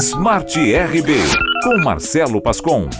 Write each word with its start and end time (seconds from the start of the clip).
Smart 0.00 0.54
RB 0.54 1.14
com 1.64 1.82
Marcelo 1.82 2.42
Pascom. 2.42 2.90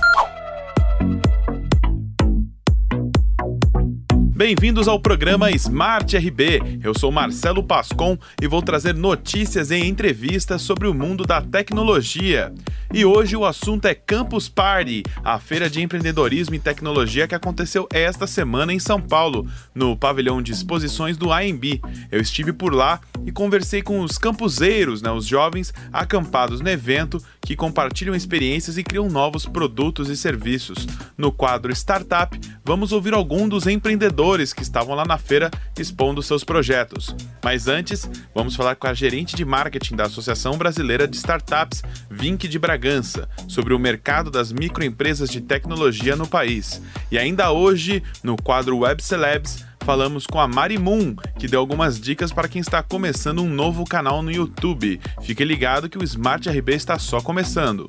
Bem-vindos 4.38 4.86
ao 4.86 5.00
programa 5.00 5.50
Smart 5.50 6.16
RB. 6.16 6.78
Eu 6.80 6.96
sou 6.96 7.10
Marcelo 7.10 7.60
Pascom 7.60 8.16
e 8.40 8.46
vou 8.46 8.62
trazer 8.62 8.94
notícias 8.94 9.72
e 9.72 9.78
entrevistas 9.78 10.62
sobre 10.62 10.86
o 10.86 10.94
mundo 10.94 11.24
da 11.24 11.42
tecnologia. 11.42 12.54
E 12.94 13.04
hoje 13.04 13.36
o 13.36 13.44
assunto 13.44 13.86
é 13.86 13.96
Campus 13.96 14.48
Party, 14.48 15.02
a 15.24 15.40
feira 15.40 15.68
de 15.68 15.82
empreendedorismo 15.82 16.54
e 16.54 16.60
tecnologia 16.60 17.26
que 17.26 17.34
aconteceu 17.34 17.88
esta 17.92 18.28
semana 18.28 18.72
em 18.72 18.78
São 18.78 19.00
Paulo, 19.00 19.44
no 19.74 19.96
pavilhão 19.96 20.40
de 20.40 20.52
exposições 20.52 21.16
do 21.16 21.32
AMB. 21.32 21.82
Eu 22.08 22.20
estive 22.20 22.52
por 22.52 22.72
lá 22.72 23.00
e 23.26 23.32
conversei 23.32 23.82
com 23.82 24.00
os 24.02 24.18
campuseiros, 24.18 25.02
né, 25.02 25.10
os 25.10 25.26
jovens 25.26 25.74
acampados 25.92 26.60
no 26.60 26.68
evento 26.70 27.20
que 27.48 27.56
compartilham 27.56 28.14
experiências 28.14 28.76
e 28.76 28.82
criam 28.82 29.08
novos 29.08 29.46
produtos 29.46 30.10
e 30.10 30.16
serviços. 30.18 30.86
No 31.16 31.32
quadro 31.32 31.72
Startup, 31.72 32.38
vamos 32.62 32.92
ouvir 32.92 33.14
algum 33.14 33.48
dos 33.48 33.66
empreendedores 33.66 34.52
que 34.52 34.62
estavam 34.62 34.94
lá 34.94 35.02
na 35.06 35.16
feira 35.16 35.50
expondo 35.78 36.22
seus 36.22 36.44
projetos. 36.44 37.16
Mas 37.42 37.66
antes, 37.66 38.06
vamos 38.34 38.54
falar 38.54 38.76
com 38.76 38.86
a 38.86 38.92
gerente 38.92 39.34
de 39.34 39.46
marketing 39.46 39.96
da 39.96 40.04
Associação 40.04 40.58
Brasileira 40.58 41.08
de 41.08 41.16
Startups, 41.16 41.82
Vink 42.10 42.46
de 42.46 42.58
Bragança 42.58 43.26
sobre 43.48 43.72
o 43.72 43.78
mercado 43.78 44.30
das 44.30 44.52
microempresas 44.52 45.30
de 45.30 45.40
tecnologia 45.40 46.16
no 46.16 46.28
país. 46.28 46.82
E 47.10 47.18
ainda 47.18 47.50
hoje, 47.50 48.02
no 48.22 48.36
quadro 48.36 48.76
Web 48.76 49.02
Celebs, 49.02 49.64
falamos 49.88 50.26
com 50.26 50.38
a 50.38 50.46
Mari 50.46 50.76
Moon, 50.76 51.16
que 51.38 51.48
deu 51.48 51.58
algumas 51.58 51.98
dicas 51.98 52.30
para 52.30 52.46
quem 52.46 52.60
está 52.60 52.82
começando 52.82 53.42
um 53.42 53.48
novo 53.48 53.86
canal 53.86 54.20
no 54.20 54.30
YouTube. 54.30 55.00
Fique 55.22 55.42
ligado 55.42 55.88
que 55.88 55.96
o 55.96 56.04
Smart 56.04 56.46
RB 56.46 56.74
está 56.74 56.98
só 56.98 57.22
começando. 57.22 57.88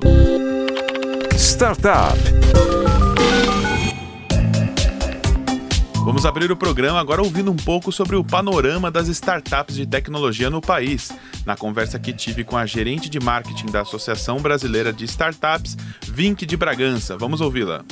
Startup. 1.36 2.18
Vamos 6.06 6.26
abrir 6.26 6.50
o 6.50 6.56
programa 6.56 7.02
agora 7.02 7.22
ouvindo 7.22 7.52
um 7.52 7.58
pouco 7.58 7.92
sobre 7.92 8.16
o 8.16 8.24
panorama 8.24 8.90
das 8.90 9.10
startups 9.10 9.76
de 9.76 9.86
tecnologia 9.86 10.50
no 10.50 10.62
país. 10.62 11.12
Na 11.46 11.58
conversa 11.58 12.00
que 12.00 12.14
tive 12.14 12.46
com 12.46 12.56
a 12.56 12.66
gerente 12.66 13.10
de 13.10 13.20
marketing 13.20 13.66
da 13.66 13.82
Associação 13.82 14.38
Brasileira 14.38 14.94
de 14.94 15.04
Startups, 15.04 15.76
Vink 16.08 16.46
de 16.46 16.56
Bragança. 16.56 17.18
Vamos 17.18 17.42
ouvi-la. 17.42 17.84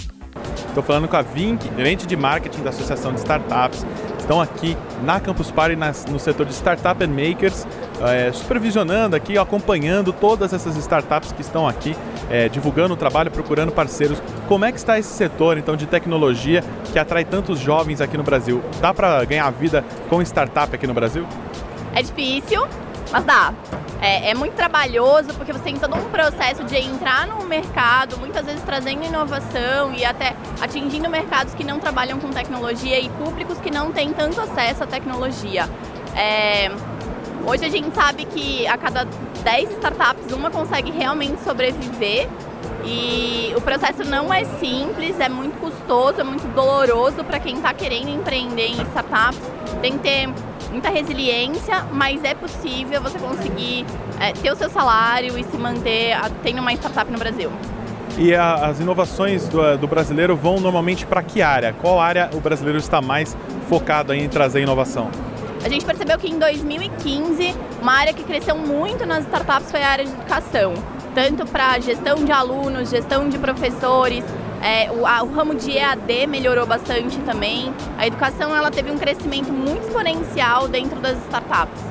Estou 0.68 0.84
falando 0.84 1.08
com 1.08 1.18
a 1.18 1.22
Vink, 1.22 1.70
gerente 1.76 2.06
de 2.06 2.16
marketing 2.16 2.62
da 2.62 2.70
Associação 2.70 3.12
de 3.12 3.20
Startups. 3.20 3.86
Estão 4.20 4.42
aqui 4.42 4.78
na 5.04 5.20
Campus 5.20 5.50
Party, 5.50 5.76
no 6.12 6.20
setor 6.20 6.46
de 6.46 6.54
Startup 6.54 7.04
and 7.04 7.08
Makers, 7.08 7.66
é, 8.02 8.32
supervisionando 8.32 9.16
aqui, 9.16 9.38
acompanhando 9.38 10.12
todas 10.14 10.54
essas 10.54 10.76
startups 10.76 11.32
que 11.32 11.42
estão 11.42 11.68
aqui, 11.68 11.96
é, 12.30 12.50
divulgando 12.50 12.94
o 12.94 12.98
trabalho, 12.98 13.32
procurando 13.32 13.72
parceiros. 13.72 14.22
Como 14.48 14.66
é 14.66 14.72
que 14.72 14.78
está 14.78 15.00
esse 15.00 15.10
setor 15.10 15.58
então 15.58 15.76
de 15.76 15.86
tecnologia 15.86 16.64
que 16.92 17.00
atrai 17.00 17.26
tantos 17.26 17.60
jovens 17.60 18.02
aqui 18.02 18.18
no 18.18 18.24
Brasil? 18.24 18.62
Dá 18.82 18.94
para 18.94 19.24
ganhar 19.26 19.50
vida 19.52 19.84
com 20.10 20.22
startup 20.22 20.76
aqui 20.76 20.86
no 20.86 20.94
Brasil? 20.94 21.26
É 21.96 22.02
difícil, 22.04 22.68
mas 23.12 23.24
dá. 23.24 23.54
É, 24.00 24.30
é, 24.30 24.34
muito 24.36 24.54
trabalhoso 24.54 25.34
porque 25.34 25.52
você 25.52 25.64
tem 25.64 25.76
todo 25.76 25.96
um 25.96 26.10
processo 26.10 26.64
de 26.64 26.76
entrar 26.78 27.26
no 27.26 27.44
mercado, 27.46 28.16
muitas 28.18 28.46
vezes 28.46 28.62
trazendo 28.62 29.04
inovação 29.04 29.92
e 29.92 30.06
até 30.06 30.36
atingindo 30.62 31.10
mercados 31.10 31.56
que 31.56 31.64
não 31.64 31.80
trabalham 31.80 32.20
com 32.20 32.30
tecnologia 32.30 33.00
e 33.00 33.10
públicos 33.10 33.58
que 33.60 33.72
não 33.72 33.92
têm 33.92 34.14
tanto 34.14 34.40
acesso 34.40 34.84
à 34.84 34.88
tecnologia. 34.88 35.68
É, 36.16 36.72
Hoje 37.48 37.64
a 37.64 37.70
gente 37.70 37.96
sabe 37.96 38.26
que 38.26 38.68
a 38.68 38.78
cada 38.78 39.06
10 39.06 39.72
startups, 39.72 40.34
uma 40.34 40.52
consegue 40.52 40.92
realmente 40.92 41.42
sobreviver. 41.46 42.28
E 42.84 43.54
o 43.56 43.62
processo 43.62 44.04
não 44.04 44.34
é 44.34 44.44
simples, 44.44 45.18
é 45.18 45.30
muito 45.30 45.58
custoso, 45.58 46.20
é 46.20 46.26
muito 46.26 46.46
doloroso 46.54 47.24
para 47.24 47.40
quem 47.40 47.56
está 47.56 47.74
querendo 47.74 48.10
empreender 48.10 48.68
em 48.68 48.82
startups. 48.82 49.40
Tem 49.82 49.94
que 49.94 50.00
ter 50.00 50.30
muita 50.70 50.90
resiliência, 50.90 51.86
mas 51.94 52.22
é 52.26 52.34
possível 52.34 53.02
você 53.02 53.18
conseguir 53.18 53.86
é, 54.20 54.34
ter 54.34 54.52
o 54.52 54.56
seu 54.58 54.70
salário 54.70 55.40
e 55.40 55.44
se 55.46 55.58
manter 55.58 56.18
tendo 56.44 56.60
uma 56.60 56.74
startup 56.74 57.10
no 57.10 57.18
Brasil. 57.18 57.50
E 58.18 58.36
a, 58.36 58.56
as 58.56 58.82
inovações 58.82 59.48
do, 59.48 59.78
do, 59.78 59.88
brasileiro 59.88 60.36
vão 60.36 60.60
normalmente 60.60 61.06
para 61.06 61.24
que 61.24 61.42
área? 61.42 61.72
Qual 61.82 61.98
área 61.98 62.30
o 62.34 62.42
brasileiro 62.42 62.78
está 62.78 63.02
mais 63.02 63.38
focado 63.70 64.14
em 64.14 64.28
trazer 64.28 64.62
inovação? 64.62 65.10
A 65.64 65.70
gente 65.70 65.86
percebeu 65.86 66.18
que 66.18 66.30
em 66.30 66.38
2015, 66.40 67.56
uma 67.82 67.94
área 67.94 68.14
que 68.14 68.24
cresceu 68.24 68.58
muito 68.58 69.06
nas 69.06 69.24
startups 69.26 69.72
foi 69.72 69.82
a 69.82 69.90
área 69.90 70.06
de 70.06 70.12
educação, 70.12 70.74
tanto 71.14 71.46
para 71.46 71.80
gestão 71.80 72.24
de 72.24 72.32
alunos, 72.32 72.90
gestão 72.90 73.28
de 73.28 73.38
professores, 73.38 74.24
é, 74.62 74.92
o, 74.92 75.06
a, 75.06 75.22
o, 75.24 75.32
ramo 75.32 75.54
de 75.56 75.78
EAD 75.78 76.28
melhorou 76.28 76.66
bastante 76.66 77.18
também. 77.20 77.72
A 77.98 78.08
educação 78.08 78.56
ela 78.56 78.72
teve 78.72 78.92
um 78.92 78.98
crescimento 78.98 79.52
muito 79.52 79.86
exponencial 79.86 80.68
dentro 80.68 81.00
das 81.00 81.18
startups. 81.26 81.82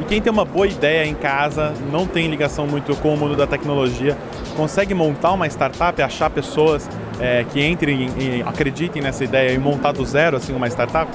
E 0.00 0.04
quem 0.04 0.20
tem 0.20 0.32
uma 0.32 0.44
boa 0.44 0.66
ideia 0.66 1.06
em 1.06 1.14
casa, 1.14 1.74
não 1.90 2.06
tem 2.06 2.28
ligação 2.28 2.66
muito 2.66 2.94
com 2.96 3.14
o 3.14 3.16
mundo 3.16 3.36
da 3.36 3.46
tecnologia, 3.46 4.16
consegue 4.56 4.94
montar 4.94 5.32
uma 5.32 5.46
startup, 5.46 6.00
achar 6.00 6.30
pessoas 6.30 6.88
é, 7.18 7.44
que 7.44 7.64
entrem 7.64 8.08
e 8.18 8.42
acreditem 8.42 9.02
nessa 9.02 9.24
ideia 9.24 9.52
e 9.52 9.58
montar 9.58 9.92
do 9.92 10.04
zero 10.04 10.36
assim 10.36 10.54
uma 10.54 10.68
startup? 10.68 11.10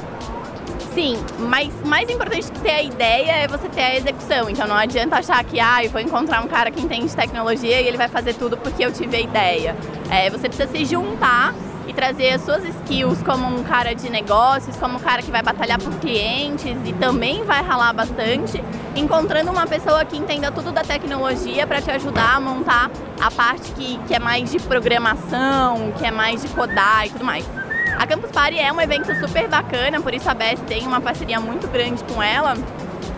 Sim, 0.96 1.18
mas 1.38 1.74
mais 1.84 2.10
importante 2.10 2.50
que 2.50 2.60
ter 2.62 2.72
a 2.72 2.82
ideia 2.82 3.32
é 3.34 3.48
você 3.50 3.68
ter 3.68 3.82
a 3.82 3.96
execução. 3.98 4.50
Então 4.50 4.66
não 4.66 4.78
adianta 4.78 5.18
achar 5.18 5.44
que 5.44 5.60
ah, 5.60 5.84
eu 5.84 5.90
vou 5.90 6.00
encontrar 6.00 6.42
um 6.42 6.48
cara 6.48 6.72
que 6.72 6.82
entende 6.82 7.14
tecnologia 7.14 7.82
e 7.82 7.86
ele 7.86 7.98
vai 7.98 8.08
fazer 8.08 8.34
tudo 8.34 8.56
porque 8.56 8.86
eu 8.86 8.94
tive 8.94 9.18
a 9.18 9.20
ideia. 9.20 9.76
É, 10.10 10.30
você 10.30 10.48
precisa 10.48 10.72
se 10.72 10.86
juntar 10.86 11.54
e 11.86 11.94
trazer 11.94 12.30
as 12.30 12.42
suas 12.44 12.64
skills 12.64 13.22
como 13.24 13.46
um 13.46 13.62
cara 13.62 13.94
de 13.94 14.10
negócios, 14.10 14.78
como 14.78 14.96
um 14.96 15.00
cara 15.02 15.22
que 15.22 15.30
vai 15.30 15.44
batalhar 15.44 15.82
por 15.82 15.94
clientes 15.96 16.78
e 16.86 16.94
também 16.94 17.44
vai 17.44 17.62
ralar 17.62 17.92
bastante, 17.92 18.64
encontrando 18.96 19.52
uma 19.52 19.68
pessoa 19.68 20.06
que 20.06 20.16
entenda 20.16 20.50
tudo 20.50 20.72
da 20.72 20.82
tecnologia 20.82 21.68
para 21.68 21.82
te 21.82 21.92
ajudar 21.92 22.38
a 22.38 22.40
montar 22.40 22.90
a 23.20 23.30
parte 23.30 23.70
que, 23.74 23.98
que 24.08 24.16
é 24.16 24.20
mais 24.20 24.50
de 24.50 24.60
programação, 24.60 25.92
que 25.98 26.06
é 26.06 26.12
mais 26.12 26.42
de 26.42 26.48
codar 26.48 27.06
e 27.06 27.10
tudo 27.10 27.26
mais. 27.26 27.46
A 27.98 28.06
Campus 28.06 28.32
Party 28.32 28.60
é 28.60 28.72
um 28.72 28.80
evento 28.80 29.14
super 29.20 29.48
bacana, 29.48 30.02
por 30.02 30.14
isso 30.14 30.30
a 30.30 30.34
BES 30.34 30.60
tem 30.68 30.86
uma 30.86 31.00
parceria 31.00 31.40
muito 31.40 31.68
grande 31.68 32.04
com 32.04 32.22
ela, 32.22 32.56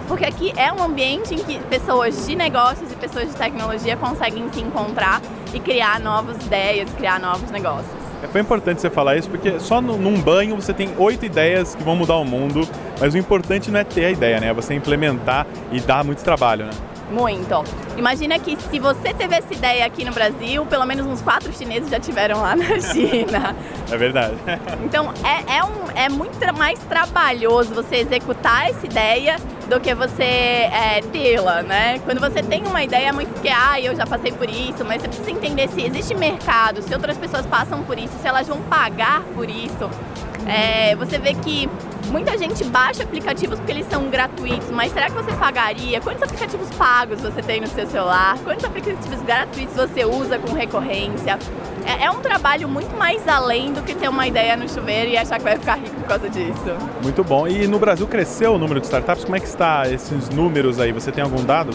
porque 0.08 0.24
aqui 0.24 0.54
é 0.56 0.72
um 0.72 0.84
ambiente 0.84 1.34
em 1.34 1.40
que 1.40 1.60
pessoas 1.66 2.26
de 2.26 2.36
negócios 2.36 2.92
e 2.92 2.96
pessoas 2.96 3.28
de 3.28 3.36
tecnologia 3.36 3.98
conseguem 3.98 4.48
se 4.54 4.62
encontrar 4.62 5.22
e 5.54 5.60
criar 5.60 6.00
novas 6.00 6.38
ideias, 6.46 6.90
criar 6.94 7.20
novos 7.20 7.50
negócios. 7.50 7.92
É, 8.24 8.28
foi 8.28 8.42
importante 8.42 8.82
você 8.82 8.90
falar 8.90 9.18
isso 9.18 9.30
porque 9.30 9.60
só 9.60 9.82
num 9.82 10.20
banho 10.22 10.56
você 10.56 10.74
tem 10.74 10.94
oito 10.98 11.26
ideias 11.26 11.76
que 11.76 11.84
vão 11.84 11.96
mudar 11.96 12.16
o 12.16 12.26
mundo, 12.26 12.68
mas 13.00 13.14
o 13.14 13.18
importante 13.18 13.70
não 13.72 13.80
é 13.80 13.84
ter 13.84 14.06
a 14.06 14.12
ideia, 14.12 14.40
né? 14.40 14.48
É 14.48 14.54
você 14.54 14.74
implementar 14.74 15.46
e 15.72 15.80
dar 15.80 16.04
muito 16.04 16.24
trabalho, 16.24 16.66
né? 16.66 16.72
Muito. 17.09 17.63
Imagina 17.95 18.38
que 18.38 18.57
se 18.57 18.79
você 18.79 19.13
teve 19.13 19.35
essa 19.35 19.53
ideia 19.53 19.85
aqui 19.85 20.03
no 20.03 20.12
Brasil, 20.12 20.66
pelo 20.66 20.85
menos 20.85 21.06
uns 21.06 21.22
quatro 21.22 21.51
chineses 21.53 21.90
já 21.90 22.00
tiveram 22.00 22.41
lá 22.41 22.53
na 22.57 22.79
China. 22.79 23.56
é 23.90 23.97
verdade. 23.97 24.35
então 24.84 25.13
é, 25.23 25.57
é, 25.57 25.63
um, 25.63 25.91
é 25.95 26.09
muito 26.09 26.38
mais 26.57 26.79
trabalhoso 26.79 27.73
você 27.73 27.97
executar 27.97 28.69
essa 28.69 28.85
ideia 28.85 29.38
do 29.68 29.79
que 29.79 29.94
você 29.94 30.23
é, 30.23 31.01
tê-la, 31.12 31.62
né? 31.62 32.00
Quando 32.06 32.19
você 32.19 32.41
tem 32.41 32.66
uma 32.66 32.84
ideia, 32.84 33.09
é 33.09 33.12
muito 33.12 33.34
porque, 33.34 33.50
ah, 33.50 33.79
eu 33.79 33.95
já 33.95 34.06
passei 34.06 34.31
por 34.31 34.50
isso, 34.50 34.84
mas 34.85 35.01
você 35.01 35.07
precisa 35.09 35.31
entender 35.31 35.68
se 35.69 35.81
existe 35.81 36.16
mercado, 36.16 36.81
se 36.81 36.94
outras 36.94 37.18
pessoas 37.18 37.45
passam 37.45 37.84
por 37.84 38.00
isso, 38.00 38.13
se 38.22 38.28
elas 38.28 38.47
vão 38.47 38.62
pagar 38.63 39.22
por 39.35 39.50
isso. 39.50 39.89
É, 40.47 40.96
você 40.96 41.18
vê 41.18 41.34
que 41.34 41.69
muita 42.08 42.38
gente 42.38 42.63
baixa 42.63 43.03
aplicativos 43.03 43.59
porque 43.59 43.72
eles 43.72 43.88
são 43.90 44.09
gratuitos, 44.09 44.69
mas 44.72 44.94
será 44.94 45.08
que 45.08 45.16
você 45.16 45.34
pagaria? 45.34 46.00
Quantos 46.00 46.24
aplicativos 46.24 46.69
pagos 46.75 47.22
você 47.22 47.41
tem 47.41 47.59
no 47.59 47.68
seu 47.68 47.85
celular? 47.85 48.38
Quantos 48.44 48.63
aplicativos 48.63 49.22
gratuitos 49.24 49.75
você 49.75 50.06
usa 50.06 50.39
com 50.39 50.54
recorrência? 50.54 51.38
É, 51.86 52.06
é 52.06 52.12
um 52.12 52.19
trabalho 52.19 52.68
muito 52.68 52.95
mais 52.98 53.27
além 53.27 53.74
do 53.74 53.81
que 53.81 53.94
ter 53.94 54.10
uma 54.10 54.25
ideia 54.25 54.56
no 54.56 54.68
chuveiro 54.69 55.12
e 55.12 55.18
achar 55.18 55.38
que 55.38 55.44
vai 55.44 55.57
ficar 55.57 55.75
rico 55.75 55.95
por 55.95 56.07
causa 56.07 56.30
disso. 56.30 56.75
Muito 57.04 57.24
bom. 57.24 57.48
E 57.48 57.68
no 57.68 57.80
Brasil 57.80 58.07
cresceu 58.07 58.54
o 58.54 58.57
número 58.57 58.80
de 58.80 58.86
startups? 58.86 59.25
Como 59.25 59.36
é 59.36 59.39
que 59.39 59.48
está 59.48 59.88
esses 59.89 60.30
números 60.30 60.80
aí? 60.80 60.92
Você 60.92 61.12
tem 61.12 61.24
algum 61.24 61.44
dado? 61.44 61.72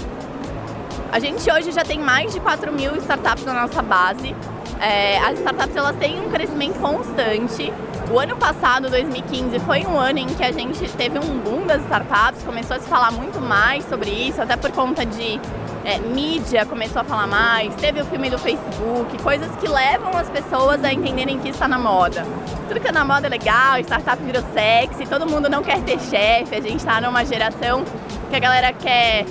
A 1.10 1.18
gente 1.18 1.50
hoje 1.50 1.72
já 1.72 1.84
tem 1.84 1.98
mais 1.98 2.32
de 2.32 2.40
4 2.40 2.72
mil 2.72 2.96
startups 2.96 3.44
na 3.44 3.52
nossa 3.52 3.82
base. 3.82 4.34
É, 4.80 5.18
as 5.18 5.38
startups 5.38 5.76
elas 5.76 5.96
têm 5.96 6.18
um 6.20 6.30
crescimento 6.30 6.78
constante. 6.80 7.70
O 8.10 8.18
ano 8.18 8.36
passado, 8.36 8.90
2015, 8.90 9.58
foi 9.60 9.86
um 9.86 9.98
ano 9.98 10.18
em 10.18 10.26
que 10.26 10.42
a 10.44 10.52
gente 10.52 10.86
teve 10.90 11.18
um 11.18 11.38
boom 11.38 11.66
das 11.66 11.82
startups, 11.82 12.42
começou 12.42 12.76
a 12.76 12.80
se 12.80 12.88
falar 12.88 13.10
muito 13.10 13.40
mais 13.40 13.84
sobre 13.84 14.10
isso, 14.10 14.42
até 14.42 14.56
por 14.56 14.70
conta 14.72 15.06
de 15.06 15.40
é, 15.84 15.98
mídia 15.98 16.64
começou 16.66 17.00
a 17.00 17.04
falar 17.04 17.26
mais, 17.26 17.74
teve 17.76 18.00
o 18.00 18.04
filme 18.04 18.28
do 18.28 18.38
Facebook, 18.38 19.20
coisas 19.22 19.50
que 19.56 19.66
levam 19.66 20.16
as 20.16 20.28
pessoas 20.28 20.84
a 20.84 20.92
entenderem 20.92 21.38
que 21.38 21.48
está 21.48 21.66
na 21.66 21.78
moda. 21.78 22.24
Tudo 22.68 22.80
que 22.80 22.88
é 22.88 22.92
na 22.92 23.04
moda 23.04 23.26
é 23.26 23.30
legal, 23.30 23.78
startup 23.80 24.22
virou 24.22 24.42
sexy, 24.52 25.06
todo 25.06 25.26
mundo 25.26 25.48
não 25.48 25.62
quer 25.62 25.80
ter 25.80 25.98
chefe, 25.98 26.54
a 26.54 26.60
gente 26.60 26.76
está 26.76 27.00
numa 27.00 27.24
geração 27.24 27.84
que 28.30 28.36
a 28.36 28.38
galera 28.38 28.72
quer 28.72 29.24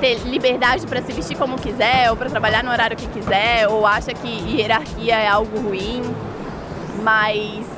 ter 0.00 0.18
liberdade 0.24 0.86
para 0.86 1.00
se 1.02 1.12
vestir 1.12 1.36
como 1.36 1.56
quiser, 1.56 2.10
ou 2.10 2.16
para 2.16 2.28
trabalhar 2.28 2.64
no 2.64 2.70
horário 2.70 2.96
que 2.96 3.06
quiser, 3.06 3.68
ou 3.68 3.86
acha 3.86 4.12
que 4.12 4.28
hierarquia 4.28 5.16
é 5.16 5.28
algo 5.28 5.60
ruim. 5.60 6.02
Mas 7.02 7.71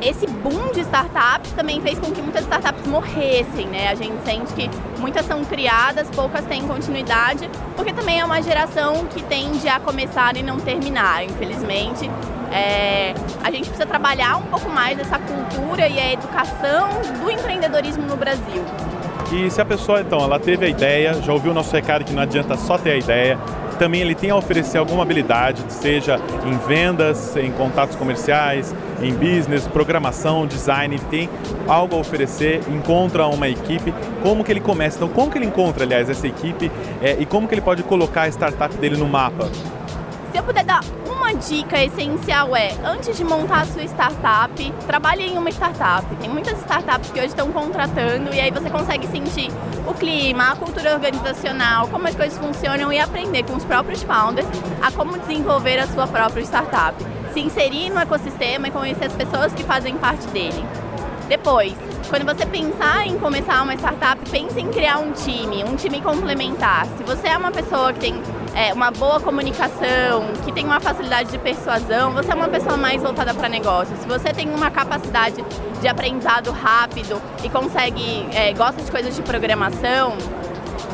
esse 0.00 0.26
boom 0.26 0.72
de 0.72 0.80
startups 0.80 1.52
também 1.52 1.80
fez 1.80 1.98
com 1.98 2.12
que 2.12 2.22
muitas 2.22 2.42
startups 2.42 2.86
morressem, 2.86 3.66
né? 3.66 3.88
A 3.88 3.94
gente 3.94 4.14
sente 4.24 4.52
que 4.54 4.70
muitas 4.98 5.26
são 5.26 5.44
criadas, 5.44 6.08
poucas 6.10 6.44
têm 6.44 6.66
continuidade, 6.66 7.48
porque 7.76 7.92
também 7.92 8.20
é 8.20 8.24
uma 8.24 8.40
geração 8.42 9.06
que 9.06 9.22
tende 9.22 9.68
a 9.68 9.80
começar 9.80 10.36
e 10.36 10.42
não 10.42 10.58
terminar, 10.58 11.24
infelizmente. 11.24 12.08
É, 12.52 13.12
a 13.42 13.50
gente 13.50 13.68
precisa 13.68 13.86
trabalhar 13.86 14.36
um 14.36 14.44
pouco 14.44 14.70
mais 14.70 14.98
essa 14.98 15.18
cultura 15.18 15.86
e 15.86 15.98
a 15.98 16.12
educação 16.12 16.88
do 17.22 17.30
empreendedorismo 17.30 18.06
no 18.06 18.16
Brasil. 18.16 18.64
E 19.30 19.50
se 19.50 19.60
a 19.60 19.64
pessoa, 19.64 20.00
então, 20.00 20.20
ela 20.20 20.38
teve 20.38 20.64
a 20.64 20.68
ideia, 20.68 21.14
já 21.20 21.32
ouviu 21.32 21.50
o 21.50 21.54
nosso 21.54 21.74
recado 21.74 22.04
que 22.04 22.12
não 22.14 22.22
adianta 22.22 22.56
só 22.56 22.78
ter 22.78 22.92
a 22.92 22.96
ideia, 22.96 23.38
também 23.78 24.00
ele 24.00 24.14
tem 24.14 24.30
a 24.30 24.36
oferecer 24.36 24.78
alguma 24.78 25.02
habilidade, 25.02 25.64
seja 25.68 26.20
em 26.44 26.58
vendas, 26.66 27.36
em 27.36 27.50
contatos 27.52 27.96
comerciais, 27.96 28.74
em 29.00 29.12
business, 29.14 29.66
programação, 29.66 30.46
design, 30.46 30.96
ele 30.96 31.04
tem 31.04 31.30
algo 31.66 31.96
a 31.96 31.98
oferecer, 31.98 32.60
encontra 32.68 33.26
uma 33.26 33.48
equipe, 33.48 33.94
como 34.22 34.42
que 34.42 34.50
ele 34.50 34.60
começa? 34.60 34.96
Então, 34.96 35.08
como 35.08 35.30
que 35.30 35.38
ele 35.38 35.46
encontra, 35.46 35.84
aliás, 35.84 36.10
essa 36.10 36.26
equipe 36.26 36.70
é, 37.00 37.16
e 37.18 37.24
como 37.24 37.46
que 37.46 37.54
ele 37.54 37.62
pode 37.62 37.82
colocar 37.82 38.22
a 38.22 38.28
startup 38.28 38.74
dele 38.76 38.96
no 38.96 39.06
mapa? 39.06 39.48
Se 40.32 40.38
eu 40.38 40.42
puder 40.42 40.64
dar 40.64 40.80
uma 41.28 41.34
dica 41.34 41.84
essencial 41.84 42.56
é, 42.56 42.72
antes 42.82 43.14
de 43.14 43.22
montar 43.22 43.60
a 43.60 43.66
sua 43.66 43.84
startup, 43.84 44.72
trabalhe 44.86 45.24
em 45.24 45.36
uma 45.36 45.50
startup. 45.50 46.06
Tem 46.16 46.30
muitas 46.30 46.58
startups 46.60 47.10
que 47.10 47.18
hoje 47.18 47.28
estão 47.28 47.52
contratando 47.52 48.34
e 48.34 48.40
aí 48.40 48.50
você 48.50 48.70
consegue 48.70 49.06
sentir 49.08 49.50
o 49.86 49.92
clima, 49.92 50.52
a 50.52 50.56
cultura 50.56 50.94
organizacional, 50.94 51.86
como 51.88 52.08
as 52.08 52.14
coisas 52.14 52.38
funcionam 52.38 52.90
e 52.90 52.98
aprender 52.98 53.42
com 53.42 53.56
os 53.56 53.64
próprios 53.64 54.02
founders 54.02 54.48
a 54.80 54.90
como 54.90 55.18
desenvolver 55.18 55.78
a 55.78 55.86
sua 55.88 56.06
própria 56.06 56.40
startup. 56.44 56.96
Se 57.34 57.40
inserir 57.40 57.90
no 57.90 58.00
ecossistema 58.00 58.68
e 58.68 58.70
conhecer 58.70 59.04
as 59.04 59.12
pessoas 59.12 59.52
que 59.52 59.62
fazem 59.62 59.98
parte 59.98 60.26
dele. 60.28 60.64
Depois, 61.28 61.74
quando 62.08 62.24
você 62.24 62.46
pensar 62.46 63.06
em 63.06 63.18
começar 63.18 63.62
uma 63.62 63.74
startup, 63.74 64.18
pense 64.30 64.58
em 64.58 64.68
criar 64.70 64.98
um 64.98 65.12
time, 65.12 65.62
um 65.62 65.76
time 65.76 66.00
complementar. 66.00 66.86
Se 66.96 67.04
você 67.04 67.28
é 67.28 67.36
uma 67.36 67.50
pessoa 67.52 67.92
que 67.92 68.00
tem 68.00 68.14
é, 68.54 68.72
uma 68.72 68.90
boa 68.90 69.20
comunicação, 69.20 70.32
que 70.44 70.52
tem 70.52 70.64
uma 70.64 70.80
facilidade 70.80 71.30
de 71.30 71.38
persuasão, 71.38 72.12
você 72.12 72.32
é 72.32 72.34
uma 72.34 72.48
pessoa 72.48 72.76
mais 72.76 73.02
voltada 73.02 73.32
para 73.34 73.48
negócio. 73.48 73.96
Se 73.96 74.06
você 74.06 74.32
tem 74.32 74.48
uma 74.50 74.70
capacidade 74.70 75.44
de 75.80 75.88
aprendizado 75.88 76.50
rápido 76.50 77.20
e 77.42 77.48
consegue, 77.48 78.28
é, 78.32 78.52
gosta 78.52 78.82
de 78.82 78.90
coisas 78.90 79.14
de 79.14 79.22
programação, 79.22 80.16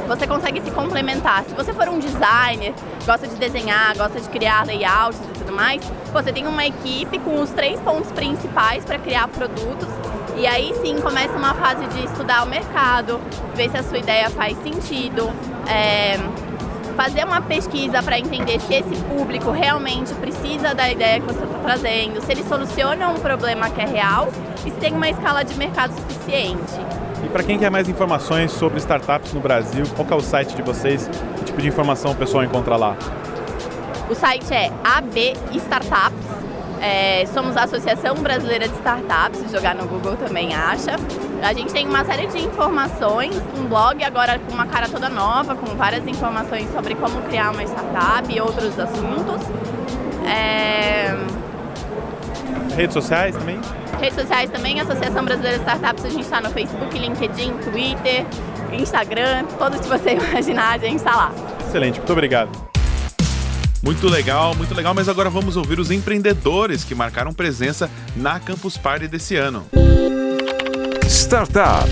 você 0.06 0.26
consegue 0.26 0.60
se 0.60 0.70
complementar. 0.70 1.44
Se 1.44 1.54
você 1.54 1.72
for 1.72 1.88
um 1.88 1.98
designer, 1.98 2.74
gosta 3.06 3.26
de 3.26 3.36
desenhar, 3.36 3.96
gosta 3.96 4.20
de 4.20 4.28
criar 4.28 4.66
layouts 4.66 5.18
e 5.18 5.38
tudo 5.38 5.52
mais, 5.52 5.82
você 6.12 6.32
tem 6.32 6.46
uma 6.46 6.64
equipe 6.66 7.18
com 7.18 7.40
os 7.40 7.50
três 7.50 7.80
pontos 7.80 8.12
principais 8.12 8.84
para 8.84 8.98
criar 8.98 9.28
produtos. 9.28 9.88
E 10.36 10.46
aí 10.46 10.74
sim 10.82 11.00
começa 11.00 11.32
uma 11.36 11.54
fase 11.54 11.86
de 11.86 12.04
estudar 12.04 12.44
o 12.44 12.46
mercado, 12.46 13.20
ver 13.54 13.70
se 13.70 13.76
a 13.76 13.82
sua 13.82 13.98
ideia 13.98 14.28
faz 14.30 14.56
sentido. 14.62 15.30
É, 15.68 16.18
fazer 16.94 17.25
uma 17.25 17.41
pesquisa 17.41 18.02
para 18.02 18.19
entender 18.19 18.61
se 18.61 18.75
esse 18.75 18.96
público 19.05 19.50
realmente 19.50 20.14
precisa 20.14 20.75
da 20.75 20.91
ideia 20.91 21.20
que 21.20 21.26
você 21.26 21.44
está 21.44 21.58
trazendo, 21.58 22.20
se 22.20 22.32
ele 22.32 22.44
soluciona 22.44 23.08
um 23.08 23.19
problema 23.19 23.69
que 23.70 23.81
é 23.81 23.87
real 23.87 24.29
e 24.64 24.70
se 24.70 24.76
tem 24.76 24.93
uma 24.93 25.08
escala 25.08 25.44
de 25.44 25.55
mercado 25.56 25.93
suficiente. 25.94 26.75
E 27.25 27.29
para 27.29 27.43
quem 27.43 27.58
quer 27.58 27.70
mais 27.70 27.88
informações 27.88 28.52
sobre 28.52 28.79
startups 28.79 29.32
no 29.32 29.41
Brasil, 29.41 29.85
qual 29.96 30.06
é 30.11 30.14
o 30.14 30.20
site 30.20 30.55
de 30.55 30.62
vocês? 30.62 31.08
Que 31.38 31.44
tipo 31.44 31.61
de 31.61 31.69
informação 31.69 32.12
o 32.12 32.14
pessoal 32.14 32.44
encontra 32.44 32.76
lá? 32.76 32.96
O 34.08 34.14
site 34.14 34.52
é 34.52 34.70
AB 34.85 35.32
Startups 35.55 36.23
é, 36.84 37.25
somos 37.32 37.56
a 37.56 37.64
Associação 37.64 38.14
Brasileira 38.16 38.69
de 38.69 38.75
Startups, 38.75 39.40
se 39.40 39.48
jogar 39.48 39.75
no 39.75 39.86
Google 39.86 40.16
também 40.19 40.54
acha. 40.54 40.96
A 41.42 41.54
gente 41.54 41.72
tem 41.72 41.88
uma 41.88 42.04
série 42.04 42.26
de 42.26 42.38
informações, 42.38 43.34
um 43.58 43.64
blog 43.64 44.04
agora 44.04 44.38
com 44.38 44.52
uma 44.52 44.66
cara 44.66 44.86
toda 44.86 45.08
nova, 45.08 45.54
com 45.54 45.75
várias 45.76 46.06
informações 46.06 46.70
sobre 46.72 46.94
como 46.94 47.22
criar 47.22 47.52
uma 47.52 47.62
startup 47.62 48.31
e 48.31 48.38
outros 48.38 48.78
assuntos. 48.78 49.46
É... 50.26 51.16
Redes 52.76 52.92
sociais 52.92 53.34
também? 53.34 53.58
Redes 53.98 54.20
sociais 54.20 54.50
também, 54.50 54.78
Associação 54.78 55.25
Brasileira 55.25 55.56
de 55.58 55.64
Startups, 55.64 56.04
a 56.04 56.10
gente 56.10 56.25
está 56.25 56.40
no 56.42 56.50
Facebook, 56.50 56.98
LinkedIn, 56.98 57.52
Twitter, 57.58 58.26
Instagram, 58.72 59.46
todos 59.58 59.81
que 59.81 59.88
você 59.88 60.19
imaginar, 60.20 60.75
a 60.75 60.78
gente 60.78 60.96
está 60.96 61.16
lá. 61.16 61.32
Excelente, 61.66 61.98
muito 61.98 62.12
obrigado. 62.12 62.73
Muito 63.84 64.08
legal, 64.08 64.54
muito 64.54 64.75
legal, 64.75 64.94
mas 64.94 65.10
agora 65.10 65.28
vamos 65.28 65.58
ouvir 65.58 65.78
os 65.78 65.90
empreendedores 65.90 66.82
que 66.82 66.94
marcaram 66.94 67.34
presença 67.34 67.90
na 68.16 68.40
Campus 68.40 68.78
Party 68.78 69.06
desse 69.06 69.36
ano. 69.36 69.66
Startup. 71.06 71.86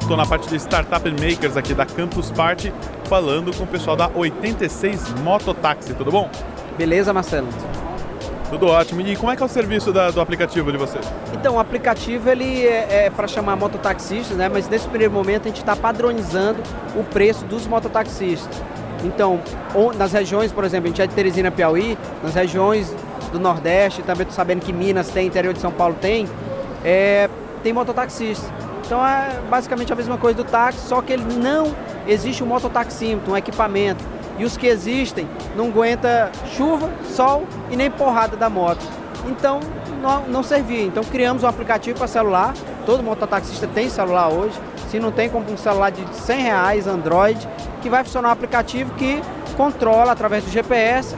Estou 0.00 0.16
na 0.16 0.24
parte 0.24 0.48
de 0.48 0.54
Startup 0.54 1.10
Makers 1.10 1.56
aqui 1.56 1.74
da 1.74 1.84
Campus 1.84 2.30
Party, 2.30 2.72
falando 3.08 3.52
com 3.56 3.64
o 3.64 3.66
pessoal 3.66 3.96
da 3.96 4.08
86 4.08 5.14
Mototáxi, 5.24 5.92
tudo 5.94 6.12
bom? 6.12 6.30
Beleza, 6.78 7.12
Marcelo? 7.12 7.48
Tudo 8.50 8.66
ótimo. 8.66 9.00
E 9.02 9.16
como 9.16 9.30
é 9.30 9.36
que 9.36 9.42
é 9.42 9.46
o 9.46 9.48
serviço 9.48 9.92
da, 9.92 10.10
do 10.10 10.20
aplicativo 10.20 10.72
de 10.72 10.78
vocês? 10.78 11.04
Então, 11.34 11.56
o 11.56 11.58
aplicativo 11.58 12.28
ele 12.30 12.66
é, 12.66 13.06
é 13.06 13.10
para 13.10 13.28
chamar 13.28 13.56
mototaxistas, 13.56 14.36
né? 14.36 14.48
Mas 14.48 14.68
nesse 14.68 14.88
primeiro 14.88 15.12
momento 15.12 15.42
a 15.42 15.48
gente 15.48 15.60
está 15.60 15.76
padronizando 15.76 16.60
o 16.96 17.04
preço 17.04 17.44
dos 17.44 17.66
mototaxistas. 17.66 18.62
Então, 19.04 19.40
nas 19.96 20.12
regiões, 20.12 20.50
por 20.50 20.64
exemplo, 20.64 20.86
a 20.86 20.88
gente 20.88 21.02
é 21.02 21.06
de 21.06 21.14
Teresina, 21.14 21.50
Piauí, 21.50 21.96
nas 22.22 22.34
regiões 22.34 22.94
do 23.30 23.38
Nordeste, 23.38 24.02
também 24.02 24.22
estou 24.22 24.34
sabendo 24.34 24.60
que 24.60 24.72
Minas 24.72 25.08
tem, 25.08 25.26
interior 25.26 25.52
de 25.52 25.60
São 25.60 25.70
Paulo 25.70 25.94
tem, 26.00 26.26
é, 26.84 27.28
tem 27.62 27.72
mototaxista. 27.72 28.46
Então 28.84 29.06
é 29.06 29.38
basicamente 29.50 29.92
a 29.92 29.96
mesma 29.96 30.16
coisa 30.16 30.38
do 30.38 30.44
táxi, 30.44 30.80
só 30.88 31.02
que 31.02 31.12
ele 31.12 31.24
não 31.36 31.74
existe 32.06 32.42
um 32.42 32.46
mototaxímetro, 32.46 33.32
um 33.32 33.36
equipamento 33.36 34.02
e 34.38 34.44
os 34.44 34.56
que 34.56 34.66
existem 34.66 35.28
não 35.56 35.66
aguenta 35.66 36.30
chuva, 36.56 36.90
sol 37.04 37.44
e 37.70 37.76
nem 37.76 37.90
porrada 37.90 38.36
da 38.36 38.48
moto. 38.48 38.84
Então 39.26 39.60
não, 40.00 40.22
não 40.28 40.42
servia. 40.42 40.84
Então 40.84 41.02
criamos 41.04 41.42
um 41.42 41.46
aplicativo 41.46 41.98
para 41.98 42.06
celular. 42.06 42.54
Todo 42.86 43.02
mototaxista 43.02 43.66
tem 43.66 43.90
celular 43.90 44.28
hoje. 44.28 44.58
Se 44.88 44.98
não 44.98 45.12
tem, 45.12 45.28
compra 45.28 45.52
um 45.52 45.56
celular 45.56 45.90
de 45.90 46.02
100 46.14 46.40
reais, 46.40 46.86
Android, 46.86 47.46
que 47.82 47.90
vai 47.90 48.02
funcionar 48.04 48.30
um 48.30 48.32
aplicativo 48.32 48.94
que 48.94 49.20
controla 49.56 50.12
através 50.12 50.44
do 50.44 50.50
GPS 50.50 51.14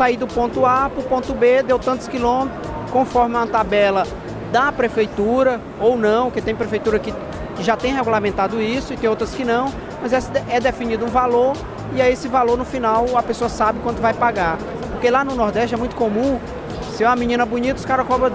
sair 0.00 0.16
do 0.16 0.26
ponto 0.26 0.64
A 0.64 0.88
para 0.88 1.00
o 1.00 1.02
ponto 1.02 1.34
B, 1.34 1.62
deu 1.62 1.78
tantos 1.78 2.08
quilômetros, 2.08 2.58
conforme 2.90 3.36
uma 3.36 3.46
tabela 3.46 4.06
da 4.50 4.72
prefeitura 4.72 5.60
ou 5.78 5.94
não, 5.94 6.30
que 6.30 6.40
tem 6.40 6.56
prefeitura 6.56 6.98
que, 6.98 7.12
que 7.54 7.62
já 7.62 7.76
tem 7.76 7.92
regulamentado 7.92 8.62
isso 8.62 8.94
e 8.94 8.96
tem 8.96 9.10
outras 9.10 9.34
que 9.34 9.44
não, 9.44 9.70
mas 10.00 10.12
é 10.48 10.58
definido 10.58 11.04
um 11.04 11.08
valor 11.08 11.52
e 11.94 12.00
aí 12.00 12.12
esse 12.12 12.28
valor 12.28 12.56
no 12.56 12.64
final 12.64 13.06
a 13.16 13.22
pessoa 13.22 13.48
sabe 13.48 13.80
quanto 13.80 14.00
vai 14.00 14.14
pagar. 14.14 14.58
Porque 14.92 15.10
lá 15.10 15.24
no 15.24 15.34
Nordeste 15.34 15.74
é 15.74 15.78
muito 15.78 15.96
comum, 15.96 16.38
se 16.92 17.04
é 17.04 17.06
uma 17.06 17.16
menina 17.16 17.46
bonita, 17.46 17.78
os 17.78 17.84
caras 17.84 18.06
cobram 18.06 18.32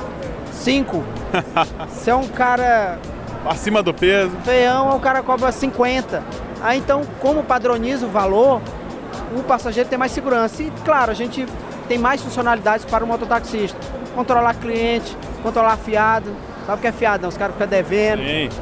5. 0.51 1.03
se 1.89 2.09
é 2.09 2.15
um 2.15 2.27
cara. 2.27 2.99
Acima 3.45 3.83
do 3.83 3.93
peso. 3.93 4.31
Feião, 4.43 4.95
o 4.95 4.99
cara 4.99 5.21
cobra 5.21 5.51
50. 5.51 6.23
Aí 6.61 6.79
então, 6.79 7.03
como 7.21 7.43
padroniza 7.43 8.07
o 8.07 8.09
valor, 8.09 8.59
o 9.37 9.43
passageiro 9.43 9.87
tem 9.87 9.99
mais 9.99 10.11
segurança. 10.11 10.63
E 10.63 10.71
claro, 10.83 11.11
a 11.11 11.13
gente 11.13 11.45
tem 11.87 11.97
mais 11.99 12.21
funcionalidades 12.21 12.85
para 12.85 13.03
o 13.03 13.07
mototaxista. 13.07 13.77
Controlar 14.15 14.55
cliente, 14.55 15.15
controlar 15.43 15.77
fiado. 15.77 16.35
Sabe 16.65 16.79
o 16.79 16.81
que 16.81 16.87
é 16.87 16.91
fiado? 16.91 17.27
Os 17.27 17.37
caras 17.37 17.53
ficam 17.53 17.67
devendo. 17.67 18.23
Sim. 18.23 18.49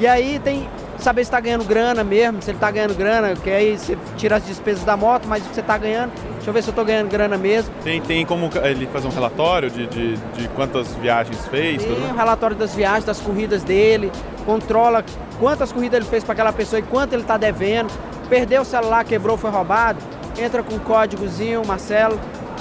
E 0.00 0.06
aí 0.06 0.38
tem 0.38 0.68
saber 1.02 1.24
se 1.24 1.28
está 1.28 1.40
ganhando 1.40 1.64
grana 1.64 2.02
mesmo, 2.02 2.42
se 2.42 2.50
ele 2.50 2.56
está 2.56 2.70
ganhando 2.70 2.94
grana, 2.94 3.34
que 3.36 3.50
aí 3.50 3.78
você 3.78 3.96
tira 4.16 4.36
as 4.36 4.46
despesas 4.46 4.84
da 4.84 4.96
moto, 4.96 5.26
mas 5.26 5.44
o 5.44 5.48
que 5.48 5.54
você 5.54 5.60
está 5.60 5.78
ganhando, 5.78 6.12
deixa 6.34 6.50
eu 6.50 6.52
ver 6.52 6.62
se 6.62 6.68
eu 6.68 6.72
estou 6.72 6.84
ganhando 6.84 7.08
grana 7.08 7.36
mesmo. 7.36 7.72
Tem, 7.82 8.00
tem 8.00 8.24
como 8.26 8.50
ele 8.62 8.86
fazer 8.86 9.06
um 9.06 9.10
relatório 9.10 9.70
de, 9.70 9.86
de, 9.86 10.16
de 10.16 10.48
quantas 10.48 10.94
viagens 10.96 11.46
fez? 11.46 11.84
Tem 11.84 11.92
um 11.92 12.16
relatório 12.16 12.56
das 12.56 12.74
viagens, 12.74 13.04
das 13.04 13.20
corridas 13.20 13.62
dele, 13.62 14.10
controla 14.44 15.04
quantas 15.38 15.72
corridas 15.72 16.00
ele 16.00 16.08
fez 16.08 16.24
para 16.24 16.32
aquela 16.32 16.52
pessoa 16.52 16.80
e 16.80 16.82
quanto 16.82 17.12
ele 17.12 17.22
está 17.22 17.36
devendo. 17.36 17.92
Perdeu 18.28 18.62
o 18.62 18.64
celular, 18.64 19.04
quebrou, 19.04 19.36
foi 19.36 19.50
roubado, 19.50 19.98
entra 20.38 20.62
com 20.62 20.74
um 20.74 20.78
códigozinho, 20.78 21.64
Marcelo, 21.66 22.18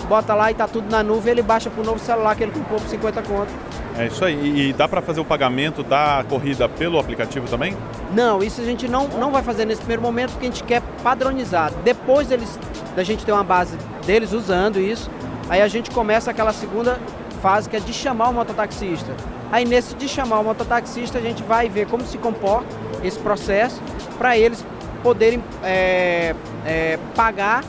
bota 0.07 0.33
lá 0.33 0.51
e 0.51 0.53
tá 0.55 0.67
tudo 0.67 0.89
na 0.89 1.03
nuvem, 1.03 1.31
ele 1.31 1.41
baixa 1.41 1.69
pro 1.69 1.83
novo 1.83 1.99
celular 1.99 2.35
que 2.35 2.43
ele 2.43 2.51
comprou 2.51 2.79
por 2.79 2.87
50 2.87 3.21
conto. 3.23 3.51
É 3.97 4.05
isso 4.05 4.23
aí. 4.23 4.69
E 4.69 4.73
dá 4.73 4.87
para 4.87 5.01
fazer 5.01 5.19
o 5.19 5.25
pagamento 5.25 5.83
da 5.83 6.23
corrida 6.29 6.69
pelo 6.69 6.99
aplicativo 6.99 7.47
também? 7.47 7.75
Não, 8.13 8.43
isso 8.43 8.61
a 8.61 8.63
gente 8.63 8.87
não, 8.87 9.07
não 9.07 9.31
vai 9.31 9.41
fazer 9.41 9.65
nesse 9.65 9.79
primeiro 9.81 10.01
momento 10.01 10.31
porque 10.31 10.45
a 10.45 10.49
gente 10.49 10.63
quer 10.63 10.81
padronizar. 11.03 11.71
Depois 11.83 12.27
deles, 12.27 12.59
da 12.95 13.03
gente 13.03 13.25
ter 13.25 13.31
uma 13.31 13.43
base 13.43 13.75
deles 14.05 14.33
usando 14.33 14.79
isso, 14.79 15.09
aí 15.49 15.61
a 15.61 15.67
gente 15.67 15.89
começa 15.89 16.29
aquela 16.29 16.53
segunda 16.53 16.99
fase 17.41 17.67
que 17.69 17.75
é 17.75 17.79
de 17.79 17.93
chamar 17.93 18.29
o 18.29 18.33
mototaxista. 18.33 19.15
Aí 19.51 19.65
nesse 19.65 19.95
de 19.95 20.07
chamar 20.07 20.39
o 20.39 20.43
mototaxista, 20.43 21.17
a 21.17 21.21
gente 21.21 21.41
vai 21.41 21.69
ver 21.69 21.87
como 21.87 22.05
se 22.05 22.17
comporta 22.17 22.67
esse 23.03 23.17
processo 23.17 23.81
para 24.17 24.37
eles 24.37 24.63
poderem 25.01 25.43
é, 25.63 26.35
é, 26.65 26.99
pagar. 27.15 27.63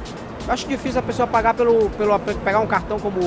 Acho 0.46 0.66
difícil 0.66 0.98
a 0.98 1.02
pessoa 1.02 1.26
pagar 1.26 1.54
pelo, 1.54 1.88
pelo 1.90 2.18
pegar 2.18 2.60
um 2.60 2.66
cartão 2.66 2.98
como, 2.98 3.20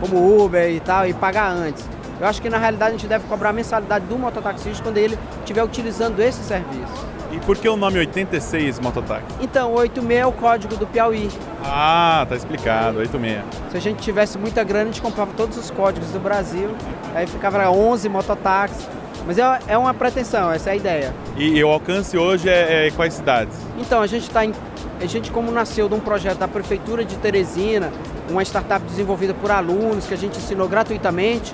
como 0.00 0.44
Uber 0.44 0.70
e 0.70 0.80
tal 0.80 1.06
e 1.06 1.14
pagar 1.14 1.50
antes. 1.50 1.88
Eu 2.22 2.28
acho 2.28 2.40
que 2.40 2.48
na 2.48 2.56
realidade 2.56 2.90
a 2.90 2.96
gente 2.96 3.08
deve 3.08 3.26
cobrar 3.26 3.50
a 3.50 3.52
mensalidade 3.52 4.06
do 4.06 4.16
mototaxista 4.16 4.80
quando 4.80 4.96
ele 4.96 5.18
estiver 5.40 5.64
utilizando 5.64 6.20
esse 6.20 6.40
serviço. 6.44 7.04
E 7.32 7.40
por 7.40 7.58
que 7.58 7.68
o 7.68 7.76
nome 7.76 7.98
86 7.98 8.78
Mototáxi? 8.78 9.26
Então, 9.40 9.72
86 9.72 10.20
é 10.20 10.24
o 10.24 10.30
código 10.30 10.76
do 10.76 10.86
Piauí. 10.86 11.28
Ah, 11.64 12.24
tá 12.28 12.36
explicado, 12.36 12.98
86. 12.98 13.42
Se 13.72 13.76
a 13.76 13.80
gente 13.80 14.00
tivesse 14.00 14.38
muita 14.38 14.62
grana, 14.62 14.84
a 14.84 14.92
gente 14.92 15.02
comprava 15.02 15.32
todos 15.36 15.58
os 15.58 15.68
códigos 15.72 16.10
do 16.10 16.20
Brasil, 16.20 16.70
aí 17.12 17.26
ficava 17.26 17.68
11 17.68 18.08
mototáxis. 18.08 18.86
Mas 19.26 19.36
é, 19.36 19.58
é 19.66 19.76
uma 19.76 19.92
pretensão, 19.92 20.52
essa 20.52 20.70
é 20.70 20.74
a 20.74 20.76
ideia. 20.76 21.12
E, 21.36 21.56
e 21.58 21.64
o 21.64 21.68
alcance 21.70 22.16
hoje 22.16 22.48
é, 22.48 22.86
é 22.86 22.90
quais 22.92 23.14
cidades? 23.14 23.58
Então, 23.80 24.00
a 24.00 24.06
gente 24.06 24.28
está 24.28 24.44
em. 24.44 24.52
A 25.00 25.06
gente, 25.06 25.32
como 25.32 25.50
nasceu 25.50 25.88
de 25.88 25.94
um 25.96 26.00
projeto 26.00 26.38
da 26.38 26.46
Prefeitura 26.46 27.04
de 27.04 27.16
Teresina, 27.16 27.92
uma 28.30 28.44
startup 28.44 28.86
desenvolvida 28.86 29.34
por 29.34 29.50
alunos 29.50 30.06
que 30.06 30.14
a 30.14 30.16
gente 30.16 30.38
ensinou 30.38 30.68
gratuitamente, 30.68 31.52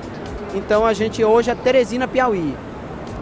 então 0.55 0.85
a 0.85 0.93
gente 0.93 1.25
hoje 1.25 1.51
é 1.51 1.55
Teresina 1.55 2.09
Piauí 2.09 2.55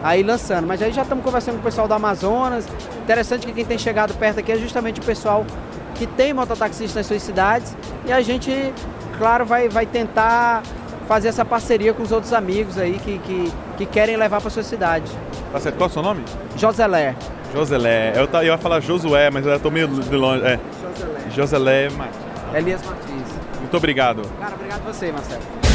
aí 0.03 0.23
lançando. 0.23 0.67
Mas 0.67 0.81
aí 0.81 0.91
já 0.91 1.01
estamos 1.03 1.23
conversando 1.23 1.55
com 1.55 1.61
o 1.61 1.63
pessoal 1.63 1.87
do 1.87 1.93
Amazonas. 1.93 2.67
Interessante 3.03 3.45
que 3.45 3.53
quem 3.53 3.65
tem 3.65 3.77
chegado 3.77 4.13
perto 4.13 4.39
aqui 4.39 4.51
é 4.51 4.57
justamente 4.57 4.99
o 4.99 5.03
pessoal 5.03 5.45
que 5.95 6.05
tem 6.05 6.33
mototaxista 6.33 6.99
nas 6.99 7.07
suas 7.07 7.21
cidades. 7.21 7.75
E 8.05 8.11
a 8.11 8.21
gente, 8.21 8.73
claro, 9.17 9.45
vai, 9.45 9.67
vai 9.67 9.85
tentar 9.85 10.63
fazer 11.07 11.29
essa 11.29 11.45
parceria 11.45 11.93
com 11.93 12.03
os 12.03 12.11
outros 12.11 12.33
amigos 12.33 12.77
aí 12.77 12.99
que, 12.99 13.17
que, 13.19 13.53
que 13.77 13.85
querem 13.85 14.17
levar 14.17 14.41
para 14.41 14.49
sua 14.49 14.63
cidade. 14.63 15.11
Tá 15.51 15.59
certo. 15.59 15.77
Qual 15.77 15.87
é 15.87 15.89
o 15.89 15.93
seu 15.93 16.01
nome? 16.03 16.23
Joselé. 16.55 17.15
Joselé. 17.53 18.13
Eu, 18.15 18.25
eu 18.25 18.43
ia 18.43 18.57
falar 18.57 18.81
Josué, 18.81 19.29
mas 19.31 19.45
eu 19.45 19.55
estou 19.55 19.71
meio 19.71 19.87
de 19.87 20.15
longe. 20.15 20.45
É. 20.45 20.59
Joselé. 20.81 21.19
Joselé 21.31 21.89
Martins. 21.89 22.17
Elias 22.53 22.85
Martins. 22.85 23.27
Muito 23.59 23.77
obrigado. 23.77 24.21
Cara, 24.39 24.55
obrigado 24.55 24.81
a 24.87 24.91
você, 24.91 25.11
Marcelo. 25.11 25.66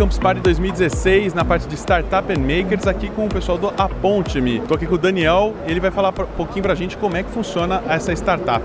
Campus 0.00 0.18
Party 0.18 0.40
2016 0.40 1.34
na 1.34 1.44
parte 1.44 1.68
de 1.68 1.76
Startup 1.76 2.32
and 2.32 2.38
Makers 2.38 2.86
aqui 2.86 3.10
com 3.10 3.26
o 3.26 3.28
pessoal 3.28 3.58
do 3.58 3.68
Aponte-me. 3.76 4.56
Estou 4.56 4.74
aqui 4.74 4.86
com 4.86 4.94
o 4.94 4.98
Daniel 4.98 5.52
e 5.66 5.70
ele 5.70 5.78
vai 5.78 5.90
falar 5.90 6.08
um 6.08 6.36
pouquinho 6.38 6.62
para 6.62 6.72
a 6.72 6.74
gente 6.74 6.96
como 6.96 7.18
é 7.18 7.22
que 7.22 7.28
funciona 7.28 7.82
essa 7.86 8.10
startup. 8.14 8.64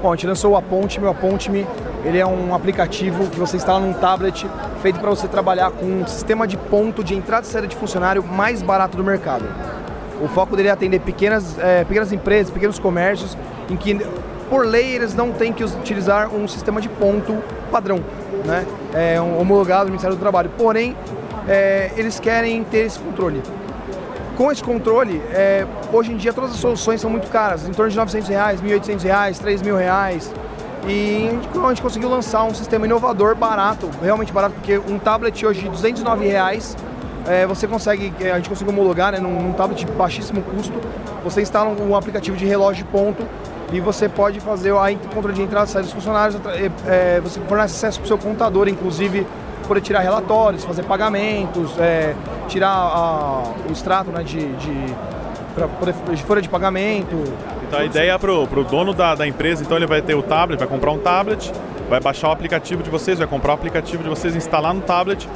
Bom, 0.00 0.12
a 0.12 0.14
gente 0.14 0.28
lançou 0.28 0.52
o 0.52 0.56
Aponte-me. 0.56 1.06
O 1.06 1.10
Aponte-me 1.10 1.66
ele 2.04 2.18
é 2.18 2.24
um 2.24 2.54
aplicativo 2.54 3.28
que 3.28 3.36
você 3.36 3.56
instala 3.56 3.84
num 3.84 3.92
tablet 3.92 4.46
feito 4.80 5.00
para 5.00 5.10
você 5.10 5.26
trabalhar 5.26 5.72
com 5.72 5.84
um 5.84 6.06
sistema 6.06 6.46
de 6.46 6.56
ponto 6.56 7.02
de 7.02 7.16
entrada 7.16 7.44
e 7.44 7.50
saída 7.50 7.66
de 7.66 7.74
funcionário 7.74 8.22
mais 8.22 8.62
barato 8.62 8.96
do 8.96 9.02
mercado. 9.02 9.44
O 10.22 10.28
foco 10.28 10.54
dele 10.54 10.68
é 10.68 10.70
atender 10.70 11.00
pequenas, 11.00 11.58
é, 11.58 11.82
pequenas 11.82 12.12
empresas, 12.12 12.52
pequenos 12.52 12.78
comércios, 12.78 13.36
em 13.68 13.74
que 13.74 13.98
por 14.48 14.64
lei 14.64 14.94
eles 14.94 15.14
não 15.14 15.32
têm 15.32 15.52
que 15.52 15.64
utilizar 15.64 16.32
um 16.32 16.46
sistema 16.46 16.80
de 16.80 16.88
ponto 16.88 17.36
padrão 17.72 17.98
né, 18.48 18.66
é, 18.94 19.20
homologado 19.20 19.84
do 19.84 19.90
Ministério 19.90 20.16
do 20.16 20.20
Trabalho. 20.20 20.50
Porém, 20.56 20.96
é, 21.46 21.92
eles 21.96 22.18
querem 22.18 22.64
ter 22.64 22.86
esse 22.86 22.98
controle. 22.98 23.42
Com 24.36 24.50
esse 24.50 24.62
controle, 24.62 25.20
é, 25.32 25.66
hoje 25.92 26.12
em 26.12 26.16
dia 26.16 26.32
todas 26.32 26.52
as 26.52 26.56
soluções 26.56 27.00
são 27.00 27.10
muito 27.10 27.28
caras, 27.28 27.68
em 27.68 27.72
torno 27.72 27.90
de 27.90 27.96
900 27.96 28.28
reais, 28.28 28.62
1.800 28.62 29.02
reais, 29.02 29.38
3 29.38 29.62
mil 29.62 29.76
reais. 29.76 30.32
E 30.86 31.28
a 31.62 31.68
gente 31.68 31.82
conseguiu 31.82 32.08
lançar 32.08 32.44
um 32.44 32.54
sistema 32.54 32.86
inovador, 32.86 33.34
barato, 33.34 33.90
realmente 34.00 34.32
barato, 34.32 34.54
porque 34.54 34.78
um 34.78 34.98
tablet 34.98 35.44
hoje 35.44 35.62
de 35.62 35.68
209 35.68 36.26
reais, 36.26 36.76
é, 37.26 37.46
você 37.46 37.66
consegue, 37.66 38.12
é, 38.20 38.30
a 38.30 38.36
gente 38.36 38.48
conseguiu 38.48 38.72
homologar 38.72 39.12
né, 39.12 39.18
num, 39.18 39.42
num 39.42 39.52
tablet 39.52 39.84
de 39.84 39.92
baixíssimo 39.92 40.40
custo, 40.40 40.80
você 41.24 41.42
instala 41.42 41.68
um, 41.68 41.90
um 41.90 41.96
aplicativo 41.96 42.36
de 42.36 42.46
relógio 42.46 42.84
de 42.84 42.90
ponto 42.90 43.26
e 43.72 43.80
você 43.80 44.08
pode 44.08 44.40
fazer 44.40 44.72
o 44.72 44.78
controle 45.14 45.34
de 45.34 45.42
entrada 45.42 45.66
e 45.66 45.68
saída 45.68 45.86
dos 45.86 45.92
funcionários, 45.92 46.40
é, 46.86 47.20
você 47.20 47.38
fornece 47.40 47.74
acesso 47.74 48.00
para 48.00 48.04
o 48.04 48.08
seu 48.08 48.18
contador, 48.18 48.68
inclusive 48.68 49.26
poder 49.66 49.82
tirar 49.82 50.00
relatórios, 50.00 50.64
fazer 50.64 50.82
pagamentos, 50.84 51.78
é, 51.78 52.14
tirar 52.48 52.70
a, 52.70 53.42
o 53.68 53.72
extrato 53.72 54.10
né, 54.10 54.22
de, 54.22 54.38
de, 54.38 54.94
pra, 55.54 55.68
de 56.14 56.22
folha 56.22 56.40
de 56.40 56.48
pagamento. 56.48 57.16
Então 57.68 57.78
a 57.78 57.84
ideia 57.84 58.12
é 58.12 58.18
para 58.18 58.32
o 58.32 58.64
dono 58.64 58.94
da, 58.94 59.14
da 59.14 59.26
empresa, 59.26 59.62
então 59.62 59.76
ele 59.76 59.86
vai 59.86 60.00
ter 60.00 60.14
o 60.14 60.22
tablet, 60.22 60.58
vai 60.58 60.66
comprar 60.66 60.90
um 60.90 60.98
tablet, 60.98 61.52
vai 61.90 62.00
baixar 62.00 62.28
o 62.28 62.32
aplicativo 62.32 62.82
de 62.82 62.88
vocês, 62.88 63.18
vai 63.18 63.28
comprar 63.28 63.52
o 63.52 63.54
aplicativo 63.54 64.02
de 64.02 64.08
vocês, 64.08 64.34
instalar 64.34 64.72
no 64.72 64.80
tablet, 64.80 65.28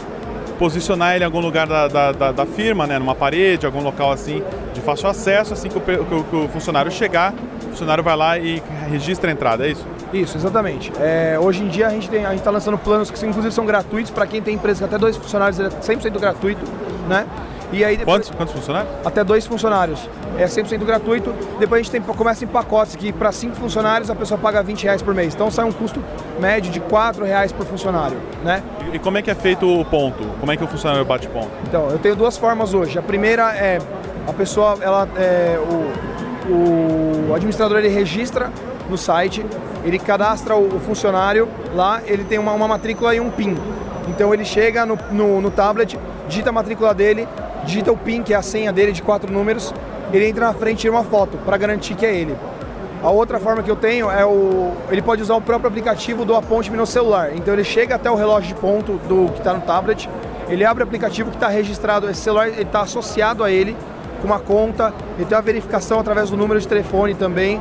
posicionar 0.59 1.15
ele 1.15 1.25
em 1.25 1.27
algum 1.27 1.41
lugar 1.41 1.67
da, 1.67 1.89
da, 1.89 2.13
da, 2.13 2.33
da 2.33 2.47
firma, 2.47 2.87
né, 2.87 2.99
numa 2.99 3.15
parede, 3.15 3.67
algum 3.67 3.83
local 3.83 4.11
assim 4.11 4.43
de 4.73 4.81
fácil 4.81 5.09
acesso, 5.09 5.53
assim 5.53 5.69
que 5.69 5.77
o, 5.77 5.81
que 6.25 6.37
o 6.37 6.49
funcionário 6.49 6.91
chegar, 6.91 7.35
funcionário 7.73 8.05
vai 8.05 8.17
lá 8.17 8.39
e 8.39 8.63
registra 8.89 9.31
a 9.31 9.33
entrada, 9.33 9.67
é 9.67 9.71
isso? 9.71 9.87
Isso, 10.13 10.37
exatamente. 10.37 10.93
É, 11.01 11.39
hoje 11.41 11.63
em 11.63 11.69
dia 11.69 11.89
a 11.89 11.91
gente 11.91 12.09
está 12.15 12.51
lançando 12.51 12.79
planos 12.79 13.11
que 13.11 13.27
inclusive 13.27 13.53
são 13.53 13.67
gratuitos 13.67 14.11
para 14.11 14.27
quem 14.27 14.41
tem 14.41 14.55
empresa 14.55 14.81
que 14.81 14.85
até 14.85 14.99
dois 14.99 15.17
funcionários 15.17 15.59
é 15.59 15.69
100% 15.69 16.19
gratuito, 16.19 16.63
né? 17.09 17.27
E 17.73 17.83
aí 17.83 17.97
depois, 17.97 18.27
quantos, 18.27 18.37
quantos 18.37 18.55
funcionários? 18.55 18.93
Até 19.05 19.25
dois 19.25 19.47
funcionários. 19.47 20.09
É 20.37 20.45
100% 20.45 20.85
gratuito. 20.85 21.35
Depois 21.59 21.81
a 21.81 21.83
gente 21.83 21.91
tem, 21.91 22.03
começa 22.03 22.45
em 22.45 22.47
pacotes 22.47 22.95
que 22.95 23.13
para 23.13 23.33
cinco 23.33 23.57
funcionários 23.57 24.11
a 24.11 24.15
pessoa 24.15 24.39
paga 24.39 24.63
20 24.63 24.85
reais 24.85 25.01
por 25.01 25.15
mês. 25.15 25.35
Então 25.35 25.51
sai 25.51 25.65
um 25.65 25.73
custo 25.73 26.03
médio 26.39 26.71
de 26.71 26.81
4 26.81 27.25
reais 27.25 27.51
por 27.51 27.65
funcionário, 27.65 28.19
né? 28.45 28.63
E, 28.93 28.97
e 28.97 28.99
como 28.99 29.17
é 29.17 29.23
que 29.23 29.31
é 29.31 29.35
feito 29.35 29.67
o 29.67 29.85
ponto? 29.87 30.23
Como 30.39 30.53
é 30.53 30.57
que 30.57 30.63
o 30.63 30.69
funcionário 30.69 31.05
bate 31.05 31.27
ponto? 31.29 31.51
Então, 31.67 31.89
eu 31.89 31.99
tenho 31.99 32.15
duas 32.15 32.37
formas 32.37 32.75
hoje. 32.75 32.99
A 32.99 33.03
primeira 33.03 33.55
é 33.57 33.79
a 34.29 34.33
pessoa, 34.33 34.77
ela, 34.81 35.09
é, 35.17 35.59
o, 35.59 36.12
o 36.49 37.35
administrador 37.35 37.79
ele 37.79 37.89
registra 37.89 38.51
no 38.89 38.99
site, 38.99 39.45
ele 39.85 39.99
cadastra 39.99 40.57
o, 40.57 40.81
funcionário 40.81 41.49
lá, 41.75 42.03
ele 42.05 42.25
tem 42.25 42.39
uma, 42.39 42.53
uma, 42.53 42.69
matrícula 42.69 43.15
e 43.15 43.21
um 43.21 43.31
PIN. 43.31 43.57
Então 44.09 44.33
ele 44.35 44.45
chega 44.45 44.85
no, 44.85 44.99
no, 45.11 45.41
no 45.41 45.51
tablet, 45.51 45.99
digita 46.29 46.51
a 46.51 46.53
matrícula 46.53 46.93
dele, 46.93 47.29
digita 47.65 47.93
o 47.93 47.97
PIN, 47.97 48.23
que 48.23 48.35
é 48.35 48.37
a 48.37 48.43
senha 48.43 48.73
dele 48.73 48.93
de 48.93 49.03
quatro 49.03 49.33
números, 49.33 49.73
ele 50.13 50.29
entra 50.29 50.47
na 50.47 50.55
frente 50.55 50.79
e 50.79 50.81
tira 50.83 50.93
uma 50.93 51.05
foto 51.05 51.39
para 51.39 51.57
garantir 51.57 51.95
que 51.95 52.05
é 52.05 52.15
ele. 52.15 52.37
A 53.03 53.11
outra 53.11 53.41
forma 53.41 53.63
que 53.63 53.71
eu 53.71 53.75
tenho 53.75 54.09
é 54.09 54.25
o. 54.25 54.73
Ele 54.89 55.03
pode 55.03 55.21
usar 55.23 55.35
o 55.35 55.41
próprio 55.41 55.69
aplicativo 55.69 56.25
do 56.25 56.37
Aponte 56.37 56.71
no 56.71 56.87
celular. 56.87 57.35
Então 57.35 57.53
ele 57.53 57.65
chega 57.65 57.97
até 57.97 58.09
o 58.09 58.15
relógio 58.15 58.55
de 58.55 58.61
ponto 58.61 58.93
do 59.09 59.33
que 59.33 59.39
está 59.39 59.53
no 59.53 59.61
tablet, 59.63 60.09
ele 60.49 60.65
abre 60.65 60.85
o 60.85 60.87
aplicativo 60.87 61.31
que 61.31 61.37
está 61.37 61.49
registrado, 61.49 62.09
esse 62.09 62.21
celular 62.21 62.49
está 62.49 62.83
associado 62.83 63.43
a 63.43 63.51
ele, 63.51 63.77
com 64.23 64.29
uma 64.29 64.39
conta, 64.39 64.95
e 65.19 65.25
tem 65.25 65.37
uma 65.37 65.43
verificação 65.43 65.99
através 65.99 66.31
do 66.31 66.37
número 66.37 66.59
de 66.61 66.67
telefone 66.67 67.15
também. 67.15 67.61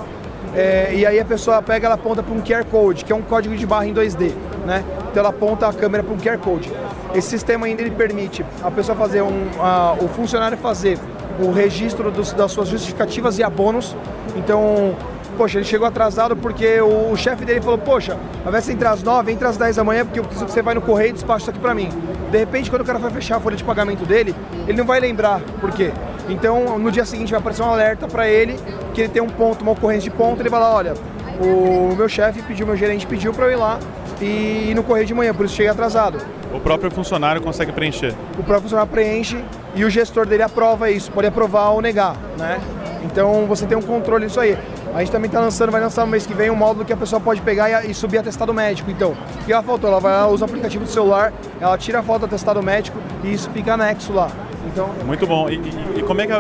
É, 0.56 0.94
e 0.94 1.06
aí 1.06 1.20
a 1.20 1.26
pessoa 1.26 1.62
pega, 1.62 1.88
ela 1.88 1.96
aponta 1.96 2.22
para 2.22 2.34
um 2.34 2.42
QR 2.42 2.66
Code, 2.66 3.04
que 3.04 3.12
é 3.12 3.16
um 3.16 3.22
código 3.22 3.56
de 3.56 3.66
barra 3.66 3.88
em 3.88 3.94
2D, 3.94 4.32
né? 4.66 4.84
Então 5.10 5.22
ela 5.22 5.30
aponta 5.30 5.68
a 5.68 5.74
câmera 5.74 6.04
para 6.04 6.14
um 6.14 6.18
QR 6.18 6.38
Code. 6.38 6.72
Esse 7.16 7.30
sistema 7.30 7.66
ainda 7.66 7.82
ele 7.82 7.92
permite 7.92 8.46
a 8.62 8.70
pessoa 8.70 8.96
fazer 8.96 9.22
um, 9.22 9.48
a, 9.60 9.96
o 10.00 10.08
funcionário 10.10 10.58
fazer 10.58 11.00
o 11.40 11.52
registro 11.52 12.12
dos, 12.12 12.34
das 12.34 12.52
suas 12.52 12.68
justificativas 12.68 13.40
e 13.40 13.44
abonos. 13.44 13.96
Então, 14.36 14.96
poxa, 15.32 15.58
ele 15.58 15.66
chegou 15.66 15.88
atrasado 15.88 16.36
porque 16.36 16.80
o, 16.82 17.12
o 17.12 17.18
chefe 17.18 17.46
dele 17.46 17.62
falou, 17.62 17.78
poxa, 17.78 18.18
ao 18.44 18.50
invés 18.50 18.66
de 18.66 18.72
entrar 18.74 18.92
às 18.92 19.04
9, 19.04 19.32
entra 19.32 19.50
às 19.50 19.58
10 19.58 19.76
da 19.76 19.84
manhã 19.84 20.06
porque 20.06 20.20
eu 20.20 20.24
preciso 20.24 20.46
que 20.46 20.52
você 20.52 20.62
vai 20.62 20.76
no 20.76 20.82
correio 20.82 21.10
e 21.10 21.14
despacha 21.14 21.44
isso 21.44 21.50
aqui 21.50 21.60
para 21.60 21.74
mim. 21.74 21.90
De 22.32 22.38
repente, 22.38 22.70
quando 22.70 22.82
o 22.82 22.86
cara 22.86 23.00
vai 23.00 23.12
fechar 23.12 23.38
a 23.38 23.40
folha 23.40 23.56
de 23.56 23.64
pagamento 23.64 24.06
dele, 24.06 24.36
ele 24.68 24.78
não 24.78 24.86
vai 24.86 25.00
lembrar 25.00 25.42
por 25.60 25.72
quê. 25.72 25.92
Então, 26.30 26.78
no 26.78 26.92
dia 26.92 27.06
seguinte 27.06 27.32
vai 27.32 27.40
aparecer 27.40 27.64
um 27.64 27.70
alerta 27.70 28.08
para 28.08 28.28
ele 28.28 28.58
que 28.94 29.02
ele 29.02 29.10
tem 29.10 29.22
um 29.22 29.30
ponto, 29.30 29.62
uma 29.62 29.72
ocorrência 29.72 30.10
de 30.10 30.16
ponto, 30.16 30.42
ele 30.42 30.50
vai 30.50 30.60
lá, 30.60 30.74
olha, 30.74 30.94
o 31.40 31.96
meu 31.96 32.08
chefe 32.08 32.42
pediu, 32.42 32.66
meu 32.66 32.76
gerente 32.76 33.08
pediu 33.08 33.34
para 33.34 33.46
eu 33.46 33.52
ir 33.52 33.56
lá 33.56 33.80
e 34.22 34.70
ir 34.70 34.76
no 34.76 34.84
correio 34.84 35.06
de 35.08 35.14
manhã, 35.14 35.34
por 35.34 35.46
isso 35.46 35.56
cheguei 35.56 35.72
atrasado. 35.72 36.20
O 36.54 36.60
próprio 36.60 36.92
funcionário 36.92 37.42
consegue 37.42 37.72
preencher? 37.72 38.14
O 38.34 38.44
próprio 38.44 38.62
funcionário 38.62 38.92
preenche 38.92 39.44
e 39.74 39.84
o 39.84 39.90
gestor 39.90 40.26
dele 40.26 40.44
aprova 40.44 40.92
isso, 40.92 41.12
pode 41.12 41.28
aprovar 41.28 41.70
ou 41.70 41.82
negar, 41.82 42.16
né? 42.38 42.60
Então 43.04 43.46
você 43.48 43.66
tem 43.66 43.78
um 43.78 43.82
controle 43.82 44.28
disso 44.28 44.40
aí. 44.40 44.58
A 44.94 45.00
gente 45.00 45.12
também 45.12 45.28
está 45.28 45.40
lançando, 45.40 45.72
vai 45.72 45.82
lançar 45.82 46.06
no 46.06 46.12
mês 46.12 46.26
que 46.26 46.34
vem 46.34 46.50
um 46.50 46.56
módulo 46.56 46.84
que 46.86 46.94
a 46.94 46.98
pessoa 46.98 47.20
pode 47.20 47.42
pegar 47.42 47.86
e, 47.86 47.92
e 47.92 47.94
subir 47.94 48.18
atestado 48.18 48.54
médico. 48.54 48.92
Então, 48.92 49.12
o 49.12 49.46
que 49.46 49.54
ela 49.54 49.64
faltou? 49.64 49.90
Ela 49.90 50.00
vai 50.00 50.12
lá, 50.12 50.28
usa 50.28 50.46
o 50.46 50.48
aplicativo 50.48 50.84
do 50.84 50.90
celular, 50.90 51.34
ela 51.60 51.78
tira 51.78 52.00
a 52.00 52.04
foto 52.04 52.22
do 52.22 52.26
atestado 52.26 52.62
médico 52.62 52.98
e 53.24 53.34
isso 53.34 53.50
fica 53.52 53.74
anexo 53.74 54.14
lá. 54.14 54.30
Então, 54.68 54.90
Muito 55.06 55.26
bom. 55.26 55.50
E, 55.50 55.56
e, 55.56 56.00
e 56.00 56.04
como, 56.04 56.22
é 56.22 56.28
que, 56.28 56.34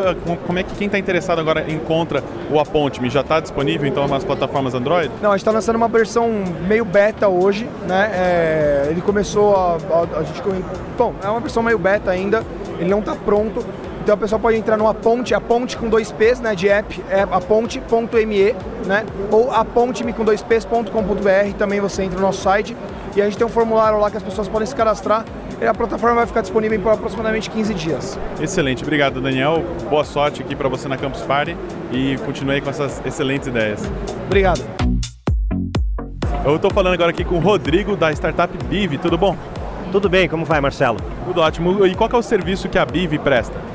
como 0.46 0.60
é 0.60 0.63
que 0.63 0.75
quem 0.75 0.86
está 0.86 0.98
interessado 0.98 1.39
agora 1.39 1.70
encontra 1.72 2.24
o 2.50 2.60
Aponte-me? 2.60 3.10
Já 3.10 3.22
está 3.22 3.39
disponível 3.39 3.88
então 3.88 4.08
nas 4.08 4.24
plataformas 4.24 4.74
Android? 4.74 5.12
Não, 5.22 5.31
a 5.31 5.34
gente 5.34 5.41
está 5.41 5.51
lançando 5.51 5.75
uma 5.75 5.88
versão 5.88 6.29
meio 6.67 6.86
beta 6.86 7.27
hoje, 7.27 7.67
né? 7.88 8.12
É, 8.13 8.88
ele 8.89 9.01
começou 9.01 9.55
a, 9.55 9.77
a, 9.91 10.20
a, 10.20 10.24
gente. 10.24 10.41
Bom, 10.98 11.13
é 11.24 11.29
uma 11.29 11.39
versão 11.39 11.63
meio 11.63 11.79
beta 11.79 12.12
ainda, 12.12 12.43
ele 12.79 12.89
não 12.89 13.00
está 13.00 13.15
pronto. 13.15 13.65
Então 14.01 14.15
a 14.15 14.17
pessoa 14.17 14.39
pode 14.39 14.58
entrar 14.58 14.77
no 14.77 14.88
Aponte, 14.88 15.34
Aponte 15.34 15.77
com 15.77 15.88
dois 15.88 16.12
P's, 16.12 16.39
né? 16.39 16.55
De 16.55 16.67
app, 16.67 17.03
é 17.10 17.22
aponte.me, 17.22 18.55
né? 18.86 19.05
Ou 19.29 19.51
aponte-me 19.51 20.12
com 20.12 20.25
dois 20.25 20.41
P's.com.br, 20.41 21.55
também 21.58 21.79
você 21.79 22.03
entra 22.03 22.20
no 22.20 22.25
nosso 22.25 22.41
site. 22.41 22.75
E 23.15 23.22
a 23.22 23.25
gente 23.25 23.38
tem 23.38 23.46
um 23.46 23.50
formulário 23.50 24.00
lá 24.00 24.10
que 24.10 24.17
as 24.17 24.24
pessoas 24.24 24.48
podem 24.48 24.65
se 24.65 24.75
cadastrar 24.75 25.25
e 25.62 25.65
a 25.65 25.74
plataforma 25.74 26.15
vai 26.15 26.25
ficar 26.25 26.41
disponível 26.41 26.79
por 26.79 26.93
aproximadamente 26.93 27.50
15 27.50 27.74
dias. 27.74 28.20
Excelente, 28.41 28.84
obrigado 28.84 29.22
Daniel. 29.22 29.63
Boa 29.89 30.03
sorte 30.03 30.41
aqui 30.41 30.55
para 30.55 30.67
você 30.67 30.88
na 30.88 30.98
Campus 30.98 31.22
Party 31.22 31.55
e 31.91 32.17
continue 32.25 32.62
com 32.62 32.70
essas 32.70 33.01
excelentes 33.05 33.48
ideias. 33.48 33.84
Obrigado. 34.25 34.62
Eu 36.43 36.55
estou 36.55 36.72
falando 36.72 36.93
agora 36.93 37.12
aqui 37.12 37.24
com 37.24 37.36
o 37.36 37.39
Rodrigo 37.39 37.96
da 37.96 38.12
startup 38.12 38.51
Biv, 38.65 38.98
tudo 38.98 39.17
bom? 39.17 39.38
Tudo 39.91 40.10
bem, 40.10 40.27
como 40.27 40.43
vai, 40.43 40.60
Marcelo? 40.60 40.98
Tudo 41.25 41.41
ótimo. 41.41 41.86
E 41.86 41.93
qual 41.93 42.10
é 42.12 42.15
o 42.15 42.22
serviço 42.24 42.67
que 42.67 42.79
a 42.79 42.86
Biv 42.86 43.20
presta? 43.20 43.71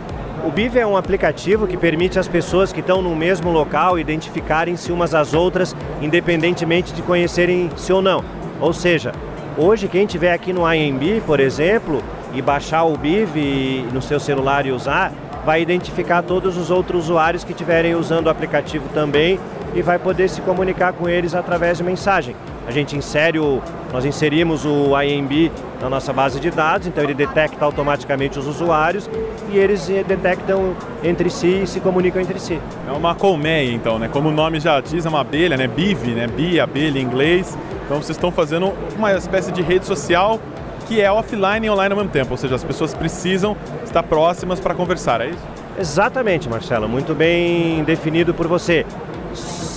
O 0.47 0.51
BIV 0.53 0.79
é 0.79 0.87
um 0.87 0.97
aplicativo 0.97 1.67
que 1.67 1.77
permite 1.77 2.21
às 2.21 2.29
pessoas 2.29 2.73
que 2.73 2.79
estão 2.79 3.03
no 3.03 3.17
mesmo 3.17 3.51
local 3.51 3.99
identificarem-se 3.99 4.93
umas 4.93 5.13
às 5.13 5.35
outras, 5.35 5.75
independentemente 6.01 6.93
de 6.93 7.03
conhecerem-se 7.03 7.93
ou 7.93 8.01
não. 8.01 8.25
Ou 8.61 8.73
seja, 8.73 9.11
hoje 9.59 9.89
quem 9.89 10.05
estiver 10.05 10.33
aqui 10.33 10.53
no 10.53 10.73
IMB, 10.73 11.21
por 11.27 11.41
exemplo, 11.41 12.01
e 12.33 12.41
baixar 12.41 12.85
o 12.85 12.97
BIV 12.97 13.89
no 13.93 14.01
seu 14.01 14.21
celular 14.21 14.65
e 14.67 14.71
usar, 14.71 15.13
vai 15.45 15.61
identificar 15.61 16.23
todos 16.23 16.57
os 16.57 16.71
outros 16.71 17.07
usuários 17.07 17.43
que 17.43 17.51
estiverem 17.51 17.97
usando 17.97 18.29
o 18.29 18.31
aplicativo 18.31 18.89
também 18.95 19.41
e 19.75 19.83
vai 19.83 19.99
poder 19.99 20.29
se 20.29 20.41
comunicar 20.43 20.93
com 20.93 21.09
eles 21.09 21.35
através 21.35 21.79
de 21.79 21.83
mensagem. 21.83 22.37
A 22.67 22.73
gente 22.73 22.97
insere 22.97 23.39
o, 23.39 23.63
nós 23.93 24.05
inserimos 24.05 24.65
o 24.65 25.01
IMB 25.01 25.53
na 25.81 25.89
nossa 25.89 26.13
base 26.13 26.41
de 26.41 26.51
dados, 26.51 26.87
então 26.87 27.05
ele 27.05 27.15
detecta 27.15 27.65
automaticamente 27.65 28.39
os 28.39 28.47
usuários 28.47 29.09
e 29.51 29.57
eles 29.57 29.89
eh, 29.89 30.03
detectam 30.03 30.75
entre 31.05 31.31
si 31.31 31.63
e 31.63 31.67
se 31.67 31.81
comunicam 31.81 32.21
entre 32.21 32.41
si. 32.41 32.61
É 32.89 32.93
uma 32.93 33.15
colmeia 33.15 33.73
então, 33.73 33.99
né? 33.99 34.09
Como 34.09 34.31
o 34.31 34.33
nome 34.33 34.59
já 34.59 34.81
diz, 34.81 35.07
é 35.07 35.09
uma 35.09 35.21
abelha, 35.21 35.57
né? 35.57 35.69
Bive, 35.69 36.11
né? 36.11 36.27
Bi, 36.27 36.59
abelha 36.59 36.99
em 36.99 37.03
inglês. 37.03 37.57
Então 37.85 37.99
vocês 37.99 38.17
estão 38.17 38.33
fazendo 38.33 38.73
uma 38.97 39.13
espécie 39.13 39.53
de 39.53 39.63
rede 39.63 39.87
social 39.87 40.41
que 40.89 41.01
é 41.01 41.11
offline 41.11 41.67
e 41.67 41.71
online 41.71 41.93
ao 41.93 41.99
mesmo 41.99 42.13
tempo, 42.13 42.31
ou 42.31 42.37
seja, 42.37 42.55
as 42.55 42.65
pessoas 42.65 42.95
precisam 42.95 43.57
estar 43.85 44.03
próximas 44.05 44.61
para 44.61 44.75
conversar, 44.75 45.21
é 45.21 45.31
isso? 45.31 45.43
Exatamente, 45.79 46.49
Marcelo, 46.49 46.89
muito 46.89 47.15
bem 47.15 47.85
definido 47.85 48.33
por 48.33 48.47
você. 48.47 48.87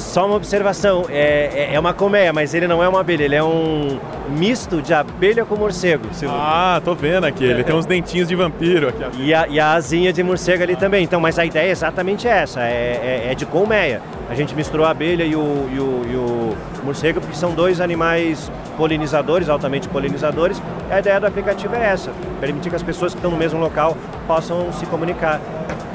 Só 0.09 0.25
uma 0.25 0.37
observação, 0.37 1.05
é, 1.07 1.67
é, 1.69 1.75
é, 1.75 1.79
uma 1.79 1.93
colmeia, 1.93 2.33
mas 2.33 2.55
ele 2.55 2.67
não 2.67 2.83
é 2.83 2.89
uma 2.89 2.99
abelha, 2.99 3.25
ele 3.25 3.35
é 3.35 3.43
um 3.43 3.99
misto 4.27 4.81
de 4.81 4.91
abelha 4.91 5.45
com 5.45 5.55
morcego. 5.55 6.03
Ah, 6.27 6.81
tô 6.83 6.95
vendo 6.95 7.25
aqui, 7.25 7.43
ele 7.43 7.63
tem 7.63 7.75
uns 7.75 7.85
dentinhos 7.85 8.27
de 8.27 8.35
vampiro 8.35 8.89
aqui. 8.89 9.03
E 9.19 9.35
a, 9.35 9.47
e 9.47 9.59
a 9.59 9.73
asinha 9.73 10.11
de 10.11 10.23
morcego 10.23 10.63
ali 10.63 10.75
também. 10.75 11.03
Então, 11.03 11.21
mas 11.21 11.37
a 11.37 11.45
ideia 11.45 11.67
é 11.67 11.69
exatamente 11.69 12.27
essa, 12.27 12.61
é, 12.61 13.27
é, 13.27 13.31
é 13.31 13.35
de 13.35 13.45
colmeia. 13.45 14.01
A 14.27 14.33
gente 14.33 14.55
misturou 14.55 14.83
a 14.83 14.89
abelha 14.89 15.23
e 15.23 15.35
o, 15.35 15.69
e, 15.71 15.79
o, 15.79 16.01
e 16.11 16.15
o 16.15 16.57
morcego 16.83 17.21
porque 17.21 17.35
são 17.35 17.51
dois 17.51 17.79
animais 17.79 18.51
polinizadores, 18.77 19.47
altamente 19.47 19.87
polinizadores. 19.87 20.59
A 20.89 20.97
ideia 20.97 21.19
do 21.19 21.27
aplicativo 21.27 21.75
é 21.75 21.85
essa, 21.85 22.11
permitir 22.41 22.71
que 22.71 22.75
as 22.75 22.81
pessoas 22.81 23.13
que 23.13 23.19
estão 23.19 23.29
no 23.29 23.37
mesmo 23.37 23.59
local 23.59 23.95
possam 24.25 24.73
se 24.73 24.87
comunicar 24.87 25.39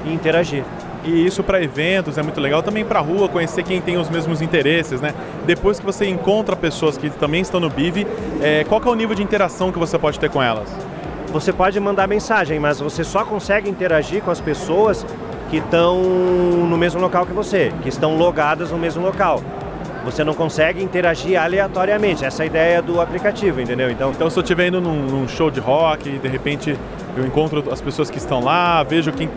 e 0.05 0.15
interagir. 0.15 0.63
E 1.05 1.27
isso 1.27 1.43
para 1.43 1.63
eventos 1.63 2.17
é 2.17 2.23
muito 2.23 2.41
legal, 2.41 2.63
também 2.63 2.85
para 2.85 2.99
rua, 3.01 3.29
conhecer 3.29 3.63
quem 3.63 3.81
tem 3.81 3.99
os 3.99 4.09
mesmos 4.09 4.41
interesses, 4.41 5.01
né? 5.01 5.15
Depois 5.47 5.79
que 5.79 5.85
você 5.85 6.07
encontra 6.07 6.57
pessoas 6.57 6.97
que 6.97 7.11
também 7.11 7.43
estão 7.43 7.61
no 7.61 7.69
BIV, 7.69 8.07
é, 8.41 8.65
qual 8.65 8.81
é 8.83 8.89
o 8.89 8.95
nível 8.95 9.15
de 9.15 9.23
interação 9.23 9.71
que 9.71 9.79
você 9.79 9.99
pode 9.99 10.19
ter 10.19 10.31
com 10.31 10.43
elas? 10.43 10.69
Você 11.31 11.53
pode 11.53 11.79
mandar 11.79 12.09
mensagem, 12.09 12.59
mas 12.59 12.81
você 12.81 13.05
só 13.05 13.25
consegue 13.25 13.69
interagir 13.69 14.23
com 14.23 14.31
as 14.31 14.41
pessoas 14.41 15.05
que 15.51 15.59
estão 15.59 16.01
no 16.01 16.77
mesmo 16.77 17.01
local 17.01 17.27
que 17.27 17.33
você, 17.33 17.73
que 17.83 17.89
estão 17.89 18.17
logadas 18.17 18.71
no 18.71 18.79
mesmo 18.79 19.05
local. 19.05 19.43
Você 20.05 20.23
não 20.23 20.35
consegue 20.35 20.83
interagir 20.83 21.41
aleatoriamente. 21.41 22.25
Essa 22.25 22.43
é 22.43 22.45
a 22.45 22.47
ideia 22.47 22.83
do 22.83 23.01
aplicativo, 23.01 23.61
entendeu? 23.61 23.91
Então, 23.91 24.11
então 24.11 24.29
se 24.31 24.39
eu 24.39 24.43
estiver 24.43 24.69
indo 24.69 24.81
num, 24.81 25.07
num 25.07 25.29
show 25.29 25.51
de 25.51 25.61
rock 25.61 26.09
e 26.09 26.19
de 26.19 26.29
repente 26.29 26.79
eu 27.17 27.27
encontro 27.27 27.65
as 27.71 27.81
pessoas 27.81 28.11
que 28.11 28.19
estão 28.19 28.41
lá, 28.41 28.83
vejo 28.83 29.13
quem 29.13 29.29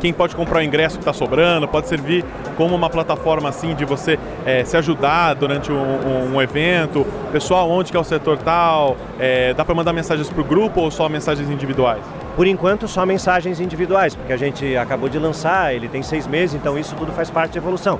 quem 0.00 0.12
pode 0.12 0.36
comprar 0.36 0.58
o 0.58 0.62
ingresso 0.62 0.96
que 0.96 1.02
está 1.02 1.12
sobrando, 1.12 1.66
pode 1.66 1.88
servir 1.88 2.24
como 2.56 2.74
uma 2.74 2.90
plataforma 2.90 3.48
assim 3.48 3.74
de 3.74 3.84
você 3.84 4.18
é, 4.44 4.64
se 4.64 4.76
ajudar 4.76 5.34
durante 5.34 5.72
um, 5.72 5.76
um, 5.76 6.34
um, 6.34 6.42
evento. 6.42 7.06
Pessoal, 7.32 7.70
onde 7.70 7.90
que 7.90 7.96
é 7.96 8.00
o 8.00 8.04
setor 8.04 8.38
tal? 8.38 8.96
É, 9.18 9.54
dá 9.54 9.64
para 9.64 9.74
mandar 9.74 9.92
mensagens 9.92 10.28
para 10.28 10.40
o 10.40 10.44
grupo 10.44 10.80
ou 10.80 10.90
só 10.90 11.08
mensagens 11.08 11.50
individuais? 11.50 12.02
Por 12.36 12.46
enquanto, 12.46 12.86
só 12.86 13.06
mensagens 13.06 13.60
individuais, 13.60 14.14
porque 14.14 14.32
a 14.32 14.36
gente 14.36 14.76
acabou 14.76 15.08
de 15.08 15.18
lançar, 15.18 15.74
ele 15.74 15.88
tem 15.88 16.02
seis 16.02 16.26
meses, 16.26 16.54
então 16.54 16.78
isso 16.78 16.94
tudo 16.94 17.10
faz 17.12 17.30
parte 17.30 17.52
da 17.52 17.58
evolução. 17.58 17.98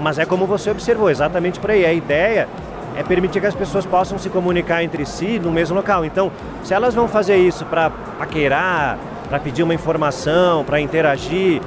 Mas 0.00 0.18
é 0.18 0.24
como 0.24 0.46
você 0.46 0.70
observou, 0.70 1.10
exatamente 1.10 1.60
por 1.60 1.70
aí. 1.70 1.84
A 1.84 1.92
ideia 1.92 2.48
é 2.96 3.02
permitir 3.02 3.40
que 3.40 3.46
as 3.46 3.54
pessoas 3.54 3.84
possam 3.84 4.18
se 4.18 4.30
comunicar 4.30 4.82
entre 4.82 5.04
si 5.04 5.38
no 5.38 5.52
mesmo 5.52 5.76
local. 5.76 6.04
Então, 6.04 6.32
se 6.64 6.72
elas 6.72 6.94
vão 6.94 7.06
fazer 7.06 7.36
isso 7.36 7.64
para 7.66 7.90
paquerar, 7.90 8.98
para 9.28 9.38
pedir 9.38 9.62
uma 9.62 9.74
informação, 9.74 10.64
para 10.64 10.80
interagir, 10.80 11.60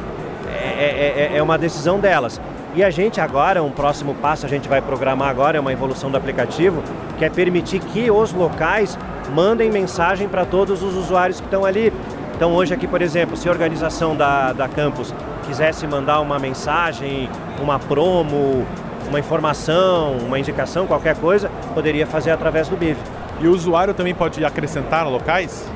é, 0.47 0.51
é, 0.51 1.31
é, 1.33 1.37
é 1.37 1.43
uma 1.43 1.57
decisão 1.57 1.99
delas. 1.99 2.41
E 2.73 2.83
a 2.83 2.89
gente 2.89 3.19
agora, 3.19 3.61
um 3.61 3.71
próximo 3.71 4.15
passo 4.15 4.45
a 4.45 4.49
gente 4.49 4.67
vai 4.67 4.81
programar 4.81 5.29
agora, 5.29 5.57
é 5.57 5.59
uma 5.59 5.73
evolução 5.73 6.09
do 6.09 6.17
aplicativo, 6.17 6.81
que 7.17 7.25
é 7.25 7.29
permitir 7.29 7.79
que 7.79 8.09
os 8.09 8.31
locais 8.31 8.97
mandem 9.35 9.69
mensagem 9.69 10.27
para 10.27 10.45
todos 10.45 10.81
os 10.81 10.95
usuários 10.95 11.39
que 11.39 11.45
estão 11.45 11.65
ali. 11.65 11.91
Então 12.35 12.53
hoje 12.53 12.73
aqui, 12.73 12.87
por 12.87 13.01
exemplo, 13.01 13.35
se 13.35 13.47
a 13.49 13.51
organização 13.51 14.15
da, 14.15 14.53
da 14.53 14.67
campus 14.67 15.13
quisesse 15.45 15.85
mandar 15.85 16.21
uma 16.21 16.39
mensagem, 16.39 17.29
uma 17.61 17.77
promo, 17.77 18.65
uma 19.07 19.19
informação, 19.19 20.13
uma 20.25 20.39
indicação, 20.39 20.87
qualquer 20.87 21.15
coisa, 21.17 21.51
poderia 21.73 22.07
fazer 22.07 22.31
através 22.31 22.69
do 22.69 22.77
BIV. 22.77 22.97
E 23.41 23.47
o 23.47 23.51
usuário 23.51 23.93
também 23.93 24.15
pode 24.15 24.43
acrescentar 24.45 25.07
locais? 25.07 25.69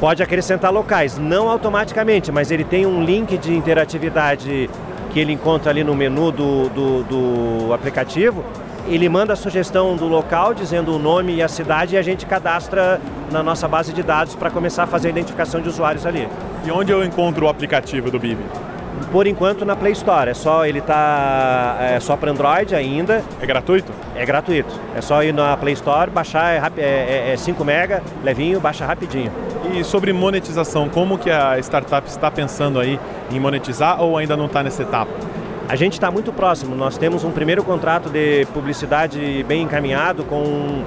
Pode 0.00 0.22
acrescentar 0.22 0.72
locais, 0.72 1.18
não 1.18 1.48
automaticamente, 1.48 2.32
mas 2.32 2.50
ele 2.50 2.64
tem 2.64 2.86
um 2.86 3.04
link 3.04 3.36
de 3.36 3.54
interatividade 3.54 4.70
que 5.10 5.20
ele 5.20 5.32
encontra 5.32 5.70
ali 5.70 5.84
no 5.84 5.94
menu 5.94 6.32
do, 6.32 6.68
do, 6.70 7.02
do 7.04 7.74
aplicativo. 7.74 8.42
Ele 8.88 9.08
manda 9.10 9.34
a 9.34 9.36
sugestão 9.36 9.94
do 9.94 10.06
local, 10.06 10.54
dizendo 10.54 10.96
o 10.96 10.98
nome 10.98 11.34
e 11.34 11.42
a 11.42 11.48
cidade, 11.48 11.96
e 11.96 11.98
a 11.98 12.02
gente 12.02 12.24
cadastra 12.24 12.98
na 13.30 13.42
nossa 13.42 13.68
base 13.68 13.92
de 13.92 14.02
dados 14.02 14.34
para 14.34 14.50
começar 14.50 14.84
a 14.84 14.86
fazer 14.86 15.08
a 15.08 15.10
identificação 15.10 15.60
de 15.60 15.68
usuários 15.68 16.06
ali. 16.06 16.26
E 16.64 16.70
onde 16.70 16.90
eu 16.90 17.04
encontro 17.04 17.44
o 17.44 17.48
aplicativo 17.48 18.10
do 18.10 18.18
Bibi? 18.18 18.42
Por 19.10 19.26
enquanto 19.26 19.64
na 19.64 19.74
Play 19.74 19.92
Store, 19.92 20.30
é 20.30 20.34
só 20.34 20.64
ele 20.64 20.80
tá 20.80 21.76
é 21.80 21.98
só 22.00 22.16
para 22.16 22.30
Android 22.30 22.74
ainda. 22.74 23.22
É 23.40 23.46
gratuito? 23.46 23.92
É 24.14 24.24
gratuito. 24.24 24.72
É 24.94 25.00
só 25.00 25.22
ir 25.22 25.32
na 25.32 25.56
Play 25.56 25.74
Store, 25.74 26.10
baixar 26.10 26.54
é, 26.54 26.80
é, 26.80 27.32
é 27.32 27.36
5 27.36 27.64
mega, 27.64 28.02
levinho, 28.22 28.60
baixa 28.60 28.86
rapidinho. 28.86 29.32
E 29.72 29.82
sobre 29.84 30.12
monetização, 30.12 30.88
como 30.88 31.18
que 31.18 31.30
a 31.30 31.58
startup 31.58 32.08
está 32.08 32.30
pensando 32.30 32.78
aí 32.78 32.98
em 33.30 33.40
monetizar 33.40 34.00
ou 34.00 34.16
ainda 34.16 34.36
não 34.36 34.46
está 34.46 34.62
nessa 34.62 34.82
etapa? 34.82 35.10
A 35.68 35.76
gente 35.76 35.92
está 35.92 36.10
muito 36.10 36.32
próximo. 36.32 36.74
Nós 36.74 36.98
temos 36.98 37.22
um 37.22 37.30
primeiro 37.30 37.62
contrato 37.62 38.10
de 38.10 38.44
publicidade 38.52 39.44
bem 39.46 39.62
encaminhado 39.62 40.24
com 40.24 40.82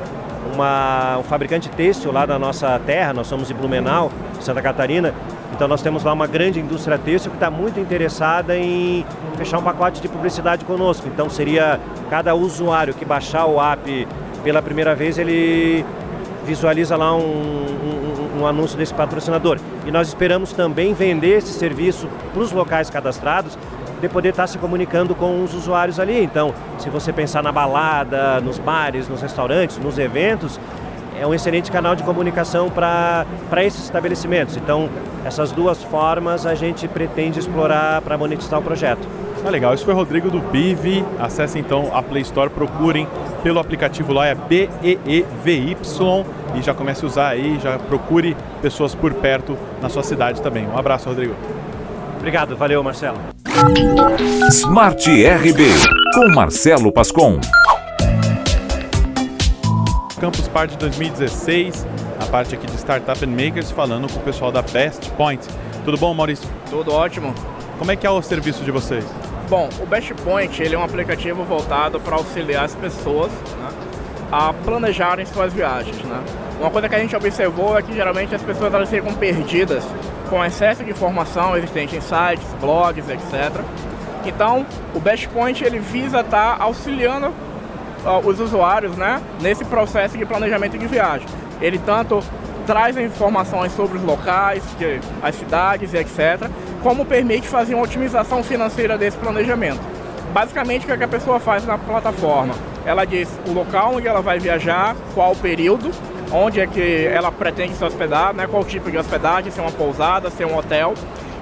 uma, 0.53 1.17
um 1.19 1.23
fabricante 1.23 1.69
têxtil 1.69 2.11
lá 2.11 2.25
da 2.25 2.39
nossa 2.39 2.79
terra. 2.85 3.13
Nós 3.13 3.27
somos 3.27 3.47
de 3.47 3.53
Blumenau, 3.53 4.11
Santa 4.39 4.61
Catarina. 4.61 5.13
Então 5.53 5.67
nós 5.67 5.81
temos 5.81 6.03
lá 6.03 6.13
uma 6.13 6.25
grande 6.25 6.59
indústria 6.59 6.97
têxtil 6.97 7.31
que 7.31 7.37
está 7.37 7.49
muito 7.49 7.79
interessada 7.79 8.57
em 8.57 9.05
fechar 9.37 9.59
um 9.59 9.63
pacote 9.63 10.01
de 10.01 10.07
publicidade 10.07 10.65
conosco. 10.65 11.07
Então 11.07 11.29
seria 11.29 11.79
cada 12.09 12.33
usuário 12.33 12.93
que 12.93 13.05
baixar 13.05 13.45
o 13.45 13.61
app 13.61 14.07
pela 14.43 14.61
primeira 14.61 14.93
vez, 14.93 15.17
ele 15.17 15.85
visualiza 16.45 16.97
lá 16.97 17.15
um, 17.15 17.21
um, 17.21 18.41
um 18.41 18.47
anúncio 18.47 18.77
desse 18.77 18.93
patrocinador. 18.93 19.57
E 19.85 19.91
nós 19.91 20.09
esperamos 20.09 20.51
também 20.51 20.93
vender 20.93 21.37
esse 21.37 21.53
serviço 21.53 22.07
para 22.33 22.41
os 22.41 22.51
locais 22.51 22.89
cadastrados 22.89 23.57
de 24.03 24.09
poder 24.09 24.29
estar 24.29 24.47
se 24.47 24.57
comunicando 24.57 25.15
com 25.15 25.43
os 25.43 25.53
usuários 25.53 25.97
ali. 25.97 26.23
Então, 26.23 26.53
se 26.77 26.89
você 26.89 27.13
pensar 27.13 27.41
na 27.41 27.53
balada, 27.53 28.41
nos 28.41 28.59
bares, 28.59 29.07
nos 29.07 29.21
restaurantes, 29.21 29.77
nos 29.77 29.97
eventos, 29.97 30.59
é 31.17 31.25
um 31.25 31.33
excelente 31.33 31.71
canal 31.71 31.95
de 31.95 32.03
comunicação 32.03 32.69
para 32.69 33.25
esses 33.63 33.81
estabelecimentos. 33.81 34.57
Então, 34.57 34.89
essas 35.23 35.53
duas 35.53 35.81
formas 35.83 36.45
a 36.45 36.53
gente 36.53 36.85
pretende 36.85 37.39
explorar 37.39 38.01
para 38.01 38.17
monetizar 38.17 38.59
o 38.59 38.61
projeto. 38.63 39.07
Ah, 39.45 39.49
legal. 39.49 39.73
Isso 39.73 39.85
foi 39.85 39.93
o 39.93 39.97
Rodrigo 39.97 40.29
do 40.29 40.39
Biv. 40.39 41.05
Acesse 41.17 41.57
então 41.57 41.89
a 41.93 42.03
Play 42.03 42.23
Store, 42.23 42.49
procurem 42.49 43.07
pelo 43.41 43.59
aplicativo 43.59 44.11
lá, 44.11 44.27
é 44.27 44.35
B-E-E-V-Y 44.35 45.75
e 46.55 46.61
já 46.61 46.73
comece 46.73 47.05
a 47.05 47.07
usar 47.07 47.27
aí, 47.29 47.57
já 47.61 47.79
procure 47.79 48.35
pessoas 48.61 48.93
por 48.93 49.13
perto 49.13 49.57
na 49.81 49.87
sua 49.87 50.03
cidade 50.03 50.41
também. 50.41 50.67
Um 50.67 50.77
abraço, 50.77 51.07
Rodrigo. 51.07 51.35
Obrigado, 52.17 52.55
valeu, 52.57 52.83
Marcelo. 52.83 53.17
Smart 54.49 55.07
RB, 55.07 55.63
com 56.15 56.29
Marcelo 56.33 56.91
Pascon. 56.91 57.39
Campus 60.19 60.47
Party 60.47 60.75
2016, 60.77 61.85
a 62.19 62.25
parte 62.25 62.55
aqui 62.55 62.65
de 62.65 62.75
Startup 62.77 63.23
and 63.23 63.27
Makers, 63.27 63.69
falando 63.69 64.11
com 64.11 64.19
o 64.19 64.23
pessoal 64.23 64.51
da 64.51 64.63
Best 64.63 65.07
Point. 65.11 65.47
Tudo 65.85 65.97
bom, 65.99 66.15
Maurício? 66.15 66.49
Tudo 66.67 66.91
ótimo. 66.93 67.35
Como 67.77 67.91
é 67.91 67.95
que 67.95 68.07
é 68.07 68.09
o 68.09 68.21
serviço 68.23 68.63
de 68.63 68.71
vocês? 68.71 69.05
Bom, 69.47 69.69
o 69.79 69.85
Best 69.85 70.15
Point 70.15 70.61
ele 70.61 70.73
é 70.73 70.77
um 70.77 70.83
aplicativo 70.83 71.43
voltado 71.43 71.99
para 71.99 72.15
auxiliar 72.15 72.65
as 72.65 72.73
pessoas 72.73 73.31
né, 73.31 73.69
a 74.31 74.51
planejarem 74.51 75.27
suas 75.27 75.53
viagens. 75.53 75.97
Né? 75.97 76.23
uma 76.59 76.71
coisa 76.71 76.89
que 76.89 76.95
a 76.95 76.99
gente 76.99 77.15
observou 77.15 77.77
é 77.77 77.83
que 77.83 77.93
geralmente 77.93 78.33
as 78.33 78.41
pessoas 78.41 78.73
elas 78.73 78.89
ficam 78.89 79.13
perdidas 79.13 79.83
com 80.33 80.43
excesso 80.43 80.83
de 80.83 80.89
informação 80.89 81.55
existente 81.55 81.95
em 81.95 82.01
sites, 82.01 82.43
blogs, 82.59 83.07
etc. 83.07 83.61
Então, 84.25 84.65
o 84.95 84.99
Best 84.99 85.29
Point 85.29 85.63
ele 85.63 85.77
visa 85.77 86.21
estar 86.21 86.57
tá 86.57 86.63
auxiliando 86.63 87.27
uh, 87.27 88.27
os 88.27 88.39
usuários, 88.39 88.97
né, 88.97 89.21
nesse 89.39 89.63
processo 89.63 90.17
de 90.17 90.25
planejamento 90.25 90.75
de 90.75 90.87
viagem. 90.87 91.27
Ele 91.61 91.77
tanto 91.77 92.23
traz 92.65 92.97
informações 92.97 93.73
sobre 93.73 93.99
os 93.99 94.03
locais, 94.03 94.63
as 95.21 95.35
cidades 95.35 95.93
etc., 95.93 96.49
como 96.81 97.05
permite 97.05 97.47
fazer 97.47 97.75
uma 97.75 97.83
otimização 97.83 98.43
financeira 98.43 98.97
desse 98.97 99.17
planejamento. 99.17 99.81
Basicamente, 100.33 100.81
o 100.81 100.85
que, 100.87 100.93
é 100.93 100.97
que 100.97 101.03
a 101.03 101.07
pessoa 101.07 101.39
faz 101.39 101.63
na 101.63 101.77
plataforma? 101.77 102.55
Ela 102.87 103.05
diz 103.05 103.29
o 103.47 103.53
local 103.53 103.97
onde 103.97 104.07
ela 104.07 104.21
vai 104.21 104.39
viajar, 104.39 104.95
qual 105.13 105.33
o 105.33 105.35
período, 105.35 105.91
onde 106.33 106.59
é 106.59 106.67
que 106.67 107.05
ela 107.05 107.31
pretende 107.31 107.75
se 107.75 107.85
hospedar, 107.85 108.33
né, 108.33 108.47
qual 108.47 108.63
tipo 108.65 108.89
de 108.89 108.97
hospedagem, 108.97 109.51
se 109.51 109.59
é 109.59 109.61
uma 109.61 109.71
pousada, 109.71 110.29
se 110.29 110.41
é 110.41 110.47
um 110.47 110.57
hotel. 110.57 110.93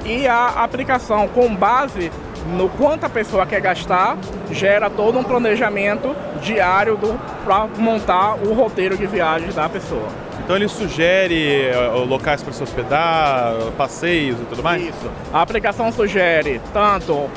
E 0.06 0.28
a 0.28 0.64
aplicação, 0.64 1.28
com 1.28 1.56
base 1.56 2.12
no 2.58 2.68
quanto 2.70 3.06
a 3.06 3.10
pessoa 3.10 3.46
quer 3.46 3.62
gastar, 3.62 4.18
gera 4.52 4.90
todo 4.90 5.18
um 5.18 5.24
planejamento 5.24 6.16
diário 6.42 7.00
para 7.46 7.68
montar 7.78 8.36
o 8.36 8.54
roteiro 8.54 8.98
de 8.98 9.06
viagem 9.06 9.52
da 9.52 9.70
pessoa. 9.70 10.08
Então 10.44 10.56
ele 10.56 10.68
sugere 10.68 11.70
uh, 11.72 12.04
locais 12.04 12.42
para 12.42 12.52
se 12.52 12.64
hospedar, 12.64 13.54
passeios 13.78 14.40
e 14.42 14.46
tudo 14.46 14.64
mais? 14.64 14.82
Isso. 14.82 15.10
A 15.32 15.42
aplicação 15.42 15.92
sugere 15.92 16.60
tanto 16.74 17.14
uh, 17.14 17.30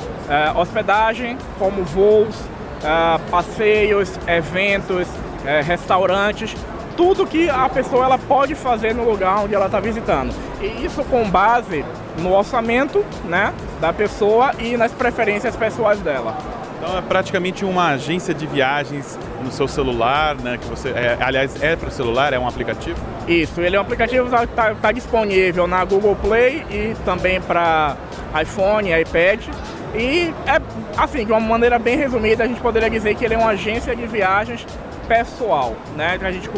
hospedagem 0.57 1.37
como 1.59 1.83
voos, 1.83 2.35
uh, 2.35 3.19
passeios, 3.29 4.19
eventos, 4.27 5.07
restaurantes, 5.63 6.55
tudo 6.95 7.25
que 7.25 7.49
a 7.49 7.67
pessoa 7.69 8.05
ela 8.05 8.17
pode 8.17 8.55
fazer 8.55 8.93
no 8.93 9.03
lugar 9.03 9.43
onde 9.43 9.53
ela 9.53 9.65
está 9.65 9.79
visitando. 9.79 10.33
E 10.61 10.85
isso 10.85 11.03
com 11.05 11.29
base 11.29 11.83
no 12.19 12.33
orçamento 12.33 13.03
né, 13.25 13.53
da 13.79 13.91
pessoa 13.91 14.51
e 14.59 14.77
nas 14.77 14.91
preferências 14.91 15.55
pessoais 15.55 15.99
dela. 15.99 16.37
Então 16.77 16.97
é 16.97 17.01
praticamente 17.01 17.65
uma 17.65 17.91
agência 17.91 18.33
de 18.33 18.45
viagens 18.45 19.17
no 19.43 19.51
seu 19.51 19.67
celular, 19.67 20.35
né? 20.35 20.57
Que 20.57 20.67
você, 20.67 20.89
é, 20.89 21.17
aliás, 21.19 21.61
é 21.61 21.75
para 21.75 21.87
o 21.87 21.91
celular, 21.91 22.33
é 22.33 22.39
um 22.39 22.47
aplicativo? 22.47 22.99
Isso, 23.27 23.61
ele 23.61 23.75
é 23.75 23.79
um 23.79 23.81
aplicativo 23.81 24.29
que 24.29 24.35
está 24.35 24.75
tá 24.75 24.91
disponível 24.91 25.67
na 25.67 25.83
Google 25.85 26.15
Play 26.15 26.65
e 26.69 26.95
também 27.05 27.41
para 27.41 27.95
iPhone, 28.41 28.89
iPad. 29.01 29.47
E 29.95 30.33
é 30.45 30.61
assim, 30.97 31.25
de 31.25 31.31
uma 31.31 31.39
maneira 31.39 31.79
bem 31.79 31.97
resumida, 31.97 32.43
a 32.43 32.47
gente 32.47 32.59
poderia 32.59 32.89
dizer 32.89 33.15
que 33.15 33.23
ele 33.23 33.33
é 33.33 33.37
uma 33.37 33.51
agência 33.51 33.95
de 33.95 34.05
viagens 34.05 34.65
pessoal, 35.07 35.75
né? 35.95 36.19
A 36.21 36.31
gente 36.31 36.49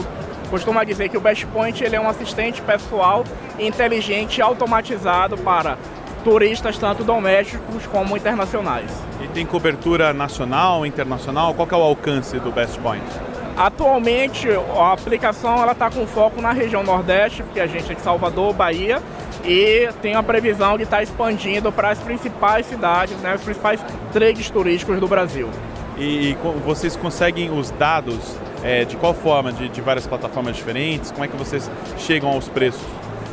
costuma 0.49 0.83
dizer 0.83 1.10
que 1.10 1.17
o 1.17 1.21
Best 1.21 1.45
Point 1.47 1.83
ele 1.83 1.95
é 1.95 2.01
um 2.01 2.10
assistente 2.10 2.62
pessoal 2.62 3.23
inteligente 3.60 4.41
automatizado 4.41 5.38
para 5.38 5.77
turistas 6.23 6.77
tanto 6.77 7.03
domésticos 7.03 7.86
como 7.88 8.17
internacionais. 8.17 8.91
E 9.21 9.27
tem 9.29 9.45
cobertura 9.45 10.13
nacional, 10.13 10.86
internacional? 10.86 11.53
Qual 11.53 11.67
é 11.71 11.75
o 11.75 11.81
alcance 11.81 12.38
do 12.39 12.51
Best 12.51 12.79
Point? 12.79 13.05
Atualmente 13.55 14.47
a 14.77 14.93
aplicação 14.93 15.62
ela 15.62 15.71
está 15.71 15.89
com 15.89 16.05
foco 16.05 16.41
na 16.41 16.51
região 16.51 16.83
Nordeste, 16.83 17.41
porque 17.41 17.60
a 17.60 17.65
gente 17.65 17.91
é 17.91 17.95
de 17.95 18.01
Salvador, 18.01 18.53
Bahia, 18.53 19.01
e 19.43 19.89
tem 20.01 20.15
a 20.15 20.21
previsão 20.21 20.77
de 20.77 20.83
estar 20.83 20.97
tá 20.97 21.03
expandindo 21.03 21.71
para 21.71 21.89
as 21.89 21.97
principais 21.97 22.67
cidades, 22.67 23.17
né, 23.17 23.33
os 23.33 23.41
principais 23.41 23.83
trades 24.13 24.49
turísticos 24.49 24.99
do 24.99 25.07
Brasil. 25.07 25.49
E, 25.97 26.31
e 26.31 26.38
vocês 26.63 26.95
conseguem 26.95 27.49
os 27.49 27.71
dados 27.71 28.38
é, 28.63 28.85
de 28.85 28.95
qual 28.95 29.13
forma? 29.13 29.51
De, 29.51 29.69
de 29.69 29.81
várias 29.81 30.07
plataformas 30.07 30.55
diferentes? 30.55 31.11
Como 31.11 31.23
é 31.23 31.27
que 31.27 31.35
vocês 31.35 31.69
chegam 31.97 32.29
aos 32.29 32.47
preços? 32.47 32.85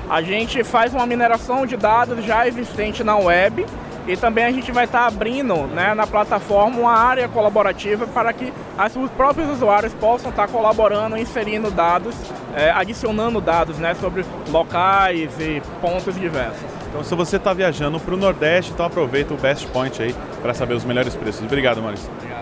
A 0.09 0.21
gente 0.23 0.63
faz 0.63 0.93
uma 0.93 1.07
mineração 1.07 1.67
de 1.67 1.77
dados 1.77 2.25
já 2.25 2.47
existente 2.47 3.03
na 3.03 3.17
web 3.17 3.65
e 4.07 4.17
também 4.17 4.45
a 4.45 4.51
gente 4.51 4.71
vai 4.71 4.85
estar 4.85 5.07
abrindo 5.07 5.67
né, 5.69 5.95
na 5.95 6.07
plataforma 6.07 6.79
uma 6.79 6.93
área 6.93 7.27
colaborativa 7.27 8.07
para 8.07 8.33
que 8.33 8.53
os 8.97 9.11
próprios 9.13 9.49
usuários 9.49 9.95
possam 9.95 10.31
estar 10.31 10.47
colaborando, 10.49 11.17
inserindo 11.17 11.71
dados, 11.71 12.15
é, 12.55 12.71
adicionando 12.71 13.41
dados 13.41 13.79
né, 13.79 13.95
sobre 13.95 14.25
locais 14.51 15.31
e 15.41 15.63
pontos 15.81 16.15
diversos. 16.15 16.63
Então, 16.91 17.03
se 17.03 17.15
você 17.15 17.37
está 17.37 17.53
viajando 17.53 17.99
para 17.99 18.15
o 18.15 18.17
Nordeste, 18.17 18.73
então 18.73 18.85
aproveita 18.87 19.33
o 19.33 19.37
Best 19.37 19.67
Point 19.69 20.01
aí 20.01 20.15
para 20.43 20.53
saber 20.53 20.75
os 20.75 20.85
melhores 20.85 21.17
preços. 21.17 21.43
Obrigado, 21.43 21.81
Maurício. 21.81 22.09
Obrigado. 22.19 22.34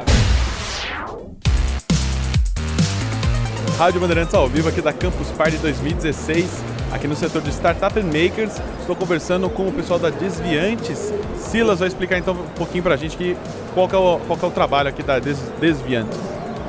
Rádio 3.78 4.00
Bandeirantes 4.00 4.34
ao 4.34 4.46
vivo 4.46 4.68
aqui 4.68 4.80
da 4.80 4.92
Campus 4.92 5.28
Party 5.30 5.56
2016 5.56 6.62
aqui 6.92 7.08
no 7.08 7.16
setor 7.16 7.40
de 7.40 7.50
Startup 7.50 8.00
Makers. 8.02 8.60
Estou 8.78 8.94
conversando 8.94 9.48
com 9.48 9.66
o 9.66 9.72
pessoal 9.72 9.98
da 9.98 10.10
Desviantes. 10.10 11.12
Silas 11.36 11.78
vai 11.78 11.88
explicar 11.88 12.18
então 12.18 12.34
um 12.34 12.48
pouquinho 12.56 12.82
para 12.82 12.94
a 12.94 12.96
gente 12.96 13.16
que, 13.16 13.36
qual, 13.74 13.88
que 13.88 13.94
é 13.94 13.98
o, 13.98 14.20
qual 14.26 14.38
que 14.38 14.44
é 14.44 14.48
o 14.48 14.50
trabalho 14.50 14.88
aqui 14.90 15.02
da 15.02 15.18
Des, 15.18 15.38
Desviantes. 15.58 16.18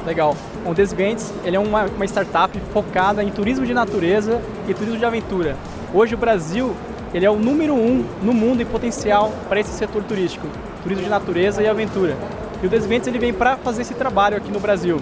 Legal. 0.05 0.35
O 0.65 0.73
Desviantes 0.73 1.31
ele 1.43 1.57
é 1.57 1.59
uma, 1.59 1.83
uma 1.83 2.05
startup 2.05 2.57
focada 2.71 3.21
em 3.21 3.29
turismo 3.29 3.65
de 3.65 3.73
natureza 3.73 4.41
e 4.67 4.73
turismo 4.73 4.97
de 4.97 5.05
aventura. 5.05 5.57
Hoje 5.93 6.15
o 6.15 6.17
Brasil 6.17 6.73
ele 7.13 7.25
é 7.25 7.29
o 7.29 7.35
número 7.35 7.75
um 7.75 8.03
no 8.23 8.33
mundo 8.33 8.61
em 8.61 8.65
potencial 8.65 9.31
para 9.49 9.59
esse 9.59 9.71
setor 9.71 10.03
turístico, 10.03 10.47
turismo 10.81 11.03
de 11.03 11.09
natureza 11.09 11.61
e 11.61 11.67
aventura. 11.67 12.17
E 12.61 12.65
o 12.65 12.69
Desviantes 12.69 13.07
ele 13.09 13.19
vem 13.19 13.33
para 13.33 13.57
fazer 13.57 13.81
esse 13.81 13.93
trabalho 13.93 14.37
aqui 14.37 14.49
no 14.49 14.59
Brasil. 14.59 14.99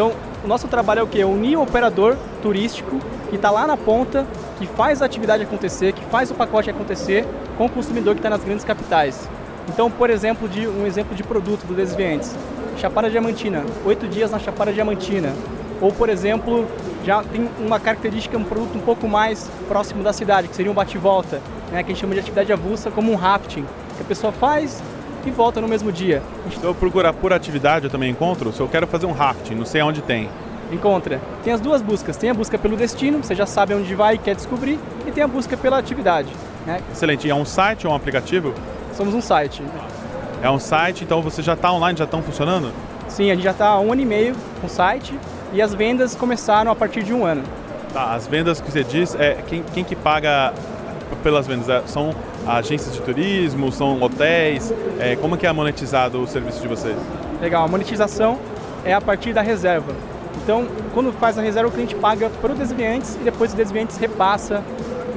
Então, 0.00 0.12
o 0.42 0.48
nosso 0.48 0.66
trabalho 0.66 1.00
é 1.00 1.02
o 1.02 1.06
que? 1.06 1.22
Unir 1.22 1.58
o 1.58 1.62
operador 1.62 2.16
turístico 2.40 2.98
que 3.28 3.36
está 3.36 3.50
lá 3.50 3.66
na 3.66 3.76
ponta 3.76 4.26
que 4.58 4.66
faz 4.66 5.02
a 5.02 5.04
atividade 5.04 5.42
acontecer, 5.42 5.92
que 5.92 6.02
faz 6.06 6.30
o 6.30 6.34
pacote 6.34 6.70
acontecer 6.70 7.26
com 7.58 7.66
o 7.66 7.68
consumidor 7.68 8.14
que 8.14 8.20
está 8.20 8.30
nas 8.30 8.42
grandes 8.42 8.64
capitais. 8.64 9.28
Então, 9.68 9.90
por 9.90 10.08
exemplo, 10.08 10.48
de 10.48 10.66
um 10.66 10.86
exemplo 10.86 11.14
de 11.14 11.22
produto 11.22 11.66
do 11.66 11.74
Desviantes, 11.74 12.34
Chapada 12.78 13.10
Diamantina, 13.10 13.62
oito 13.84 14.08
dias 14.08 14.30
na 14.30 14.38
Chapada 14.38 14.72
Diamantina. 14.72 15.34
Ou, 15.82 15.92
por 15.92 16.08
exemplo, 16.08 16.66
já 17.04 17.22
tem 17.22 17.46
uma 17.58 17.78
característica, 17.78 18.38
um 18.38 18.44
produto 18.44 18.78
um 18.78 18.80
pouco 18.80 19.06
mais 19.06 19.50
próximo 19.68 20.02
da 20.02 20.14
cidade, 20.14 20.48
que 20.48 20.56
seria 20.56 20.72
um 20.72 20.74
bate-volta, 20.74 21.42
né, 21.70 21.82
que 21.82 21.92
a 21.92 21.94
gente 21.94 22.00
chama 22.00 22.14
de 22.14 22.20
atividade 22.20 22.50
avulsa, 22.50 22.90
como 22.90 23.12
um 23.12 23.16
rafting, 23.16 23.66
que 23.98 24.02
a 24.02 24.06
pessoa 24.06 24.32
faz 24.32 24.82
e 25.28 25.32
volta 25.32 25.60
no 25.60 25.68
mesmo 25.68 25.92
dia. 25.92 26.22
Se 26.50 26.64
eu 26.64 26.74
procurar 26.74 27.12
por 27.12 27.32
atividade, 27.32 27.86
eu 27.86 27.90
também 27.90 28.10
encontro? 28.10 28.52
Se 28.52 28.60
eu 28.60 28.68
quero 28.68 28.86
fazer 28.86 29.06
um 29.06 29.12
rafting, 29.12 29.54
não 29.54 29.64
sei 29.64 29.82
onde 29.82 30.02
tem 30.02 30.28
encontra. 30.74 31.20
Tem 31.42 31.52
as 31.52 31.60
duas 31.60 31.82
buscas. 31.82 32.16
Tem 32.16 32.30
a 32.30 32.34
busca 32.34 32.58
pelo 32.58 32.76
destino, 32.76 33.22
você 33.22 33.34
já 33.34 33.46
sabe 33.46 33.74
onde 33.74 33.94
vai 33.94 34.14
e 34.14 34.18
quer 34.18 34.34
descobrir, 34.34 34.78
e 35.06 35.10
tem 35.10 35.22
a 35.22 35.28
busca 35.28 35.56
pela 35.56 35.78
atividade. 35.78 36.32
Né? 36.66 36.80
Excelente. 36.92 37.26
E 37.26 37.30
é 37.30 37.34
um 37.34 37.44
site 37.44 37.86
ou 37.86 37.92
um 37.92 37.96
aplicativo? 37.96 38.54
Somos 38.94 39.14
um 39.14 39.20
site. 39.20 39.62
É 40.42 40.50
um 40.50 40.58
site, 40.58 41.04
então 41.04 41.20
você 41.22 41.42
já 41.42 41.54
está 41.54 41.72
online, 41.72 41.98
já 41.98 42.04
estão 42.04 42.22
funcionando? 42.22 42.72
Sim, 43.08 43.30
a 43.30 43.34
gente 43.34 43.44
já 43.44 43.50
está 43.50 43.68
há 43.68 43.80
um 43.80 43.92
ano 43.92 44.02
e 44.02 44.06
meio 44.06 44.34
com 44.60 44.66
o 44.66 44.70
site 44.70 45.18
e 45.52 45.60
as 45.60 45.74
vendas 45.74 46.14
começaram 46.14 46.70
a 46.70 46.76
partir 46.76 47.02
de 47.02 47.12
um 47.12 47.26
ano. 47.26 47.42
Tá, 47.92 48.14
as 48.14 48.26
vendas 48.26 48.60
que 48.60 48.70
você 48.70 48.84
diz, 48.84 49.14
é 49.16 49.38
quem, 49.48 49.64
quem 49.74 49.82
que 49.82 49.96
paga 49.96 50.54
pelas 51.22 51.46
vendas? 51.46 51.68
É, 51.68 51.82
são 51.86 52.14
agências 52.46 52.94
de 52.94 53.00
turismo, 53.02 53.70
são 53.70 54.00
hotéis? 54.02 54.72
É, 54.98 55.16
como 55.16 55.36
que 55.36 55.46
é 55.46 55.52
monetizado 55.52 56.22
o 56.22 56.26
serviço 56.26 56.60
de 56.60 56.68
vocês? 56.68 56.96
Legal, 57.40 57.64
a 57.64 57.68
monetização 57.68 58.38
é 58.84 58.92
a 58.92 59.00
partir 59.00 59.32
da 59.32 59.42
reserva. 59.42 59.92
Então, 60.42 60.66
quando 60.94 61.12
faz 61.12 61.38
a 61.38 61.42
reserva, 61.42 61.68
o 61.68 61.72
cliente 61.72 61.94
paga 61.94 62.30
para 62.40 62.52
o 62.52 62.54
desviantes 62.54 63.16
e 63.16 63.24
depois 63.24 63.52
o 63.52 63.56
desviantes 63.56 63.96
repassa 63.96 64.62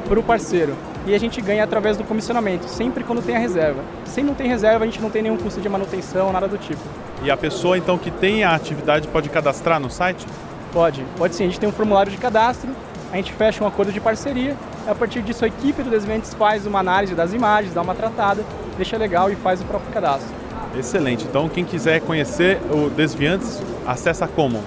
para 0.08 0.20
o 0.20 0.24
parceiro. 0.24 0.76
E 1.06 1.14
a 1.14 1.20
gente 1.20 1.42
ganha 1.42 1.64
através 1.64 1.98
do 1.98 2.04
comissionamento, 2.04 2.68
sempre 2.70 3.04
quando 3.04 3.22
tem 3.22 3.36
a 3.36 3.40
reserva. 3.40 3.82
Se 4.06 4.22
não 4.22 4.34
tem 4.34 4.48
reserva, 4.48 4.84
a 4.84 4.88
gente 4.88 5.02
não 5.02 5.10
tem 5.10 5.22
nenhum 5.22 5.38
custo 5.38 5.60
de 5.60 5.68
manutenção, 5.68 6.32
nada 6.32 6.48
do 6.48 6.58
tipo. 6.58 6.82
E 7.24 7.32
a 7.32 7.38
pessoa, 7.38 7.78
então, 7.78 7.98
que 7.98 8.12
tem 8.12 8.44
a 8.44 8.54
atividade 8.54 9.08
pode 9.08 9.30
cadastrar 9.30 9.80
no 9.80 9.90
site? 9.90 10.26
Pode, 10.72 11.06
pode 11.18 11.36
sim. 11.36 11.44
A 11.44 11.48
gente 11.48 11.60
tem 11.60 11.68
um 11.68 11.74
formulário 11.74 12.12
de 12.12 12.18
cadastro, 12.18 12.70
a 13.12 13.16
gente 13.18 13.34
fecha 13.34 13.64
um 13.64 13.68
acordo 13.68 13.92
de 13.92 14.00
parceria, 14.00 14.56
a 14.88 14.96
partir 14.96 15.22
disso 15.22 15.46
a 15.46 15.48
equipe 15.48 15.82
do 15.82 15.90
Desviantes 15.90 16.34
faz 16.34 16.66
uma 16.66 16.80
análise 16.80 17.16
das 17.16 17.34
imagens, 17.34 17.74
dá 17.74 17.82
uma 17.82 17.96
tratada, 17.96 18.44
deixa 18.76 18.98
legal 18.98 19.32
e 19.32 19.36
faz 19.36 19.62
o 19.62 19.66
próprio 19.66 19.90
cadastro. 19.92 20.30
Excelente. 20.78 21.26
Então, 21.26 21.48
quem 21.48 21.64
quiser 21.64 22.02
conhecer 22.02 22.60
o 22.72 22.90
Desviantes, 22.90 23.62
acessa 23.86 24.28
como? 24.28 24.64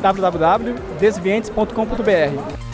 www.desviantes.com.br. 0.00 2.64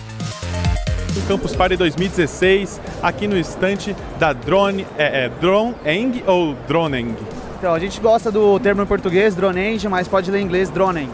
O 1.17 1.23
Campus 1.27 1.57
Party 1.57 1.77
2016, 1.77 2.81
aqui 3.03 3.27
no 3.27 3.37
estante 3.37 3.97
da 4.19 4.33
Drone, 4.33 4.87
é, 4.97 5.25
é 5.25 5.29
Droneng 5.29 6.23
ou 6.27 6.55
Droneng? 6.69 7.17
Então, 7.59 7.75
a 7.75 7.79
gente 7.79 8.01
gosta 8.01 8.31
do 8.31 8.59
termo 8.61 8.83
em 8.83 8.87
português, 8.87 9.35
Droneng, 9.35 9.79
mas 9.89 10.09
pode 10.09 10.31
ler 10.31 10.41
em 10.41 10.45
inglês 10.45 10.71
Droneng. 10.71 11.11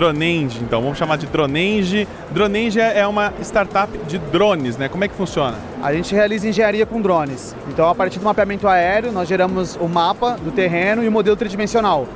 Droneng, 0.00 0.48
então, 0.62 0.80
vamos 0.80 0.96
chamar 0.96 1.18
de 1.18 1.26
Droneng. 1.26 2.08
Droneng 2.30 2.70
é 2.78 3.06
uma 3.06 3.34
startup 3.42 3.98
de 4.08 4.16
drones, 4.16 4.78
né? 4.78 4.88
Como 4.88 5.04
é 5.04 5.08
que 5.08 5.14
funciona? 5.14 5.58
A 5.82 5.92
gente 5.92 6.14
realiza 6.14 6.48
engenharia 6.48 6.86
com 6.86 7.02
drones. 7.02 7.54
Então, 7.68 7.86
a 7.86 7.94
partir 7.94 8.18
do 8.18 8.24
mapeamento 8.24 8.66
aéreo, 8.66 9.12
nós 9.12 9.28
geramos 9.28 9.76
o 9.76 9.86
mapa 9.86 10.38
do 10.42 10.50
terreno 10.50 11.04
e 11.04 11.08
o 11.08 11.12
modelo 11.12 11.36
tridimensional. 11.36 12.08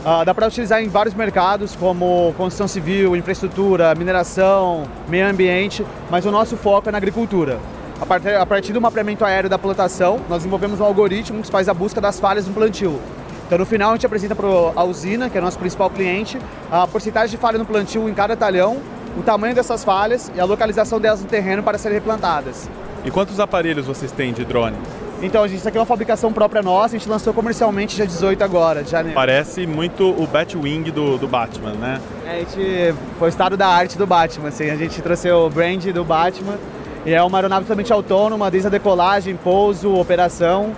Uh, 0.00 0.24
dá 0.24 0.32
para 0.32 0.46
utilizar 0.46 0.82
em 0.82 0.88
vários 0.88 1.14
mercados, 1.14 1.76
como 1.76 2.32
construção 2.38 2.66
civil, 2.66 3.14
infraestrutura, 3.14 3.94
mineração, 3.94 4.84
meio 5.06 5.28
ambiente, 5.28 5.84
mas 6.10 6.24
o 6.24 6.30
nosso 6.30 6.56
foco 6.56 6.88
é 6.88 6.92
na 6.92 6.96
agricultura. 6.96 7.58
A 8.00 8.06
partir, 8.06 8.34
a 8.34 8.46
partir 8.46 8.72
do 8.72 8.80
mapeamento 8.80 9.26
aéreo 9.26 9.50
da 9.50 9.58
plantação, 9.58 10.20
nós 10.26 10.38
desenvolvemos 10.38 10.80
um 10.80 10.84
algoritmo 10.84 11.42
que 11.42 11.50
faz 11.50 11.68
a 11.68 11.74
busca 11.74 12.00
das 12.00 12.18
falhas 12.18 12.46
no 12.46 12.54
plantio. 12.54 12.98
Então, 13.46 13.58
no 13.58 13.64
final, 13.64 13.90
a 13.90 13.92
gente 13.94 14.04
apresenta 14.04 14.34
para 14.34 14.48
a 14.48 14.82
usina, 14.82 15.30
que 15.30 15.38
é 15.38 15.40
o 15.40 15.44
nosso 15.44 15.56
principal 15.56 15.88
cliente, 15.88 16.36
a 16.68 16.84
porcentagem 16.84 17.30
de 17.30 17.36
falha 17.36 17.56
no 17.56 17.64
plantio 17.64 18.08
em 18.08 18.12
cada 18.12 18.36
talhão, 18.36 18.78
o 19.16 19.22
tamanho 19.22 19.54
dessas 19.54 19.84
falhas 19.84 20.32
e 20.34 20.40
a 20.40 20.44
localização 20.44 21.00
delas 21.00 21.20
no 21.20 21.28
terreno 21.28 21.62
para 21.62 21.78
serem 21.78 21.96
replantadas. 21.96 22.68
E 23.04 23.10
quantos 23.10 23.38
aparelhos 23.38 23.86
vocês 23.86 24.10
têm 24.10 24.32
de 24.32 24.44
drone? 24.44 24.76
Então, 25.22 25.44
a 25.44 25.48
gente, 25.48 25.58
isso 25.58 25.68
aqui 25.68 25.78
é 25.78 25.80
uma 25.80 25.86
fabricação 25.86 26.32
própria 26.32 26.60
nossa, 26.60 26.96
a 26.96 26.98
gente 26.98 27.08
lançou 27.08 27.32
comercialmente 27.32 27.94
dia 27.94 28.06
18 28.06 28.42
agora, 28.42 28.82
de 28.82 28.90
janeiro. 28.90 29.14
Parece 29.14 29.64
muito 29.64 30.10
o 30.10 30.26
Batwing 30.26 30.90
do, 30.90 31.16
do 31.16 31.28
Batman, 31.28 31.72
né? 31.74 32.00
É, 32.26 32.30
a 32.30 32.38
gente 32.40 32.94
foi 33.16 33.28
o 33.28 33.30
estado 33.30 33.56
da 33.56 33.68
arte 33.68 33.96
do 33.96 34.08
Batman, 34.08 34.48
assim, 34.48 34.68
a 34.68 34.76
gente 34.76 35.00
trouxe 35.00 35.30
o 35.30 35.48
brand 35.48 35.84
do 35.86 36.04
Batman 36.04 36.58
e 37.06 37.14
é 37.14 37.22
uma 37.22 37.38
aeronave 37.38 37.64
totalmente 37.64 37.92
autônoma, 37.92 38.50
desde 38.50 38.66
a 38.66 38.70
decolagem, 38.70 39.36
pouso, 39.36 39.94
operação. 39.94 40.74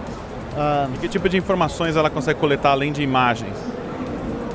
Uh... 0.58 0.90
E 0.94 0.98
que 0.98 1.08
tipo 1.08 1.28
de 1.28 1.36
informações 1.36 1.94
ela 1.94 2.10
consegue 2.10 2.40
coletar 2.40 2.70
além 2.70 2.92
de 2.92 3.02
imagens? 3.02 3.56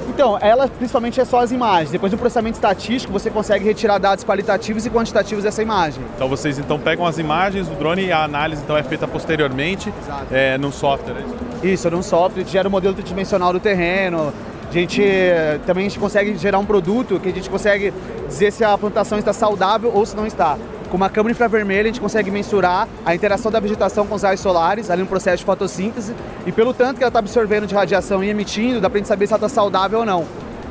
Então, 0.09 0.37
ela 0.39 0.67
principalmente 0.67 1.19
é 1.19 1.25
só 1.25 1.39
as 1.39 1.51
imagens. 1.51 1.89
Depois 1.89 2.11
do 2.11 2.17
processamento 2.19 2.55
estatístico, 2.55 3.11
você 3.11 3.31
consegue 3.31 3.65
retirar 3.65 3.97
dados 3.97 4.23
qualitativos 4.23 4.85
e 4.85 4.89
quantitativos 4.89 5.43
dessa 5.43 5.63
imagem. 5.63 6.03
Então 6.15 6.29
vocês 6.29 6.59
então 6.59 6.79
pegam 6.79 7.03
as 7.07 7.17
imagens 7.17 7.67
do 7.67 7.75
drone 7.75 8.05
e 8.05 8.11
a 8.11 8.23
análise 8.23 8.61
então 8.61 8.77
é 8.77 8.83
feita 8.83 9.07
posteriormente 9.07 9.91
é, 10.31 10.55
no 10.59 10.71
software, 10.71 11.15
é 11.15 11.21
isso? 11.21 11.63
Isso, 11.63 11.89
num 11.89 12.03
software, 12.03 12.45
gera 12.45 12.67
o 12.67 12.69
um 12.69 12.71
modelo 12.71 12.93
tridimensional 12.93 13.51
do 13.51 13.59
terreno. 13.59 14.31
A 14.69 14.73
gente 14.73 15.01
também 15.65 15.85
a 15.85 15.89
gente 15.89 15.99
consegue 15.99 16.35
gerar 16.37 16.59
um 16.59 16.65
produto 16.65 17.19
que 17.19 17.29
a 17.29 17.31
gente 17.31 17.49
consegue 17.49 17.91
dizer 18.27 18.51
se 18.51 18.63
a 18.63 18.77
plantação 18.77 19.17
está 19.17 19.33
saudável 19.33 19.91
ou 19.93 20.05
se 20.05 20.15
não 20.15 20.27
está. 20.27 20.57
Com 20.93 20.97
uma 20.97 21.09
câmera 21.09 21.31
infravermelha, 21.31 21.81
a 21.81 21.85
gente 21.85 21.99
consegue 21.99 22.29
mensurar 22.29 22.87
a 23.03 23.15
interação 23.15 23.51
da 23.51 23.59
vegetação 23.59 24.05
com 24.05 24.13
os 24.13 24.21
raios 24.21 24.39
solares, 24.39 24.91
ali 24.91 25.01
no 25.01 25.07
processo 25.07 25.37
de 25.37 25.43
fotossíntese, 25.43 26.13
e 26.45 26.51
pelo 26.51 26.71
tanto 26.71 26.97
que 26.97 27.03
ela 27.03 27.09
está 27.09 27.17
absorvendo 27.17 27.65
de 27.65 27.73
radiação 27.73 28.23
e 28.23 28.29
emitindo, 28.29 28.79
dá 28.79 28.91
para 28.91 28.97
a 28.97 28.99
gente 28.99 29.07
saber 29.07 29.25
se 29.25 29.33
ela 29.33 29.43
está 29.43 29.49
saudável 29.49 30.01
ou 30.01 30.05
não. 30.05 30.27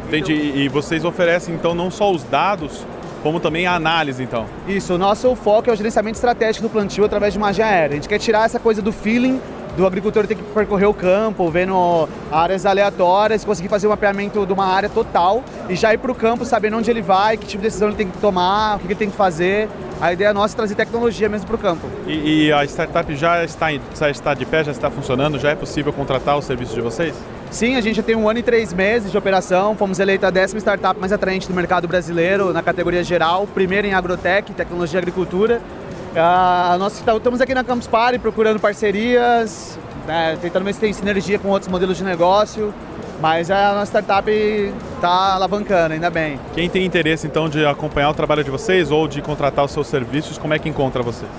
Entendi. 0.06 0.32
E 0.32 0.68
vocês 0.68 1.04
oferecem, 1.04 1.56
então, 1.56 1.74
não 1.74 1.90
só 1.90 2.08
os 2.08 2.22
dados, 2.22 2.86
como 3.20 3.40
também 3.40 3.66
a 3.66 3.74
análise, 3.74 4.22
então? 4.22 4.46
Isso. 4.68 4.94
O 4.94 4.98
nosso 4.98 5.34
foco 5.34 5.68
é 5.70 5.72
o 5.72 5.76
gerenciamento 5.76 6.14
estratégico 6.14 6.68
do 6.68 6.70
plantio 6.70 7.04
através 7.04 7.32
de 7.32 7.40
imagem 7.40 7.64
aérea. 7.64 7.94
A 7.94 7.96
gente 7.96 8.08
quer 8.08 8.20
tirar 8.20 8.44
essa 8.44 8.60
coisa 8.60 8.80
do 8.80 8.92
feeling 8.92 9.40
do 9.76 9.86
agricultor 9.86 10.26
ter 10.26 10.34
que 10.34 10.42
percorrer 10.42 10.86
o 10.86 10.94
campo, 10.94 11.50
vendo 11.50 12.08
áreas 12.30 12.66
aleatórias, 12.66 13.44
conseguir 13.44 13.68
fazer 13.68 13.86
um 13.86 13.90
mapeamento 13.90 14.44
de 14.44 14.52
uma 14.52 14.66
área 14.66 14.88
total 14.88 15.42
e 15.68 15.74
já 15.74 15.94
ir 15.94 15.98
para 15.98 16.12
o 16.12 16.14
campo 16.14 16.44
sabendo 16.44 16.76
onde 16.76 16.90
ele 16.90 17.02
vai, 17.02 17.36
que 17.36 17.46
tipo 17.46 17.62
de 17.62 17.68
decisão 17.68 17.88
ele 17.88 17.96
tem 17.96 18.08
que 18.08 18.18
tomar, 18.18 18.76
o 18.76 18.78
que 18.80 18.86
ele 18.86 18.94
tem 18.94 19.10
que 19.10 19.16
fazer. 19.16 19.68
A 20.00 20.12
ideia 20.12 20.34
nossa 20.34 20.54
é 20.54 20.56
trazer 20.56 20.74
tecnologia 20.74 21.28
mesmo 21.28 21.46
para 21.46 21.54
o 21.54 21.58
campo. 21.58 21.86
E, 22.08 22.46
e, 22.46 22.52
a 22.52 22.64
startup 22.64 23.14
já 23.14 23.44
está, 23.44 23.68
já 23.96 24.10
está 24.10 24.34
de 24.34 24.44
pé, 24.44 24.64
já 24.64 24.72
está 24.72 24.90
funcionando? 24.90 25.38
Já 25.38 25.50
é 25.50 25.54
possível 25.54 25.92
contratar 25.92 26.36
o 26.36 26.42
serviço 26.42 26.74
de 26.74 26.80
vocês? 26.80 27.14
Sim, 27.52 27.76
a 27.76 27.80
gente 27.80 27.96
já 27.96 28.02
tem 28.02 28.16
um 28.16 28.28
ano 28.28 28.40
e 28.40 28.42
três 28.42 28.72
meses 28.72 29.12
de 29.12 29.16
operação. 29.16 29.76
Fomos 29.76 30.00
eleita 30.00 30.26
a 30.26 30.30
décima 30.30 30.58
startup 30.58 30.98
mais 30.98 31.12
atraente 31.12 31.46
do 31.46 31.54
mercado 31.54 31.86
brasileiro 31.86 32.52
na 32.52 32.62
categoria 32.62 33.04
geral, 33.04 33.46
primeiro 33.46 33.86
em 33.86 33.94
agrotech, 33.94 34.52
tecnologia 34.54 34.98
e 34.98 35.02
agricultura. 35.02 35.60
Uh, 36.12 36.78
nós 36.78 36.98
estamos 36.98 37.40
aqui 37.40 37.54
na 37.54 37.64
Campus 37.64 37.86
Party 37.86 38.18
procurando 38.18 38.60
parcerias, 38.60 39.78
né, 40.06 40.36
tentando 40.40 40.64
ver 40.64 40.74
se 40.74 40.80
tem 40.80 40.92
sinergia 40.92 41.38
com 41.38 41.48
outros 41.48 41.70
modelos 41.70 41.96
de 41.96 42.04
negócio. 42.04 42.74
Mas 43.20 43.50
a 43.50 43.74
nossa 43.74 43.86
startup 43.86 44.30
está 44.30 45.34
alavancando, 45.34 45.94
ainda 45.94 46.10
bem. 46.10 46.38
Quem 46.54 46.68
tem 46.68 46.84
interesse 46.84 47.26
então 47.26 47.48
de 47.48 47.64
acompanhar 47.64 48.10
o 48.10 48.14
trabalho 48.14 48.42
de 48.42 48.50
vocês 48.50 48.90
ou 48.90 49.06
de 49.06 49.22
contratar 49.22 49.64
os 49.64 49.70
seus 49.70 49.86
serviços, 49.86 50.36
como 50.36 50.52
é 50.52 50.58
que 50.58 50.68
encontra 50.68 51.02
vocês? 51.02 51.30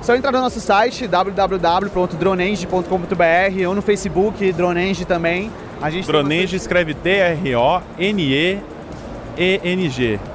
Só 0.00 0.14
entrar 0.14 0.30
no 0.32 0.40
nosso 0.40 0.60
site 0.60 1.08
www.dronenge.com.br 1.08 3.66
ou 3.66 3.74
no 3.74 3.82
Facebook 3.82 4.52
Dronenge 4.52 5.04
também. 5.04 5.50
A 5.82 5.90
gente 5.90 6.06
Dronenge 6.06 6.54
escreve 6.54 6.94
D-R-O-N-E-E-N-G. 6.94 8.60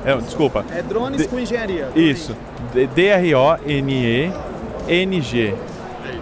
É, 0.06 0.18
desculpa. 0.18 0.66
É 0.76 0.82
drones 0.82 1.22
D 1.22 1.28
com 1.28 1.40
engenharia. 1.40 1.88
Isso. 1.96 2.36
D-R-O-N-E-N-G. 2.74 4.34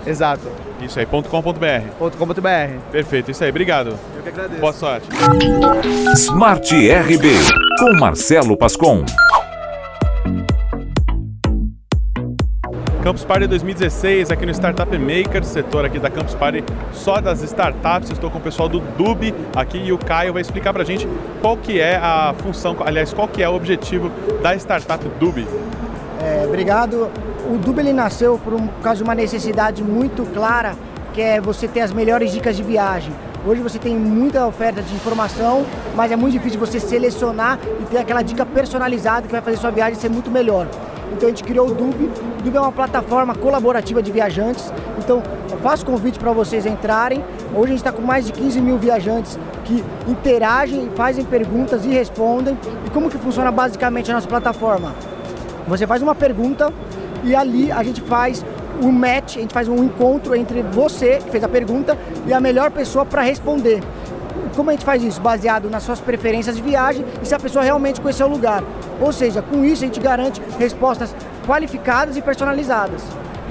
Exato. 0.05 0.49
Isso 0.81 0.99
aí, 0.99 1.05
.com.br. 1.05 1.23
.com.br. 1.97 2.79
Perfeito, 2.91 3.31
isso 3.31 3.43
aí, 3.43 3.49
obrigado. 3.49 3.97
Eu 4.15 4.23
que 4.23 4.29
agradeço. 4.29 4.61
Boa 4.61 4.73
sorte. 4.73 5.07
Smart 6.13 6.73
RB, 6.73 7.29
com 7.79 7.93
Marcelo 7.99 8.55
Pascon. 8.57 9.03
Campus 13.07 13.23
Party 13.23 13.47
2016 13.47 14.31
aqui 14.31 14.45
no 14.45 14.51
Startup 14.51 14.97
Maker, 14.97 15.41
setor 15.41 15.85
aqui 15.85 15.97
da 15.97 16.09
Campus 16.09 16.35
Party 16.35 16.61
só 16.91 17.21
das 17.21 17.41
startups. 17.41 18.09
Estou 18.09 18.29
com 18.29 18.37
o 18.37 18.41
pessoal 18.41 18.67
do 18.67 18.81
Dub 18.81 19.33
aqui 19.55 19.77
e 19.77 19.93
o 19.93 19.97
Caio 19.97 20.33
vai 20.33 20.41
explicar 20.41 20.73
para 20.73 20.81
a 20.81 20.85
gente 20.85 21.07
qual 21.39 21.55
que 21.55 21.79
é 21.79 21.95
a 21.95 22.35
função, 22.39 22.75
aliás, 22.85 23.13
qual 23.13 23.25
que 23.29 23.41
é 23.41 23.47
o 23.47 23.55
objetivo 23.55 24.11
da 24.41 24.53
startup 24.55 25.07
Dub. 25.21 25.47
É, 26.21 26.45
obrigado 26.45 27.09
o 27.49 27.57
Dub 27.57 27.79
ele 27.79 27.93
nasceu 27.93 28.37
por 28.37 28.53
um, 28.53 28.67
por 28.67 28.81
causa 28.81 28.97
de 28.97 29.03
uma 29.03 29.15
necessidade 29.15 29.83
muito 29.83 30.23
clara, 30.33 30.75
que 31.13 31.21
é 31.21 31.39
você 31.39 31.67
ter 31.67 31.81
as 31.81 31.93
melhores 31.93 32.31
dicas 32.31 32.57
de 32.57 32.63
viagem. 32.63 33.13
Hoje 33.45 33.61
você 33.61 33.79
tem 33.79 33.95
muita 33.95 34.45
oferta 34.45 34.81
de 34.81 34.93
informação, 34.93 35.65
mas 35.95 36.11
é 36.11 36.15
muito 36.15 36.33
difícil 36.33 36.59
você 36.59 36.79
selecionar 36.79 37.57
e 37.81 37.85
ter 37.85 37.99
aquela 37.99 38.21
dica 38.21 38.45
personalizada 38.45 39.27
que 39.27 39.31
vai 39.31 39.41
fazer 39.41 39.57
sua 39.57 39.71
viagem 39.71 39.95
ser 39.95 40.09
muito 40.09 40.29
melhor. 40.29 40.67
Então 41.13 41.27
a 41.27 41.29
gente 41.29 41.43
criou 41.43 41.69
o 41.69 41.73
Dub. 41.73 41.95
O 41.95 42.43
Dub 42.43 42.55
é 42.55 42.59
uma 42.59 42.71
plataforma 42.71 43.33
colaborativa 43.33 44.03
de 44.03 44.11
viajantes. 44.11 44.73
Então 44.99 45.23
eu 45.49 45.57
faço 45.59 45.85
convite 45.85 46.19
para 46.19 46.33
vocês 46.33 46.65
entrarem. 46.65 47.23
Hoje 47.55 47.63
a 47.63 47.67
gente 47.67 47.77
está 47.77 47.93
com 47.93 48.01
mais 48.01 48.25
de 48.25 48.33
15 48.33 48.59
mil 48.59 48.77
viajantes 48.77 49.39
que 49.63 49.81
interagem, 50.05 50.89
fazem 50.95 51.23
perguntas 51.23 51.85
e 51.85 51.89
respondem. 51.89 52.57
E 52.85 52.89
como 52.89 53.09
que 53.09 53.17
funciona 53.17 53.51
basicamente 53.51 54.11
a 54.11 54.15
nossa 54.15 54.27
plataforma? 54.27 54.93
Você 55.67 55.85
faz 55.85 56.01
uma 56.01 56.15
pergunta, 56.15 56.73
e 57.23 57.35
ali 57.35 57.71
a 57.71 57.83
gente 57.83 58.01
faz 58.01 58.43
um 58.81 58.91
match, 58.91 59.37
a 59.37 59.41
gente 59.41 59.53
faz 59.53 59.67
um 59.67 59.83
encontro 59.83 60.33
entre 60.35 60.61
você, 60.61 61.17
que 61.17 61.29
fez 61.29 61.43
a 61.43 61.49
pergunta, 61.49 61.97
e 62.25 62.33
a 62.33 62.39
melhor 62.39 62.71
pessoa 62.71 63.05
para 63.05 63.21
responder. 63.21 63.81
Como 64.55 64.69
a 64.69 64.73
gente 64.73 64.85
faz 64.85 65.03
isso? 65.03 65.19
Baseado 65.19 65.69
nas 65.69 65.83
suas 65.83 65.99
preferências 65.99 66.55
de 66.55 66.61
viagem 66.61 67.05
e 67.21 67.25
se 67.25 67.35
a 67.35 67.39
pessoa 67.39 67.63
realmente 67.63 67.99
conheceu 67.99 68.27
o 68.27 68.29
lugar. 68.29 68.63
Ou 68.99 69.11
seja, 69.11 69.41
com 69.41 69.63
isso 69.63 69.83
a 69.83 69.87
gente 69.87 69.99
garante 69.99 70.41
respostas 70.57 71.15
qualificadas 71.45 72.17
e 72.17 72.21
personalizadas. 72.21 73.03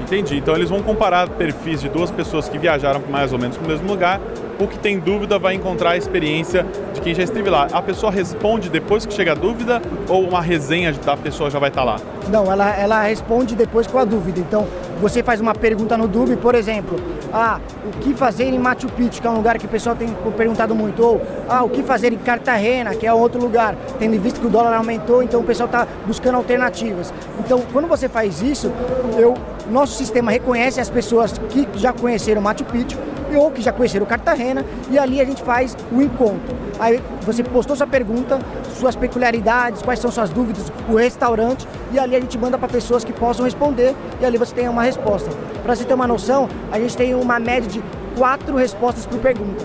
Entendi. 0.02 0.38
Então 0.38 0.55
eles 0.55 0.68
vão 0.68 0.83
comparar 0.83 1.29
perfis 1.29 1.81
de 1.81 1.88
duas 1.88 2.11
pessoas 2.11 2.48
que 2.48 2.59
viajaram 2.59 3.02
mais 3.09 3.33
ou 3.33 3.38
menos 3.38 3.57
para 3.57 3.64
o 3.64 3.68
mesmo 3.68 3.87
lugar. 3.87 4.20
O 4.59 4.66
que 4.66 4.79
tem 4.79 4.99
dúvida 4.99 5.38
vai 5.38 5.55
encontrar 5.55 5.90
a 5.90 5.97
experiência 5.99 6.64
de 6.95 7.01
quem 7.03 7.14
já 7.14 7.23
esteve 7.23 7.51
lá. 7.51 7.69
A 7.73 7.83
pessoa 7.83 8.11
responde 8.11 8.71
depois 8.71 9.05
que 9.05 9.12
chega 9.12 9.33
a 9.33 9.35
dúvida 9.35 9.83
ou 10.09 10.27
uma 10.27 10.40
resenha 10.40 10.92
da 10.95 11.14
pessoa 11.14 11.51
já 11.51 11.59
vai 11.59 11.69
estar 11.69 11.85
lá? 11.85 11.97
Não, 12.31 12.51
ela, 12.51 12.75
ela 12.75 13.03
responde 13.03 13.55
depois 13.55 13.87
com 13.87 13.99
a 13.99 14.05
dúvida. 14.05 14.40
Então 14.40 14.66
você 14.99 15.23
faz 15.23 15.42
uma 15.42 15.55
pergunta 15.55 15.95
no 15.99 16.09
Dub, 16.09 16.35
por 16.38 16.55
exemplo, 16.55 16.99
ah, 17.31 17.61
o 17.85 17.99
que 17.99 18.14
fazer 18.14 18.45
em 18.45 18.59
Machu 18.59 18.88
Picchu, 18.88 19.21
que 19.21 19.27
é 19.27 19.31
um 19.31 19.37
lugar 19.37 19.59
que 19.59 19.66
o 19.66 19.69
pessoal 19.69 19.95
tem 19.95 20.09
perguntado 20.35 20.75
muito, 20.75 21.05
ou 21.05 21.23
ah, 21.51 21.62
o 21.62 21.69
que 21.69 21.83
fazer 21.83 22.14
em 22.14 22.16
Cartagena, 22.16 22.95
que 22.95 23.07
é 23.07 23.12
outro 23.12 23.38
lugar, 23.38 23.77
tendo 23.99 24.19
visto 24.19 24.40
que 24.40 24.47
o 24.47 24.51
dólar 24.51 24.75
aumentou, 24.75 25.23
então 25.23 25.40
o 25.40 25.45
pessoal 25.45 25.66
está 25.66 25.87
buscando 26.07 26.37
alternativas. 26.37 27.12
Então, 27.40 27.62
quando 27.75 27.87
você 27.87 28.09
faz 28.09 28.40
isso, 28.40 28.73
eu, 29.19 29.35
nosso 29.71 29.92
sistema 29.99 30.31
reconhece 30.31 30.81
as 30.81 30.88
pessoas 30.88 31.35
que 31.51 31.69
já 31.75 31.92
conheceram 31.92 32.40
Machu 32.40 32.64
Picchu 32.64 32.97
ou 33.37 33.51
que 33.51 33.62
já 33.62 33.72
conheceram 33.72 34.07
Cartagena 34.07 34.64
e 34.90 34.99
ali 34.99 35.20
a 35.20 35.25
gente 35.25 35.42
faz 35.42 35.77
o 35.92 36.01
encontro. 36.01 36.57
Aí 36.79 37.03
você 37.22 37.42
postou 37.42 37.77
sua 37.77 37.87
pergunta, 37.87 38.38
suas 38.79 38.96
peculiaridades, 38.96 39.83
quais 39.83 39.99
são 39.99 40.11
suas 40.11 40.31
dúvidas, 40.31 40.70
o 40.88 40.96
restaurante 40.96 41.66
e 41.92 41.99
ali 41.99 42.16
a 42.16 42.20
gente 42.20 42.37
manda 42.38 42.59
para 42.59 42.68
pessoas 42.68 43.05
que 43.05 43.12
possam 43.12 43.44
responder 43.44 43.94
e 44.20 44.25
ali 44.25 44.38
você 44.38 44.55
tem 44.55 44.68
uma 44.68 44.83
resposta. 44.83 45.31
Para 45.62 45.75
você 45.75 45.85
ter 45.85 45.94
uma 45.94 46.07
noção, 46.07 46.49
a 46.70 46.79
gente 46.79 46.96
tem 46.96 47.14
uma 47.14 47.38
média 47.38 47.68
de 47.68 47.83
quatro 48.16 48.57
respostas 48.57 49.07
por 49.07 49.18
pergunta. 49.18 49.64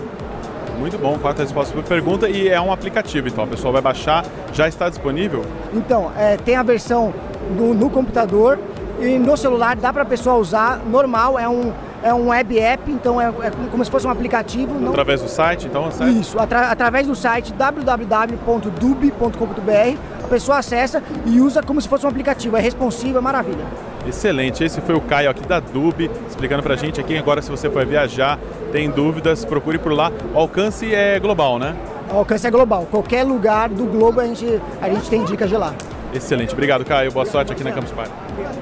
Muito 0.78 0.98
bom, 0.98 1.18
quatro 1.18 1.42
respostas 1.42 1.74
por 1.74 1.84
pergunta 1.84 2.28
e 2.28 2.48
é 2.48 2.60
um 2.60 2.72
aplicativo, 2.72 3.28
então 3.28 3.44
a 3.44 3.46
pessoa 3.46 3.72
vai 3.72 3.82
baixar, 3.82 4.24
já 4.52 4.66
está 4.66 4.88
disponível? 4.88 5.44
Então, 5.72 6.10
é, 6.16 6.36
tem 6.36 6.56
a 6.56 6.62
versão 6.62 7.14
do, 7.56 7.72
no 7.72 7.88
computador 7.88 8.58
e 9.00 9.18
no 9.18 9.36
celular 9.36 9.76
dá 9.76 9.92
para 9.92 10.02
a 10.02 10.06
pessoa 10.06 10.36
usar 10.36 10.80
normal, 10.84 11.38
é 11.38 11.48
um, 11.48 11.72
é 12.02 12.12
um 12.12 12.28
web 12.28 12.58
app, 12.58 12.90
então 12.90 13.20
é, 13.20 13.28
é 13.28 13.50
como 13.70 13.84
se 13.84 13.90
fosse 13.90 14.06
um 14.06 14.10
aplicativo. 14.10 14.78
Não... 14.78 14.90
Através 14.90 15.20
do 15.22 15.28
site, 15.28 15.66
então? 15.66 15.88
Isso, 16.20 16.38
atra 16.38 16.70
através 16.70 17.06
do 17.06 17.14
site 17.14 17.52
www.dub.com.br, 17.52 18.66
a 20.24 20.28
pessoa 20.28 20.58
acessa 20.58 21.02
e 21.26 21.40
usa 21.40 21.62
como 21.62 21.80
se 21.80 21.88
fosse 21.88 22.04
um 22.04 22.08
aplicativo, 22.08 22.56
é 22.56 22.60
responsivo, 22.60 23.18
é 23.18 23.20
maravilha. 23.20 23.64
Excelente, 24.06 24.64
esse 24.64 24.80
foi 24.80 24.96
o 24.96 25.00
Caio 25.00 25.30
aqui 25.30 25.46
da 25.46 25.60
Dub, 25.60 26.10
explicando 26.28 26.62
pra 26.62 26.74
gente 26.74 27.00
aqui 27.00 27.16
agora 27.16 27.40
se 27.40 27.50
você 27.50 27.70
for 27.70 27.86
viajar, 27.86 28.38
tem 28.72 28.90
dúvidas, 28.90 29.44
procure 29.44 29.78
por 29.78 29.92
lá. 29.92 30.10
O 30.34 30.38
alcance 30.38 30.92
é 30.92 31.20
global, 31.20 31.58
né? 31.58 31.76
o 32.12 32.18
alcance 32.18 32.46
é 32.46 32.50
global. 32.50 32.86
Qualquer 32.90 33.24
lugar 33.24 33.68
do 33.68 33.86
globo 33.86 34.20
a 34.20 34.26
gente, 34.26 34.60
a 34.80 34.88
gente 34.88 35.08
tem 35.08 35.24
dicas 35.24 35.48
de 35.48 35.56
lá. 35.56 35.74
Excelente. 36.12 36.52
Obrigado, 36.52 36.84
Caio. 36.84 37.10
Boa 37.10 37.24
sorte 37.24 37.52
aqui 37.52 37.64
na 37.64 37.72
Campus 37.72 37.92
Party. 37.92 38.12
Estou 38.28 38.61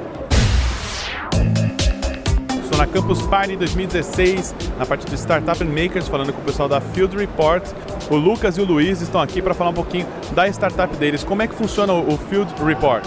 na 2.80 2.86
Campus 2.86 3.20
Party 3.20 3.56
2016, 3.56 4.54
na 4.78 4.86
parte 4.86 5.04
do 5.04 5.14
Startup 5.14 5.62
Makers, 5.62 6.08
falando 6.08 6.32
com 6.32 6.40
o 6.40 6.44
pessoal 6.44 6.66
da 6.66 6.80
Field 6.80 7.14
Report. 7.14 7.62
O 8.08 8.16
Lucas 8.16 8.56
e 8.56 8.62
o 8.62 8.64
Luiz 8.64 9.02
estão 9.02 9.20
aqui 9.20 9.42
para 9.42 9.52
falar 9.52 9.68
um 9.68 9.74
pouquinho 9.74 10.06
da 10.32 10.48
startup 10.48 10.96
deles. 10.96 11.22
Como 11.22 11.42
é 11.42 11.46
que 11.46 11.54
funciona 11.54 11.92
o 11.92 12.16
Field 12.16 12.50
Report? 12.64 13.04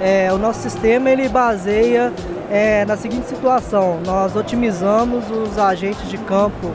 É, 0.00 0.32
o 0.32 0.38
nosso 0.38 0.62
sistema 0.62 1.10
ele 1.10 1.28
baseia 1.28 2.10
é, 2.50 2.86
na 2.86 2.96
seguinte 2.96 3.26
situação: 3.26 4.00
nós 4.06 4.34
otimizamos 4.34 5.30
os 5.30 5.58
agentes 5.58 6.08
de 6.08 6.16
campo 6.16 6.72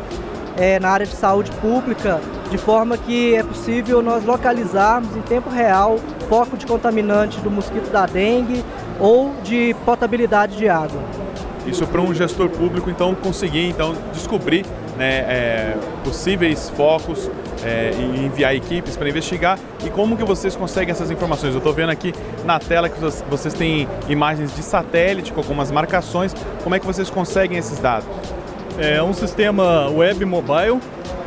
é, 0.55 0.79
na 0.79 0.89
área 0.89 1.07
de 1.07 1.15
saúde 1.15 1.49
pública 1.53 2.21
de 2.51 2.57
forma 2.59 2.99
que 2.99 3.33
é 3.33 3.41
possível 3.41 3.99
nós 4.03 4.23
localizarmos 4.23 5.15
em 5.17 5.21
tempo 5.21 5.49
real 5.49 5.97
foco 6.29 6.55
de 6.55 6.67
contaminante 6.67 7.39
do 7.39 7.49
mosquito 7.49 7.89
da 7.91 8.05
dengue 8.05 8.63
ou 8.99 9.33
de 9.43 9.75
potabilidade 9.83 10.55
de 10.55 10.69
água. 10.69 11.01
Isso 11.67 11.85
para 11.85 12.01
um 12.01 12.13
gestor 12.13 12.49
público 12.49 12.89
então 12.89 13.13
conseguir 13.13 13.67
então 13.67 13.93
descobrir 14.13 14.65
né, 14.97 15.17
é, 15.19 15.77
possíveis 16.03 16.69
focos 16.69 17.29
é, 17.63 17.91
e 17.93 18.25
enviar 18.25 18.55
equipes 18.55 18.95
para 18.95 19.09
investigar. 19.09 19.59
E 19.85 19.89
como 19.89 20.15
que 20.15 20.23
vocês 20.23 20.55
conseguem 20.55 20.91
essas 20.91 21.11
informações? 21.11 21.53
Eu 21.53 21.57
estou 21.59 21.73
vendo 21.73 21.89
aqui 21.89 22.13
na 22.45 22.57
tela 22.59 22.89
que 22.89 22.99
vocês 23.29 23.53
têm 23.53 23.87
imagens 24.07 24.55
de 24.55 24.63
satélite 24.63 25.33
com 25.33 25.41
algumas 25.41 25.69
marcações. 25.69 26.33
Como 26.63 26.73
é 26.73 26.79
que 26.79 26.85
vocês 26.85 27.09
conseguem 27.09 27.57
esses 27.57 27.79
dados? 27.79 28.07
É 28.79 29.01
um 29.01 29.13
sistema 29.13 29.89
web 29.89 30.23
mobile 30.23 30.79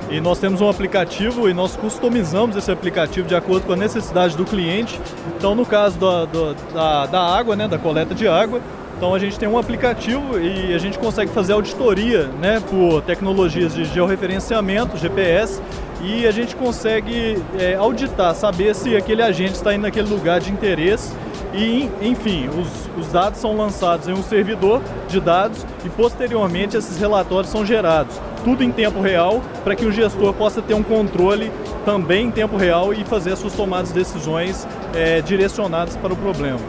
e 0.08 0.20
nós 0.20 0.38
temos 0.38 0.60
um 0.60 0.68
aplicativo 0.68 1.48
e 1.48 1.54
nós 1.54 1.76
customizamos 1.76 2.56
esse 2.56 2.70
aplicativo 2.70 3.28
de 3.28 3.34
acordo 3.34 3.66
com 3.66 3.72
a 3.72 3.76
necessidade 3.76 4.36
do 4.36 4.44
cliente. 4.44 5.00
Então, 5.36 5.54
no 5.54 5.64
caso 5.64 5.98
da, 5.98 6.24
da, 6.72 7.06
da 7.06 7.20
água, 7.20 7.54
né, 7.54 7.68
da 7.68 7.78
coleta 7.78 8.14
de 8.14 8.26
água, 8.26 8.60
então 9.00 9.14
a 9.14 9.18
gente 9.18 9.38
tem 9.38 9.48
um 9.48 9.56
aplicativo 9.56 10.38
e 10.38 10.74
a 10.74 10.78
gente 10.78 10.98
consegue 10.98 11.32
fazer 11.32 11.54
auditoria 11.54 12.24
né, 12.38 12.60
por 12.68 13.00
tecnologias 13.00 13.74
de 13.74 13.86
georreferenciamento, 13.86 14.98
GPS, 14.98 15.58
e 16.02 16.26
a 16.26 16.30
gente 16.30 16.54
consegue 16.54 17.42
é, 17.58 17.76
auditar, 17.76 18.34
saber 18.34 18.74
se 18.74 18.94
aquele 18.94 19.22
agente 19.22 19.54
está 19.54 19.72
indo 19.72 19.80
naquele 19.80 20.06
lugar 20.06 20.38
de 20.38 20.52
interesse 20.52 21.14
e, 21.54 21.88
enfim, 22.02 22.48
os, 22.48 23.02
os 23.02 23.10
dados 23.10 23.40
são 23.40 23.56
lançados 23.56 24.06
em 24.06 24.12
um 24.12 24.22
servidor 24.22 24.82
de 25.08 25.18
dados 25.18 25.64
e 25.82 25.88
posteriormente 25.88 26.76
esses 26.76 26.98
relatórios 26.98 27.50
são 27.50 27.64
gerados. 27.64 28.20
Tudo 28.44 28.62
em 28.62 28.70
tempo 28.70 29.00
real 29.00 29.40
para 29.64 29.74
que 29.74 29.86
o 29.86 29.90
gestor 29.90 30.34
possa 30.34 30.60
ter 30.60 30.74
um 30.74 30.82
controle 30.82 31.50
também 31.86 32.26
em 32.26 32.30
tempo 32.30 32.58
real 32.58 32.92
e 32.92 33.02
fazer 33.04 33.32
as 33.32 33.38
suas 33.38 33.54
tomadas 33.54 33.88
de 33.88 33.94
decisões 33.94 34.68
é, 34.94 35.22
direcionadas 35.22 35.96
para 35.96 36.12
o 36.12 36.16
problema. 36.16 36.60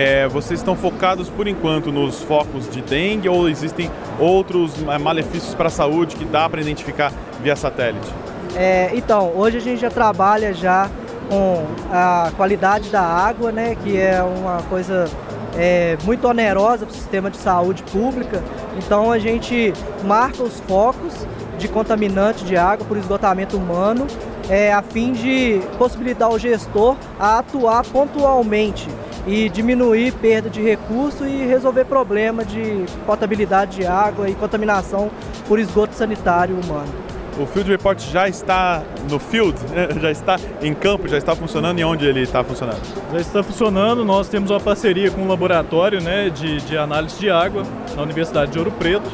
É, 0.00 0.28
vocês 0.28 0.60
estão 0.60 0.76
focados 0.76 1.28
por 1.28 1.48
enquanto 1.48 1.90
nos 1.90 2.22
focos 2.22 2.70
de 2.70 2.80
dengue 2.80 3.28
ou 3.28 3.48
existem 3.48 3.90
outros 4.16 4.72
é, 4.86 4.96
malefícios 4.96 5.56
para 5.56 5.66
a 5.66 5.70
saúde 5.70 6.14
que 6.14 6.24
dá 6.24 6.48
para 6.48 6.60
identificar 6.60 7.12
via 7.42 7.56
satélite? 7.56 8.06
É, 8.54 8.92
então, 8.94 9.32
hoje 9.34 9.56
a 9.56 9.60
gente 9.60 9.80
já 9.80 9.90
trabalha 9.90 10.54
já 10.54 10.88
com 11.28 11.66
a 11.90 12.30
qualidade 12.36 12.90
da 12.90 13.02
água, 13.02 13.50
né, 13.50 13.76
que 13.82 13.96
é 14.00 14.22
uma 14.22 14.62
coisa 14.70 15.10
é, 15.56 15.98
muito 16.04 16.28
onerosa 16.28 16.86
para 16.86 16.92
o 16.92 16.96
sistema 16.96 17.28
de 17.28 17.38
saúde 17.38 17.82
pública. 17.82 18.40
Então 18.76 19.10
a 19.10 19.18
gente 19.18 19.72
marca 20.04 20.44
os 20.44 20.60
focos 20.60 21.26
de 21.58 21.66
contaminante 21.66 22.44
de 22.44 22.56
água 22.56 22.86
por 22.86 22.96
esgotamento 22.96 23.56
humano, 23.56 24.06
é, 24.48 24.72
a 24.72 24.80
fim 24.80 25.10
de 25.10 25.60
possibilitar 25.76 26.30
o 26.30 26.38
gestor 26.38 26.94
a 27.18 27.40
atuar 27.40 27.82
pontualmente 27.82 28.86
e 29.26 29.48
diminuir 29.48 30.12
perda 30.12 30.48
de 30.48 30.62
recurso 30.62 31.26
e 31.26 31.46
resolver 31.46 31.84
problema 31.84 32.44
de 32.44 32.84
potabilidade 33.04 33.78
de 33.78 33.86
água 33.86 34.28
e 34.28 34.34
contaminação 34.34 35.10
por 35.46 35.58
esgoto 35.58 35.94
sanitário 35.94 36.54
humano. 36.54 36.92
O 37.38 37.46
Field 37.46 37.70
Report 37.70 38.00
já 38.00 38.28
está 38.28 38.82
no 39.08 39.20
field, 39.20 39.56
né? 39.70 39.88
já 40.02 40.10
está 40.10 40.36
em 40.60 40.74
campo, 40.74 41.06
já 41.06 41.16
está 41.16 41.36
funcionando 41.36 41.78
e 41.78 41.84
onde 41.84 42.04
ele 42.04 42.22
está 42.22 42.42
funcionando? 42.42 42.80
Já 43.12 43.20
está 43.20 43.42
funcionando, 43.44 44.04
nós 44.04 44.28
temos 44.28 44.50
uma 44.50 44.58
parceria 44.58 45.08
com 45.10 45.20
um 45.20 45.28
laboratório 45.28 46.00
né, 46.00 46.30
de, 46.30 46.60
de 46.62 46.76
análise 46.76 47.18
de 47.18 47.30
água 47.30 47.62
na 47.94 48.02
Universidade 48.02 48.50
de 48.50 48.58
Ouro 48.58 48.72
Preto 48.72 49.08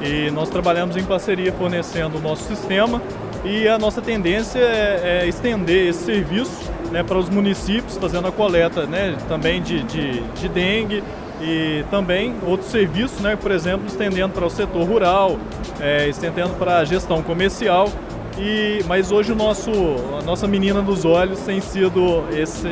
e 0.00 0.30
nós 0.30 0.48
trabalhamos 0.48 0.96
em 0.96 1.04
parceria 1.04 1.52
fornecendo 1.52 2.16
o 2.16 2.20
nosso 2.20 2.44
sistema 2.44 3.02
e 3.44 3.68
a 3.68 3.78
nossa 3.78 4.00
tendência 4.00 4.60
é, 4.60 5.20
é 5.22 5.28
estender 5.28 5.88
esse 5.88 6.04
serviço 6.04 6.70
né, 6.90 7.02
para 7.02 7.18
os 7.18 7.28
municípios, 7.28 7.96
fazendo 7.96 8.28
a 8.28 8.32
coleta 8.32 8.86
né, 8.86 9.16
também 9.28 9.62
de, 9.62 9.82
de, 9.82 10.20
de 10.20 10.48
dengue, 10.48 11.02
e 11.40 11.84
também 11.90 12.34
outros 12.46 12.70
serviços, 12.70 13.20
né, 13.20 13.36
por 13.36 13.52
exemplo, 13.52 13.86
estendendo 13.86 14.32
para 14.32 14.44
o 14.44 14.50
setor 14.50 14.84
rural, 14.84 15.38
é, 15.80 16.08
estendendo 16.08 16.54
para 16.54 16.78
a 16.78 16.84
gestão 16.84 17.22
comercial. 17.22 17.88
E, 18.36 18.84
mas 18.86 19.10
hoje 19.10 19.32
o 19.32 19.34
nosso, 19.34 19.70
a 20.18 20.22
nossa 20.22 20.46
menina 20.46 20.80
dos 20.80 21.04
olhos 21.04 21.40
tem 21.40 21.60
sido 21.60 22.24
esse 22.32 22.68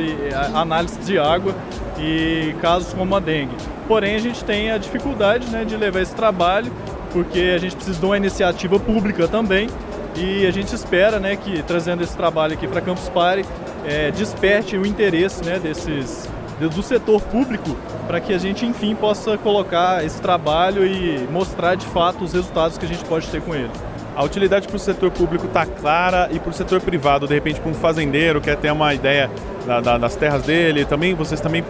análise 0.53 0.97
de 0.99 1.19
água 1.19 1.53
e 1.99 2.55
casos 2.61 2.93
como 2.93 3.15
a 3.15 3.19
dengue. 3.19 3.55
Porém, 3.87 4.15
a 4.15 4.19
gente 4.19 4.43
tem 4.43 4.71
a 4.71 4.77
dificuldade 4.77 5.47
né, 5.49 5.65
de 5.65 5.75
levar 5.75 6.01
esse 6.01 6.15
trabalho, 6.15 6.71
porque 7.11 7.53
a 7.55 7.57
gente 7.57 7.75
precisa 7.75 7.99
de 7.99 8.05
uma 8.05 8.17
iniciativa 8.17 8.79
pública 8.79 9.27
também. 9.27 9.69
E 10.15 10.45
a 10.45 10.51
gente 10.51 10.73
espera 10.73 11.19
né, 11.19 11.35
que, 11.35 11.61
trazendo 11.63 12.03
esse 12.03 12.15
trabalho 12.15 12.53
aqui 12.53 12.67
para 12.67 12.81
Campus 12.81 13.07
Party, 13.09 13.45
é, 13.87 14.11
desperte 14.11 14.77
o 14.77 14.85
interesse 14.85 15.43
né, 15.45 15.57
desses, 15.57 16.29
do 16.59 16.83
setor 16.83 17.21
público 17.21 17.75
para 18.05 18.19
que 18.19 18.33
a 18.33 18.37
gente, 18.37 18.65
enfim, 18.65 18.93
possa 18.93 19.37
colocar 19.37 20.05
esse 20.05 20.21
trabalho 20.21 20.85
e 20.85 21.25
mostrar 21.31 21.75
de 21.75 21.85
fato 21.87 22.23
os 22.25 22.33
resultados 22.33 22.77
que 22.77 22.85
a 22.85 22.87
gente 22.87 23.03
pode 23.05 23.27
ter 23.27 23.41
com 23.41 23.55
ele. 23.55 23.71
A 24.15 24.23
utilidade 24.23 24.67
para 24.67 24.75
o 24.75 24.79
setor 24.79 25.11
público 25.11 25.45
está 25.45 25.65
clara 25.65 26.27
e 26.31 26.39
para 26.39 26.49
o 26.49 26.53
setor 26.53 26.81
privado, 26.81 27.27
de 27.27 27.33
repente, 27.33 27.61
para 27.61 27.69
um 27.69 27.73
fazendeiro 27.75 28.41
quer 28.41 28.57
ter 28.57 28.71
uma 28.71 28.93
ideia 28.93 29.29
da, 29.65 29.79
da, 29.79 29.97
das 29.97 30.15
terras 30.15 30.43
dele, 30.43 30.85
também 30.85 31.13
vocês 31.13 31.39
também 31.39 31.63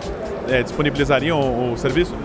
é, 0.47 0.63
disponibilizariam 0.63 1.39
o, 1.39 1.73
o, 1.73 1.77
serviço? 1.77 2.15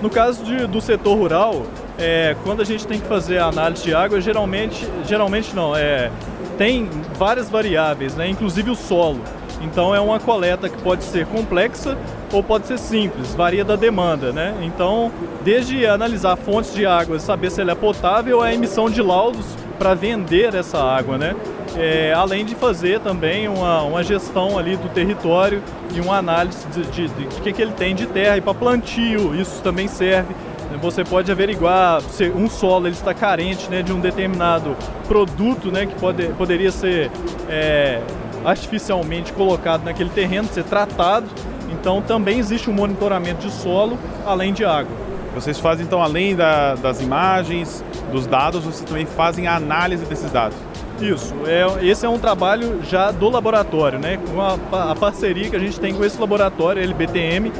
No 0.00 0.08
caso 0.08 0.44
de, 0.44 0.66
do 0.66 0.80
setor 0.80 1.16
rural, 1.16 1.66
é, 1.98 2.34
quando 2.42 2.62
a 2.62 2.64
gente 2.64 2.86
tem 2.86 2.98
que 2.98 3.06
fazer 3.06 3.38
a 3.38 3.46
análise 3.46 3.82
de 3.82 3.94
água, 3.94 4.20
geralmente, 4.20 4.86
geralmente 5.06 5.54
não, 5.54 5.76
é, 5.76 6.10
tem 6.56 6.88
várias 7.18 7.50
variáveis, 7.50 8.14
né, 8.14 8.28
inclusive 8.28 8.70
o 8.70 8.74
solo. 8.74 9.20
Então 9.60 9.94
é 9.94 10.00
uma 10.00 10.20
coleta 10.20 10.68
que 10.68 10.80
pode 10.82 11.04
ser 11.04 11.26
complexa 11.26 11.96
ou 12.32 12.42
pode 12.42 12.66
ser 12.66 12.78
simples, 12.78 13.34
varia 13.34 13.64
da 13.64 13.76
demanda, 13.76 14.32
né? 14.32 14.54
Então, 14.62 15.10
desde 15.44 15.86
analisar 15.86 16.36
fontes 16.36 16.74
de 16.74 16.84
água, 16.84 17.18
saber 17.18 17.50
se 17.50 17.60
ela 17.60 17.72
é 17.72 17.74
potável, 17.74 18.42
a 18.42 18.52
emissão 18.52 18.90
de 18.90 19.00
laudos 19.00 19.46
para 19.78 19.94
vender 19.94 20.54
essa 20.54 20.78
água, 20.78 21.16
né? 21.16 21.34
É, 21.76 22.12
além 22.14 22.44
de 22.44 22.54
fazer 22.54 23.00
também 23.00 23.48
uma, 23.48 23.82
uma 23.82 24.02
gestão 24.02 24.58
ali 24.58 24.76
do 24.76 24.88
território 24.88 25.62
e 25.94 26.00
uma 26.00 26.16
análise 26.16 26.66
de, 26.68 26.82
de, 26.84 27.08
de, 27.08 27.26
de 27.26 27.40
que, 27.42 27.52
que 27.52 27.60
ele 27.60 27.72
tem 27.72 27.94
de 27.94 28.06
terra 28.06 28.36
e 28.38 28.40
para 28.40 28.54
plantio, 28.54 29.34
isso 29.34 29.60
também 29.62 29.86
serve. 29.86 30.34
Você 30.80 31.04
pode 31.04 31.30
averiguar 31.30 32.00
se 32.02 32.28
um 32.28 32.50
solo 32.50 32.86
ele 32.86 32.94
está 32.94 33.14
carente 33.14 33.70
né, 33.70 33.82
de 33.82 33.92
um 33.92 34.00
determinado 34.00 34.76
produto 35.08 35.70
né, 35.70 35.86
que 35.86 35.94
pode, 35.94 36.26
poderia 36.34 36.70
ser 36.70 37.10
é, 37.48 38.00
artificialmente 38.44 39.32
colocado 39.32 39.84
naquele 39.84 40.10
terreno, 40.10 40.48
ser 40.48 40.64
tratado. 40.64 41.26
Então 41.70 42.00
também 42.00 42.38
existe 42.38 42.70
um 42.70 42.72
monitoramento 42.72 43.46
de 43.46 43.52
solo, 43.52 43.98
além 44.24 44.52
de 44.52 44.64
água. 44.64 45.06
Vocês 45.34 45.60
fazem 45.60 45.84
então, 45.84 46.02
além 46.02 46.34
da, 46.34 46.74
das 46.76 47.02
imagens, 47.02 47.84
dos 48.10 48.26
dados, 48.26 48.64
vocês 48.64 48.88
também 48.88 49.04
fazem 49.04 49.46
a 49.46 49.56
análise 49.56 50.04
desses 50.06 50.30
dados? 50.30 50.56
Isso, 50.98 51.34
é, 51.46 51.84
esse 51.86 52.06
é 52.06 52.08
um 52.08 52.18
trabalho 52.18 52.82
já 52.82 53.10
do 53.10 53.28
laboratório, 53.28 53.98
né? 53.98 54.16
Com 54.16 54.40
a, 54.40 54.92
a 54.92 54.94
parceria 54.94 55.50
que 55.50 55.56
a 55.56 55.58
gente 55.58 55.78
tem 55.78 55.94
com 55.94 56.02
esse 56.02 56.18
laboratório, 56.18 56.82
LBTM, 56.82 57.52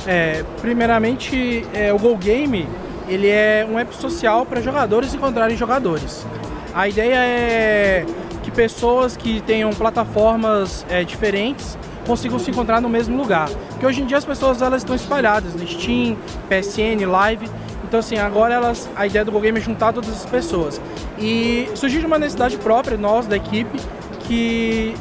É, 0.08 0.44
primeiramente, 0.62 1.66
é, 1.74 1.94
o 1.94 2.00
Go 2.00 2.16
Game 2.16 2.68
ele 3.10 3.28
é 3.28 3.68
um 3.70 3.78
app 3.78 3.94
social 3.94 4.46
para 4.46 4.62
jogadores 4.62 5.14
encontrarem 5.14 5.58
jogadores. 5.58 6.26
A 6.74 6.88
ideia 6.88 7.18
é 7.18 8.06
que 8.42 8.52
pessoas 8.52 9.18
que 9.18 9.42
tenham 9.42 9.70
plataformas 9.72 10.86
é, 10.90 11.04
diferentes 11.04 11.78
consigam 12.06 12.40
se 12.40 12.52
encontrar 12.52 12.82
no 12.82 12.90
mesmo 12.90 13.18
lugar. 13.18 13.50
Porque 13.70 13.86
hoje 13.86 14.02
em 14.02 14.06
dia 14.06 14.18
as 14.18 14.26
pessoas 14.26 14.62
elas 14.62 14.82
estão 14.82 14.96
espalhadas 14.96 15.54
no 15.54 15.68
Steam, 15.68 16.18
PSN, 16.50 17.06
Live. 17.06 17.50
Então 17.94 18.00
assim, 18.00 18.18
agora 18.18 18.56
elas, 18.56 18.90
a 18.96 19.06
ideia 19.06 19.24
do 19.24 19.32
Go 19.32 19.40
Game 19.40 19.56
é 19.56 19.62
juntar 19.62 19.94
todas 19.94 20.10
as 20.10 20.26
pessoas. 20.26 20.82
E 21.20 21.70
surgiu 21.76 22.00
de 22.00 22.08
uma 22.08 22.18
necessidade 22.18 22.58
própria, 22.58 22.98
nós 22.98 23.28
da 23.28 23.36
equipe, 23.36 23.80
que 24.22 24.96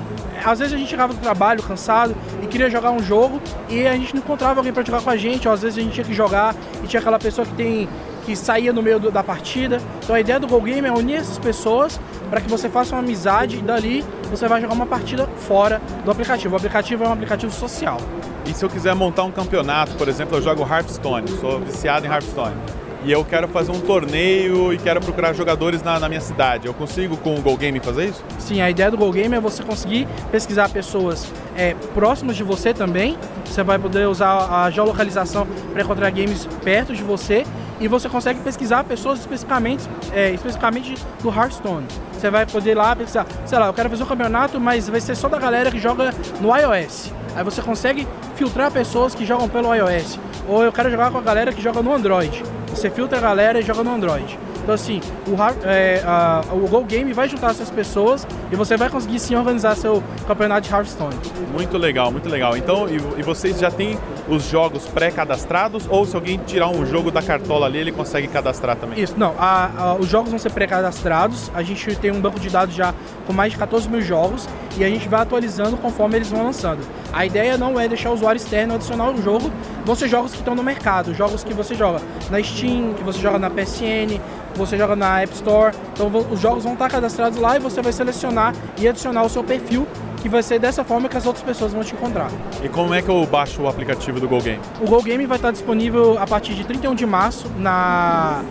às 0.45 0.59
vezes 0.59 0.75
a 0.75 0.77
gente 0.77 0.91
chegava 0.91 1.15
do 1.15 1.19
trabalho 1.19 1.63
cansado 1.63 2.15
e 2.43 2.47
queria 2.47 2.69
jogar 2.69 2.91
um 2.91 3.03
jogo 3.03 3.41
e 3.71 3.87
a 3.87 3.97
gente 3.97 4.15
não 4.15 4.21
encontrava 4.21 4.61
alguém 4.61 4.75
para 4.75 4.85
jogar 4.85 5.01
com 5.01 5.09
a 5.09 5.17
gente, 5.17 5.49
ou 5.49 5.55
às 5.55 5.63
vezes 5.63 5.79
a 5.79 5.81
gente 5.81 5.95
tinha 5.95 6.05
que 6.05 6.13
jogar 6.13 6.55
e 6.85 6.87
tinha 6.87 7.01
aquela 7.01 7.19
pessoa 7.19 7.47
que 7.47 7.55
tem 7.55 7.89
que 8.27 8.37
saía 8.37 8.75
no 8.75 8.83
meio 8.83 9.01
do, 9.01 9.11
da 9.11 9.23
partida. 9.23 9.81
Então 10.03 10.15
a 10.15 10.21
ideia 10.21 10.39
do 10.39 10.47
Go 10.47 10.61
Game 10.61 10.87
é 10.87 10.93
unir 10.93 11.15
essas 11.15 11.39
pessoas 11.39 11.99
para 12.29 12.43
que 12.43 12.51
você 12.51 12.69
faça 12.69 12.95
uma 12.95 13.01
amizade 13.01 13.57
e 13.57 13.63
dali 13.63 14.05
você 14.29 14.47
vai 14.47 14.61
jogar 14.61 14.75
uma 14.75 14.87
partida 14.87 15.27
fora 15.49 15.81
do 16.05 16.11
aplicativo. 16.11 16.53
O 16.53 16.57
aplicativo 16.59 17.05
é 17.05 17.09
um 17.09 17.13
aplicativo 17.15 17.53
social. 17.55 17.97
E 18.45 18.53
se 18.53 18.63
eu 18.63 18.69
quiser 18.69 18.95
montar 18.95 19.25
um 19.25 19.33
campeonato, 19.33 19.95
por 19.95 20.09
exemplo, 20.09 20.37
eu 20.37 20.43
jogo 20.43 20.63
Hearthstone, 20.63 21.27
sou 21.41 21.59
viciado 21.59 22.05
em 22.05 22.11
Hearthstone 22.11 22.82
e 23.05 23.11
eu 23.11 23.25
quero 23.25 23.49
fazer 23.49 23.73
um 23.73 23.81
torneio 23.81 24.73
e 24.73 24.79
quero 24.79 25.01
procurar 25.01 25.33
jogadores 25.33 25.83
na, 25.83 25.99
na, 25.99 26.09
minha 26.09 26.21
cidade. 26.21 26.67
Eu 26.67 26.75
consigo 26.75 27.17
com 27.17 27.35
o 27.35 27.41
Go 27.41 27.57
Game 27.57 27.79
fazer 27.81 28.11
isso? 28.11 28.25
Sim, 28.39 28.61
a 28.61 28.71
ideia 28.71 28.91
do 28.91 28.97
Go 28.97 29.11
Game 29.11 29.35
é 29.35 29.41
você 29.41 29.63
conseguir 29.63 30.07
pesquisar 30.31 30.69
pessoas 30.69 31.27
é, 31.57 31.75
próximas 31.95 32.37
de 32.37 32.45
você 32.45 32.73
também. 32.73 33.17
Você 33.45 33.63
vai 33.63 33.79
poder 33.79 34.07
usar 34.07 34.65
a 34.65 34.71
geolocalização 34.71 35.47
para 35.73 35.83
encontrar 35.83 36.11
games 36.11 36.47
perto 36.63 36.95
de 36.95 37.03
você 37.03 37.45
e 37.81 37.89
você 37.89 38.09
consegue 38.09 38.41
pesquisar 38.41 38.85
pessoas 38.85 39.19
especificamente, 39.19 39.83
é, 40.13 40.31
especificamente 40.31 40.95
do 41.21 41.29
Hearthstone. 41.29 41.87
Você 42.13 42.31
vai 42.31 42.47
poder 42.47 42.77
lá 42.77 42.95
pesquisar, 42.95 43.27
sei 43.45 43.59
lá, 43.59 43.67
eu 43.67 43.73
quero 43.73 43.91
fazer 43.91 44.05
um 44.05 44.07
campeonato, 44.07 44.61
mas 44.61 44.89
vai 44.89 45.01
ser 45.01 45.17
só 45.17 45.29
da 45.29 45.39
galera 45.39 45.71
que 45.71 45.81
joga 45.81 46.15
no 46.41 46.57
iOS. 46.57 47.13
Aí 47.35 47.43
você 47.43 47.61
consegue 47.61 48.07
filtrar 48.37 48.71
pessoas 48.71 49.15
que 49.15 49.27
jogam 49.27 49.49
pelo 49.49 49.75
iOS. 49.75 50.21
Ou 50.49 50.63
eu 50.63 50.73
quero 50.73 50.91
jogar 50.91 51.11
com 51.11 51.19
a 51.19 51.23
galera 51.23 51.53
que 51.53 51.61
joga 51.61 51.83
no 51.83 51.93
Android. 51.93 52.43
Você 52.75 52.91
filtra 52.91 53.19
a 53.19 53.21
galera 53.21 53.61
e 53.61 53.63
joga 53.63 53.85
no 53.85 53.95
Android. 53.95 54.39
Então 54.63 54.75
assim, 54.75 55.01
o, 55.27 55.37
é, 55.67 56.03
a, 56.05 56.43
o 56.53 56.69
Go 56.69 56.85
Game 56.85 57.13
vai 57.13 57.29
juntar 57.29 57.51
essas 57.51 57.71
pessoas 57.71 58.27
e 58.51 58.57
você 58.57 58.77
vai 58.77 58.89
conseguir 58.89 59.19
sim 59.19 59.35
organizar 59.35 59.77
seu 59.77 60.03
campeonato 60.27 60.69
de 60.69 60.73
Hearthstone. 60.73 61.17
Muito 61.53 61.77
legal, 61.77 62.13
muito 62.13 62.29
legal. 62.29 62.57
Então, 62.57 62.89
e, 62.89 62.97
e 63.19 63.23
vocês 63.23 63.59
já 63.59 63.71
têm 63.71 63.99
os 64.29 64.49
jogos 64.49 64.87
pré-cadastrados 64.87 65.87
ou 65.89 66.05
se 66.07 66.15
alguém 66.15 66.39
tirar 66.39 66.69
um 66.69 66.87
jogo 66.87 67.11
da 67.11 67.23
cartola 67.23 67.67
ali, 67.67 67.79
ele 67.79 67.93
consegue 67.93 68.29
cadastrar 68.29 68.77
também? 68.77 69.01
Isso, 69.01 69.15
não. 69.17 69.35
A, 69.39 69.71
a, 69.77 69.95
os 69.95 70.09
jogos 70.09 70.31
vão 70.31 70.39
ser 70.39 70.51
pré-cadastrados. 70.51 71.51
A 71.55 71.63
gente 71.63 71.95
tem 71.97 72.11
um 72.11 72.21
banco 72.21 72.39
de 72.39 72.49
dados 72.49 72.75
já 72.75 72.95
com 73.27 73.33
mais 73.33 73.53
de 73.53 73.59
14 73.59 73.89
mil 73.89 74.01
jogos 74.01 74.49
e 74.77 74.85
a 74.85 74.89
gente 74.89 75.09
vai 75.09 75.21
atualizando 75.21 75.77
conforme 75.77 76.17
eles 76.17 76.31
vão 76.31 76.45
lançando. 76.45 76.81
A 77.13 77.27
ideia 77.27 77.59
não 77.59 77.79
é 77.79 77.89
deixar 77.89 78.11
o 78.11 78.15
usuário 78.15 78.39
externo 78.39 78.75
adicionar 78.75 79.11
o 79.11 79.23
jogo, 79.23 79.51
vão 79.85 79.95
ser 79.95 80.09
jogos 80.09 80.33
que 80.33 80.39
estão 80.39 80.55
no 80.55 80.63
mercado, 80.63 81.15
jogos 81.15 81.45
que 81.45 81.53
você 81.53 81.75
joga 81.75 82.01
na 82.31 82.43
Steam, 82.43 82.95
que 82.95 83.03
você 83.03 83.21
joga 83.21 83.39
na 83.39 83.51
PSN, 83.51 84.21
você 84.55 84.77
joga 84.77 84.97
na 84.97 85.21
App 85.21 85.33
Store. 85.35 85.75
Então 85.93 86.11
os 86.31 86.41
jogos 86.41 86.65
vão 86.65 86.75
estar 86.75 86.89
cadastrados 86.89 87.39
lá 87.39 87.57
e 87.57 87.59
você 87.59 87.83
vai 87.83 87.93
selecionar 87.93 88.55
e 88.79 88.89
adicionar 88.89 89.23
o 89.25 89.29
seu 89.29 89.45
perfil 89.45 89.87
que 90.23 90.29
vai 90.29 90.43
ser 90.43 90.61
dessa 90.61 90.85
forma 90.85 91.09
que 91.09 91.17
as 91.17 91.27
outras 91.27 91.45
pessoas 91.45 91.73
vão 91.73 91.83
te 91.83 91.95
encontrar. 91.95 92.31
E 92.63 92.69
como 92.69 92.95
é 92.95 93.03
que 93.03 93.09
eu 93.09 93.27
baixo 93.27 93.63
o 93.63 93.69
aplicativo 93.69 94.21
do 94.21 94.29
Go 94.29 94.41
Game? 94.41 94.61
O 94.81 94.87
Go 94.87 95.03
Game 95.03 95.27
vai 95.27 95.37
estar 95.37 95.51
disponível 95.51 96.17
a 96.17 96.27
partir 96.27 96.55
de 96.55 96.65
31 96.65 96.95
de 96.95 97.05
março 97.05 97.51
na 97.59 98.43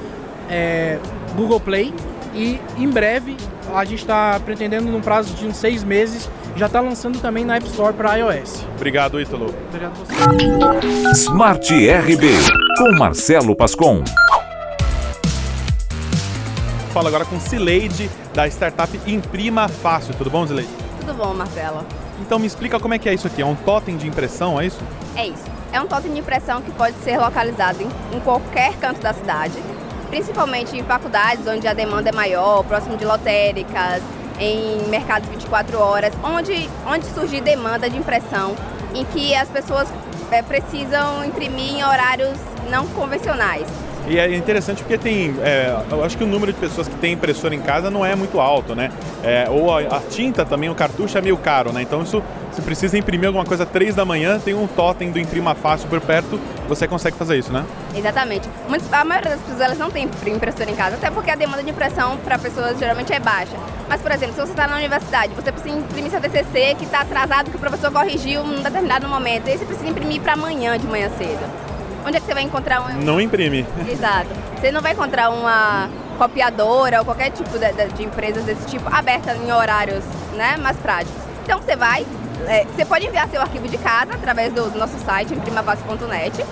é, 0.49 0.99
Google 1.35 1.61
Play 1.61 1.93
e 2.35 2.59
em 2.77 2.89
breve 2.89 3.37
a 3.73 3.85
gente 3.85 4.01
está 4.01 4.37
pretendendo, 4.43 4.91
num 4.91 4.99
prazo 4.99 5.33
de 5.33 5.45
uns 5.45 5.55
seis 5.55 5.81
meses, 5.81 6.29
já 6.57 6.65
está 6.65 6.81
lançando 6.81 7.19
também 7.19 7.45
na 7.45 7.55
App 7.55 7.65
Store 7.67 7.93
para 7.93 8.15
iOS. 8.17 8.65
Obrigado, 8.75 9.21
Ítalo. 9.21 9.55
Obrigado 9.69 9.93
a 9.93 10.73
você. 10.73 11.11
Smart 11.11 11.73
RB, 11.73 12.27
com 12.77 12.91
Marcelo 12.97 13.55
Pascon. 13.55 14.03
Fala 16.91 17.07
agora 17.07 17.23
com 17.23 17.39
Cileide, 17.39 18.09
da 18.33 18.45
startup 18.47 18.99
Imprima 19.07 19.69
Fácil. 19.69 20.13
Tudo 20.15 20.29
bom, 20.29 20.45
Cileide? 20.45 20.80
Tudo 21.01 21.15
bom, 21.15 21.33
Marcelo. 21.33 21.83
Então 22.21 22.37
me 22.37 22.45
explica 22.45 22.79
como 22.79 22.93
é 22.93 22.99
que 22.99 23.09
é 23.09 23.13
isso 23.13 23.25
aqui. 23.25 23.41
É 23.41 23.45
um 23.45 23.55
totem 23.55 23.97
de 23.97 24.07
impressão, 24.07 24.61
é 24.61 24.67
isso? 24.67 24.79
É 25.15 25.27
isso. 25.27 25.43
É 25.73 25.81
um 25.81 25.87
totem 25.87 26.13
de 26.13 26.19
impressão 26.19 26.61
que 26.61 26.71
pode 26.71 26.95
ser 26.97 27.17
localizado 27.17 27.81
em, 27.81 27.89
em 28.15 28.19
qualquer 28.19 28.75
canto 28.77 29.01
da 29.01 29.11
cidade, 29.11 29.57
principalmente 30.09 30.77
em 30.77 30.83
faculdades 30.83 31.47
onde 31.47 31.67
a 31.67 31.73
demanda 31.73 32.09
é 32.09 32.11
maior, 32.11 32.63
próximo 32.63 32.97
de 32.97 33.05
lotéricas, 33.05 34.03
em 34.39 34.87
mercados 34.89 35.27
24 35.29 35.79
horas, 35.79 36.13
onde, 36.23 36.69
onde 36.85 37.05
surgir 37.07 37.41
demanda 37.41 37.89
de 37.89 37.97
impressão, 37.97 38.55
em 38.93 39.03
que 39.05 39.33
as 39.33 39.49
pessoas 39.49 39.87
é, 40.29 40.43
precisam 40.43 41.25
imprimir 41.25 41.77
em 41.77 41.83
horários 41.83 42.37
não 42.69 42.85
convencionais. 42.89 43.67
E 44.11 44.19
é 44.19 44.35
interessante 44.35 44.83
porque 44.83 44.97
tem, 44.97 45.33
é, 45.41 45.73
eu 45.89 46.03
acho 46.03 46.17
que 46.17 46.23
o 46.25 46.27
número 46.27 46.51
de 46.51 46.59
pessoas 46.59 46.85
que 46.85 46.95
tem 46.95 47.13
impressora 47.13 47.55
em 47.55 47.61
casa 47.61 47.89
não 47.89 48.05
é 48.05 48.13
muito 48.13 48.41
alto, 48.41 48.75
né? 48.75 48.91
É, 49.23 49.47
ou 49.49 49.73
a, 49.73 49.79
a, 49.79 50.01
tinta 50.01 50.43
também, 50.43 50.69
o 50.69 50.75
cartucho 50.75 51.17
é 51.17 51.21
meio 51.21 51.37
caro, 51.37 51.71
né? 51.71 51.81
Então 51.81 52.01
isso, 52.01 52.21
se 52.51 52.61
precisa 52.61 52.97
imprimir 52.97 53.27
alguma 53.27 53.45
coisa 53.45 53.65
3 53.65 53.95
da 53.95 54.03
manhã, 54.03 54.37
tem 54.37 54.53
um 54.53 54.67
totem 54.67 55.13
do 55.13 55.17
Imprima 55.17 55.55
Fácil 55.55 55.87
por 55.87 56.01
perto, 56.01 56.37
você 56.67 56.89
consegue 56.89 57.15
fazer 57.15 57.37
isso, 57.37 57.53
né? 57.53 57.63
Exatamente. 57.95 58.49
Muitas, 58.67 58.91
a 58.91 59.05
maioria 59.05 59.31
das 59.31 59.39
pessoas 59.39 59.61
elas 59.61 59.77
não 59.77 59.89
tem 59.89 60.09
impressora 60.27 60.69
em 60.69 60.75
casa, 60.75 60.97
até 60.97 61.09
porque 61.09 61.31
a 61.31 61.35
demanda 61.35 61.63
de 61.63 61.69
impressão 61.69 62.17
para 62.17 62.37
pessoas 62.37 62.77
geralmente 62.77 63.13
é 63.13 63.19
baixa. 63.19 63.55
Mas, 63.87 64.01
por 64.01 64.11
exemplo, 64.11 64.35
se 64.35 64.41
você 64.41 64.51
está 64.51 64.67
na 64.67 64.75
universidade, 64.75 65.33
você 65.33 65.53
precisa 65.53 65.73
imprimir 65.73 66.11
seu 66.11 66.19
TCC 66.19 66.75
que 66.77 66.83
está 66.83 66.99
atrasado, 66.99 67.49
que 67.49 67.55
o 67.55 67.59
professor 67.59 67.89
corrigiu 67.89 68.41
em 68.41 68.59
um 68.59 68.61
determinado 68.61 69.07
momento, 69.07 69.47
e 69.47 69.57
você 69.57 69.63
precisa 69.63 69.87
imprimir 69.87 70.21
para 70.21 70.33
amanhã 70.33 70.77
de 70.77 70.85
manhã 70.85 71.09
cedo. 71.17 71.70
Onde 72.05 72.17
é 72.17 72.19
que 72.19 72.25
você 72.25 72.33
vai 72.33 72.43
encontrar 72.43 72.81
um. 72.81 73.01
Não 73.01 73.19
imprime. 73.21 73.65
Exato. 73.89 74.29
Você 74.59 74.71
não 74.71 74.81
vai 74.81 74.93
encontrar 74.93 75.29
uma 75.29 75.89
copiadora 76.17 76.99
ou 76.99 77.05
qualquer 77.05 77.31
tipo 77.31 77.49
de, 77.57 77.71
de, 77.93 78.03
empresas 78.03 78.43
desse 78.43 78.65
tipo 78.67 78.87
aberta 78.93 79.35
em 79.35 79.51
horários 79.51 80.03
né, 80.33 80.57
mais 80.57 80.77
práticos. 80.77 81.21
Então 81.43 81.59
você 81.59 81.75
vai, 81.75 82.05
é, 82.47 82.65
você 82.65 82.85
pode 82.85 83.07
enviar 83.07 83.27
seu 83.29 83.41
arquivo 83.41 83.67
de 83.67 83.77
casa 83.77 84.13
através 84.13 84.53
do, 84.53 84.69
do 84.69 84.77
nosso 84.77 84.97
site, 84.99 85.33
imprimavasso.net. 85.33 86.45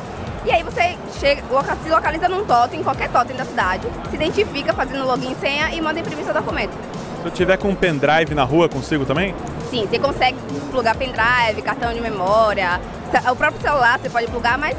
E 0.45 0.51
aí 0.51 0.63
você 0.63 0.97
chega, 1.19 1.43
se 1.83 1.89
localiza 1.89 2.27
num 2.29 2.45
totem, 2.45 2.81
qualquer 2.81 3.09
totem 3.09 3.35
da 3.35 3.45
cidade, 3.45 3.87
se 4.09 4.15
identifica 4.15 4.73
fazendo 4.73 5.05
login 5.05 5.33
e 5.33 5.35
senha 5.35 5.69
e 5.71 5.81
manda 5.81 5.99
imprimir 5.99 6.23
seu 6.23 6.33
documento. 6.33 6.71
Se 7.21 7.25
eu 7.25 7.31
tiver 7.31 7.57
com 7.57 7.69
um 7.69 7.75
pendrive 7.75 8.33
na 8.33 8.45
rua, 8.45 8.69
consigo 8.69 9.05
também? 9.05 9.35
Sim, 9.69 9.85
você 9.85 9.99
consegue 9.99 10.37
plugar 10.71 10.95
pendrive, 10.95 11.61
cartão 11.61 11.93
de 11.93 11.99
memória, 11.99 12.79
o 13.29 13.35
próprio 13.35 13.61
celular 13.61 13.99
você 13.99 14.09
pode 14.09 14.27
plugar, 14.27 14.57
mas 14.57 14.77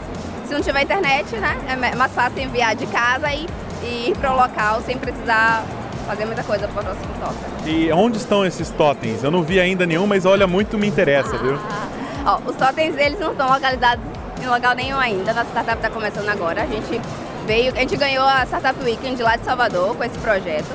se 0.50 0.54
não 0.54 0.60
tiver 0.60 0.82
internet, 0.82 1.36
né, 1.36 1.56
é 1.68 1.94
mais 1.94 2.12
fácil 2.12 2.42
enviar 2.42 2.74
de 2.74 2.84
casa 2.86 3.32
e, 3.32 3.46
e 3.84 4.10
ir 4.10 4.16
para 4.18 4.32
o 4.32 4.36
local 4.36 4.80
sem 4.80 4.98
precisar 4.98 5.64
fazer 6.08 6.24
muita 6.24 6.42
coisa 6.42 6.66
para 6.66 6.80
o 6.80 6.84
próximo 6.84 7.14
totem. 7.20 7.72
E 7.72 7.92
onde 7.92 8.16
estão 8.16 8.44
esses 8.44 8.68
totens? 8.70 9.22
Eu 9.22 9.30
não 9.30 9.44
vi 9.44 9.60
ainda 9.60 9.86
nenhum, 9.86 10.08
mas 10.08 10.26
olha, 10.26 10.48
muito 10.48 10.76
me 10.76 10.88
interessa, 10.88 11.38
viu? 11.38 11.56
Ó, 12.26 12.40
os 12.44 12.56
totens, 12.56 12.96
eles 12.96 13.20
não 13.20 13.30
estão 13.30 13.48
localizados 13.48 14.04
em 14.42 14.46
local 14.48 14.74
nenhum 14.74 14.98
ainda. 14.98 15.32
Nossa 15.32 15.50
startup 15.50 15.76
está 15.76 15.88
começando 15.88 16.28
agora. 16.28 16.64
A 16.64 16.66
gente 16.66 17.00
veio, 17.46 17.72
a 17.72 17.76
gente 17.76 17.96
ganhou 17.96 18.24
a 18.24 18.44
Startup 18.44 18.84
Weekend 18.84 19.22
lá 19.22 19.36
de 19.36 19.44
Salvador 19.44 19.94
com 19.96 20.02
esse 20.02 20.18
projeto. 20.18 20.68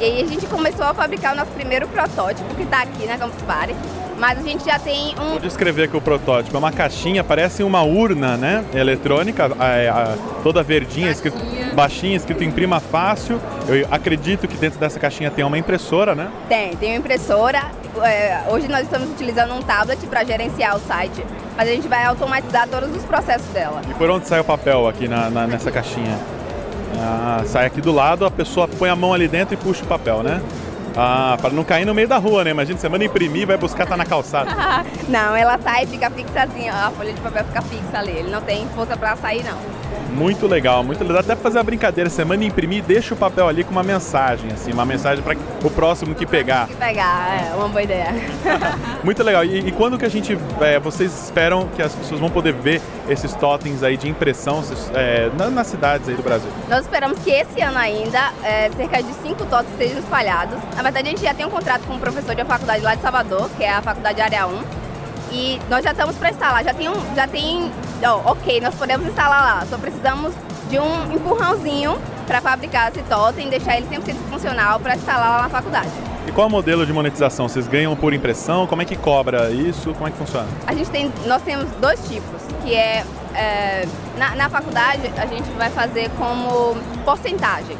E 0.00 0.04
aí 0.04 0.22
a 0.22 0.26
gente 0.26 0.44
começou 0.46 0.86
a 0.86 0.92
fabricar 0.92 1.34
o 1.34 1.36
nosso 1.36 1.52
primeiro 1.52 1.86
protótipo, 1.86 2.52
que 2.56 2.62
está 2.62 2.82
aqui 2.82 3.06
na 3.06 3.16
Campus 3.16 3.40
Party. 3.42 3.76
Mas 4.20 4.38
a 4.38 4.42
gente 4.42 4.62
já 4.66 4.78
tem 4.78 5.14
um. 5.18 5.30
Vou 5.30 5.38
descrever 5.38 5.84
aqui 5.84 5.96
o 5.96 6.00
protótipo. 6.00 6.54
É 6.54 6.58
uma 6.58 6.70
caixinha, 6.70 7.24
parece 7.24 7.62
uma 7.62 7.82
urna, 7.82 8.36
né? 8.36 8.62
Eletrônica, 8.74 9.46
a, 9.58 10.02
a, 10.02 10.42
toda 10.42 10.62
verdinha, 10.62 11.10
escrito, 11.10 11.38
baixinha, 11.74 12.16
escrito 12.16 12.44
imprima 12.44 12.80
fácil. 12.80 13.40
Eu 13.66 13.88
acredito 13.90 14.46
que 14.46 14.58
dentro 14.58 14.78
dessa 14.78 15.00
caixinha 15.00 15.30
tem 15.30 15.42
uma 15.42 15.56
impressora, 15.56 16.14
né? 16.14 16.28
Tem, 16.50 16.76
tem 16.76 16.90
uma 16.90 16.98
impressora. 16.98 17.62
É, 18.02 18.42
hoje 18.50 18.68
nós 18.68 18.82
estamos 18.82 19.08
utilizando 19.10 19.54
um 19.54 19.62
tablet 19.62 19.98
para 20.06 20.22
gerenciar 20.22 20.76
o 20.76 20.80
site, 20.80 21.24
mas 21.56 21.66
a 21.66 21.72
gente 21.72 21.88
vai 21.88 22.04
automatizar 22.04 22.68
todos 22.68 22.94
os 22.94 23.04
processos 23.04 23.48
dela. 23.48 23.80
E 23.90 23.94
por 23.94 24.10
onde 24.10 24.28
sai 24.28 24.40
o 24.40 24.44
papel 24.44 24.86
aqui 24.86 25.08
na, 25.08 25.30
na 25.30 25.46
nessa 25.46 25.72
caixinha? 25.72 26.18
Ah, 26.98 27.42
sai 27.46 27.64
aqui 27.64 27.80
do 27.80 27.90
lado, 27.90 28.26
a 28.26 28.30
pessoa 28.30 28.68
põe 28.68 28.90
a 28.90 28.96
mão 28.96 29.14
ali 29.14 29.26
dentro 29.26 29.54
e 29.54 29.56
puxa 29.56 29.82
o 29.82 29.86
papel, 29.86 30.22
né? 30.22 30.42
Ah, 30.96 31.36
para 31.40 31.50
não 31.50 31.64
cair 31.64 31.84
no 31.84 31.94
meio 31.94 32.08
da 32.08 32.18
rua, 32.18 32.44
né? 32.44 32.50
Imagina, 32.50 32.78
você 32.78 32.88
manda 32.88 33.04
imprimir, 33.04 33.46
vai 33.46 33.56
buscar, 33.56 33.86
tá 33.86 33.96
na 33.96 34.04
calçada. 34.04 34.50
não, 35.08 35.34
ela 35.36 35.58
sai 35.58 35.84
e 35.84 35.86
fica 35.86 36.10
fixazinha, 36.10 36.72
a 36.72 36.90
folha 36.90 37.12
de 37.12 37.20
papel 37.20 37.44
fica 37.44 37.62
fixa 37.62 37.98
ali, 37.98 38.12
ele 38.12 38.30
não 38.30 38.42
tem 38.42 38.68
força 38.70 38.96
para 38.96 39.16
sair 39.16 39.44
não. 39.44 39.79
Muito 40.10 40.46
legal, 40.46 40.82
muito 40.82 41.00
legal. 41.00 41.14
Dá 41.14 41.20
até 41.20 41.34
pra 41.34 41.42
fazer 41.42 41.58
uma 41.58 41.64
brincadeira, 41.64 42.10
você 42.10 42.24
manda 42.24 42.44
imprimir, 42.44 42.82
deixa 42.82 43.14
o 43.14 43.16
papel 43.16 43.48
ali 43.48 43.64
com 43.64 43.70
uma 43.70 43.82
mensagem, 43.82 44.50
assim, 44.52 44.72
uma 44.72 44.84
mensagem 44.84 45.22
para 45.22 45.36
o 45.64 45.70
próximo 45.70 46.14
que 46.14 46.26
pegar. 46.26 46.66
Que 46.66 46.74
pegar, 46.74 47.50
é 47.50 47.54
uma 47.54 47.68
boa 47.68 47.82
ideia. 47.82 48.08
muito 49.04 49.22
legal. 49.22 49.44
E, 49.44 49.68
e, 49.68 49.72
quando 49.72 49.96
que 49.96 50.04
a 50.04 50.08
gente, 50.08 50.36
é, 50.60 50.78
vocês 50.78 51.12
esperam 51.24 51.68
que 51.68 51.82
as 51.82 51.94
pessoas 51.94 52.20
vão 52.20 52.30
poder 52.30 52.52
ver 52.52 52.80
esses 53.08 53.34
totens 53.34 53.82
aí 53.82 53.96
de 53.96 54.08
impressão 54.08 54.62
é, 54.94 55.30
nas 55.50 55.66
cidades 55.68 56.08
aí 56.08 56.14
do 56.14 56.22
Brasil? 56.22 56.50
Nós 56.68 56.80
esperamos 56.80 57.18
que 57.20 57.30
esse 57.30 57.60
ano 57.60 57.78
ainda 57.78 58.32
é, 58.42 58.70
cerca 58.70 59.02
de 59.02 59.12
cinco 59.22 59.46
totens 59.46 59.72
estejam 59.72 59.98
espalhados. 60.00 60.58
Na 60.76 60.82
verdade, 60.82 61.08
a 61.08 61.10
gente 61.10 61.22
já 61.22 61.34
tem 61.34 61.46
um 61.46 61.50
contrato 61.50 61.82
com 61.86 61.94
um 61.94 61.98
professor 61.98 62.34
de 62.34 62.42
uma 62.42 62.48
faculdade 62.48 62.82
lá 62.82 62.94
de 62.94 63.02
Salvador, 63.02 63.48
que 63.56 63.64
é 63.64 63.72
a 63.72 63.82
Faculdade 63.82 64.20
Área 64.20 64.46
1 64.46 64.79
e 65.30 65.60
nós 65.68 65.84
já 65.84 65.92
estamos 65.92 66.16
para 66.16 66.30
instalar, 66.30 66.64
já 66.64 66.74
tem 66.74 66.88
um, 66.88 67.14
já 67.14 67.26
tem, 67.26 67.70
oh, 68.02 68.30
ok, 68.30 68.60
nós 68.60 68.74
podemos 68.74 69.06
instalar 69.06 69.42
lá, 69.42 69.66
só 69.66 69.78
precisamos 69.78 70.34
de 70.68 70.78
um 70.78 71.12
empurrãozinho 71.12 71.98
para 72.26 72.40
fabricar 72.40 72.90
esse 72.90 73.02
totem 73.02 73.48
e 73.48 73.50
deixar 73.50 73.76
ele 73.76 73.86
100% 73.86 74.14
funcional 74.30 74.78
para 74.78 74.94
instalar 74.94 75.36
lá 75.36 75.42
na 75.42 75.48
faculdade. 75.48 75.90
E 76.26 76.32
qual 76.32 76.46
é 76.46 76.48
o 76.48 76.50
modelo 76.50 76.86
de 76.86 76.92
monetização? 76.92 77.48
Vocês 77.48 77.66
ganham 77.66 77.96
por 77.96 78.14
impressão? 78.14 78.66
Como 78.66 78.80
é 78.80 78.84
que 78.84 78.94
cobra 78.94 79.50
isso? 79.50 79.92
Como 79.94 80.06
é 80.06 80.10
que 80.10 80.16
funciona? 80.16 80.46
A 80.66 80.74
gente 80.74 80.90
tem, 80.90 81.12
nós 81.26 81.42
temos 81.42 81.68
dois 81.80 81.98
tipos, 82.08 82.40
que 82.62 82.74
é, 82.74 83.04
é 83.34 83.88
na, 84.16 84.36
na 84.36 84.48
faculdade 84.48 85.10
a 85.16 85.26
gente 85.26 85.50
vai 85.58 85.70
fazer 85.70 86.10
como 86.10 86.76
porcentagem. 87.04 87.76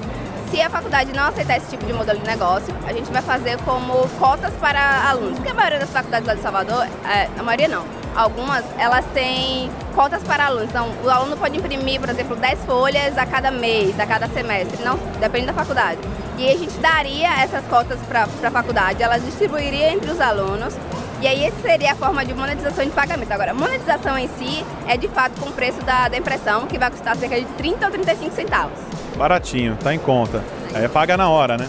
Se 0.50 0.60
a 0.60 0.68
faculdade 0.68 1.12
não 1.12 1.28
aceitar 1.28 1.58
esse 1.58 1.70
tipo 1.70 1.86
de 1.86 1.92
modelo 1.92 2.18
de 2.18 2.26
negócio, 2.26 2.74
a 2.84 2.92
gente 2.92 3.08
vai 3.12 3.22
fazer 3.22 3.56
como 3.58 4.08
cotas 4.18 4.52
para 4.54 5.08
alunos. 5.08 5.36
Porque 5.36 5.50
a 5.50 5.54
maioria 5.54 5.78
das 5.78 5.90
faculdades 5.90 6.26
lá 6.26 6.34
de 6.34 6.42
Salvador, 6.42 6.88
é, 7.04 7.28
a 7.38 7.42
maioria 7.42 7.68
não, 7.68 7.84
algumas, 8.16 8.64
elas 8.76 9.04
têm 9.14 9.70
cotas 9.94 10.22
para 10.24 10.46
alunos. 10.46 10.68
Então, 10.68 10.88
o 11.04 11.08
aluno 11.08 11.36
pode 11.36 11.56
imprimir, 11.56 12.00
por 12.00 12.08
exemplo, 12.08 12.34
10 12.34 12.64
folhas 12.64 13.16
a 13.16 13.24
cada 13.26 13.52
mês, 13.52 13.98
a 14.00 14.06
cada 14.06 14.26
semestre, 14.26 14.82
não, 14.82 14.98
depende 15.20 15.46
da 15.46 15.52
faculdade. 15.52 16.00
E 16.36 16.48
a 16.48 16.56
gente 16.56 16.76
daria 16.78 17.28
essas 17.42 17.64
cotas 17.66 18.00
para 18.08 18.24
a 18.24 18.50
faculdade, 18.50 19.02
elas 19.02 19.24
distribuiria 19.24 19.92
entre 19.92 20.10
os 20.10 20.20
alunos 20.20 20.74
e 21.20 21.28
aí 21.28 21.44
essa 21.44 21.60
seria 21.60 21.92
a 21.92 21.94
forma 21.94 22.24
de 22.24 22.32
monetização 22.32 22.82
de 22.82 22.90
pagamento. 22.92 23.30
Agora, 23.30 23.52
monetização 23.52 24.16
em 24.16 24.26
si 24.38 24.64
é 24.88 24.96
de 24.96 25.06
fato 25.08 25.38
com 25.38 25.50
o 25.50 25.52
preço 25.52 25.78
da, 25.82 26.08
da 26.08 26.16
impressão, 26.16 26.66
que 26.66 26.78
vai 26.78 26.90
custar 26.90 27.14
cerca 27.16 27.38
de 27.38 27.44
30 27.44 27.84
ou 27.84 27.92
35 27.92 28.34
centavos. 28.34 28.78
Baratinho, 29.20 29.76
tá 29.76 29.92
em 29.92 29.98
conta. 29.98 30.42
Aí 30.74 30.82
é 30.82 30.88
paga 30.88 31.14
na 31.14 31.28
hora, 31.28 31.58
né? 31.58 31.68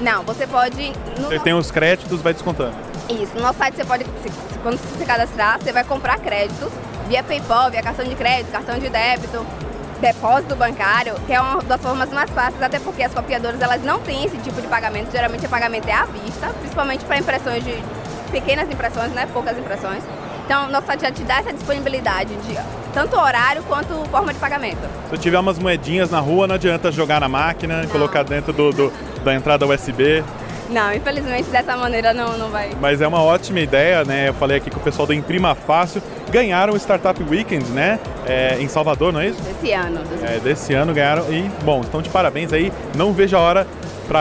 Não, 0.00 0.22
você 0.22 0.46
pode. 0.46 0.92
No... 1.18 1.28
Você 1.28 1.38
tem 1.38 1.54
os 1.54 1.70
créditos, 1.70 2.20
vai 2.20 2.34
descontando. 2.34 2.74
Isso, 3.08 3.34
no 3.36 3.40
nosso 3.40 3.58
site 3.58 3.76
você 3.76 3.86
pode, 3.86 4.04
quando 4.62 4.76
você 4.76 4.98
se 4.98 5.06
cadastrar, 5.06 5.58
você 5.58 5.72
vai 5.72 5.82
comprar 5.82 6.18
créditos 6.18 6.70
via 7.08 7.22
PayPal, 7.22 7.70
via 7.70 7.82
cartão 7.82 8.04
de 8.04 8.14
crédito, 8.14 8.52
cartão 8.52 8.78
de 8.78 8.90
débito, 8.90 9.46
depósito 9.98 10.54
bancário, 10.54 11.14
que 11.26 11.32
é 11.32 11.40
uma 11.40 11.62
das 11.62 11.80
formas 11.80 12.10
mais 12.10 12.28
fáceis, 12.28 12.62
até 12.62 12.78
porque 12.78 13.02
as 13.02 13.14
copiadoras 13.14 13.58
elas 13.62 13.82
não 13.82 13.98
têm 14.00 14.26
esse 14.26 14.36
tipo 14.36 14.60
de 14.60 14.68
pagamento, 14.68 15.10
geralmente 15.10 15.46
o 15.46 15.48
pagamento 15.48 15.88
é 15.88 15.94
à 15.94 16.04
vista, 16.04 16.48
principalmente 16.60 17.02
para 17.06 17.16
impressões 17.16 17.64
de 17.64 17.82
pequenas 18.30 18.68
impressões, 18.70 19.10
né, 19.12 19.26
poucas 19.32 19.56
impressões. 19.56 20.04
Então, 20.50 20.68
nosso 20.68 20.88
site 20.88 21.02
já 21.02 21.12
te 21.12 21.22
dá 21.22 21.36
essa 21.38 21.52
disponibilidade 21.52 22.34
de 22.34 22.58
tanto 22.92 23.16
horário 23.16 23.62
quanto 23.68 23.94
forma 24.10 24.32
de 24.34 24.38
pagamento. 24.40 24.80
Se 25.08 25.14
eu 25.14 25.18
tiver 25.18 25.38
umas 25.38 25.60
moedinhas 25.60 26.10
na 26.10 26.18
rua, 26.18 26.48
não 26.48 26.56
adianta 26.56 26.90
jogar 26.90 27.20
na 27.20 27.28
máquina, 27.28 27.82
não. 27.82 27.88
colocar 27.88 28.24
dentro 28.24 28.52
do, 28.52 28.72
do, 28.72 28.92
da 29.22 29.32
entrada 29.32 29.64
USB. 29.64 30.24
Não, 30.68 30.92
infelizmente 30.92 31.48
dessa 31.50 31.76
maneira 31.76 32.12
não, 32.12 32.36
não 32.36 32.50
vai. 32.50 32.72
Mas 32.80 33.00
é 33.00 33.06
uma 33.06 33.22
ótima 33.22 33.60
ideia, 33.60 34.04
né? 34.04 34.30
Eu 34.30 34.34
falei 34.34 34.56
aqui 34.56 34.70
com 34.70 34.80
o 34.80 34.82
pessoal 34.82 35.06
da 35.06 35.14
Imprima 35.14 35.54
Fácil. 35.54 36.02
Ganharam 36.32 36.74
o 36.74 36.76
Startup 36.76 37.22
Weekend, 37.22 37.66
né? 37.70 38.00
É, 38.26 38.56
em 38.58 38.66
Salvador, 38.66 39.12
não 39.12 39.20
é 39.20 39.28
isso? 39.28 39.40
Desse 39.42 39.72
ano. 39.72 40.00
É, 40.20 40.40
desse 40.40 40.74
ano 40.74 40.92
ganharam. 40.92 41.32
E, 41.32 41.48
bom, 41.62 41.80
então 41.86 42.02
de 42.02 42.10
parabéns 42.10 42.52
aí. 42.52 42.72
Não 42.96 43.12
vejo 43.12 43.36
a 43.36 43.40
hora 43.40 43.66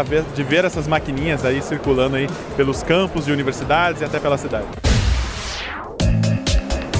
ver, 0.05 0.23
de 0.36 0.43
ver 0.43 0.63
essas 0.63 0.88
maquininhas 0.88 1.43
aí 1.43 1.59
circulando 1.59 2.17
aí 2.17 2.30
pelos 2.55 2.84
campos 2.84 3.25
de 3.25 3.32
universidades 3.32 4.03
e 4.03 4.05
até 4.05 4.19
pela 4.19 4.38
cidade. 4.38 4.67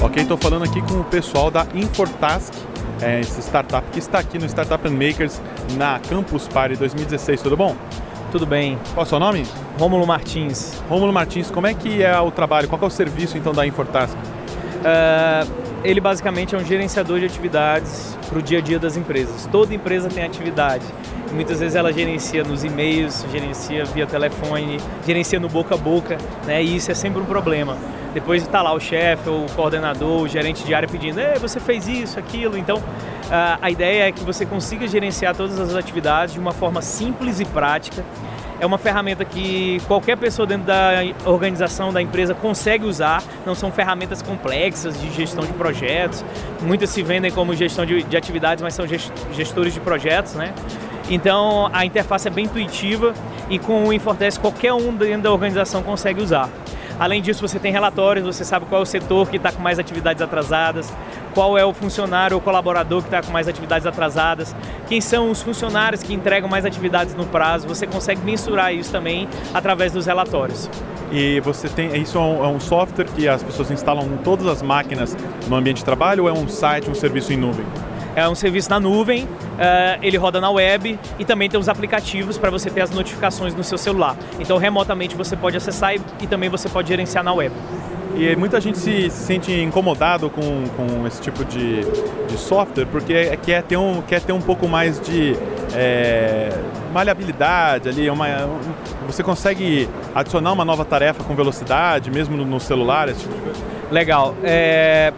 Ok, 0.02 0.22
estou 0.22 0.38
falando 0.38 0.64
aqui 0.64 0.80
com 0.80 1.00
o 1.00 1.04
pessoal 1.04 1.50
da 1.50 1.66
Infortask, 1.74 2.54
é, 3.02 3.20
esse 3.20 3.42
startup 3.42 3.86
que 3.90 3.98
está 3.98 4.18
aqui 4.18 4.38
no 4.38 4.46
Startup 4.46 4.88
and 4.88 4.92
Makers 4.92 5.42
na 5.76 5.98
Campus 5.98 6.48
Party 6.48 6.74
2016. 6.76 7.42
Tudo 7.42 7.54
bom? 7.54 7.76
Tudo 8.32 8.46
bem. 8.46 8.78
Qual 8.94 9.04
é 9.04 9.06
o 9.06 9.08
seu 9.08 9.20
nome? 9.20 9.46
Rômulo 9.78 10.06
Martins. 10.06 10.82
Rômulo 10.88 11.12
Martins, 11.12 11.50
como 11.50 11.66
é 11.66 11.74
que 11.74 12.02
é 12.02 12.18
o 12.18 12.30
trabalho? 12.30 12.66
Qual 12.66 12.80
é 12.80 12.86
o 12.86 12.90
serviço 12.90 13.36
então 13.36 13.52
da 13.52 13.66
Infortask? 13.66 14.14
Uh, 14.16 15.69
ele 15.82 16.00
basicamente 16.00 16.54
é 16.54 16.58
um 16.58 16.64
gerenciador 16.64 17.18
de 17.20 17.26
atividades 17.26 18.16
para 18.28 18.38
o 18.38 18.42
dia 18.42 18.58
a 18.58 18.60
dia 18.60 18.78
das 18.78 18.96
empresas. 18.96 19.48
Toda 19.50 19.74
empresa 19.74 20.08
tem 20.08 20.24
atividade. 20.24 20.84
Muitas 21.32 21.60
vezes 21.60 21.76
ela 21.76 21.92
gerencia 21.92 22.42
nos 22.42 22.64
e-mails, 22.64 23.24
gerencia 23.30 23.84
via 23.84 24.06
telefone, 24.06 24.78
gerencia 25.06 25.38
no 25.38 25.48
boca 25.48 25.74
a 25.74 25.78
boca, 25.78 26.18
né? 26.44 26.62
E 26.62 26.76
isso 26.76 26.90
é 26.90 26.94
sempre 26.94 27.20
um 27.22 27.24
problema. 27.24 27.76
Depois 28.12 28.42
está 28.42 28.60
lá 28.60 28.72
o 28.72 28.80
chefe, 28.80 29.30
o 29.30 29.46
coordenador, 29.54 30.22
o 30.22 30.28
gerente 30.28 30.64
de 30.64 30.74
área 30.74 30.88
pedindo, 30.88 31.20
Ei, 31.20 31.38
você 31.38 31.60
fez 31.60 31.86
isso, 31.86 32.18
aquilo. 32.18 32.58
Então, 32.58 32.82
a 33.30 33.70
ideia 33.70 34.08
é 34.08 34.12
que 34.12 34.24
você 34.24 34.44
consiga 34.44 34.88
gerenciar 34.88 35.36
todas 35.36 35.60
as 35.60 35.76
atividades 35.76 36.34
de 36.34 36.40
uma 36.40 36.52
forma 36.52 36.82
simples 36.82 37.38
e 37.38 37.44
prática. 37.44 38.04
É 38.60 38.66
uma 38.66 38.76
ferramenta 38.76 39.24
que 39.24 39.80
qualquer 39.88 40.18
pessoa 40.18 40.46
dentro 40.46 40.66
da 40.66 40.90
organização, 41.24 41.90
da 41.90 42.02
empresa, 42.02 42.34
consegue 42.34 42.84
usar. 42.84 43.22
Não 43.46 43.54
são 43.54 43.72
ferramentas 43.72 44.20
complexas 44.20 45.00
de 45.00 45.10
gestão 45.10 45.44
de 45.44 45.52
projetos. 45.54 46.22
Muitas 46.60 46.90
se 46.90 47.02
vendem 47.02 47.30
como 47.30 47.54
gestão 47.54 47.86
de, 47.86 48.02
de 48.02 48.16
atividades, 48.18 48.62
mas 48.62 48.74
são 48.74 48.84
gestores 49.32 49.72
de 49.72 49.80
projetos, 49.80 50.34
né? 50.34 50.52
Então 51.08 51.70
a 51.72 51.86
interface 51.86 52.28
é 52.28 52.30
bem 52.30 52.44
intuitiva 52.44 53.14
e 53.48 53.58
com 53.58 53.86
o 53.86 53.92
Infortest 53.94 54.38
qualquer 54.38 54.74
um 54.74 54.94
dentro 54.94 55.22
da 55.22 55.32
organização 55.32 55.82
consegue 55.82 56.22
usar. 56.22 56.50
Além 57.00 57.22
disso, 57.22 57.40
você 57.40 57.58
tem 57.58 57.72
relatórios, 57.72 58.26
você 58.26 58.44
sabe 58.44 58.66
qual 58.66 58.82
é 58.82 58.84
o 58.84 58.86
setor 58.86 59.26
que 59.30 59.38
está 59.38 59.50
com 59.50 59.62
mais 59.62 59.78
atividades 59.78 60.20
atrasadas, 60.20 60.92
qual 61.32 61.56
é 61.56 61.64
o 61.64 61.72
funcionário 61.72 62.34
ou 62.36 62.42
colaborador 62.42 63.00
que 63.00 63.08
está 63.08 63.22
com 63.22 63.32
mais 63.32 63.48
atividades 63.48 63.86
atrasadas, 63.86 64.54
quem 64.86 65.00
são 65.00 65.30
os 65.30 65.40
funcionários 65.40 66.02
que 66.02 66.12
entregam 66.12 66.46
mais 66.46 66.66
atividades 66.66 67.14
no 67.14 67.24
prazo, 67.24 67.66
você 67.66 67.86
consegue 67.86 68.20
mensurar 68.22 68.74
isso 68.74 68.92
também 68.92 69.26
através 69.54 69.92
dos 69.92 70.04
relatórios. 70.04 70.68
E 71.10 71.40
você 71.40 71.70
tem, 71.70 71.96
isso 72.02 72.18
é 72.18 72.20
um, 72.20 72.44
é 72.44 72.48
um 72.48 72.60
software 72.60 73.06
que 73.06 73.26
as 73.26 73.42
pessoas 73.42 73.70
instalam 73.70 74.04
em 74.04 74.18
todas 74.18 74.46
as 74.46 74.60
máquinas 74.60 75.16
no 75.48 75.56
ambiente 75.56 75.78
de 75.78 75.84
trabalho 75.86 76.24
ou 76.24 76.28
é 76.28 76.32
um 76.34 76.48
site, 76.48 76.90
um 76.90 76.94
serviço 76.94 77.32
em 77.32 77.38
nuvem? 77.38 77.64
É 78.14 78.28
um 78.28 78.34
serviço 78.34 78.68
na 78.68 78.80
nuvem, 78.80 79.24
uh, 79.24 79.98
ele 80.02 80.16
roda 80.16 80.40
na 80.40 80.50
web 80.50 80.98
e 81.18 81.24
também 81.24 81.48
tem 81.48 81.58
os 81.58 81.68
aplicativos 81.68 82.36
para 82.36 82.50
você 82.50 82.68
ter 82.68 82.80
as 82.80 82.90
notificações 82.90 83.54
no 83.54 83.62
seu 83.62 83.78
celular. 83.78 84.16
Então, 84.38 84.58
remotamente 84.58 85.14
você 85.14 85.36
pode 85.36 85.56
acessar 85.56 85.94
e, 85.94 86.00
e 86.20 86.26
também 86.26 86.48
você 86.48 86.68
pode 86.68 86.88
gerenciar 86.88 87.22
na 87.22 87.32
web. 87.32 87.54
E 88.16 88.34
muita 88.34 88.60
gente 88.60 88.78
se, 88.78 89.08
se 89.08 89.24
sente 89.24 89.52
incomodado 89.52 90.28
com, 90.30 90.64
com 90.76 91.06
esse 91.06 91.20
tipo 91.20 91.44
de, 91.44 91.80
de 92.26 92.36
software 92.36 92.86
porque 92.86 93.12
é, 93.12 93.36
quer 93.36 93.62
ter 93.62 93.76
um, 93.76 94.02
quer 94.02 94.20
ter 94.20 94.32
um 94.32 94.40
pouco 94.40 94.66
mais 94.66 95.00
de 95.00 95.36
é, 95.74 96.50
maleabilidade 96.92 97.88
ali. 97.88 98.10
Uma, 98.10 98.26
você 99.06 99.22
consegue 99.22 99.88
adicionar 100.14 100.52
uma 100.52 100.64
nova 100.64 100.84
tarefa 100.84 101.22
com 101.22 101.34
velocidade, 101.34 102.10
mesmo 102.10 102.36
no, 102.36 102.44
no 102.44 102.60
celular, 102.60 103.08
esse 103.08 103.20
tipo 103.20 103.34
de 103.34 103.40
coisa? 103.40 103.60
Legal. 103.90 104.34
É, 104.42 105.12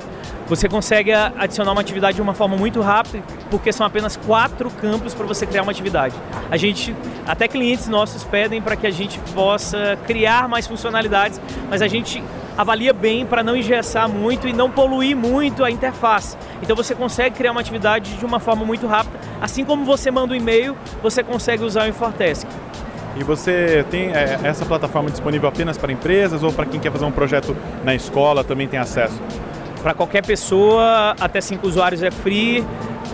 você 0.46 0.68
consegue 0.68 1.12
adicionar 1.12 1.72
uma 1.72 1.80
atividade 1.80 2.16
de 2.16 2.22
uma 2.22 2.34
forma 2.34 2.56
muito 2.56 2.80
rápida, 2.80 3.22
porque 3.50 3.72
são 3.72 3.86
apenas 3.86 4.16
quatro 4.16 4.70
campos 4.70 5.14
para 5.14 5.26
você 5.26 5.46
criar 5.46 5.62
uma 5.62 5.72
atividade. 5.72 6.14
A 6.50 6.56
gente, 6.56 6.94
até 7.26 7.48
clientes 7.48 7.88
nossos 7.88 8.24
pedem 8.24 8.60
para 8.60 8.76
que 8.76 8.86
a 8.86 8.90
gente 8.90 9.18
possa 9.34 9.98
criar 10.06 10.48
mais 10.48 10.66
funcionalidades, 10.66 11.40
mas 11.70 11.82
a 11.82 11.88
gente 11.88 12.22
avalia 12.56 12.92
bem 12.92 13.24
para 13.24 13.42
não 13.42 13.56
engessar 13.56 14.08
muito 14.08 14.46
e 14.46 14.52
não 14.52 14.70
poluir 14.70 15.16
muito 15.16 15.64
a 15.64 15.70
interface. 15.70 16.36
Então 16.62 16.76
você 16.76 16.94
consegue 16.94 17.36
criar 17.36 17.52
uma 17.52 17.60
atividade 17.60 18.14
de 18.14 18.24
uma 18.24 18.38
forma 18.38 18.64
muito 18.64 18.86
rápida, 18.86 19.18
assim 19.40 19.64
como 19.64 19.84
você 19.84 20.10
manda 20.10 20.32
um 20.32 20.36
e-mail, 20.36 20.76
você 21.02 21.22
consegue 21.22 21.64
usar 21.64 21.84
o 21.84 21.88
Infortask. 21.88 22.46
E 23.16 23.22
você 23.22 23.84
tem 23.90 24.10
é, 24.10 24.38
essa 24.42 24.64
plataforma 24.64 25.10
disponível 25.10 25.48
apenas 25.48 25.76
para 25.76 25.92
empresas 25.92 26.42
ou 26.42 26.52
para 26.52 26.64
quem 26.64 26.80
quer 26.80 26.90
fazer 26.90 27.04
um 27.04 27.12
projeto 27.12 27.54
na 27.84 27.94
escola 27.94 28.42
também 28.42 28.66
tem 28.66 28.78
acesso? 28.78 29.20
Para 29.82 29.94
qualquer 29.94 30.24
pessoa, 30.24 31.16
até 31.20 31.40
5 31.40 31.66
usuários 31.66 32.02
é 32.02 32.10
free. 32.10 32.64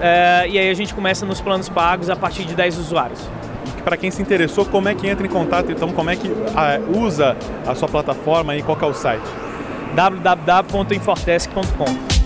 É, 0.00 0.46
e 0.48 0.58
aí 0.58 0.70
a 0.70 0.74
gente 0.74 0.94
começa 0.94 1.24
nos 1.24 1.40
planos 1.40 1.68
pagos 1.68 2.10
a 2.10 2.16
partir 2.16 2.44
de 2.44 2.54
10 2.54 2.78
usuários. 2.78 3.20
Para 3.82 3.96
quem 3.96 4.10
se 4.10 4.20
interessou, 4.20 4.66
como 4.66 4.88
é 4.88 4.94
que 4.94 5.08
entra 5.08 5.26
em 5.26 5.30
contato? 5.30 5.72
Então, 5.72 5.90
como 5.92 6.10
é 6.10 6.16
que 6.16 6.28
a, 6.54 6.78
usa 6.98 7.36
a 7.66 7.74
sua 7.74 7.88
plataforma 7.88 8.54
e 8.54 8.62
qual 8.62 8.78
é 8.80 8.86
o 8.86 8.92
site? 8.92 9.24
www.infortesc.com 9.94 12.17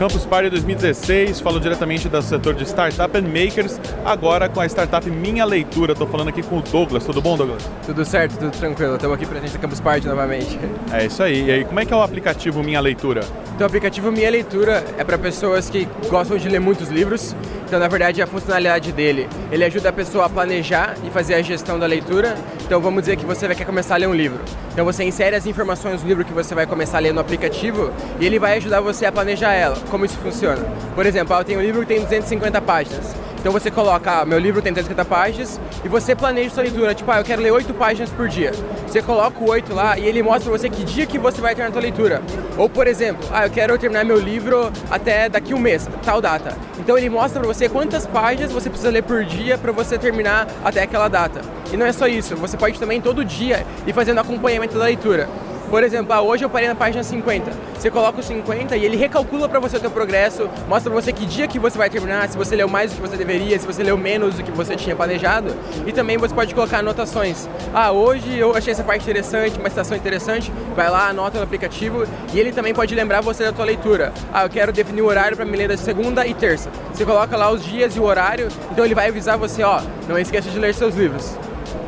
Campus 0.00 0.24
Party 0.24 0.48
2016, 0.48 1.40
falou 1.40 1.60
diretamente 1.60 2.08
do 2.08 2.22
setor 2.22 2.54
de 2.54 2.64
Startup 2.64 3.14
and 3.18 3.28
Makers. 3.28 3.78
agora 4.02 4.48
com 4.48 4.58
a 4.58 4.64
startup 4.64 5.10
Minha 5.10 5.44
Leitura. 5.44 5.92
Estou 5.92 6.06
falando 6.06 6.28
aqui 6.28 6.42
com 6.42 6.56
o 6.56 6.62
Douglas. 6.62 7.04
Tudo 7.04 7.20
bom, 7.20 7.36
Douglas? 7.36 7.68
Tudo 7.84 8.02
certo, 8.06 8.38
tudo 8.38 8.50
tranquilo. 8.50 8.94
Estamos 8.94 9.14
aqui 9.14 9.26
presente 9.26 9.52
na 9.52 9.58
Campus 9.58 9.78
Party 9.78 10.06
novamente. 10.06 10.58
É 10.90 11.04
isso 11.04 11.22
aí. 11.22 11.44
E 11.44 11.50
aí, 11.50 11.64
como 11.66 11.80
é 11.80 11.84
que 11.84 11.92
é 11.92 11.96
o 11.96 12.00
aplicativo 12.00 12.62
Minha 12.62 12.80
Leitura? 12.80 13.20
Então, 13.54 13.66
o 13.66 13.68
aplicativo 13.68 14.10
Minha 14.10 14.30
Leitura 14.30 14.82
é 14.96 15.04
para 15.04 15.18
pessoas 15.18 15.68
que 15.68 15.86
gostam 16.08 16.38
de 16.38 16.48
ler 16.48 16.60
muitos 16.60 16.88
livros. 16.88 17.36
Então, 17.70 17.78
na 17.78 17.86
verdade, 17.86 18.20
a 18.20 18.26
funcionalidade 18.26 18.90
dele, 18.90 19.28
ele 19.48 19.64
ajuda 19.64 19.90
a 19.90 19.92
pessoa 19.92 20.26
a 20.26 20.28
planejar 20.28 20.96
e 21.04 21.10
fazer 21.10 21.34
a 21.34 21.40
gestão 21.40 21.78
da 21.78 21.86
leitura. 21.86 22.36
Então, 22.64 22.80
vamos 22.80 23.02
dizer 23.02 23.14
que 23.14 23.24
você 23.24 23.46
vai 23.46 23.54
querer 23.54 23.66
começar 23.66 23.94
a 23.94 23.96
ler 23.96 24.08
um 24.08 24.12
livro. 24.12 24.40
Então, 24.72 24.84
você 24.84 25.04
insere 25.04 25.36
as 25.36 25.46
informações 25.46 26.02
do 26.02 26.08
livro 26.08 26.24
que 26.24 26.32
você 26.32 26.52
vai 26.52 26.66
começar 26.66 26.96
a 26.96 27.00
ler 27.00 27.14
no 27.14 27.20
aplicativo 27.20 27.92
e 28.18 28.26
ele 28.26 28.40
vai 28.40 28.56
ajudar 28.56 28.80
você 28.80 29.06
a 29.06 29.12
planejar 29.12 29.52
ela. 29.52 29.76
Como 29.88 30.04
isso 30.04 30.18
funciona? 30.18 30.66
Por 30.96 31.06
exemplo, 31.06 31.36
eu 31.36 31.44
tenho 31.44 31.60
um 31.60 31.62
livro 31.62 31.82
que 31.82 31.86
tem 31.86 32.02
250 32.02 32.60
páginas. 32.60 33.14
Então 33.40 33.50
você 33.50 33.70
coloca, 33.70 34.20
ah, 34.20 34.24
meu 34.26 34.38
livro 34.38 34.60
tem 34.60 34.70
250 34.70 35.04
páginas 35.08 35.58
e 35.82 35.88
você 35.88 36.14
planeja 36.14 36.50
sua 36.50 36.62
leitura. 36.62 36.94
Tipo, 36.94 37.10
ah, 37.10 37.20
eu 37.20 37.24
quero 37.24 37.40
ler 37.40 37.50
8 37.50 37.72
páginas 37.72 38.10
por 38.10 38.28
dia. 38.28 38.52
Você 38.86 39.00
coloca 39.00 39.42
o 39.42 39.48
8 39.48 39.74
lá 39.74 39.98
e 39.98 40.04
ele 40.04 40.22
mostra 40.22 40.50
pra 40.50 40.58
você 40.58 40.68
que 40.68 40.84
dia 40.84 41.06
que 41.06 41.18
você 41.18 41.40
vai 41.40 41.54
terminar 41.54 41.70
a 41.70 41.72
sua 41.72 41.80
leitura. 41.80 42.22
Ou, 42.58 42.68
por 42.68 42.86
exemplo, 42.86 43.26
ah, 43.32 43.46
eu 43.46 43.50
quero 43.50 43.78
terminar 43.78 44.04
meu 44.04 44.20
livro 44.20 44.70
até 44.90 45.26
daqui 45.26 45.54
um 45.54 45.58
mês, 45.58 45.88
tal 46.04 46.20
data. 46.20 46.54
Então 46.78 46.98
ele 46.98 47.08
mostra 47.08 47.40
pra 47.40 47.48
você 47.48 47.66
quantas 47.66 48.06
páginas 48.06 48.52
você 48.52 48.68
precisa 48.68 48.90
ler 48.90 49.02
por 49.02 49.24
dia 49.24 49.56
para 49.56 49.72
você 49.72 49.96
terminar 49.96 50.46
até 50.62 50.82
aquela 50.82 51.08
data. 51.08 51.40
E 51.72 51.78
não 51.78 51.86
é 51.86 51.92
só 51.92 52.06
isso, 52.06 52.36
você 52.36 52.58
pode 52.58 52.78
também 52.78 53.00
todo 53.00 53.24
dia 53.24 53.64
ir 53.86 53.94
fazendo 53.94 54.18
acompanhamento 54.18 54.76
da 54.76 54.84
leitura. 54.84 55.28
Por 55.70 55.84
exemplo, 55.84 56.12
ah, 56.12 56.20
hoje 56.20 56.44
eu 56.44 56.50
parei 56.50 56.66
na 56.66 56.74
página 56.74 57.04
50. 57.04 57.52
Você 57.78 57.90
coloca 57.92 58.18
o 58.18 58.22
50 58.22 58.76
e 58.76 58.84
ele 58.84 58.96
recalcula 58.96 59.48
para 59.48 59.60
você 59.60 59.76
o 59.76 59.80
teu 59.80 59.90
progresso, 59.90 60.50
mostra 60.68 60.90
para 60.90 61.00
você 61.00 61.12
que 61.12 61.24
dia 61.24 61.46
que 61.46 61.60
você 61.60 61.78
vai 61.78 61.88
terminar, 61.88 62.28
se 62.28 62.36
você 62.36 62.56
leu 62.56 62.68
mais 62.68 62.90
do 62.90 62.96
que 62.96 63.08
você 63.08 63.16
deveria, 63.16 63.56
se 63.56 63.64
você 63.64 63.82
leu 63.84 63.96
menos 63.96 64.34
do 64.34 64.42
que 64.42 64.50
você 64.50 64.74
tinha 64.74 64.96
planejado. 64.96 65.54
E 65.86 65.92
também 65.92 66.18
você 66.18 66.34
pode 66.34 66.52
colocar 66.56 66.78
anotações. 66.78 67.48
Ah, 67.72 67.92
hoje 67.92 68.36
eu 68.36 68.54
achei 68.54 68.72
essa 68.72 68.82
parte 68.82 69.02
interessante, 69.02 69.60
uma 69.60 69.68
estação 69.68 69.96
interessante, 69.96 70.52
vai 70.74 70.90
lá, 70.90 71.08
anota 71.08 71.38
no 71.38 71.44
aplicativo 71.44 72.04
e 72.34 72.40
ele 72.40 72.50
também 72.50 72.74
pode 72.74 72.92
lembrar 72.92 73.20
você 73.20 73.44
da 73.44 73.52
tua 73.52 73.64
leitura. 73.64 74.12
Ah, 74.32 74.42
eu 74.42 74.50
quero 74.50 74.72
definir 74.72 75.02
o 75.02 75.06
horário 75.06 75.36
para 75.36 75.46
me 75.46 75.56
ler 75.56 75.68
da 75.68 75.76
segunda 75.76 76.26
e 76.26 76.34
terça. 76.34 76.68
Você 76.92 77.04
coloca 77.04 77.36
lá 77.36 77.48
os 77.48 77.64
dias 77.64 77.94
e 77.94 78.00
o 78.00 78.02
horário, 78.02 78.48
então 78.72 78.84
ele 78.84 78.94
vai 78.94 79.08
avisar 79.08 79.38
você, 79.38 79.62
ó, 79.62 79.80
não 80.08 80.18
esqueça 80.18 80.50
de 80.50 80.58
ler 80.58 80.74
seus 80.74 80.96
livros. 80.96 81.38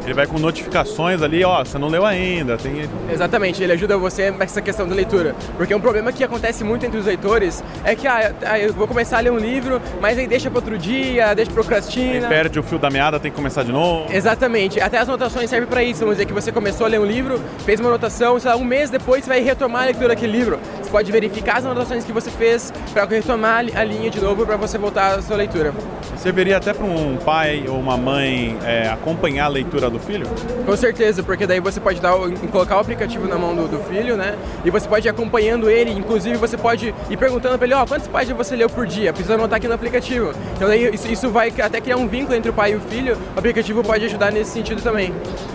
Ele 0.04 0.14
vai 0.14 0.26
com 0.26 0.38
notificações 0.38 1.22
ali, 1.22 1.44
ó, 1.44 1.64
você 1.64 1.78
não 1.78 1.88
leu 1.88 2.04
ainda. 2.04 2.56
Tem... 2.56 2.88
Exatamente, 3.10 3.62
ele 3.62 3.72
ajuda 3.72 3.96
você 3.96 4.30
nessa 4.30 4.60
questão 4.60 4.86
da 4.86 4.94
leitura. 4.94 5.34
Porque 5.56 5.74
um 5.74 5.80
problema 5.80 6.12
que 6.12 6.24
acontece 6.24 6.64
muito 6.64 6.84
entre 6.84 6.98
os 6.98 7.06
leitores 7.06 7.62
é 7.84 7.94
que, 7.94 8.06
ah, 8.06 8.34
eu 8.58 8.72
vou 8.72 8.88
começar 8.88 9.18
a 9.18 9.20
ler 9.20 9.30
um 9.30 9.38
livro, 9.38 9.80
mas 10.00 10.18
aí 10.18 10.26
deixa 10.26 10.50
para 10.50 10.58
outro 10.58 10.76
dia, 10.76 11.34
deixa 11.34 11.50
procrastina. 11.52 12.26
Aí 12.26 12.28
perde 12.28 12.58
o 12.58 12.62
fio 12.62 12.78
da 12.78 12.90
meada, 12.90 13.20
tem 13.20 13.30
que 13.30 13.36
começar 13.36 13.62
de 13.62 13.72
novo. 13.72 14.12
Exatamente, 14.12 14.80
até 14.80 14.98
as 14.98 15.08
anotações 15.08 15.48
servem 15.48 15.68
para 15.68 15.82
isso. 15.82 16.00
Vamos 16.00 16.16
dizer 16.16 16.26
que 16.26 16.32
você 16.32 16.50
começou 16.50 16.86
a 16.86 16.88
ler 16.88 17.00
um 17.00 17.06
livro, 17.06 17.40
fez 17.64 17.78
uma 17.78 17.88
anotação, 17.88 18.38
sei 18.40 18.50
lá, 18.50 18.56
um 18.56 18.64
mês 18.64 18.90
depois 18.90 19.24
você 19.24 19.30
vai 19.30 19.40
retomar 19.40 19.82
a 19.82 19.84
leitura 19.86 20.08
daquele 20.08 20.32
livro. 20.32 20.58
Você 20.82 20.90
pode 20.90 21.10
verificar 21.12 21.58
as 21.58 21.64
anotações 21.64 22.04
que 22.04 22.12
você 22.12 22.30
fez 22.30 22.72
para 22.92 23.04
retomar 23.04 23.64
a 23.74 23.84
linha 23.84 24.10
de 24.10 24.20
novo 24.20 24.44
para 24.44 24.56
você 24.56 24.78
voltar 24.78 25.18
à 25.18 25.22
sua 25.22 25.36
leitura. 25.36 25.72
Serviria 26.16 26.56
até 26.56 26.72
para 26.72 26.84
um 26.84 27.16
pai 27.16 27.64
ou 27.68 27.78
uma 27.78 27.96
mãe 27.96 28.56
é, 28.64 28.88
acompanhar 28.88 29.46
a 29.46 29.48
leitura 29.48 29.90
do 29.92 30.00
filho? 30.00 30.26
Com 30.64 30.76
certeza, 30.76 31.22
porque 31.22 31.46
daí 31.46 31.60
você 31.60 31.78
pode 31.80 32.00
dar, 32.00 32.14
colocar 32.50 32.76
o 32.76 32.80
aplicativo 32.80 33.28
na 33.28 33.36
mão 33.36 33.54
do, 33.54 33.68
do, 33.68 33.78
filho, 33.84 34.16
né? 34.16 34.36
E 34.64 34.70
você 34.70 34.88
pode 34.88 35.06
ir 35.06 35.10
acompanhando 35.10 35.70
ele, 35.70 35.90
inclusive 35.90 36.36
você 36.36 36.56
pode 36.56 36.94
ir 37.10 37.16
perguntando 37.16 37.56
para 37.58 37.66
ele, 37.66 37.74
ó, 37.74 37.82
oh, 37.82 37.86
quantas 37.86 38.08
páginas 38.08 38.36
você 38.36 38.56
leu 38.56 38.68
por 38.68 38.86
dia? 38.86 39.12
Precisa 39.12 39.34
anotar 39.34 39.58
aqui 39.58 39.68
no 39.68 39.74
aplicativo. 39.74 40.32
Então 40.56 40.68
daí 40.68 40.92
isso, 40.94 41.10
isso, 41.10 41.30
vai 41.30 41.52
até 41.60 41.80
criar 41.80 41.96
um 41.96 42.08
vínculo 42.08 42.36
entre 42.36 42.50
o 42.50 42.54
pai 42.54 42.72
e 42.72 42.76
o 42.76 42.80
filho, 42.80 43.16
o 43.34 43.38
aplicativo 43.38 43.82
pode 43.82 44.04
ajudar 44.04 44.32
nesse 44.32 44.50
sentido 44.50 44.82
também. 44.82 45.12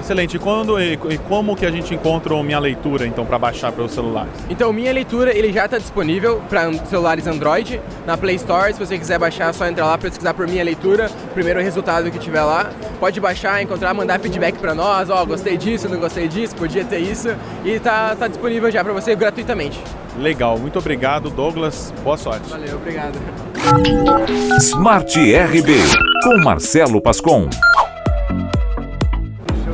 Excelente. 0.07 0.37
E 0.37 0.39
quando 0.39 0.79
e, 0.79 0.93
e 0.93 1.17
como 1.27 1.53
que 1.53 1.65
a 1.65 1.69
gente 1.69 1.93
encontra 1.93 2.33
o 2.33 2.41
Minha 2.41 2.59
Leitura, 2.59 3.05
então, 3.05 3.25
para 3.25 3.37
baixar 3.37 3.73
para 3.73 3.83
os 3.83 3.91
celulares? 3.91 4.31
Então, 4.49 4.69
o 4.69 4.73
Minha 4.73 4.93
Leitura, 4.93 5.37
ele 5.37 5.51
já 5.51 5.65
está 5.65 5.77
disponível 5.77 6.41
para 6.47 6.71
celulares 6.85 7.27
Android, 7.27 7.81
na 8.05 8.15
Play 8.15 8.37
Store, 8.37 8.71
se 8.71 8.79
você 8.79 8.97
quiser 8.97 9.19
baixar, 9.19 9.49
é 9.49 9.53
só 9.53 9.67
entrar 9.67 9.85
lá, 9.85 9.97
pesquisar 9.97 10.33
por 10.33 10.47
Minha 10.47 10.63
Leitura, 10.63 11.11
primeiro 11.33 11.59
resultado 11.59 12.09
que 12.09 12.17
tiver 12.19 12.41
lá. 12.41 12.71
Pode 13.01 13.19
baixar, 13.19 13.61
encontrar, 13.61 13.93
mandar 13.93 14.17
feedback 14.21 14.57
para 14.57 14.73
nós, 14.73 15.09
ó, 15.09 15.21
oh, 15.21 15.25
gostei 15.25 15.57
disso, 15.57 15.89
não 15.89 15.99
gostei 15.99 16.29
disso, 16.29 16.55
podia 16.55 16.85
ter 16.85 16.99
isso, 16.99 17.35
e 17.65 17.77
tá, 17.77 18.15
tá 18.15 18.29
disponível 18.29 18.71
já 18.71 18.81
para 18.85 18.93
você 18.93 19.13
gratuitamente. 19.13 19.77
Legal, 20.17 20.57
muito 20.57 20.79
obrigado, 20.79 21.29
Douglas. 21.29 21.93
Boa 22.01 22.15
sorte. 22.15 22.49
Valeu, 22.49 22.77
obrigado. 22.77 23.19
Smart 24.61 25.19
RB 25.19 25.73
com 26.23 26.37
Marcelo 26.45 27.01
Pascom. 27.01 27.49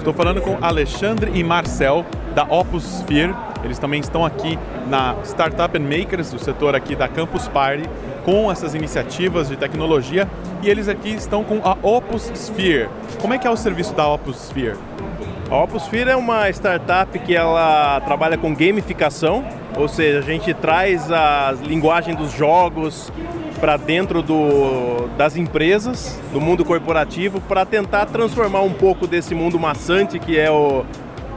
Estou 0.04 0.14
falando 0.14 0.42
com 0.42 0.58
Alexandre 0.62 1.32
e 1.34 1.42
Marcel 1.46 2.06
da 2.36 2.44
Opus 2.44 2.84
Sphere. 3.00 3.34
Eles 3.64 3.80
também 3.80 4.02
estão 4.02 4.26
aqui 4.26 4.60
na 4.90 5.16
Startup 5.24 5.78
and 5.78 5.84
Makers, 5.84 6.30
do 6.30 6.38
setor 6.38 6.76
aqui 6.76 6.94
da 6.94 7.08
Campus 7.08 7.48
Party, 7.48 7.90
com 8.26 8.52
essas 8.52 8.76
iniciativas 8.76 9.48
de 9.48 9.56
tecnologia. 9.56 10.28
E 10.62 10.70
eles 10.70 10.90
aqui 10.90 11.16
estão 11.16 11.42
com 11.46 11.62
a 11.64 11.78
Opus 11.82 12.30
Sphere. 12.36 12.90
Como 13.22 13.34
é 13.34 13.38
que 13.38 13.48
é 13.48 13.50
o 13.50 13.56
serviço 13.56 13.94
da 13.94 14.06
Opus 14.06 14.48
Sphere? 14.48 14.76
A 15.50 15.64
Opus 15.64 15.84
Sphere 15.84 16.10
é 16.10 16.18
uma 16.18 16.50
startup 16.50 17.18
que 17.20 17.34
ela 17.34 18.02
trabalha 18.02 18.38
com 18.38 18.54
gamificação, 18.54 19.46
ou 19.78 19.88
seja, 19.88 20.20
a 20.20 20.22
gente 20.22 20.54
traz 20.54 21.10
a 21.10 21.56
linguagem 21.64 22.14
dos 22.14 22.34
jogos 22.34 23.10
para 23.64 23.78
dentro 23.78 24.22
do, 24.22 25.08
das 25.18 25.38
empresas, 25.38 26.20
do 26.34 26.42
mundo 26.42 26.66
corporativo, 26.66 27.40
para 27.40 27.66
tentar 27.66 28.08
transformar 28.08 28.60
um 28.60 28.74
pouco 28.74 29.08
desse 29.08 29.34
mundo 29.34 29.58
maçante 29.58 30.20
que 30.20 30.38
é 30.38 30.52
o, 30.52 30.84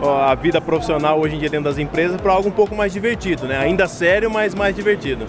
a 0.03 0.35
vida 0.35 0.61
profissional 0.61 1.21
hoje 1.21 1.37
em 1.37 1.39
dia 1.39 1.49
dentro 1.49 1.67
das 1.67 1.79
empresas 1.79 2.21
para 2.21 2.33
algo 2.33 2.49
um 2.49 2.53
pouco 2.53 2.75
mais 2.75 2.93
divertido, 2.93 3.47
né? 3.47 3.57
Ainda 3.59 3.87
sério, 3.87 4.29
mas 4.29 4.57
mais 4.57 4.75
divertido. 4.75 5.25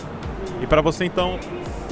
E 0.60 0.66
para 0.66 0.82
você 0.82 1.06
então, 1.06 1.38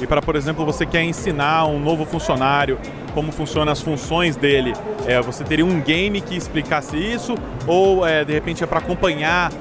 e 0.00 0.08
para 0.08 0.20
por 0.20 0.34
exemplo 0.34 0.64
você 0.64 0.84
quer 0.84 1.04
ensinar 1.04 1.66
um 1.66 1.78
novo 1.78 2.04
funcionário 2.04 2.76
como 3.14 3.30
funcionam 3.30 3.72
as 3.72 3.80
funções 3.80 4.34
dele, 4.34 4.72
é, 5.06 5.20
você 5.20 5.44
teria 5.44 5.64
um 5.64 5.80
game 5.80 6.20
que 6.20 6.36
explicasse 6.36 6.96
isso 6.96 7.36
ou 7.64 8.04
é, 8.04 8.24
de 8.24 8.32
repente 8.32 8.64
é 8.64 8.66
para 8.66 8.80
acompanhar 8.80 9.52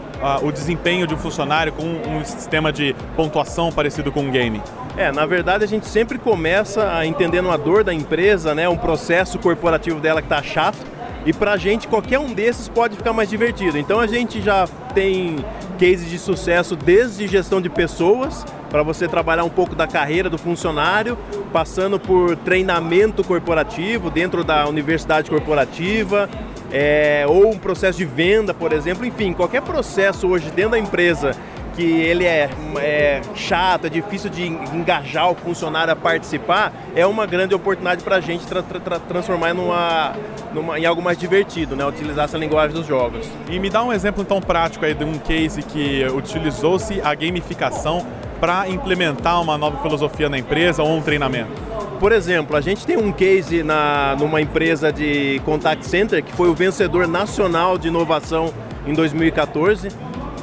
o 0.43 0.51
desempenho 0.51 1.05
de 1.05 1.13
um 1.13 1.17
funcionário 1.17 1.71
com 1.73 1.83
um 1.83 2.23
sistema 2.23 2.71
de 2.71 2.95
pontuação 3.15 3.71
parecido 3.71 4.11
com 4.11 4.21
um 4.21 4.31
game? 4.31 4.61
É, 4.97 5.11
na 5.11 5.25
verdade 5.25 5.63
a 5.63 5.67
gente 5.67 5.87
sempre 5.87 6.17
começa 6.17 7.05
entendendo 7.05 7.51
a 7.51 7.57
dor 7.57 7.83
da 7.83 7.93
empresa, 7.93 8.55
né, 8.55 8.67
um 8.69 8.77
processo 8.77 9.37
corporativo 9.39 9.99
dela 9.99 10.21
que 10.21 10.27
está 10.27 10.41
chato 10.41 10.95
e 11.25 11.33
para 11.33 11.53
a 11.53 11.57
gente, 11.57 11.87
qualquer 11.87 12.19
um 12.19 12.31
desses 12.31 12.69
pode 12.69 12.95
ficar 12.95 13.11
mais 13.11 13.27
divertido. 13.27 13.79
Então 13.79 13.99
a 13.99 14.05
gente 14.05 14.41
já 14.41 14.67
tem 14.93 15.37
cases 15.79 16.07
de 16.07 16.19
sucesso 16.19 16.75
desde 16.75 17.27
gestão 17.27 17.59
de 17.59 17.67
pessoas, 17.67 18.45
para 18.69 18.83
você 18.83 19.07
trabalhar 19.07 19.43
um 19.43 19.49
pouco 19.49 19.75
da 19.75 19.87
carreira 19.87 20.29
do 20.29 20.37
funcionário, 20.37 21.17
passando 21.51 21.99
por 21.99 22.35
treinamento 22.37 23.23
corporativo 23.23 24.11
dentro 24.11 24.43
da 24.43 24.67
universidade 24.67 25.29
corporativa, 25.29 26.29
é, 26.77 27.23
ou 27.25 27.51
um 27.51 27.57
processo 27.57 27.97
de 27.97 28.03
venda, 28.03 28.53
por 28.53 28.73
exemplo. 28.73 29.05
Enfim, 29.05 29.31
qualquer 29.31 29.61
processo 29.61 30.27
hoje 30.27 30.51
dentro 30.51 30.71
da 30.71 30.79
empresa 30.79 31.31
que 31.73 31.83
ele 31.83 32.25
é, 32.25 32.49
é 32.77 33.21
chato, 33.33 33.87
é 33.87 33.89
difícil 33.89 34.29
de 34.29 34.45
engajar 34.45 35.29
o 35.29 35.35
funcionário 35.35 35.91
a 35.91 35.95
participar, 35.95 36.73
é 36.95 37.05
uma 37.05 37.25
grande 37.25 37.53
oportunidade 37.53 38.03
para 38.03 38.17
a 38.17 38.19
gente 38.21 38.45
tra 38.45 38.61
tra 38.61 38.99
transformar 38.99 39.53
numa, 39.53 40.15
numa, 40.53 40.79
em 40.79 40.85
algo 40.85 41.01
mais 41.01 41.17
divertido, 41.17 41.75
né? 41.75 41.85
utilizar 41.85 42.25
essa 42.25 42.37
linguagem 42.37 42.75
dos 42.75 42.87
jogos. 42.87 43.29
E 43.49 43.57
me 43.59 43.69
dá 43.69 43.83
um 43.83 43.91
exemplo 43.91 44.23
tão 44.23 44.41
prático 44.41 44.85
aí 44.85 44.93
de 44.93 45.03
um 45.03 45.17
case 45.17 45.63
que 45.63 46.05
utilizou-se 46.07 47.01
a 47.01 47.13
gamificação 47.13 48.05
para 48.39 48.69
implementar 48.69 49.41
uma 49.41 49.57
nova 49.57 49.81
filosofia 49.81 50.29
na 50.29 50.37
empresa 50.37 50.83
ou 50.83 50.97
um 50.97 51.01
treinamento. 51.01 51.74
Por 51.99 52.11
exemplo, 52.11 52.55
a 52.57 52.61
gente 52.61 52.85
tem 52.85 52.97
um 52.97 53.11
case 53.11 53.63
na, 53.63 54.15
numa 54.19 54.41
empresa 54.41 54.91
de 54.91 55.41
contact 55.45 55.85
center 55.85 56.23
que 56.23 56.31
foi 56.33 56.49
o 56.49 56.53
vencedor 56.53 57.07
nacional 57.07 57.77
de 57.77 57.87
inovação 57.87 58.53
em 58.85 58.93
2014 58.93 59.89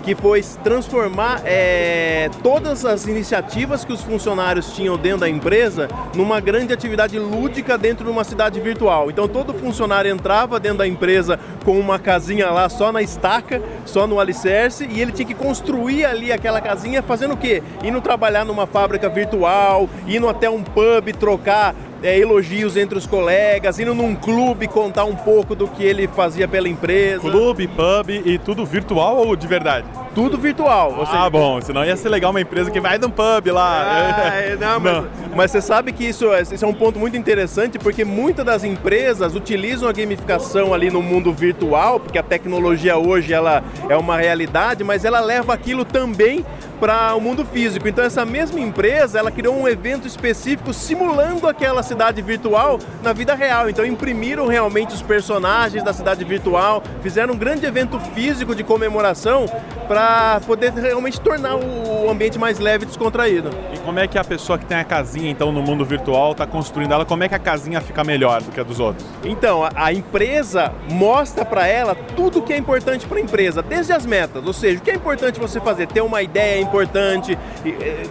que 0.02 0.14
foi 0.14 0.42
transformar 0.62 1.42
é, 1.44 2.28
todas 2.42 2.84
as 2.84 3.06
iniciativas 3.06 3.84
que 3.84 3.92
os 3.92 4.02
funcionários 4.02 4.72
tinham 4.74 4.96
dentro 4.96 5.20
da 5.20 5.28
empresa 5.28 5.88
numa 6.14 6.40
grande 6.40 6.72
atividade 6.72 7.18
lúdica 7.18 7.78
dentro 7.78 8.04
de 8.04 8.10
uma 8.10 8.24
cidade 8.24 8.60
virtual. 8.60 9.10
Então 9.10 9.28
todo 9.28 9.54
funcionário 9.54 10.10
entrava 10.10 10.58
dentro 10.58 10.78
da 10.78 10.86
empresa 10.86 11.38
com 11.64 11.78
uma 11.78 11.98
casinha 11.98 12.50
lá 12.50 12.68
só 12.68 12.90
na 12.90 13.00
estaca, 13.02 13.62
só 13.86 14.06
no 14.06 14.18
alicerce, 14.18 14.86
e 14.90 15.00
ele 15.00 15.12
tinha 15.12 15.26
que 15.26 15.34
construir 15.34 16.04
ali 16.04 16.32
aquela 16.32 16.60
casinha 16.60 17.02
fazendo 17.02 17.34
o 17.34 17.36
quê? 17.36 17.62
Indo 17.82 18.00
trabalhar 18.00 18.44
numa 18.44 18.66
fábrica 18.66 19.08
virtual, 19.08 19.88
indo 20.06 20.28
até 20.28 20.50
um 20.50 20.62
pub 20.62 21.12
trocar 21.18 21.74
é, 22.02 22.18
elogios 22.18 22.76
entre 22.76 22.98
os 22.98 23.06
colegas, 23.06 23.78
indo 23.78 23.94
num 23.94 24.14
clube 24.14 24.66
contar 24.68 25.04
um 25.04 25.14
pouco 25.14 25.54
do 25.54 25.68
que 25.68 25.82
ele 25.84 26.08
fazia 26.08 26.46
pela 26.48 26.68
empresa. 26.68 27.20
Clube, 27.20 27.68
pub 27.68 28.10
e 28.10 28.38
tudo 28.38 28.64
virtual 28.64 29.16
ou 29.18 29.36
de 29.36 29.46
verdade? 29.46 29.86
tudo 30.14 30.36
virtual. 30.36 31.06
Ah, 31.10 31.30
bom, 31.30 31.58
senão 31.62 31.82
ia 31.84 31.96
ser 31.96 32.10
legal 32.10 32.30
uma 32.32 32.40
empresa 32.40 32.70
que 32.70 32.78
vai 32.80 32.98
num 32.98 33.08
pub 33.08 33.46
lá. 33.50 34.12
Ah, 34.20 34.56
não, 34.60 34.78
mas, 34.80 35.04
mas 35.34 35.50
você 35.50 35.60
sabe 35.62 35.90
que 35.92 36.04
isso, 36.04 36.30
é- 36.32 36.42
isso 36.42 36.62
é 36.62 36.68
um 36.68 36.74
ponto 36.74 36.98
muito 36.98 37.16
interessante 37.16 37.78
porque 37.78 38.04
muitas 38.04 38.44
das 38.44 38.62
empresas 38.62 39.34
utilizam 39.34 39.88
a 39.88 39.92
gamificação 39.92 40.74
ali 40.74 40.90
no 40.90 41.00
mundo 41.02 41.32
virtual, 41.32 41.98
porque 41.98 42.18
a 42.18 42.22
tecnologia 42.22 42.96
hoje 42.98 43.32
ela 43.32 43.64
é 43.88 43.96
uma 43.96 44.18
realidade, 44.18 44.84
mas 44.84 45.04
ela 45.04 45.20
leva 45.20 45.54
aquilo 45.54 45.82
também 45.84 46.44
para 46.78 47.14
o 47.14 47.20
mundo 47.20 47.46
físico. 47.46 47.88
Então 47.88 48.04
essa 48.04 48.24
mesma 48.26 48.60
empresa, 48.60 49.18
ela 49.18 49.30
criou 49.30 49.56
um 49.56 49.66
evento 49.68 50.06
específico 50.06 50.72
simulando 50.74 51.46
aquela 51.46 51.82
cidade 51.92 52.22
virtual 52.22 52.78
na 53.02 53.12
vida 53.12 53.34
real. 53.34 53.68
Então 53.68 53.84
imprimiram 53.84 54.46
realmente 54.46 54.94
os 54.94 55.02
personagens 55.02 55.84
da 55.84 55.92
cidade 55.92 56.24
virtual, 56.24 56.82
fizeram 57.02 57.34
um 57.34 57.36
grande 57.36 57.66
evento 57.66 58.00
físico 58.14 58.54
de 58.54 58.64
comemoração 58.64 59.46
para 59.86 60.40
poder 60.46 60.72
realmente 60.72 61.20
tornar 61.20 61.56
o 61.56 62.08
ambiente 62.10 62.38
mais 62.38 62.58
leve 62.58 62.84
e 62.84 62.86
descontraído. 62.86 63.50
E 63.74 63.78
como 63.80 63.98
é 63.98 64.06
que 64.08 64.18
a 64.18 64.24
pessoa 64.24 64.58
que 64.58 64.64
tem 64.64 64.78
a 64.78 64.84
casinha, 64.84 65.30
então, 65.30 65.52
no 65.52 65.62
mundo 65.62 65.84
virtual, 65.84 66.32
está 66.32 66.46
construindo 66.46 66.92
ela, 66.92 67.04
como 67.04 67.22
é 67.24 67.28
que 67.28 67.34
a 67.34 67.38
casinha 67.38 67.80
fica 67.80 68.02
melhor 68.02 68.40
do 68.40 68.50
que 68.50 68.60
a 68.60 68.62
dos 68.62 68.80
outros? 68.80 69.06
Então, 69.22 69.64
a, 69.64 69.70
a 69.74 69.92
empresa 69.92 70.72
mostra 70.90 71.44
para 71.44 71.66
ela 71.66 71.94
tudo 72.16 72.38
o 72.38 72.42
que 72.42 72.52
é 72.52 72.56
importante 72.56 73.06
para 73.06 73.18
a 73.18 73.20
empresa, 73.20 73.62
desde 73.62 73.92
as 73.92 74.06
metas, 74.06 74.46
ou 74.46 74.52
seja, 74.52 74.78
o 74.78 74.82
que 74.82 74.90
é 74.90 74.94
importante 74.94 75.38
você 75.38 75.60
fazer, 75.60 75.86
ter 75.88 76.00
uma 76.00 76.22
ideia 76.22 76.60
importante, 76.60 77.36
é, 77.66 78.06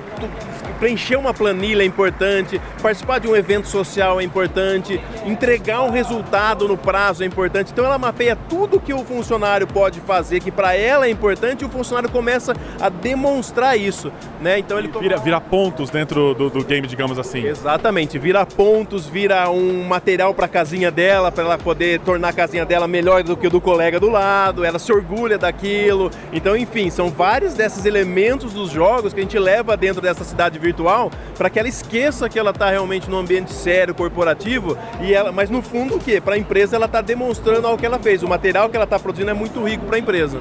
preencher 0.82 1.16
uma 1.16 1.32
planilha 1.32 1.84
é 1.84 1.86
importante, 1.86 2.60
participar 2.82 3.20
de 3.20 3.28
um 3.28 3.36
evento 3.36 3.68
social 3.72 4.20
é 4.20 4.24
importante, 4.24 5.02
entregar 5.26 5.82
um 5.82 5.90
resultado 5.90 6.68
no 6.68 6.78
prazo 6.78 7.24
é 7.24 7.26
importante. 7.26 7.72
Então 7.72 7.86
ela 7.86 7.98
mapeia 7.98 8.36
tudo 8.36 8.80
que 8.80 8.94
o 8.94 9.04
funcionário 9.04 9.66
pode 9.66 10.00
fazer, 10.02 10.40
que 10.40 10.52
para 10.52 10.76
ela 10.76 11.06
é 11.06 11.10
importante, 11.10 11.62
e 11.62 11.66
o 11.66 11.70
funcionário 11.70 12.10
começa 12.10 12.54
a 12.80 12.90
demonstrar 12.90 13.78
isso, 13.78 14.12
né? 14.40 14.60
Então 14.60 14.78
ele 14.78 14.92
Vira, 15.00 15.18
vira 15.18 15.40
pontos 15.40 15.90
dentro 15.90 16.34
do, 16.34 16.50
do 16.50 16.64
game, 16.64 16.86
digamos 16.86 17.18
assim. 17.18 17.46
Exatamente, 17.46 18.20
vira 18.20 18.46
pontos, 18.46 19.08
vira 19.08 19.50
um 19.50 19.84
material 19.84 20.34
para 20.34 20.46
a 20.46 20.50
casinha 20.50 20.92
dela, 20.92 21.32
para 21.32 21.44
ela 21.44 21.58
poder 21.58 22.00
tornar 22.02 22.30
a 22.30 22.34
casinha 22.34 22.66
dela 22.66 22.88
melhor 22.88 23.24
do 23.24 23.38
que 23.38 23.48
o 23.48 23.50
do 23.50 23.62
colega 23.62 24.00
do 24.00 24.10
lado, 24.10 24.66
ela 24.66 24.78
se 24.78 24.92
orgulha 24.92 25.38
daquilo. 25.38 26.12
Então, 26.34 26.58
enfim, 26.58 26.90
são 26.90 27.10
vários 27.10 27.54
desses 27.54 27.86
elementos 27.86 28.54
dos 28.54 28.70
jogos 28.70 29.14
que 29.14 29.20
a 29.20 29.24
gente 29.24 29.40
leva 29.40 29.78
dentro 29.78 30.02
dessa 30.02 30.24
cidade 30.24 30.60
virtual 30.60 31.10
para 31.38 31.50
que 31.50 31.58
ela 31.58 31.68
esqueça 31.68 32.30
que 32.30 32.38
ela 32.38 32.52
está 32.52 32.70
realmente 32.70 33.10
num 33.10 33.18
ambiente 33.18 33.52
sério, 33.62 33.94
corporativo, 33.94 34.78
e 35.00 35.14
ela, 35.14 35.32
mas 35.32 35.50
no 35.50 35.62
fundo 35.62 35.96
o 35.96 36.00
quê? 36.00 36.20
Para 36.20 36.36
a 36.36 36.38
empresa 36.38 36.76
ela 36.76 36.88
está 36.88 37.02
demonstrando 37.02 37.68
algo 37.68 37.80
que 37.80 37.86
ela 37.86 38.00
fez. 38.00 38.24
O 38.24 38.28
material 38.28 38.70
que 38.70 38.76
ela 38.76 38.86
está 38.86 39.00
produzindo 39.00 39.32
é 39.32 39.34
muito 39.34 39.64
rico 39.64 39.86
para 39.86 39.96
a 39.96 40.00
empresa. 40.00 40.40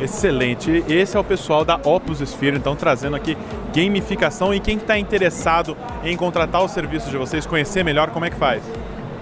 Excelente. 0.00 0.84
Esse 0.88 1.16
é 1.16 1.20
o 1.20 1.24
pessoal 1.24 1.64
da 1.64 1.80
Opus 1.82 2.20
Sphere, 2.20 2.56
então 2.56 2.76
trazendo 2.76 3.16
aqui 3.16 3.36
gamificação 3.74 4.52
e 4.52 4.60
quem 4.60 4.76
está 4.76 4.98
interessado 4.98 5.76
em 6.04 6.16
contratar 6.16 6.62
o 6.62 6.68
serviço 6.68 7.10
de 7.10 7.16
vocês, 7.16 7.46
conhecer 7.46 7.82
melhor, 7.82 8.10
como 8.10 8.24
é 8.24 8.30
que 8.30 8.36
faz? 8.36 8.62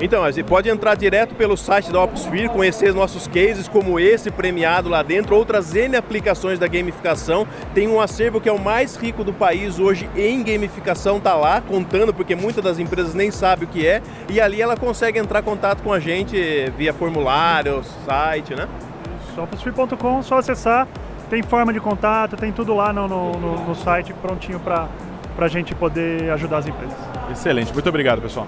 Então, 0.05 0.23
gente 0.23 0.43
pode 0.45 0.69
entrar 0.69 0.95
direto 0.97 1.35
pelo 1.35 1.57
site 1.57 1.91
da 1.91 1.99
Opsphere, 2.03 2.51
conhecer 2.51 2.93
nossos 2.93 3.27
cases 3.27 3.67
como 3.67 3.99
esse 3.99 4.31
premiado 4.31 4.87
lá 4.87 5.03
dentro, 5.03 5.35
outras 5.35 5.75
N 5.75 5.97
aplicações 5.97 6.59
da 6.59 6.69
gamificação. 6.69 7.47
Tem 7.73 7.89
um 7.89 7.99
acervo 7.99 8.39
que 8.39 8.47
é 8.47 8.53
o 8.53 8.59
mais 8.63 8.97
rico 8.97 9.25
do 9.25 9.33
país 9.33 9.79
hoje 9.79 10.07
em 10.15 10.43
gamificação, 10.43 11.19
tá 11.19 11.35
lá 11.35 11.63
contando, 11.63 12.13
porque 12.13 12.35
muitas 12.37 12.63
das 12.63 12.79
empresas 12.79 13.15
nem 13.15 13.31
sabem 13.31 13.67
o 13.67 13.71
que 13.71 13.87
é, 13.87 14.03
e 14.29 14.43
ali 14.43 14.61
ela 14.61 14.77
consegue 14.77 15.19
entrar 15.19 15.41
em 15.41 15.43
contato 15.43 15.83
com 15.83 15.91
a 15.91 15.99
gente 15.99 16.37
via 16.77 16.93
formulário, 16.93 17.83
site, 18.05 18.55
né? 18.55 18.69
Opusfree.com, 19.39 20.23
só 20.23 20.37
acessar, 20.37 20.87
tem 21.31 21.43
forma 21.43 21.73
de 21.73 21.81
contato, 21.81 22.37
tem 22.37 22.53
tudo 22.53 22.75
lá 22.75 22.93
no, 22.93 23.09
no, 23.09 23.33
no- 23.33 23.65
no 23.69 23.75
site 23.75 24.13
prontinho 24.21 24.61
para 24.61 24.87
a 25.39 25.49
gente 25.49 25.75
poder 25.75 26.31
ajudar 26.33 26.59
as 26.59 26.67
empresas. 26.67 26.95
Excelente, 27.33 27.73
muito 27.73 27.89
obrigado, 27.89 28.21
pessoal. 28.21 28.47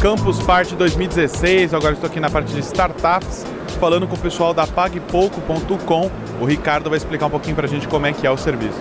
Campus 0.00 0.40
Party 0.40 0.74
2016, 0.76 1.74
agora 1.74 1.92
estou 1.92 2.08
aqui 2.08 2.18
na 2.18 2.30
parte 2.30 2.54
de 2.54 2.60
startups, 2.60 3.44
falando 3.78 4.08
com 4.08 4.14
o 4.14 4.18
pessoal 4.18 4.54
da 4.54 4.66
PagPouco.com. 4.66 6.10
O 6.40 6.46
Ricardo 6.46 6.88
vai 6.88 6.96
explicar 6.96 7.26
um 7.26 7.30
pouquinho 7.30 7.54
para 7.54 7.66
a 7.66 7.68
gente 7.68 7.86
como 7.86 8.06
é 8.06 8.12
que 8.14 8.26
é 8.26 8.30
o 8.30 8.36
serviço. 8.38 8.80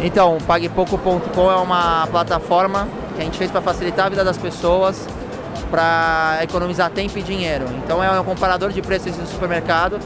Então, 0.00 0.36
o 0.36 0.42
PagPouco.com 0.42 1.50
é 1.50 1.56
uma 1.56 2.06
plataforma 2.06 2.86
que 3.16 3.22
a 3.22 3.24
gente 3.24 3.36
fez 3.38 3.50
para 3.50 3.60
facilitar 3.60 4.06
a 4.06 4.08
vida 4.08 4.22
das 4.24 4.38
pessoas, 4.38 5.04
para 5.68 6.38
economizar 6.42 6.90
tempo 6.90 7.18
e 7.18 7.22
dinheiro. 7.22 7.64
Então, 7.84 8.02
é 8.02 8.20
um 8.20 8.24
comparador 8.24 8.70
de 8.70 8.80
preços 8.80 9.16
do 9.16 9.26
supermercado, 9.26 9.98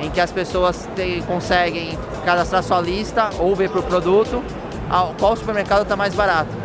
em 0.00 0.10
que 0.10 0.20
as 0.20 0.32
pessoas 0.32 0.88
têm- 0.96 1.22
conseguem 1.22 1.96
cadastrar 2.24 2.64
sua 2.64 2.80
lista 2.80 3.30
ou 3.38 3.54
ver 3.54 3.70
para 3.70 3.78
o 3.78 3.82
produto 3.84 4.42
qual 5.18 5.36
supermercado 5.36 5.82
está 5.82 5.94
mais 5.94 6.14
barato. 6.14 6.63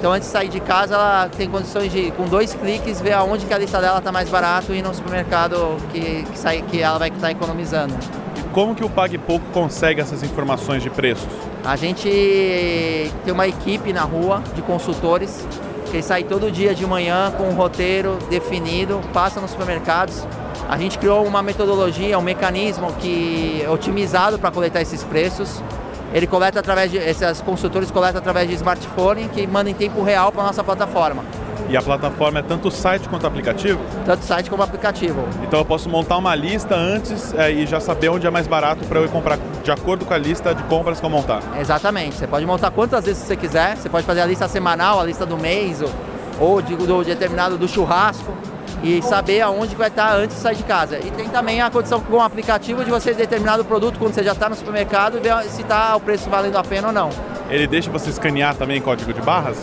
Então, 0.00 0.14
antes 0.14 0.28
de 0.28 0.32
sair 0.32 0.48
de 0.48 0.60
casa, 0.60 0.94
ela 0.94 1.28
tem 1.28 1.46
condições 1.46 1.92
de, 1.92 2.10
com 2.12 2.24
dois 2.24 2.54
cliques, 2.54 3.02
ver 3.02 3.12
aonde 3.12 3.44
que 3.44 3.52
a 3.52 3.58
lista 3.58 3.82
dela 3.82 3.98
está 3.98 4.10
mais 4.10 4.30
barato 4.30 4.72
e 4.72 4.78
ir 4.78 4.82
no 4.82 4.94
supermercado 4.94 5.76
que, 5.92 6.22
que, 6.22 6.38
sai, 6.38 6.62
que 6.62 6.80
ela 6.80 6.98
vai 6.98 7.10
estar 7.10 7.30
economizando. 7.30 7.92
E 8.34 8.42
como 8.44 8.74
que 8.74 8.82
o 8.82 8.88
PagPouco 8.88 9.44
consegue 9.52 10.00
essas 10.00 10.22
informações 10.22 10.82
de 10.82 10.88
preços? 10.88 11.28
A 11.62 11.76
gente 11.76 12.08
tem 13.22 13.34
uma 13.34 13.46
equipe 13.46 13.92
na 13.92 14.00
rua 14.00 14.42
de 14.54 14.62
consultores 14.62 15.46
que 15.90 16.00
sai 16.00 16.24
todo 16.24 16.50
dia 16.50 16.74
de 16.74 16.86
manhã 16.86 17.30
com 17.36 17.50
um 17.50 17.54
roteiro 17.54 18.16
definido, 18.30 19.02
passa 19.12 19.38
nos 19.38 19.50
supermercados. 19.50 20.26
A 20.66 20.78
gente 20.78 20.98
criou 20.98 21.26
uma 21.26 21.42
metodologia, 21.42 22.18
um 22.18 22.22
mecanismo 22.22 22.90
que 22.94 23.60
é 23.62 23.68
otimizado 23.68 24.38
para 24.38 24.50
coletar 24.50 24.80
esses 24.80 25.04
preços. 25.04 25.62
Ele 26.12 26.26
coleta 26.26 26.58
através 26.58 26.90
de 26.90 26.96
esses 26.98 27.40
consultores 27.40 27.90
coletam 27.90 28.18
através 28.18 28.48
de 28.48 28.54
smartphone 28.54 29.28
que 29.28 29.46
manda 29.46 29.70
em 29.70 29.74
tempo 29.74 30.02
real 30.02 30.32
para 30.32 30.42
nossa 30.42 30.62
plataforma, 30.64 31.22
E 31.68 31.76
a 31.76 31.82
plataforma 31.82 32.40
é 32.40 32.42
tanto 32.42 32.68
site 32.68 33.08
quanto 33.08 33.26
aplicativo? 33.28 33.78
tanto 34.04 34.24
site 34.24 34.50
como 34.50 34.60
aplicativo. 34.62 35.24
Então 35.44 35.60
eu 35.60 35.64
posso 35.64 35.88
montar 35.88 36.16
uma 36.16 36.34
lista 36.34 36.74
antes 36.74 37.32
é, 37.34 37.52
e 37.52 37.64
já 37.64 37.78
saber 37.78 38.08
onde 38.08 38.26
é 38.26 38.30
mais 38.30 38.48
barato 38.48 38.84
para 38.86 38.98
eu 38.98 39.04
ir 39.04 39.08
comprar 39.08 39.38
de 39.62 39.70
acordo 39.70 40.04
com 40.04 40.12
a 40.12 40.18
lista 40.18 40.52
de 40.52 40.62
compras 40.64 40.98
que 40.98 41.06
eu 41.06 41.10
montar. 41.10 41.40
Exatamente. 41.60 42.16
Você 42.16 42.26
pode 42.26 42.44
montar 42.44 42.72
quantas 42.72 43.04
vezes 43.04 43.22
você 43.22 43.36
quiser. 43.36 43.76
Você 43.76 43.88
pode 43.88 44.04
fazer 44.04 44.20
a 44.22 44.26
lista 44.26 44.48
semanal, 44.48 44.98
a 44.98 45.04
lista 45.04 45.24
do 45.24 45.38
mês, 45.38 45.80
ou, 45.80 45.90
ou 46.40 46.60
do 46.60 47.04
determinado 47.04 47.56
do 47.56 47.68
churrasco 47.68 48.32
e 48.82 49.02
saber 49.02 49.40
aonde 49.42 49.74
vai 49.76 49.88
estar 49.88 50.14
antes 50.16 50.36
de 50.36 50.42
sair 50.42 50.56
de 50.56 50.62
casa. 50.62 50.98
E 50.98 51.10
tem 51.10 51.28
também 51.28 51.60
a 51.60 51.70
condição 51.70 52.00
com 52.00 52.16
o 52.16 52.20
aplicativo 52.20 52.84
de 52.84 52.90
você 52.90 53.12
determinar 53.12 53.60
o 53.60 53.64
produto 53.64 53.98
quando 53.98 54.14
você 54.14 54.22
já 54.22 54.32
está 54.32 54.48
no 54.48 54.56
supermercado 54.56 55.18
e 55.18 55.20
ver 55.20 55.42
se 55.44 55.62
está 55.62 55.94
o 55.96 56.00
preço 56.00 56.28
valendo 56.30 56.56
a 56.56 56.62
pena 56.64 56.88
ou 56.88 56.92
não. 56.94 57.10
Ele 57.50 57.66
deixa 57.66 57.90
você 57.90 58.10
escanear 58.10 58.54
também 58.54 58.80
código 58.80 59.12
de 59.12 59.20
barras? 59.20 59.56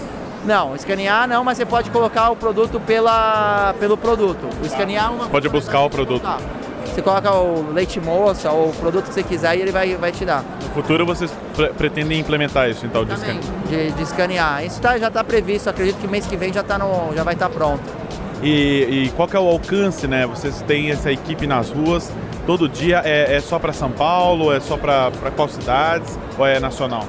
Não, 0.45 0.75
escanear 0.75 1.27
não, 1.27 1.43
mas 1.43 1.57
você 1.57 1.65
pode 1.65 1.89
colocar 1.89 2.29
o 2.29 2.35
produto 2.35 2.79
pela, 2.79 3.73
pelo 3.79 3.97
produto. 3.97 4.47
O 4.61 4.65
escanear 4.65 5.11
Pode 5.31 5.49
buscar 5.49 5.81
o 5.81 5.89
produto. 5.89 6.21
Tá. 6.21 6.37
Você 6.85 7.01
coloca 7.01 7.31
o 7.31 7.71
leite 7.73 7.99
moça 7.99 8.49
ou 8.49 8.69
o 8.69 8.73
produto 8.73 9.05
que 9.07 9.13
você 9.13 9.21
quiser 9.23 9.57
e 9.57 9.61
ele 9.61 9.71
vai, 9.71 9.95
vai 9.95 10.11
te 10.11 10.23
dar. 10.25 10.43
No 10.63 10.69
futuro 10.69 11.05
vocês 11.05 11.31
pre- 11.55 11.69
pretendem 11.69 12.19
implementar 12.19 12.69
isso, 12.69 12.85
então, 12.85 13.03
de 13.03 13.13
Também, 13.15 13.39
escane- 13.39 13.67
de, 13.67 13.91
de 13.91 14.03
escanear. 14.03 14.63
Isso 14.65 14.79
tá, 14.81 14.97
já 14.97 15.07
está 15.09 15.23
previsto, 15.23 15.69
acredito 15.69 15.97
que 15.97 16.07
mês 16.07 16.25
que 16.25 16.35
vem 16.37 16.51
já, 16.53 16.63
tá 16.63 16.77
no, 16.77 17.13
já 17.13 17.23
vai 17.23 17.33
estar 17.33 17.49
pronto. 17.49 17.83
E, 18.43 19.05
e 19.07 19.13
qual 19.15 19.27
que 19.27 19.35
é 19.35 19.39
o 19.39 19.47
alcance, 19.47 20.07
né? 20.07 20.25
Vocês 20.27 20.61
têm 20.61 20.91
essa 20.91 21.11
equipe 21.11 21.47
nas 21.47 21.69
ruas 21.69 22.11
todo 22.45 22.69
dia? 22.69 23.01
É, 23.03 23.35
é 23.35 23.41
só 23.41 23.57
para 23.57 23.73
São 23.73 23.91
Paulo? 23.91 24.53
É 24.53 24.59
só 24.59 24.77
para 24.77 25.11
qual 25.35 25.47
cidades? 25.47 26.17
Ou 26.37 26.45
é 26.45 26.59
nacional? 26.59 27.05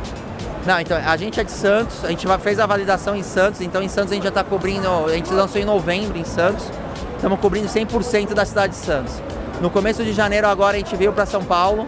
Não, 0.67 0.79
então, 0.81 0.99
a 0.99 1.17
gente 1.17 1.41
é 1.41 1.45
de 1.45 1.51
Santos, 1.51 2.05
a 2.05 2.09
gente 2.09 2.27
fez 2.41 2.59
a 2.59 2.67
validação 2.67 3.17
em 3.17 3.23
Santos, 3.23 3.61
então 3.61 3.83
em 3.83 3.89
Santos 3.89 4.13
a 4.13 4.15
gente 4.15 4.25
já 4.25 4.29
está 4.29 4.45
cobrindo, 4.45 4.87
a 5.07 5.15
gente 5.15 5.33
lançou 5.33 5.59
em 5.59 5.65
novembro 5.65 6.19
em 6.19 6.25
Santos, 6.25 6.67
estamos 7.17 7.41
cobrindo 7.41 7.69
100% 7.69 8.35
da 8.35 8.45
cidade 8.45 8.75
de 8.75 8.79
Santos. 8.79 9.15
No 9.63 9.71
começo 9.71 10.05
de 10.05 10.13
janeiro 10.13 10.47
agora 10.47 10.77
a 10.77 10.79
gente 10.79 10.95
veio 10.95 11.13
para 11.13 11.25
São 11.25 11.43
Paulo, 11.43 11.87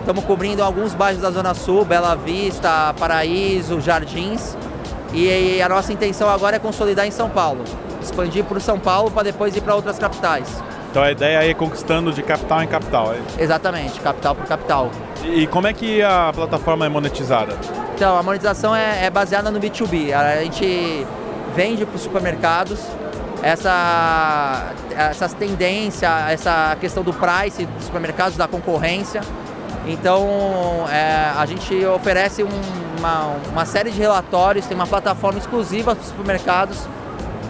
estamos 0.00 0.24
cobrindo 0.24 0.62
alguns 0.62 0.92
bairros 0.92 1.22
da 1.22 1.30
Zona 1.30 1.54
Sul, 1.54 1.84
Bela 1.84 2.16
Vista, 2.16 2.92
Paraíso, 2.98 3.80
Jardins, 3.80 4.56
e 5.12 5.62
a 5.62 5.68
nossa 5.68 5.92
intenção 5.92 6.28
agora 6.28 6.56
é 6.56 6.58
consolidar 6.58 7.06
em 7.06 7.12
São 7.12 7.30
Paulo, 7.30 7.62
expandir 8.06 8.44
para 8.44 8.58
São 8.60 8.78
Paulo 8.78 9.10
para 9.10 9.24
depois 9.24 9.54
ir 9.56 9.60
para 9.60 9.74
outras 9.74 9.98
capitais. 9.98 10.48
Então 10.90 11.02
a 11.02 11.10
ideia 11.12 11.44
é 11.44 11.50
ir 11.50 11.54
conquistando 11.54 12.12
de 12.12 12.22
capital 12.22 12.62
em 12.62 12.66
capital. 12.66 13.12
é? 13.12 13.42
Exatamente, 13.42 14.00
capital 14.00 14.34
por 14.34 14.46
capital. 14.46 14.90
E, 15.22 15.42
e 15.42 15.46
como 15.46 15.66
é 15.66 15.72
que 15.72 16.02
a 16.02 16.32
plataforma 16.34 16.86
é 16.86 16.88
monetizada? 16.88 17.54
Então, 17.94 18.16
a 18.18 18.22
monetização 18.22 18.74
é, 18.76 19.06
é 19.06 19.10
baseada 19.10 19.50
no 19.50 19.58
B2B. 19.58 20.12
A 20.12 20.42
gente 20.44 21.06
vende 21.54 21.84
para 21.86 21.96
os 21.96 22.02
supermercados 22.02 22.78
essa, 23.42 24.72
essas 24.96 25.32
tendências, 25.32 26.10
essa 26.30 26.76
questão 26.80 27.02
do 27.02 27.12
price 27.12 27.64
dos 27.64 27.84
supermercados, 27.84 28.36
da 28.36 28.46
concorrência. 28.46 29.20
Então, 29.86 30.26
é, 30.90 31.30
a 31.36 31.46
gente 31.46 31.84
oferece 31.86 32.42
um- 32.42 32.48
uma, 32.98 33.36
uma 33.52 33.64
série 33.66 33.90
de 33.90 33.98
relatórios, 34.00 34.66
tem 34.66 34.74
uma 34.74 34.86
plataforma 34.86 35.38
exclusiva 35.38 35.94
para 35.94 36.02
os 36.02 36.08
supermercados 36.08 36.78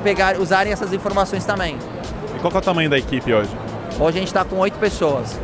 pegar, 0.07 0.39
usarem 0.39 0.73
essas 0.73 0.93
informações 0.93 1.45
também. 1.45 1.77
E 2.37 2.39
qual 2.39 2.49
que 2.49 2.57
é 2.57 2.61
o 2.61 2.63
tamanho 2.63 2.89
da 2.89 2.97
equipe 2.97 3.35
hoje? 3.35 3.51
Hoje 3.99 4.19
a 4.19 4.21
gente 4.21 4.29
está 4.29 4.45
com 4.45 4.55
oito 4.59 4.79
pessoas. 4.79 5.37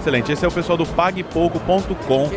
Excelente. 0.00 0.32
Esse 0.32 0.44
é 0.44 0.48
o 0.48 0.50
pessoal 0.50 0.76
do 0.76 0.84
pagpouco.com. 0.84 2.28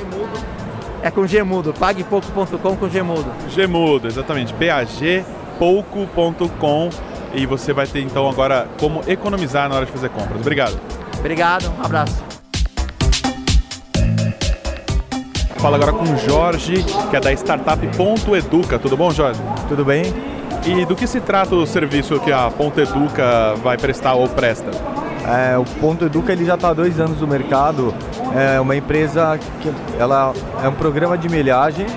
É 1.01 1.09
com 1.09 1.25
Gmudo, 1.25 1.73
pagpouco.com 1.73 2.75
com 2.75 2.87
Gmudo. 2.87 3.33
Gmudo, 3.55 4.07
exatamente. 4.07 4.53
bagpouco.com 4.53 5.09
e 7.33 7.47
você 7.47 7.73
vai 7.73 7.87
ter 7.87 8.01
então 8.01 8.29
agora 8.29 8.67
como 8.79 9.01
economizar 9.07 9.67
na 9.67 9.73
hora 9.75 9.87
de 9.87 9.91
fazer 9.91 10.09
compras. 10.09 10.39
Obrigado. 10.39 10.79
Obrigado, 11.17 11.73
um 11.79 11.83
abraço. 11.83 12.23
Fala 15.57 15.77
agora 15.77 15.93
com 15.93 16.03
o 16.03 16.17
Jorge, 16.17 16.83
que 17.09 17.15
é 17.15 17.19
da 17.19 17.33
startup 17.33 17.87
Ponto 17.97 18.35
Educa. 18.35 18.77
Tudo 18.77 18.95
bom, 18.95 19.09
Jorge? 19.09 19.41
Tudo 19.67 19.83
bem. 19.83 20.30
E 20.65 20.85
do 20.85 20.95
que 20.95 21.07
se 21.07 21.19
trata 21.19 21.55
o 21.55 21.65
serviço 21.65 22.19
que 22.19 22.31
a 22.31 22.51
Ponto 22.51 22.79
Educa 22.79 23.55
vai 23.63 23.77
prestar 23.77 24.13
ou 24.13 24.29
presta? 24.29 24.69
É, 25.27 25.57
o 25.57 25.63
Ponto 25.79 26.05
Educa 26.05 26.31
ele 26.31 26.45
já 26.45 26.53
está 26.53 26.69
há 26.69 26.73
dois 26.73 26.99
anos 26.99 27.19
no 27.19 27.27
mercado. 27.27 27.93
É 28.35 28.59
uma 28.59 28.75
empresa 28.75 29.39
que 29.59 29.73
ela 29.99 30.33
é 30.63 30.67
um 30.67 30.73
programa 30.73 31.17
de 31.17 31.27
milhagem, 31.29 31.87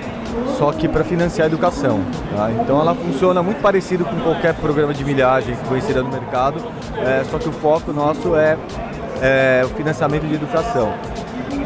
só 0.58 0.72
que 0.72 0.88
para 0.88 1.04
financiar 1.04 1.44
a 1.44 1.48
educação. 1.48 2.00
Tá? 2.34 2.50
Então 2.52 2.80
ela 2.80 2.94
funciona 2.94 3.42
muito 3.42 3.60
parecido 3.60 4.02
com 4.04 4.18
qualquer 4.20 4.54
programa 4.54 4.94
de 4.94 5.04
milhagem 5.04 5.54
conhecido 5.68 6.02
no 6.02 6.10
mercado, 6.10 6.58
é, 6.96 7.22
só 7.30 7.38
que 7.38 7.48
o 7.48 7.52
foco 7.52 7.92
nosso 7.92 8.34
é, 8.34 8.56
é 9.20 9.62
o 9.64 9.68
financiamento 9.68 10.26
de 10.26 10.34
educação. 10.34 10.94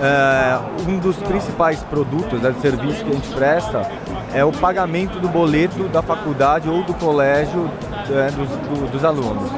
É, 0.03 0.59
um 0.89 0.99
dos 0.99 1.17
principais 1.17 1.79
produtos, 1.85 2.41
né, 2.43 2.53
serviço 2.61 3.05
que 3.05 3.11
a 3.11 3.15
gente 3.15 3.29
presta 3.35 3.89
é 4.35 4.45
o 4.45 4.53
pagamento 4.53 5.19
do 5.19 5.29
boleto 5.29 5.85
da 5.89 6.03
faculdade 6.03 6.69
ou 6.69 6.83
do 6.83 6.95
colégio 6.95 7.71
é, 8.11 8.31
dos, 8.31 8.49
do, 8.49 8.91
dos 8.91 9.05
alunos. 9.05 9.51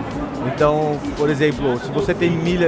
Então, 0.47 0.99
por 1.16 1.29
exemplo, 1.29 1.79
se 1.81 1.91
você 1.91 2.14
tem 2.14 2.31
mil, 2.31 2.61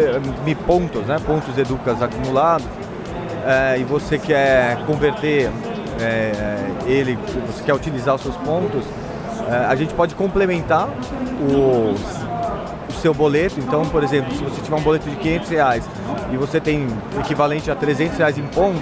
mil 0.45 0.57
pontos, 0.57 1.07
né, 1.07 1.17
pontos 1.25 1.57
educas 1.57 2.03
acumulados, 2.03 2.67
é, 3.47 3.79
e 3.79 3.85
você 3.85 4.19
quer 4.19 4.85
converter 4.85 5.51
é, 6.01 6.71
ele, 6.87 7.19
você 7.47 7.63
quer 7.65 7.75
utilizar 7.75 8.15
os 8.15 8.23
seus 8.23 8.37
pontos, 8.37 8.85
é, 9.49 9.67
a 9.67 9.75
gente 9.75 9.95
pode 9.95 10.15
complementar 10.15 10.89
os 11.41 12.32
seu 13.03 13.13
boleto. 13.13 13.59
Então, 13.59 13.85
por 13.85 14.03
exemplo, 14.03 14.33
se 14.35 14.43
você 14.43 14.61
tiver 14.63 14.77
um 14.77 14.81
boleto 14.81 15.11
de 15.11 15.17
500 15.17 15.49
reais 15.51 15.85
e 16.33 16.37
você 16.37 16.61
tem 16.61 16.87
equivalente 17.21 17.71
a 17.71 17.75
300 17.75 18.17
reais 18.17 18.39
em 18.39 18.47
ponto, 18.47 18.81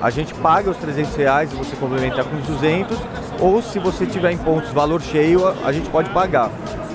a 0.00 0.08
gente 0.08 0.32
paga 0.34 0.70
os 0.70 0.76
300 0.78 1.16
reais 1.16 1.52
e 1.52 1.56
você 1.56 1.74
complementa 1.76 2.22
com 2.24 2.36
os 2.36 2.46
200. 2.46 2.96
Ou 3.40 3.60
se 3.60 3.78
você 3.78 4.06
tiver 4.06 4.32
em 4.32 4.38
pontos 4.38 4.70
valor 4.70 5.02
cheio, 5.02 5.46
a 5.64 5.72
gente 5.72 5.90
pode 5.90 6.08
pagar. 6.10 6.50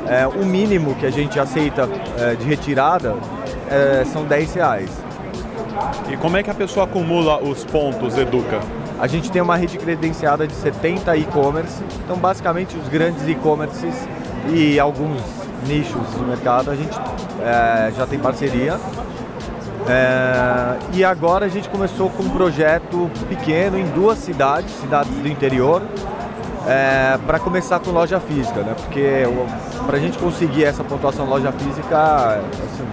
É, 0.07 0.25
o 0.25 0.45
mínimo 0.45 0.95
que 0.95 1.05
a 1.05 1.11
gente 1.11 1.39
aceita 1.39 1.87
é, 2.17 2.35
de 2.35 2.45
retirada 2.45 3.15
é, 3.69 4.03
são 4.05 4.25
10 4.25 4.53
reais. 4.55 4.89
E 6.09 6.17
como 6.17 6.37
é 6.37 6.43
que 6.43 6.49
a 6.49 6.53
pessoa 6.53 6.85
acumula 6.85 7.41
os 7.41 7.63
pontos 7.65 8.17
Educa? 8.17 8.59
A 8.99 9.07
gente 9.07 9.31
tem 9.31 9.41
uma 9.41 9.55
rede 9.55 9.77
credenciada 9.77 10.45
de 10.45 10.53
70 10.53 11.17
e-commerce, 11.17 11.83
então 12.03 12.17
basicamente 12.17 12.77
os 12.77 12.87
grandes 12.87 13.27
e-commerces 13.27 13.95
e 14.53 14.79
alguns 14.79 15.40
nichos 15.67 16.01
de 16.15 16.23
mercado, 16.23 16.71
a 16.71 16.75
gente 16.75 16.97
é, 17.41 17.91
já 17.95 18.05
tem 18.05 18.19
parceria. 18.19 18.79
É, 19.87 20.77
e 20.93 21.03
agora 21.03 21.45
a 21.45 21.49
gente 21.49 21.67
começou 21.69 22.09
com 22.09 22.23
um 22.23 22.29
projeto 22.29 23.09
pequeno 23.27 23.77
em 23.77 23.85
duas 23.87 24.19
cidades, 24.19 24.71
cidades 24.79 25.11
do 25.11 25.27
interior, 25.27 25.81
é, 26.67 27.17
para 27.25 27.39
começar 27.39 27.79
com 27.79 27.91
loja 27.91 28.19
física, 28.19 28.61
né? 28.61 28.75
Porque 28.75 29.23
para 29.85 29.97
a 29.97 29.99
gente 29.99 30.17
conseguir 30.17 30.65
essa 30.65 30.83
pontuação 30.83 31.25
loja 31.25 31.51
física, 31.51 32.39
assim, 32.39 32.85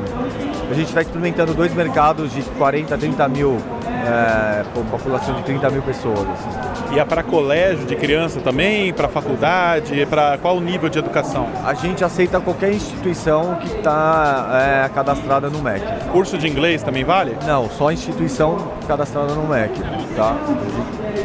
a 0.70 0.74
gente 0.74 0.88
está 0.88 1.02
experimentando 1.02 1.54
dois 1.54 1.72
mercados 1.74 2.32
de 2.32 2.42
40, 2.42 2.96
30 2.96 3.28
mil, 3.28 3.58
é, 3.86 4.64
população 4.90 5.34
de 5.34 5.42
30 5.42 5.70
mil 5.70 5.82
pessoas. 5.82 6.20
Assim. 6.20 6.57
E 6.90 6.98
é 6.98 7.04
para 7.04 7.22
colégio 7.22 7.84
de 7.84 7.94
criança 7.94 8.40
também, 8.40 8.92
para 8.92 9.08
faculdade, 9.08 10.06
para 10.06 10.38
qual 10.38 10.58
nível 10.58 10.88
de 10.88 10.98
educação? 10.98 11.46
A 11.64 11.74
gente 11.74 12.02
aceita 12.02 12.40
qualquer 12.40 12.72
instituição 12.72 13.56
que 13.56 13.66
está 13.66 14.84
é, 14.84 14.88
cadastrada 14.88 15.50
no 15.50 15.60
MEC. 15.60 15.84
Curso 16.10 16.38
de 16.38 16.48
inglês 16.48 16.82
também 16.82 17.04
vale? 17.04 17.36
Não, 17.46 17.68
só 17.68 17.92
instituição 17.92 18.72
cadastrada 18.86 19.34
no 19.34 19.46
MEC, 19.46 19.74
tá? 20.16 20.36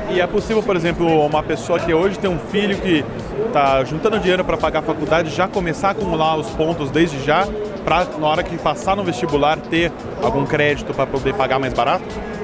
E 0.09 0.20
é 0.20 0.28
possível, 0.28 0.61
por 0.61 0.76
exemplo, 0.76 1.26
uma 1.26 1.41
pessoa 1.41 1.80
que 1.80 1.93
hoje 1.93 2.20
tem 2.20 2.30
um 2.30 2.39
filho 2.39 2.78
que 2.78 3.03
está 3.47 3.84
juntando 3.86 4.20
dinheiro 4.20 4.43
para 4.43 4.57
pagar 4.57 4.80
a 4.80 4.84
faculdade 4.84 5.30
já 5.30 5.47
começar 5.47 5.89
a 5.89 5.91
acumular 5.91 6.36
os 6.36 6.49
pontos 6.49 6.91
desde 6.91 7.24
já, 7.24 7.47
para 7.86 8.05
na 8.20 8.28
hora 8.28 8.43
que 8.43 8.57
passar 8.57 8.95
no 8.95 9.03
vestibular 9.03 9.57
ter 9.57 9.91
algum 10.22 10.45
crédito 10.45 10.93
para 10.93 11.07
poder 11.07 11.34
pagar 11.34 11.57
mais 11.57 11.74
barato? 11.74 12.03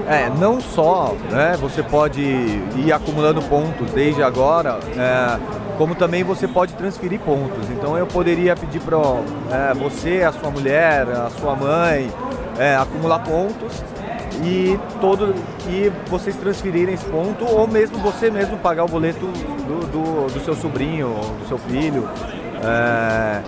É, 0.10 0.28
não 0.28 0.60
só 0.60 1.16
né, 1.30 1.56
você 1.62 1.84
pode 1.84 2.20
ir 2.20 2.92
acumulando 2.92 3.44
pontos 3.44 3.92
desde 3.92 4.24
agora, 4.24 4.80
é, 4.98 5.40
como 5.78 5.94
também 5.94 6.24
você 6.24 6.48
pode 6.48 6.74
transferir 6.74 7.20
pontos. 7.20 7.70
Então 7.70 7.96
eu 7.96 8.08
poderia 8.08 8.56
pedir 8.56 8.82
para 8.82 8.98
é, 8.98 9.74
você, 9.76 10.24
a 10.24 10.32
sua 10.32 10.50
mulher, 10.50 11.08
a 11.08 11.30
sua 11.30 11.56
mãe, 11.56 12.10
é, 12.58 12.76
acumular 12.76 13.20
pontos 13.20 13.84
e 14.44 14.80
todo 15.00 15.36
e 15.68 15.92
vocês 16.10 16.36
transferirem 16.38 16.96
esse 16.96 17.06
ponto 17.06 17.46
ou 17.46 17.68
mesmo 17.68 18.00
você 18.00 18.32
mesmo 18.32 18.58
pagar 18.58 18.86
o 18.86 18.88
boleto 18.88 19.28
do, 19.28 19.86
do, 19.92 20.34
do 20.34 20.40
seu 20.44 20.56
sobrinho, 20.56 21.10
do 21.40 21.48
seu 21.48 21.60
filho. 21.60 22.10
É, 22.64 23.44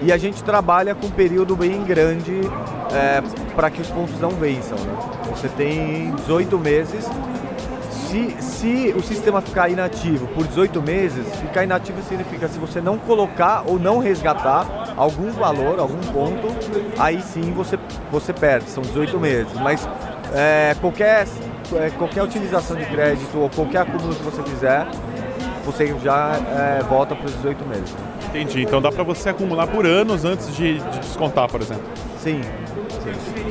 e 0.00 0.12
a 0.12 0.16
gente 0.16 0.44
trabalha 0.44 0.94
com 0.94 1.06
um 1.06 1.10
período 1.10 1.56
bem 1.56 1.82
grande 1.82 2.40
é, 2.92 3.20
para 3.56 3.68
que 3.68 3.80
os 3.80 3.88
pontos 3.88 4.20
não 4.20 4.30
vençam. 4.30 4.78
Né? 4.78 5.14
Você 5.34 5.48
tem 5.48 6.14
18 6.14 6.58
meses. 6.58 7.08
Se, 7.90 8.36
se 8.40 8.94
o 8.96 9.02
sistema 9.02 9.40
ficar 9.40 9.68
inativo 9.68 10.28
por 10.28 10.46
18 10.46 10.80
meses, 10.80 11.26
ficar 11.40 11.64
inativo 11.64 12.00
significa 12.02 12.46
se 12.46 12.58
você 12.58 12.80
não 12.80 12.96
colocar 12.96 13.64
ou 13.66 13.78
não 13.78 13.98
resgatar 13.98 14.94
algum 14.96 15.32
valor, 15.32 15.80
algum 15.80 16.00
ponto, 16.12 16.46
aí 16.96 17.20
sim 17.20 17.52
você, 17.52 17.76
você 18.12 18.32
perde, 18.32 18.70
são 18.70 18.82
18 18.84 19.18
meses. 19.18 19.52
Mas 19.54 19.88
é, 20.32 20.76
qualquer, 20.80 21.26
é, 21.74 21.90
qualquer 21.90 22.22
utilização 22.22 22.76
de 22.76 22.84
crédito 22.86 23.36
ou 23.36 23.50
qualquer 23.50 23.78
acúmulo 23.78 24.14
que 24.14 24.22
você 24.22 24.42
fizer, 24.44 24.86
você 25.64 25.92
já 26.02 26.36
é, 26.36 26.82
volta 26.84 27.16
para 27.16 27.26
os 27.26 27.34
18 27.34 27.64
meses. 27.66 27.94
Entendi. 28.28 28.62
Então 28.62 28.80
dá 28.80 28.90
para 28.90 29.02
você 29.02 29.30
acumular 29.30 29.66
por 29.66 29.86
anos 29.86 30.24
antes 30.24 30.54
de, 30.54 30.78
de 30.78 30.98
descontar, 31.00 31.48
por 31.48 31.60
exemplo. 31.60 31.84
Sim. 32.18 32.40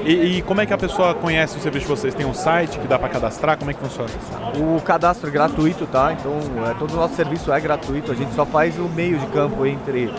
E, 0.06 0.38
e, 0.38 0.42
como 0.42 0.62
é 0.62 0.66
que 0.66 0.74
a 0.74 0.78
pessoa 0.78 1.14
conhece 1.14 1.58
o 1.58 1.62
serviço 1.62 1.86
de 1.86 1.92
vocês? 1.92 2.14
Tem 2.14 2.26
um 2.26 2.34
site 2.34 2.80
que 2.80 2.88
dá 2.88 2.98
para 3.00 3.10
cadastrar? 3.10 3.58
Como 3.58 3.72
é 3.72 3.74
que 3.74 3.80
funciona? 3.80 4.10
O 4.58 4.82
cadastro 4.82 5.30
é 5.30 5.32
gratuito, 5.32 5.86
tá? 5.86 6.14
Então 6.14 6.40
é, 6.70 6.74
todo 6.74 6.94
o 6.94 6.96
nosso 6.96 7.16
serviço 7.16 7.52
é 7.52 7.60
gratuito. 7.60 8.12
A 8.12 8.16
gente 8.16 8.34
só 8.34 8.46
faz 8.46 8.78
o 8.78 8.90
meio 8.90 9.18
de 9.18 9.26
campo 9.28 9.66
entre 9.66 10.14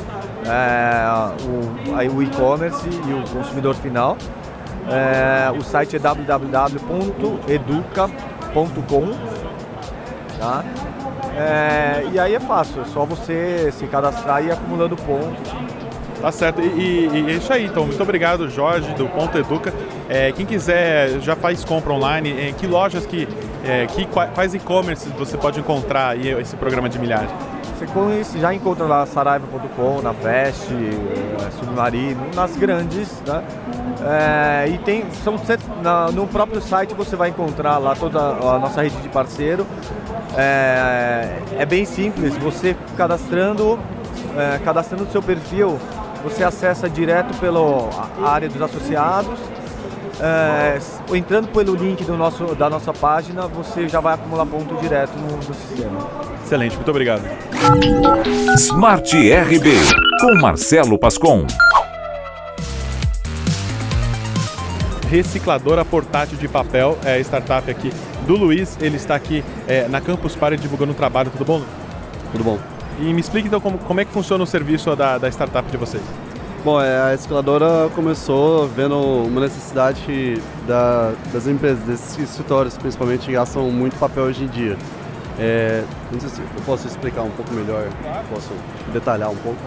é, 0.47 1.07
o 2.09 2.23
e-commerce 2.23 2.89
e 2.89 3.13
o 3.13 3.23
consumidor 3.31 3.75
final. 3.75 4.17
É, 4.89 5.51
o 5.51 5.63
site 5.63 5.97
é 5.97 5.99
www.educa.com. 5.99 7.05
Tá? 10.39 10.65
É, 11.37 12.07
e 12.13 12.19
aí 12.19 12.35
é 12.35 12.41
fácil, 12.41 12.83
é 12.83 12.85
só 12.85 13.05
você 13.05 13.73
se 13.73 13.87
cadastrar 13.87 14.43
e 14.43 14.47
ir 14.47 14.53
acumulando 14.53 14.95
pontos. 14.97 15.53
Tá 16.25 16.33
certo. 16.33 16.63
E, 16.63 16.71
e, 16.71 17.21
e, 17.21 17.31
é 17.33 17.35
isso 17.35 17.53
aí, 17.53 17.67
então. 17.67 17.85
Muito 17.85 18.03
obrigado, 18.03 18.49
Jorge, 18.49 18.91
do 18.95 19.07
Ponto 19.07 19.37
Educa. 19.37 19.75
É, 20.09 20.33
quem 20.33 20.47
quiser, 20.47 21.21
já 21.21 21.37
faz 21.37 21.63
compra 21.63 21.93
online. 21.93 22.49
Em 22.49 22.55
que 22.55 22.67
lojas 22.67 23.05
que, 23.05 23.29
é, 23.63 23.87
que 23.89 24.07
quais 24.07 24.55
e-commerce 24.55 25.07
você 25.19 25.37
pode 25.37 25.61
encontrar 25.61 26.09
aí 26.09 26.31
esse 26.41 26.57
programa 26.57 26.89
de 26.89 26.99
milhares? 26.99 27.29
Você 27.79 28.39
já 28.39 28.55
encontra 28.55 28.87
lá 28.87 29.05
saraiva.com, 29.05 30.01
na 30.01 30.15
Fast, 30.15 30.73
é, 30.73 31.51
Submarino, 31.59 32.31
nas 32.35 32.57
grandes, 32.57 33.21
né? 33.27 33.45
É, 34.03 34.69
e 34.71 34.79
tem, 34.79 35.05
são, 35.23 35.39
na, 35.83 36.11
no 36.11 36.27
próprio 36.27 36.63
site 36.63 36.95
você 36.95 37.17
vai 37.17 37.29
encontrar 37.29 37.77
lá 37.77 37.95
toda 37.95 38.19
a 38.19 38.59
nossa 38.59 38.81
rede 38.81 38.97
de 38.97 39.11
parceiro. 39.11 39.67
É, 40.39 41.37
é 41.59 41.67
bem 41.67 41.85
simples, 41.85 42.35
você 42.39 42.75
cadastrando, 42.97 43.79
é, 44.35 44.59
cadastrando 44.65 45.05
o 45.05 45.11
seu 45.13 45.23
perfil, 45.23 45.79
você 46.25 46.43
acessa 46.43 46.89
direto 46.89 47.39
pela 47.39 47.91
área 48.27 48.49
dos 48.49 48.61
associados. 48.61 49.39
É, 50.21 50.79
entrando 51.15 51.49
pelo 51.49 51.75
link 51.75 52.03
do 52.05 52.17
nosso, 52.17 52.55
da 52.55 52.71
nossa 52.71 52.93
página, 52.93 53.47
você 53.47 53.89
já 53.89 54.01
vai 54.01 54.15
acumular 54.15 54.47
ponto 54.47 54.75
direto 54.77 55.13
no, 55.19 55.37
no 55.37 55.55
sistema. 55.55 55.99
Excelente, 56.43 56.77
muito 56.77 56.91
obrigado. 56.91 57.23
Smart 58.57 59.15
RB, 59.17 59.71
com 60.21 60.41
Marcelo 60.41 60.99
Pascon. 60.99 61.47
recicladora 65.15 65.85
portátil 65.85 66.37
de 66.37 66.49
papel, 66.49 66.99
é 67.05 67.15
a 67.15 67.21
startup 67.21 67.71
aqui 67.71 67.93
do 68.27 68.37
Luiz. 68.37 68.77
Ele 68.81 68.97
está 68.97 69.15
aqui 69.15 69.45
é, 69.69 69.87
na 69.87 70.01
Campus 70.01 70.35
Party 70.35 70.57
divulgando 70.57 70.91
o 70.91 70.95
trabalho. 70.95 71.31
Tudo 71.31 71.45
bom? 71.45 71.63
Tudo 72.33 72.43
bom. 72.43 72.74
E 73.01 73.13
me 73.13 73.21
explique 73.21 73.49
então 73.49 73.61
como, 73.61 73.79
como 73.79 74.01
é 74.01 74.05
que 74.05 74.13
funciona 74.13 74.43
o 74.45 74.47
serviço 74.47 74.95
da, 74.95 75.19
da 75.19 75.29
startup 75.29 75.69
de 75.71 75.77
vocês. 75.77 76.03
Bom, 76.65 76.81
é, 76.81 77.11
a 77.11 77.15
escaladora 77.15 77.91
começou 77.95 78.67
vendo 78.69 78.99
uma 78.99 79.43
necessidade 79.43 80.41
da, 80.67 81.13
das 81.31 81.47
empresas, 81.47 81.81
desses 81.81 82.19
escritórios, 82.19 82.79
principalmente, 82.79 83.27
que 83.27 83.33
gastam 83.33 83.71
muito 83.71 83.97
papel 83.97 84.25
hoje 84.25 84.45
em 84.45 84.47
dia. 84.47 84.77
É, 85.39 85.83
não 86.11 86.19
sei 86.19 86.31
se 86.31 86.41
eu 86.41 86.63
posso 86.65 86.87
explicar 86.87 87.23
um 87.23 87.31
pouco 87.31 87.53
melhor, 87.53 87.87
posso 88.31 88.51
detalhar 88.93 89.31
um 89.31 89.37
pouco. 89.37 89.59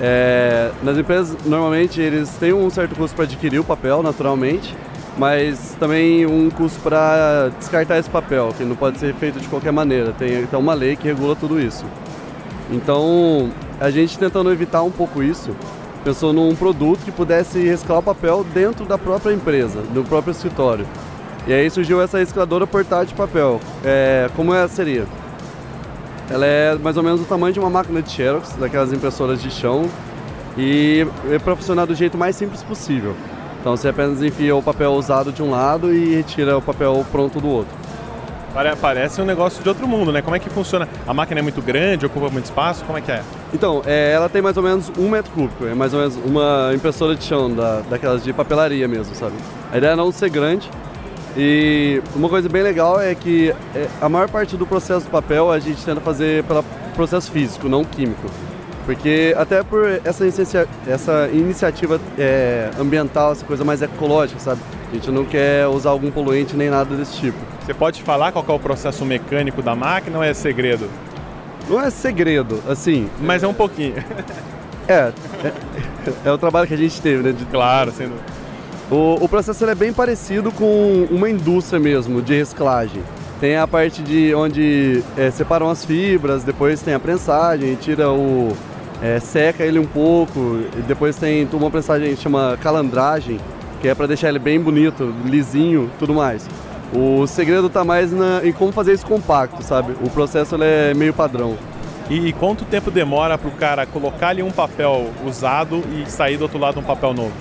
É, 0.00 0.70
nas 0.82 0.98
empresas, 0.98 1.34
normalmente, 1.46 1.98
eles 2.00 2.28
têm 2.30 2.52
um 2.52 2.68
certo 2.68 2.94
custo 2.94 3.14
para 3.14 3.24
adquirir 3.24 3.60
o 3.60 3.64
papel, 3.64 4.02
naturalmente, 4.02 4.76
mas 5.16 5.76
também 5.78 6.26
um 6.26 6.50
custo 6.50 6.80
para 6.80 7.50
descartar 7.58 7.98
esse 7.98 8.10
papel, 8.10 8.52
que 8.54 8.64
não 8.64 8.76
pode 8.76 8.98
ser 8.98 9.14
feito 9.14 9.40
de 9.40 9.48
qualquer 9.48 9.72
maneira. 9.72 10.12
Tem 10.12 10.40
então 10.40 10.60
uma 10.60 10.74
lei 10.74 10.94
que 10.96 11.08
regula 11.08 11.34
tudo 11.34 11.58
isso. 11.60 11.86
Então, 12.72 13.50
a 13.78 13.90
gente 13.90 14.18
tentando 14.18 14.50
evitar 14.50 14.82
um 14.82 14.90
pouco 14.90 15.22
isso, 15.22 15.54
pensou 16.02 16.32
num 16.32 16.56
produto 16.56 17.04
que 17.04 17.12
pudesse 17.12 17.58
reciclar 17.60 17.98
o 17.98 18.02
papel 18.02 18.44
dentro 18.54 18.86
da 18.86 18.96
própria 18.96 19.32
empresa, 19.32 19.82
do 19.82 20.02
próprio 20.02 20.32
escritório. 20.32 20.86
E 21.46 21.52
aí 21.52 21.68
surgiu 21.68 22.00
essa 22.00 22.18
recicladora 22.18 22.66
portátil 22.66 23.08
de 23.08 23.14
papel. 23.14 23.60
É, 23.84 24.30
como 24.34 24.54
ela 24.54 24.68
seria? 24.68 25.04
Ela 26.30 26.46
é 26.46 26.74
mais 26.76 26.96
ou 26.96 27.02
menos 27.02 27.20
o 27.20 27.24
tamanho 27.24 27.52
de 27.52 27.60
uma 27.60 27.68
máquina 27.68 28.00
de 28.00 28.10
Xerox, 28.10 28.54
daquelas 28.58 28.90
impressoras 28.90 29.42
de 29.42 29.50
chão, 29.50 29.84
e 30.56 31.06
é 31.30 31.38
para 31.38 31.54
funcionar 31.54 31.84
do 31.84 31.94
jeito 31.94 32.16
mais 32.16 32.36
simples 32.36 32.62
possível. 32.62 33.14
Então 33.60 33.76
você 33.76 33.88
apenas 33.88 34.22
enfia 34.22 34.56
o 34.56 34.62
papel 34.62 34.92
usado 34.92 35.30
de 35.30 35.42
um 35.42 35.50
lado 35.50 35.94
e 35.94 36.14
retira 36.14 36.56
o 36.56 36.62
papel 36.62 37.04
pronto 37.12 37.38
do 37.38 37.48
outro. 37.48 37.81
Parece 38.52 39.20
um 39.20 39.24
negócio 39.24 39.62
de 39.62 39.68
outro 39.68 39.88
mundo, 39.88 40.12
né? 40.12 40.20
Como 40.20 40.36
é 40.36 40.38
que 40.38 40.50
funciona? 40.50 40.88
A 41.06 41.14
máquina 41.14 41.40
é 41.40 41.42
muito 41.42 41.62
grande, 41.62 42.04
ocupa 42.04 42.28
muito 42.28 42.44
espaço? 42.44 42.84
Como 42.84 42.98
é 42.98 43.00
que 43.00 43.10
é? 43.10 43.22
Então, 43.52 43.82
é, 43.86 44.12
ela 44.12 44.28
tem 44.28 44.42
mais 44.42 44.56
ou 44.56 44.62
menos 44.62 44.92
um 44.98 45.08
metro 45.08 45.32
cúbico, 45.32 45.66
é 45.66 45.74
mais 45.74 45.94
ou 45.94 46.00
menos 46.00 46.16
uma 46.24 46.70
impressora 46.74 47.14
de 47.14 47.24
chão, 47.24 47.50
da, 47.50 47.80
daquelas 47.88 48.22
de 48.22 48.32
papelaria 48.32 48.86
mesmo, 48.86 49.14
sabe? 49.14 49.34
A 49.72 49.78
ideia 49.78 49.92
é 49.92 49.96
não 49.96 50.12
ser 50.12 50.28
grande, 50.30 50.68
e 51.36 52.02
uma 52.14 52.28
coisa 52.28 52.48
bem 52.48 52.62
legal 52.62 53.00
é 53.00 53.14
que 53.14 53.54
é, 53.74 53.88
a 54.00 54.08
maior 54.08 54.28
parte 54.28 54.56
do 54.56 54.66
processo 54.66 55.06
do 55.06 55.10
papel 55.10 55.50
a 55.50 55.58
gente 55.58 55.82
tenta 55.82 56.00
fazer 56.00 56.44
pelo 56.44 56.62
processo 56.94 57.30
físico, 57.30 57.68
não 57.68 57.84
químico. 57.84 58.28
Porque 58.84 59.34
até 59.38 59.62
por 59.62 59.88
essa, 60.04 60.26
essa 60.86 61.30
iniciativa 61.32 62.00
é, 62.18 62.70
ambiental, 62.78 63.32
essa 63.32 63.44
coisa 63.46 63.64
mais 63.64 63.80
ecológica, 63.80 64.40
sabe? 64.40 64.60
A 64.92 64.94
gente 64.94 65.10
não 65.10 65.24
quer 65.24 65.66
usar 65.68 65.88
algum 65.88 66.10
poluente 66.10 66.54
nem 66.54 66.68
nada 66.68 66.94
desse 66.94 67.16
tipo. 67.16 67.38
Você 67.64 67.72
pode 67.72 68.02
falar 68.02 68.30
qual 68.30 68.44
é 68.46 68.52
o 68.52 68.58
processo 68.58 69.06
mecânico 69.06 69.62
da 69.62 69.74
máquina 69.74 70.18
ou 70.18 70.22
é 70.22 70.34
segredo? 70.34 70.86
Não 71.66 71.80
é 71.80 71.88
segredo, 71.88 72.62
assim. 72.68 73.08
Mas 73.18 73.42
é 73.42 73.48
um 73.48 73.54
pouquinho. 73.54 73.94
É, 74.88 75.12
é, 75.44 75.52
é 76.24 76.32
o 76.32 76.36
trabalho 76.36 76.66
que 76.66 76.74
a 76.74 76.76
gente 76.76 77.00
teve, 77.00 77.22
né? 77.22 77.30
De... 77.32 77.44
Claro, 77.44 77.92
sem 77.92 78.08
dúvida. 78.08 78.26
O, 78.90 79.24
o 79.24 79.28
processo 79.28 79.64
é 79.64 79.74
bem 79.74 79.92
parecido 79.92 80.50
com 80.50 81.06
uma 81.08 81.30
indústria 81.30 81.78
mesmo 81.78 82.20
de 82.20 82.34
reciclagem. 82.34 83.00
Tem 83.40 83.56
a 83.56 83.66
parte 83.66 84.02
de 84.02 84.34
onde 84.34 85.02
é, 85.16 85.30
separam 85.30 85.70
as 85.70 85.84
fibras, 85.84 86.44
depois 86.44 86.82
tem 86.82 86.92
a 86.94 87.00
prensagem, 87.00 87.76
tira 87.76 88.10
o. 88.10 88.54
É, 89.00 89.18
seca 89.20 89.64
ele 89.64 89.78
um 89.78 89.86
pouco, 89.86 90.60
depois 90.86 91.16
tem 91.16 91.48
uma 91.52 91.70
prensagem 91.70 92.14
que 92.14 92.20
chama 92.20 92.58
calandragem, 92.60 93.40
que 93.82 93.88
é 93.88 93.94
para 93.96 94.06
deixar 94.06 94.28
ele 94.28 94.38
bem 94.38 94.60
bonito, 94.60 95.12
lisinho, 95.24 95.90
tudo 95.98 96.14
mais. 96.14 96.48
O 96.94 97.26
segredo 97.26 97.66
está 97.66 97.82
mais 97.82 98.12
na, 98.12 98.40
em 98.44 98.52
como 98.52 98.70
fazer 98.70 98.92
isso 98.92 99.04
compacto, 99.04 99.60
sabe? 99.64 99.92
O 100.00 100.08
processo 100.08 100.56
é 100.62 100.94
meio 100.94 101.12
padrão. 101.12 101.58
E, 102.08 102.28
e 102.28 102.32
quanto 102.32 102.64
tempo 102.64 102.92
demora 102.92 103.36
para 103.36 103.48
o 103.48 103.52
cara 103.52 103.84
colocar 103.84 104.28
ali 104.28 104.42
um 104.42 104.52
papel 104.52 105.10
usado 105.26 105.82
e 105.96 106.08
sair 106.08 106.36
do 106.36 106.42
outro 106.42 106.58
lado 106.58 106.78
um 106.78 106.82
papel 106.82 107.12
novo? 107.12 107.32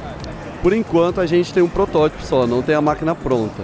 Por 0.63 0.73
enquanto 0.73 1.21
a 1.21 1.27
gente 1.27 1.53
tem 1.53 1.61
um 1.61 1.69
protótipo 1.69 2.23
só, 2.23 2.47
não 2.47 2.63
tem 2.63 2.73
a 2.73 2.81
máquina 2.81 3.13
pronta. 3.13 3.61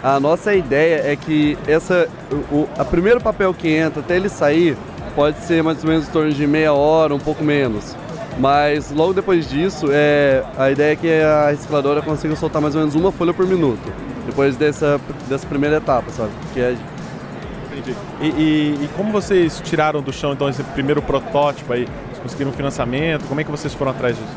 A 0.00 0.20
nossa 0.20 0.54
ideia 0.54 1.02
é 1.04 1.16
que 1.16 1.58
essa, 1.66 2.08
o, 2.52 2.68
a 2.78 2.84
primeiro 2.84 3.20
papel 3.20 3.52
que 3.52 3.68
entra 3.68 4.00
até 4.00 4.14
ele 4.16 4.28
sair 4.28 4.76
pode 5.16 5.38
ser 5.40 5.64
mais 5.64 5.82
ou 5.82 5.90
menos 5.90 6.08
em 6.08 6.12
torno 6.12 6.32
de 6.32 6.46
meia 6.46 6.72
hora, 6.72 7.12
um 7.12 7.18
pouco 7.18 7.42
menos. 7.42 7.96
Mas 8.40 8.90
logo 8.90 9.12
depois 9.12 9.48
disso, 9.48 9.88
é, 9.90 10.42
a 10.56 10.70
ideia 10.70 10.94
é 10.94 10.96
que 10.96 11.12
a 11.12 11.50
recicladora 11.50 12.00
consiga 12.00 12.34
soltar 12.34 12.62
mais 12.62 12.74
ou 12.74 12.80
menos 12.80 12.94
uma 12.94 13.12
folha 13.12 13.34
por 13.34 13.46
minuto. 13.46 13.92
Depois 14.24 14.56
dessa, 14.56 14.98
dessa 15.28 15.46
primeira 15.46 15.76
etapa, 15.76 16.10
sabe? 16.10 16.30
Que 16.54 16.60
é... 16.60 16.74
Entendi. 17.70 17.94
E, 18.22 18.26
e, 18.26 18.84
e, 18.84 18.88
como 18.96 19.12
vocês 19.12 19.60
tiraram 19.62 20.00
do 20.00 20.12
chão 20.12 20.32
então 20.32 20.48
esse 20.48 20.62
primeiro 20.62 21.02
protótipo 21.02 21.72
aí? 21.72 21.86
Vocês 22.06 22.18
conseguiram 22.22 22.52
financiamento? 22.52 23.26
Como 23.28 23.40
é 23.40 23.44
que 23.44 23.50
vocês 23.50 23.74
foram 23.74 23.90
atrás 23.90 24.16
disso? 24.16 24.32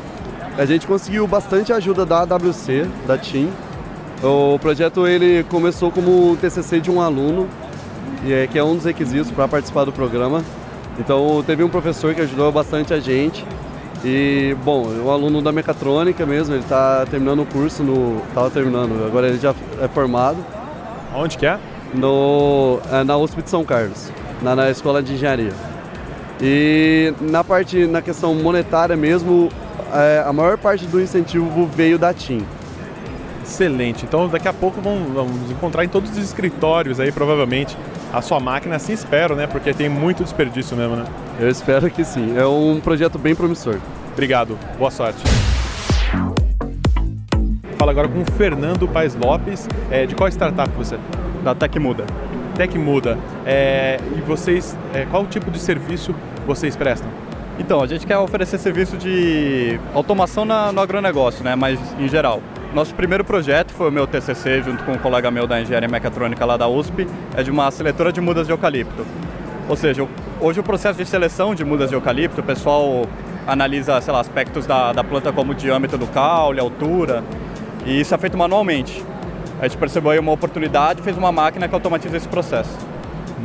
A 0.58 0.66
gente 0.66 0.86
conseguiu 0.86 1.26
bastante 1.26 1.72
ajuda 1.72 2.04
da 2.04 2.20
AWC, 2.20 2.86
da 3.06 3.16
TIM. 3.16 3.50
O 4.22 4.58
projeto 4.58 5.06
ele 5.06 5.44
começou 5.44 5.90
como 5.90 6.30
um 6.30 6.36
TCC 6.36 6.78
de 6.78 6.90
um 6.90 7.00
aluno, 7.00 7.48
e 8.22 8.32
é, 8.32 8.46
que 8.46 8.58
é 8.58 8.64
um 8.64 8.76
dos 8.76 8.84
requisitos 8.84 9.30
para 9.30 9.48
participar 9.48 9.84
do 9.84 9.92
programa. 9.92 10.44
Então 10.98 11.42
teve 11.46 11.64
um 11.64 11.68
professor 11.70 12.14
que 12.14 12.20
ajudou 12.20 12.52
bastante 12.52 12.92
a 12.92 13.00
gente. 13.00 13.44
E, 14.04 14.54
bom, 14.62 14.86
um 14.86 15.10
aluno 15.10 15.40
da 15.40 15.50
mecatrônica 15.50 16.26
mesmo, 16.26 16.54
ele 16.54 16.62
está 16.62 17.06
terminando 17.06 17.40
o 17.40 17.46
curso 17.46 17.82
no. 17.82 18.18
Estava 18.28 18.50
terminando, 18.50 19.06
agora 19.06 19.28
ele 19.28 19.38
já 19.38 19.54
é 19.80 19.88
formado. 19.88 20.36
Onde 21.14 21.38
que 21.38 21.46
é? 21.46 21.58
No, 21.94 22.80
é, 22.92 23.02
na 23.02 23.16
USP 23.16 23.40
de 23.40 23.48
São 23.48 23.64
Carlos, 23.64 24.10
na, 24.42 24.54
na 24.54 24.70
escola 24.70 25.02
de 25.02 25.14
engenharia. 25.14 25.52
E 26.38 27.14
na 27.20 27.42
parte, 27.42 27.86
na 27.86 28.02
questão 28.02 28.34
monetária 28.34 28.96
mesmo, 28.96 29.48
é, 29.92 30.22
a 30.26 30.32
maior 30.32 30.58
parte 30.58 30.84
do 30.86 31.00
incentivo 31.00 31.66
veio 31.66 31.98
da 31.98 32.12
TIM. 32.12 32.44
Excelente. 33.42 34.04
Então 34.04 34.28
daqui 34.28 34.48
a 34.48 34.52
pouco 34.52 34.82
vamos, 34.82 35.12
vamos 35.12 35.50
encontrar 35.50 35.84
em 35.84 35.88
todos 35.88 36.10
os 36.10 36.18
escritórios 36.18 37.00
aí, 37.00 37.10
provavelmente, 37.10 37.76
a 38.12 38.20
sua 38.20 38.40
máquina, 38.40 38.76
assim 38.76 38.92
espero, 38.92 39.34
né? 39.34 39.46
Porque 39.46 39.72
tem 39.72 39.88
muito 39.88 40.24
desperdício 40.24 40.76
mesmo, 40.76 40.96
né? 40.96 41.04
Eu 41.38 41.48
espero 41.48 41.90
que 41.90 42.04
sim. 42.04 42.36
É 42.36 42.46
um 42.46 42.80
projeto 42.80 43.18
bem 43.18 43.34
promissor. 43.34 43.78
Obrigado. 44.12 44.56
Boa 44.78 44.90
sorte. 44.90 45.20
Fala 47.76 47.90
agora 47.90 48.08
com 48.08 48.20
o 48.20 48.32
Fernando 48.32 48.86
Paes 48.86 49.16
Lopes. 49.16 49.68
É, 49.90 50.06
de 50.06 50.14
qual 50.14 50.28
startup 50.28 50.70
você? 50.76 50.96
Da 51.42 51.54
Tecmuda. 51.54 52.04
Tecmuda. 52.54 53.18
É, 53.44 53.98
e 54.16 54.20
vocês, 54.20 54.76
é, 54.94 55.04
qual 55.06 55.26
tipo 55.26 55.50
de 55.50 55.58
serviço 55.58 56.14
vocês 56.46 56.76
prestam? 56.76 57.10
Então, 57.58 57.80
a 57.82 57.86
gente 57.86 58.06
quer 58.06 58.16
oferecer 58.18 58.58
serviço 58.58 58.96
de 58.96 59.78
automação 59.92 60.44
na, 60.44 60.72
no 60.72 60.80
agronegócio, 60.80 61.44
né? 61.44 61.54
mas 61.54 61.78
em 61.98 62.08
geral. 62.08 62.40
Nosso 62.72 62.92
primeiro 62.94 63.24
projeto 63.24 63.72
foi 63.72 63.88
o 63.88 63.92
meu 63.92 64.06
TCC, 64.06 64.62
junto 64.62 64.82
com 64.82 64.92
um 64.92 64.98
colega 64.98 65.30
meu 65.30 65.46
da 65.46 65.60
engenharia 65.60 65.88
mecatrônica 65.88 66.44
lá 66.44 66.56
da 66.56 66.66
USP, 66.66 67.06
é 67.36 67.42
de 67.42 67.50
uma 67.50 67.70
seletora 67.70 68.12
de 68.12 68.20
mudas 68.20 68.46
de 68.48 68.52
eucalipto. 68.52 69.06
Ou 69.68 69.76
seja, 69.76 70.06
hoje 70.40 70.60
o 70.60 70.62
processo 70.62 70.98
de 70.98 71.06
seleção 71.06 71.54
de 71.54 71.64
mudas 71.64 71.88
de 71.88 71.94
eucalipto, 71.94 72.40
o 72.40 72.44
pessoal 72.44 73.06
analisa, 73.46 74.00
sei 74.00 74.12
lá, 74.12 74.20
aspectos 74.20 74.66
da, 74.66 74.92
da 74.92 75.02
planta 75.02 75.32
como 75.32 75.52
o 75.52 75.54
diâmetro 75.54 75.96
do 75.96 76.06
caule, 76.06 76.60
altura, 76.60 77.24
e 77.86 78.00
isso 78.00 78.14
é 78.14 78.18
feito 78.18 78.36
manualmente. 78.36 79.04
A 79.60 79.66
gente 79.66 79.78
percebeu 79.78 80.10
aí 80.10 80.18
uma 80.18 80.32
oportunidade 80.32 81.00
e 81.00 81.02
fez 81.02 81.16
uma 81.16 81.32
máquina 81.32 81.66
que 81.66 81.74
automatiza 81.74 82.16
esse 82.16 82.28
processo. 82.28 82.76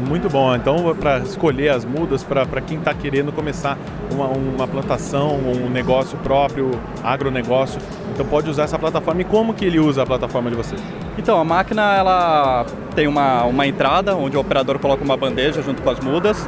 Muito 0.07 0.29
bom. 0.29 0.55
Então, 0.55 0.95
para 0.95 1.19
escolher 1.19 1.69
as 1.69 1.83
mudas, 1.83 2.23
para 2.23 2.61
quem 2.61 2.77
está 2.77 2.93
querendo 2.93 3.31
começar 3.31 3.77
uma, 4.11 4.27
uma 4.27 4.67
plantação, 4.67 5.37
um 5.37 5.69
negócio 5.69 6.17
próprio, 6.19 6.71
agronegócio, 7.03 7.81
então 8.13 8.25
pode 8.25 8.49
usar 8.49 8.63
essa 8.63 8.79
plataforma. 8.79 9.21
E 9.21 9.25
como 9.25 9.53
que 9.53 9.65
ele 9.65 9.79
usa 9.79 10.03
a 10.03 10.05
plataforma 10.05 10.49
de 10.49 10.55
vocês? 10.55 10.81
Então, 11.17 11.39
a 11.39 11.43
máquina 11.43 11.95
ela 11.95 12.65
tem 12.95 13.07
uma, 13.07 13.43
uma 13.43 13.67
entrada 13.67 14.15
onde 14.15 14.37
o 14.37 14.39
operador 14.39 14.79
coloca 14.79 15.03
uma 15.03 15.17
bandeja 15.17 15.61
junto 15.61 15.81
com 15.81 15.89
as 15.89 15.99
mudas. 15.99 16.47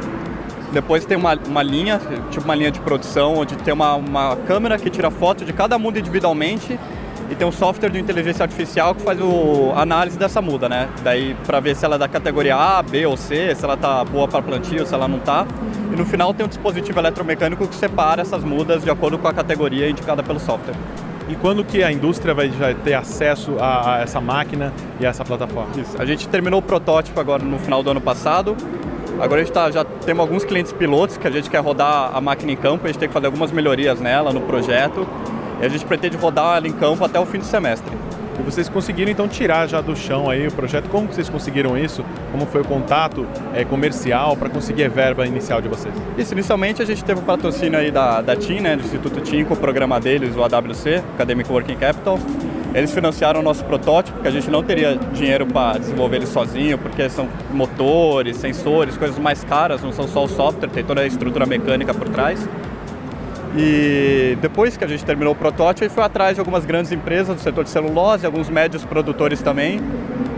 Depois 0.72 1.04
tem 1.04 1.18
uma, 1.18 1.38
uma 1.46 1.62
linha, 1.62 2.00
tipo 2.30 2.44
uma 2.44 2.54
linha 2.54 2.70
de 2.70 2.80
produção, 2.80 3.36
onde 3.36 3.54
tem 3.56 3.74
uma, 3.74 3.94
uma 3.94 4.36
câmera 4.46 4.78
que 4.78 4.88
tira 4.88 5.10
foto 5.10 5.44
de 5.44 5.52
cada 5.52 5.78
muda 5.78 5.98
individualmente 5.98 6.78
e 7.32 7.34
tem 7.34 7.46
um 7.46 7.52
software 7.52 7.88
de 7.88 7.98
inteligência 7.98 8.42
artificial 8.42 8.94
que 8.94 9.02
faz 9.02 9.18
o, 9.18 9.72
a 9.74 9.80
análise 9.80 10.18
dessa 10.18 10.42
muda, 10.42 10.68
né? 10.68 10.86
Daí 11.02 11.34
para 11.46 11.60
ver 11.60 11.74
se 11.74 11.82
ela 11.82 11.94
é 11.94 11.98
da 11.98 12.06
categoria 12.06 12.54
A, 12.54 12.82
B 12.82 13.06
ou 13.06 13.16
C, 13.16 13.54
se 13.54 13.64
ela 13.64 13.74
tá 13.74 14.04
boa 14.04 14.28
para 14.28 14.42
plantio, 14.42 14.86
se 14.86 14.92
ela 14.92 15.08
não 15.08 15.18
tá. 15.18 15.46
E 15.90 15.96
no 15.96 16.04
final 16.04 16.34
tem 16.34 16.44
um 16.44 16.48
dispositivo 16.48 17.00
eletromecânico 17.00 17.66
que 17.66 17.74
separa 17.74 18.20
essas 18.20 18.44
mudas 18.44 18.84
de 18.84 18.90
acordo 18.90 19.16
com 19.16 19.26
a 19.26 19.32
categoria 19.32 19.88
indicada 19.88 20.22
pelo 20.22 20.38
software. 20.38 20.74
E 21.26 21.34
quando 21.34 21.64
que 21.64 21.82
a 21.82 21.90
indústria 21.90 22.34
vai 22.34 22.50
já 22.50 22.74
ter 22.74 22.92
acesso 22.92 23.56
a, 23.58 23.94
a 23.94 24.00
essa 24.02 24.20
máquina 24.20 24.70
e 25.00 25.06
a 25.06 25.08
essa 25.08 25.24
plataforma? 25.24 25.70
Isso. 25.80 25.96
A 25.98 26.04
gente 26.04 26.28
terminou 26.28 26.60
o 26.60 26.62
protótipo 26.62 27.18
agora 27.18 27.42
no 27.42 27.58
final 27.58 27.82
do 27.82 27.90
ano 27.90 28.00
passado. 28.00 28.54
Agora 29.18 29.40
a 29.40 29.44
gente 29.44 29.54
tá, 29.54 29.70
já 29.70 29.84
temos 29.84 30.20
alguns 30.20 30.44
clientes 30.44 30.72
pilotos 30.72 31.16
que 31.16 31.26
a 31.26 31.30
gente 31.30 31.48
quer 31.48 31.60
rodar 31.60 32.10
a 32.14 32.20
máquina 32.20 32.52
em 32.52 32.56
campo, 32.56 32.84
a 32.84 32.88
gente 32.88 32.98
tem 32.98 33.08
que 33.08 33.14
fazer 33.14 33.26
algumas 33.26 33.52
melhorias 33.52 34.00
nela 34.00 34.32
no 34.32 34.40
projeto 34.42 35.06
e 35.60 35.64
a 35.64 35.68
gente 35.68 35.84
pretende 35.84 36.16
rodar 36.16 36.56
ela 36.56 36.68
em 36.68 36.72
campo 36.72 37.04
até 37.04 37.18
o 37.18 37.26
fim 37.26 37.38
do 37.38 37.44
semestre. 37.44 37.92
e 38.38 38.42
vocês 38.42 38.68
conseguiram 38.68 39.10
então 39.10 39.28
tirar 39.28 39.66
já 39.68 39.80
do 39.80 39.94
chão 39.94 40.28
aí 40.28 40.46
o 40.46 40.52
projeto. 40.52 40.88
Como 40.88 41.06
vocês 41.06 41.28
conseguiram 41.28 41.76
isso? 41.76 42.04
Como 42.30 42.46
foi 42.46 42.62
o 42.62 42.64
contato 42.64 43.26
é, 43.54 43.64
comercial 43.64 44.36
para 44.36 44.48
conseguir 44.48 44.84
a 44.84 44.88
verba 44.88 45.26
inicial 45.26 45.60
de 45.60 45.68
vocês? 45.68 45.94
Isso, 46.16 46.32
inicialmente 46.32 46.82
a 46.82 46.84
gente 46.84 47.04
teve 47.04 47.20
o 47.20 47.22
patrocínio 47.22 47.78
aí 47.78 47.90
da, 47.90 48.20
da 48.20 48.34
TIM, 48.34 48.60
né, 48.60 48.76
do 48.76 48.82
Instituto 48.82 49.20
TIM, 49.20 49.44
com 49.44 49.54
o 49.54 49.56
programa 49.56 50.00
deles, 50.00 50.34
o 50.36 50.42
AWC, 50.42 51.02
Academic 51.14 51.50
Working 51.50 51.76
Capital. 51.76 52.18
Eles 52.74 52.92
financiaram 52.92 53.40
o 53.40 53.42
nosso 53.42 53.64
protótipo, 53.64 54.20
que 54.20 54.28
a 54.28 54.30
gente 54.30 54.50
não 54.50 54.62
teria 54.62 54.96
dinheiro 55.12 55.46
para 55.46 55.78
desenvolver 55.78 56.16
ele 56.16 56.26
sozinho, 56.26 56.78
porque 56.78 57.06
são 57.10 57.28
motores, 57.50 58.38
sensores, 58.38 58.96
coisas 58.96 59.18
mais 59.18 59.44
caras, 59.44 59.82
não 59.82 59.92
são 59.92 60.08
só 60.08 60.24
o 60.24 60.28
software, 60.28 60.70
tem 60.70 60.82
toda 60.82 61.02
a 61.02 61.06
estrutura 61.06 61.44
mecânica 61.44 61.92
por 61.92 62.08
trás. 62.08 62.48
E 63.56 64.36
depois 64.40 64.76
que 64.76 64.84
a 64.84 64.86
gente 64.86 65.04
terminou 65.04 65.34
o 65.34 65.36
protótipo, 65.36 65.84
ele 65.84 65.92
foi 65.92 66.02
atrás 66.02 66.34
de 66.34 66.40
algumas 66.40 66.64
grandes 66.64 66.90
empresas 66.90 67.36
do 67.36 67.42
setor 67.42 67.64
de 67.64 67.70
celulose, 67.70 68.24
alguns 68.24 68.48
médios 68.48 68.84
produtores 68.84 69.42
também, 69.42 69.80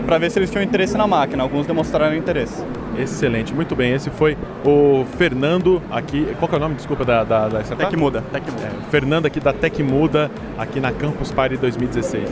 para 0.05 0.17
ver 0.17 0.29
se 0.29 0.39
eles 0.39 0.51
tinham 0.51 0.63
interesse 0.63 0.97
na 0.97 1.07
máquina. 1.07 1.41
Alguns 1.41 1.65
demonstraram 1.65 2.15
interesse. 2.15 2.63
Excelente, 2.97 3.53
muito 3.53 3.75
bem. 3.75 3.93
Esse 3.93 4.09
foi 4.09 4.37
o 4.65 5.05
Fernando 5.17 5.81
aqui. 5.89 6.27
Qual 6.39 6.47
que 6.47 6.55
é 6.55 6.57
o 6.57 6.61
nome, 6.61 6.75
desculpa, 6.75 7.05
da, 7.05 7.23
da, 7.23 7.47
da 7.47 7.61
startup? 7.61 7.89
Tecmuda. 7.89 8.21
Tecmuda. 8.31 8.65
É, 8.65 8.89
Fernando 8.89 9.25
aqui 9.25 9.39
da 9.39 9.53
Tecmuda, 9.53 10.29
aqui 10.57 10.79
na 10.79 10.91
Campus 10.91 11.31
Party 11.31 11.57
2016. 11.57 12.29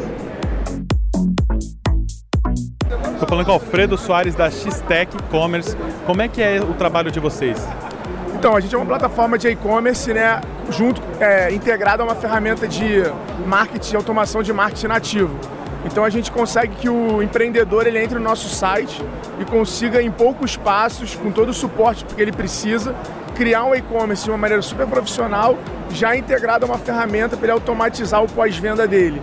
Estou 3.13 3.27
falando 3.27 3.45
com 3.45 3.51
o 3.51 3.55
Alfredo 3.55 3.97
Soares 3.97 4.36
da 4.36 4.49
X-Tech 4.49 5.15
Commerce. 5.31 5.77
Como 6.05 6.21
é 6.21 6.27
que 6.27 6.41
é 6.41 6.61
o 6.61 6.73
trabalho 6.73 7.09
de 7.09 7.21
vocês? 7.21 7.65
Então, 8.44 8.58
a 8.58 8.60
gente 8.60 8.76
é 8.76 8.78
uma 8.78 8.86
plataforma 8.86 9.38
de 9.38 9.48
e-commerce, 9.48 10.14
né, 10.14 10.41
junto, 10.70 11.02
é, 11.18 11.50
integrada 11.54 12.04
a 12.04 12.06
uma 12.06 12.14
ferramenta 12.14 12.68
de 12.68 13.02
marketing, 13.48 13.96
automação 13.96 14.44
de 14.44 14.52
marketing 14.52 14.88
nativo. 14.88 15.39
Então 15.86 16.04
a 16.04 16.10
gente 16.10 16.30
consegue 16.30 16.76
que 16.76 16.89
o 16.89 17.24
empreendedor 17.24 17.88
ele 17.88 18.04
entre 18.04 18.20
no 18.20 18.26
nosso 18.26 18.50
site 18.50 19.02
e 19.39 19.46
consiga 19.46 20.02
em 20.02 20.12
poucos 20.12 20.58
passos, 20.58 21.16
com 21.16 21.32
todo 21.32 21.50
o 21.50 21.54
suporte 21.54 22.04
que 22.04 22.22
ele 22.22 22.34
precisa, 22.34 22.94
criar 23.34 23.64
um 23.64 23.74
e-commerce 23.74 24.26
de 24.26 24.30
uma 24.30 24.38
maneira 24.38 24.62
super 24.62 24.88
profissional, 24.88 25.58
já 25.89 26.14
integrado 26.14 26.66
a 26.66 26.68
uma 26.68 26.78
ferramenta 26.78 27.38
para 27.38 27.46
ele 27.46 27.54
automatizar 27.54 28.22
o 28.22 28.28
pós-venda 28.28 28.86
dele. 28.86 29.22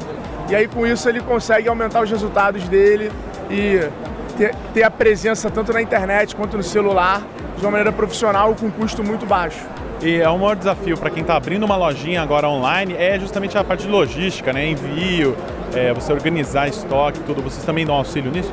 E 0.48 0.54
aí 0.54 0.66
com 0.66 0.86
isso 0.86 1.06
ele 1.06 1.20
consegue 1.20 1.68
aumentar 1.68 2.00
os 2.02 2.10
resultados 2.10 2.66
dele 2.70 3.12
e 3.50 3.86
ter, 4.32 4.54
ter 4.72 4.82
a 4.82 4.90
presença 4.90 5.50
tanto 5.50 5.72
na 5.72 5.82
internet 5.82 6.34
quanto 6.34 6.56
no 6.56 6.62
celular 6.62 7.22
de 7.56 7.64
uma 7.64 7.70
maneira 7.72 7.92
profissional 7.92 8.54
com 8.54 8.70
custo 8.70 9.02
muito 9.04 9.26
baixo. 9.26 9.60
E 10.02 10.16
é 10.16 10.28
o 10.28 10.38
maior 10.38 10.56
desafio 10.56 10.96
para 10.96 11.10
quem 11.10 11.20
está 11.20 11.36
abrindo 11.36 11.64
uma 11.64 11.76
lojinha 11.76 12.22
agora 12.22 12.48
online 12.48 12.94
é 12.96 13.18
justamente 13.18 13.58
a 13.58 13.62
parte 13.62 13.84
de 13.84 13.90
logística, 13.90 14.50
né? 14.50 14.66
Envio, 14.66 15.36
é, 15.74 15.92
você 15.92 16.10
organizar 16.10 16.68
estoque, 16.68 17.20
tudo. 17.20 17.42
Vocês 17.42 17.64
também 17.64 17.84
dão 17.84 17.94
auxílio 17.94 18.32
nisso? 18.32 18.50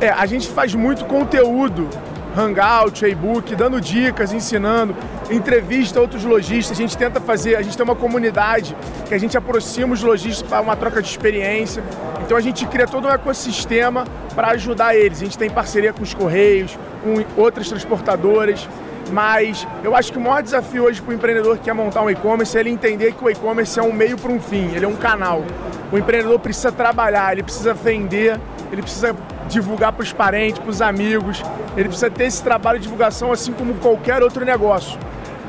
É, 0.00 0.08
a 0.08 0.24
gente 0.24 0.48
faz 0.48 0.74
muito 0.74 1.04
conteúdo, 1.04 1.86
hangout, 2.34 3.04
e-book, 3.04 3.54
dando 3.54 3.78
dicas, 3.78 4.32
ensinando, 4.32 4.96
entrevista 5.30 6.00
outros 6.00 6.24
lojistas. 6.24 6.78
A 6.78 6.80
gente 6.80 6.96
tenta 6.96 7.20
fazer, 7.20 7.56
a 7.56 7.62
gente 7.62 7.76
tem 7.76 7.84
uma 7.84 7.94
comunidade 7.94 8.74
que 9.06 9.14
a 9.14 9.18
gente 9.18 9.36
aproxima 9.36 9.92
os 9.92 10.02
lojistas 10.02 10.48
para 10.48 10.62
uma 10.62 10.76
troca 10.76 11.02
de 11.02 11.08
experiência. 11.08 11.82
Então 12.26 12.36
a 12.36 12.40
gente 12.40 12.66
cria 12.66 12.88
todo 12.88 13.06
um 13.06 13.10
ecossistema 13.10 14.04
para 14.34 14.48
ajudar 14.48 14.96
eles. 14.96 15.22
A 15.22 15.24
gente 15.24 15.38
tem 15.38 15.48
parceria 15.48 15.92
com 15.92 16.02
os 16.02 16.12
Correios, 16.12 16.76
com 17.04 17.40
outras 17.40 17.68
transportadoras. 17.68 18.68
Mas 19.12 19.64
eu 19.84 19.94
acho 19.94 20.10
que 20.10 20.18
o 20.18 20.20
maior 20.20 20.42
desafio 20.42 20.82
hoje 20.82 21.00
para 21.00 21.12
o 21.12 21.14
empreendedor 21.14 21.56
que 21.56 21.62
quer 21.62 21.72
montar 21.72 22.02
um 22.02 22.10
e-commerce 22.10 22.56
é 22.56 22.60
ele 22.60 22.70
entender 22.70 23.12
que 23.12 23.24
o 23.24 23.30
e-commerce 23.30 23.78
é 23.78 23.82
um 23.82 23.92
meio 23.92 24.18
para 24.18 24.32
um 24.32 24.40
fim, 24.40 24.74
ele 24.74 24.84
é 24.84 24.88
um 24.88 24.96
canal. 24.96 25.44
O 25.92 25.96
empreendedor 25.96 26.40
precisa 26.40 26.72
trabalhar, 26.72 27.32
ele 27.32 27.44
precisa 27.44 27.72
vender, 27.72 28.40
ele 28.72 28.82
precisa 28.82 29.14
divulgar 29.48 29.92
para 29.92 30.02
os 30.02 30.12
parentes, 30.12 30.58
para 30.58 30.70
os 30.70 30.82
amigos, 30.82 31.40
ele 31.76 31.86
precisa 31.86 32.10
ter 32.10 32.24
esse 32.24 32.42
trabalho 32.42 32.80
de 32.80 32.82
divulgação 32.82 33.30
assim 33.30 33.52
como 33.52 33.74
qualquer 33.74 34.24
outro 34.24 34.44
negócio. 34.44 34.98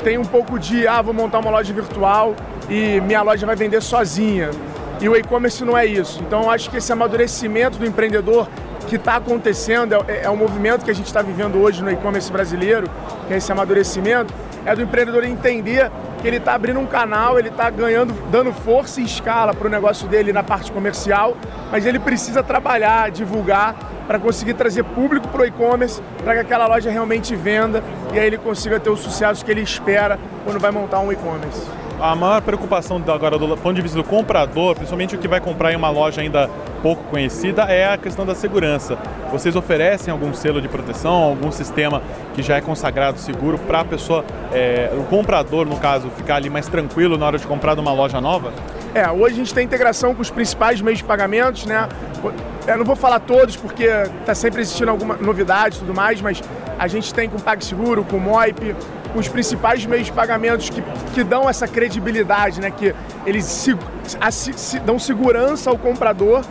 Tem 0.04 0.20
um 0.20 0.26
pouco 0.26 0.60
de, 0.60 0.88
ah, 0.88 1.02
vou 1.02 1.16
montar 1.16 1.40
uma 1.40 1.50
loja 1.50 1.74
virtual 1.74 2.36
e 2.70 3.02
minha 3.02 3.24
loja 3.24 3.48
vai 3.48 3.56
vender 3.56 3.82
sozinha. 3.82 4.52
E 5.00 5.08
o 5.08 5.16
e-commerce 5.16 5.64
não 5.64 5.78
é 5.78 5.86
isso. 5.86 6.20
Então 6.26 6.50
acho 6.50 6.70
que 6.70 6.78
esse 6.78 6.92
amadurecimento 6.92 7.78
do 7.78 7.86
empreendedor 7.86 8.48
que 8.88 8.96
está 8.96 9.18
acontecendo, 9.18 9.94
é, 10.08 10.24
é 10.24 10.30
um 10.30 10.36
movimento 10.36 10.84
que 10.84 10.92
a 10.92 10.96
gente 10.96 11.08
está 11.08 11.22
vivendo 11.22 11.62
hoje 11.62 11.84
no 11.84 11.92
e-commerce 11.92 12.32
brasileiro, 12.32 12.90
que 13.28 13.34
é 13.34 13.38
esse 13.38 13.52
amadurecimento, 13.52 14.34
é 14.66 14.76
do 14.76 14.82
empreendedor 14.82 15.24
entender 15.24 15.92
que 16.22 16.28
ele 16.28 16.38
está 16.38 16.54
abrindo 16.54 16.80
um 16.80 16.86
canal, 16.86 17.38
ele 17.38 17.50
está 17.50 17.70
ganhando, 17.70 18.14
dando 18.32 18.52
força 18.52 19.00
e 19.00 19.04
escala 19.04 19.54
para 19.54 19.68
o 19.68 19.70
negócio 19.70 20.08
dele 20.08 20.34
na 20.34 20.42
parte 20.42 20.72
comercial, 20.72 21.38
mas 21.72 21.86
ele 21.86 22.00
precisa 22.00 22.42
trabalhar, 22.42 23.12
divulgar 23.12 23.76
para 24.08 24.18
conseguir 24.18 24.56
trazer 24.56 24.84
público 24.84 25.28
para 25.28 25.42
o 25.42 25.46
e-commerce, 25.46 26.02
para 26.24 26.34
que 26.34 26.40
aquela 26.40 26.66
loja 26.66 26.90
realmente 26.90 27.36
venda 27.36 27.84
e 28.14 28.20
aí 28.20 28.26
ele 28.26 28.38
consiga 28.38 28.80
ter 28.80 28.90
o 28.90 28.98
sucesso 28.98 29.44
que 29.46 29.52
ele 29.52 29.62
espera 29.62 30.18
quando 30.44 30.60
vai 30.60 30.72
montar 30.72 31.02
um 31.02 31.12
e-commerce 31.12 31.68
a 32.00 32.16
maior 32.16 32.42
preocupação 32.42 33.02
agora 33.08 33.38
do 33.38 33.58
ponto 33.58 33.74
de 33.74 33.82
vista 33.82 33.98
do 33.98 34.04
comprador, 34.04 34.76
principalmente 34.76 35.16
o 35.16 35.20
que 35.20 35.28
vai 35.28 35.40
comprar 35.40 35.74
em 35.74 35.76
uma 35.76 35.90
loja 35.90 36.22
ainda 36.22 36.50
pouco 36.82 37.04
conhecida, 37.06 37.64
é 37.64 37.92
a 37.92 37.98
questão 37.98 38.26
da 38.26 38.36
segurança. 38.36 38.98
Vocês 39.32 39.56
oferecem 39.56 40.12
algum 40.12 40.34
selo 40.34 40.62
de 40.62 40.68
proteção, 40.68 41.14
algum 41.14 41.52
sistema 41.52 42.02
que 42.36 42.44
já 42.44 42.58
é 42.58 42.62
consagrado 42.62 43.20
seguro 43.20 43.58
para 43.58 43.82
a 43.82 43.86
pessoa, 43.86 44.24
é, 44.54 44.92
o 44.98 45.04
comprador, 45.04 45.66
no 45.66 45.78
caso, 45.78 46.10
ficar 46.12 46.36
ali 46.36 46.50
mais 46.50 46.68
tranquilo 46.68 47.18
na 47.18 47.26
hora 47.26 47.38
de 47.38 47.48
comprar 47.48 47.76
numa 47.76 47.92
loja 47.92 48.22
nova? 48.22 48.54
É, 48.94 49.10
hoje 49.10 49.34
a 49.34 49.38
gente 49.38 49.54
tem 49.54 49.66
integração 49.66 50.14
com 50.14 50.22
os 50.22 50.30
principais 50.30 50.82
meios 50.82 51.00
de 51.00 51.06
pagamentos, 51.06 51.66
né? 51.66 51.88
Eu 52.68 52.78
não 52.78 52.86
vou 52.86 52.96
falar 52.96 53.20
todos 53.20 53.56
porque 53.56 53.86
está 54.20 54.36
sempre 54.36 54.62
existindo 54.62 54.92
alguma 54.92 55.16
novidade 55.16 55.78
e 55.78 55.80
tudo 55.80 55.94
mais, 55.94 56.22
mas 56.22 56.42
a 56.78 56.88
gente 56.88 57.14
tem 57.14 57.30
com 57.30 57.38
o 57.38 57.42
PagSeguro, 57.42 58.04
com 58.04 58.18
o 58.18 58.22
Moip, 58.22 58.76
os 59.18 59.28
principais 59.28 59.86
meios 59.86 60.06
de 60.06 60.12
pagamentos 60.12 60.70
que, 60.70 60.84
que 61.14 61.24
dão 61.24 61.50
essa 61.50 61.68
credibilidade, 61.68 62.62
né? 62.62 62.72
Que 62.72 62.94
eles 63.26 63.46
se, 63.46 63.78
a, 64.20 64.32
se, 64.32 64.80
dão 64.80 65.00
segurança 65.00 65.70
ao 65.70 65.78
comprador 65.78 66.44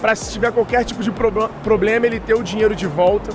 para 0.00 0.14
se 0.14 0.32
tiver 0.32 0.52
qualquer 0.52 0.84
tipo 0.84 1.02
de 1.02 1.10
pro, 1.10 1.48
problema 1.62 2.06
ele 2.06 2.20
ter 2.20 2.34
o 2.34 2.42
dinheiro 2.42 2.74
de 2.74 2.86
volta. 2.86 3.30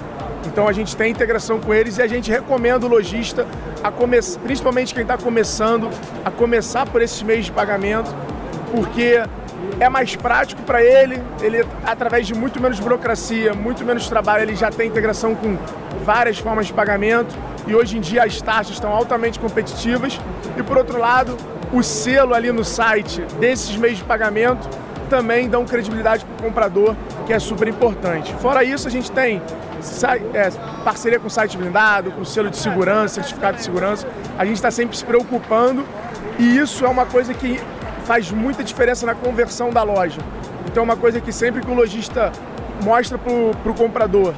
Então 0.45 0.67
a 0.67 0.73
gente 0.73 0.95
tem 0.95 1.11
integração 1.11 1.59
com 1.59 1.73
eles 1.73 1.97
e 1.97 2.01
a 2.01 2.07
gente 2.07 2.31
recomenda 2.31 2.85
o 2.85 2.89
lojista, 2.89 3.45
a 3.83 3.91
come, 3.91 4.19
principalmente 4.43 4.93
quem 4.93 5.03
está 5.03 5.17
começando, 5.17 5.89
a 6.23 6.31
começar 6.31 6.85
por 6.85 7.01
esses 7.01 7.21
meios 7.21 7.45
de 7.45 7.51
pagamento, 7.51 8.13
porque 8.71 9.21
é 9.79 9.89
mais 9.89 10.15
prático 10.15 10.61
para 10.63 10.83
ele, 10.83 11.21
ele 11.41 11.65
através 11.85 12.25
de 12.25 12.33
muito 12.33 12.61
menos 12.61 12.79
burocracia, 12.79 13.53
muito 13.53 13.83
menos 13.85 14.07
trabalho, 14.07 14.43
ele 14.43 14.55
já 14.55 14.71
tem 14.71 14.87
integração 14.87 15.35
com 15.35 15.57
várias 16.03 16.39
formas 16.39 16.67
de 16.67 16.73
pagamento 16.73 17.35
e 17.69 17.75
hoje 17.75 17.97
em 17.97 18.01
dia 18.01 18.23
as 18.23 18.41
taxas 18.41 18.73
estão 18.73 18.91
altamente 18.91 19.39
competitivas. 19.39 20.19
E 20.57 20.63
por 20.63 20.77
outro 20.77 20.97
lado, 20.97 21.37
o 21.71 21.83
selo 21.83 22.33
ali 22.33 22.51
no 22.51 22.65
site 22.65 23.21
desses 23.39 23.75
meios 23.77 23.99
de 23.99 24.03
pagamento 24.03 24.67
também 25.07 25.47
dão 25.47 25.65
credibilidade 25.65 26.25
para 26.25 26.33
o 26.35 26.49
comprador, 26.49 26.95
que 27.25 27.33
é 27.33 27.39
super 27.39 27.67
importante. 27.67 28.33
Fora 28.35 28.63
isso, 28.63 28.87
a 28.87 28.91
gente 28.91 29.11
tem 29.11 29.41
é, 30.33 30.49
parceria 30.83 31.19
com 31.19 31.29
site 31.29 31.57
blindado, 31.57 32.11
com 32.11 32.25
selo 32.25 32.49
de 32.49 32.57
segurança, 32.57 33.15
certificado 33.15 33.57
de 33.57 33.63
segurança. 33.63 34.07
A 34.37 34.45
gente 34.45 34.55
está 34.55 34.71
sempre 34.71 34.97
se 34.97 35.05
preocupando 35.05 35.85
e 36.39 36.57
isso 36.57 36.85
é 36.85 36.89
uma 36.89 37.05
coisa 37.05 37.33
que 37.33 37.59
faz 38.05 38.31
muita 38.31 38.63
diferença 38.63 39.05
na 39.05 39.13
conversão 39.13 39.69
da 39.69 39.83
loja. 39.83 40.19
Então 40.65 40.81
é 40.81 40.83
uma 40.83 40.97
coisa 40.97 41.21
que 41.21 41.31
sempre 41.31 41.61
que 41.61 41.69
o 41.69 41.75
lojista 41.75 42.31
mostra 42.83 43.17
para 43.17 43.71
o 43.71 43.75
comprador 43.75 44.33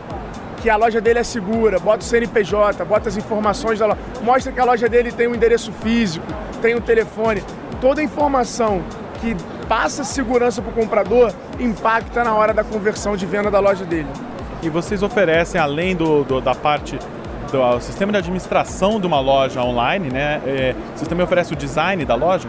que 0.62 0.70
a 0.70 0.76
loja 0.76 1.02
dele 1.02 1.20
é 1.20 1.24
segura, 1.24 1.80
bota 1.80 2.00
o 2.00 2.04
CNPJ, 2.04 2.86
bota 2.86 3.10
as 3.10 3.18
informações 3.18 3.80
da 3.80 3.88
loja, 3.88 4.00
mostra 4.22 4.52
que 4.52 4.60
a 4.60 4.64
loja 4.64 4.88
dele 4.88 5.12
tem 5.12 5.28
um 5.28 5.34
endereço 5.34 5.72
físico, 5.72 6.26
tem 6.62 6.76
um 6.76 6.82
telefone. 6.82 7.44
Toda 7.80 8.02
informação 8.02 8.84
que 9.20 9.36
passa 9.68 10.04
segurança 10.04 10.62
para 10.62 10.72
o 10.72 10.74
comprador 10.74 11.34
impacta 11.60 12.24
na 12.24 12.36
hora 12.36 12.54
da 12.54 12.64
conversão 12.64 13.18
de 13.18 13.26
venda 13.26 13.50
da 13.50 13.60
loja 13.60 13.84
dele. 13.84 14.08
E 14.62 14.70
vocês 14.70 15.02
oferecem, 15.02 15.60
além 15.60 15.96
do, 15.96 16.24
do 16.24 16.40
da 16.40 16.54
parte 16.54 17.00
do 17.52 17.80
sistema 17.82 18.12
de 18.12 18.20
administração 18.20 19.00
de 19.00 19.08
uma 19.08 19.20
loja 19.20 19.62
online, 19.62 20.10
né? 20.10 20.42
É, 20.46 20.76
vocês 20.96 21.08
também 21.08 21.24
oferecem 21.24 21.54
o 21.54 21.60
design 21.60 22.06
da 22.06 22.16
loja? 22.16 22.48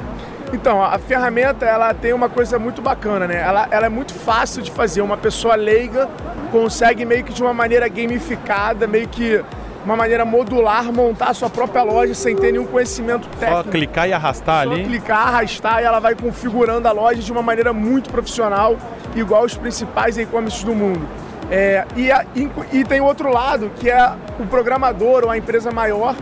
Então, 0.52 0.84
a 0.84 0.98
ferramenta 0.98 1.64
ela 1.64 1.94
tem 1.94 2.12
uma 2.12 2.28
coisa 2.28 2.58
muito 2.58 2.82
bacana, 2.82 3.26
né? 3.26 3.40
Ela, 3.40 3.66
ela 3.70 3.86
é 3.86 3.88
muito 3.88 4.12
fácil 4.12 4.62
de 4.62 4.70
fazer. 4.70 5.00
Uma 5.00 5.16
pessoa 5.16 5.54
leiga 5.54 6.08
consegue 6.52 7.04
meio 7.06 7.24
que 7.24 7.32
de 7.32 7.42
uma 7.42 7.54
maneira 7.54 7.88
gamificada, 7.88 8.86
meio 8.86 9.08
que 9.08 9.42
uma 9.84 9.96
maneira 9.96 10.24
modular, 10.24 10.92
montar 10.92 11.30
a 11.30 11.34
sua 11.34 11.50
própria 11.50 11.82
loja 11.82 12.14
sem 12.14 12.36
ter 12.36 12.52
nenhum 12.52 12.66
conhecimento 12.66 13.26
técnico. 13.40 13.64
Só 13.64 13.70
clicar 13.70 14.08
e 14.08 14.12
arrastar 14.12 14.64
Só 14.64 14.70
ali? 14.70 14.82
Só 14.82 14.88
clicar, 14.88 15.28
arrastar 15.28 15.82
e 15.82 15.84
ela 15.84 15.98
vai 15.98 16.14
configurando 16.14 16.86
a 16.86 16.92
loja 16.92 17.20
de 17.20 17.32
uma 17.32 17.42
maneira 17.42 17.72
muito 17.72 18.10
profissional, 18.10 18.76
igual 19.16 19.44
os 19.44 19.56
principais 19.56 20.16
e-commerces 20.18 20.62
do 20.62 20.74
mundo. 20.74 21.08
É, 21.50 21.84
e, 21.96 22.12
a, 22.12 22.24
e 22.72 22.84
tem 22.84 23.00
outro 23.00 23.30
lado, 23.30 23.70
que 23.76 23.90
é 23.90 24.12
o 24.38 24.46
programador 24.46 25.24
ou 25.24 25.30
a 25.30 25.36
empresa 25.36 25.72
maior 25.72 26.14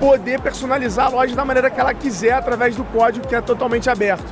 poder 0.00 0.40
personalizar 0.40 1.06
a 1.06 1.10
loja 1.10 1.34
da 1.34 1.44
maneira 1.44 1.70
que 1.70 1.80
ela 1.80 1.94
quiser 1.94 2.32
através 2.32 2.76
do 2.76 2.84
código 2.84 3.26
que 3.26 3.34
é 3.34 3.40
totalmente 3.40 3.88
aberto. 3.88 4.26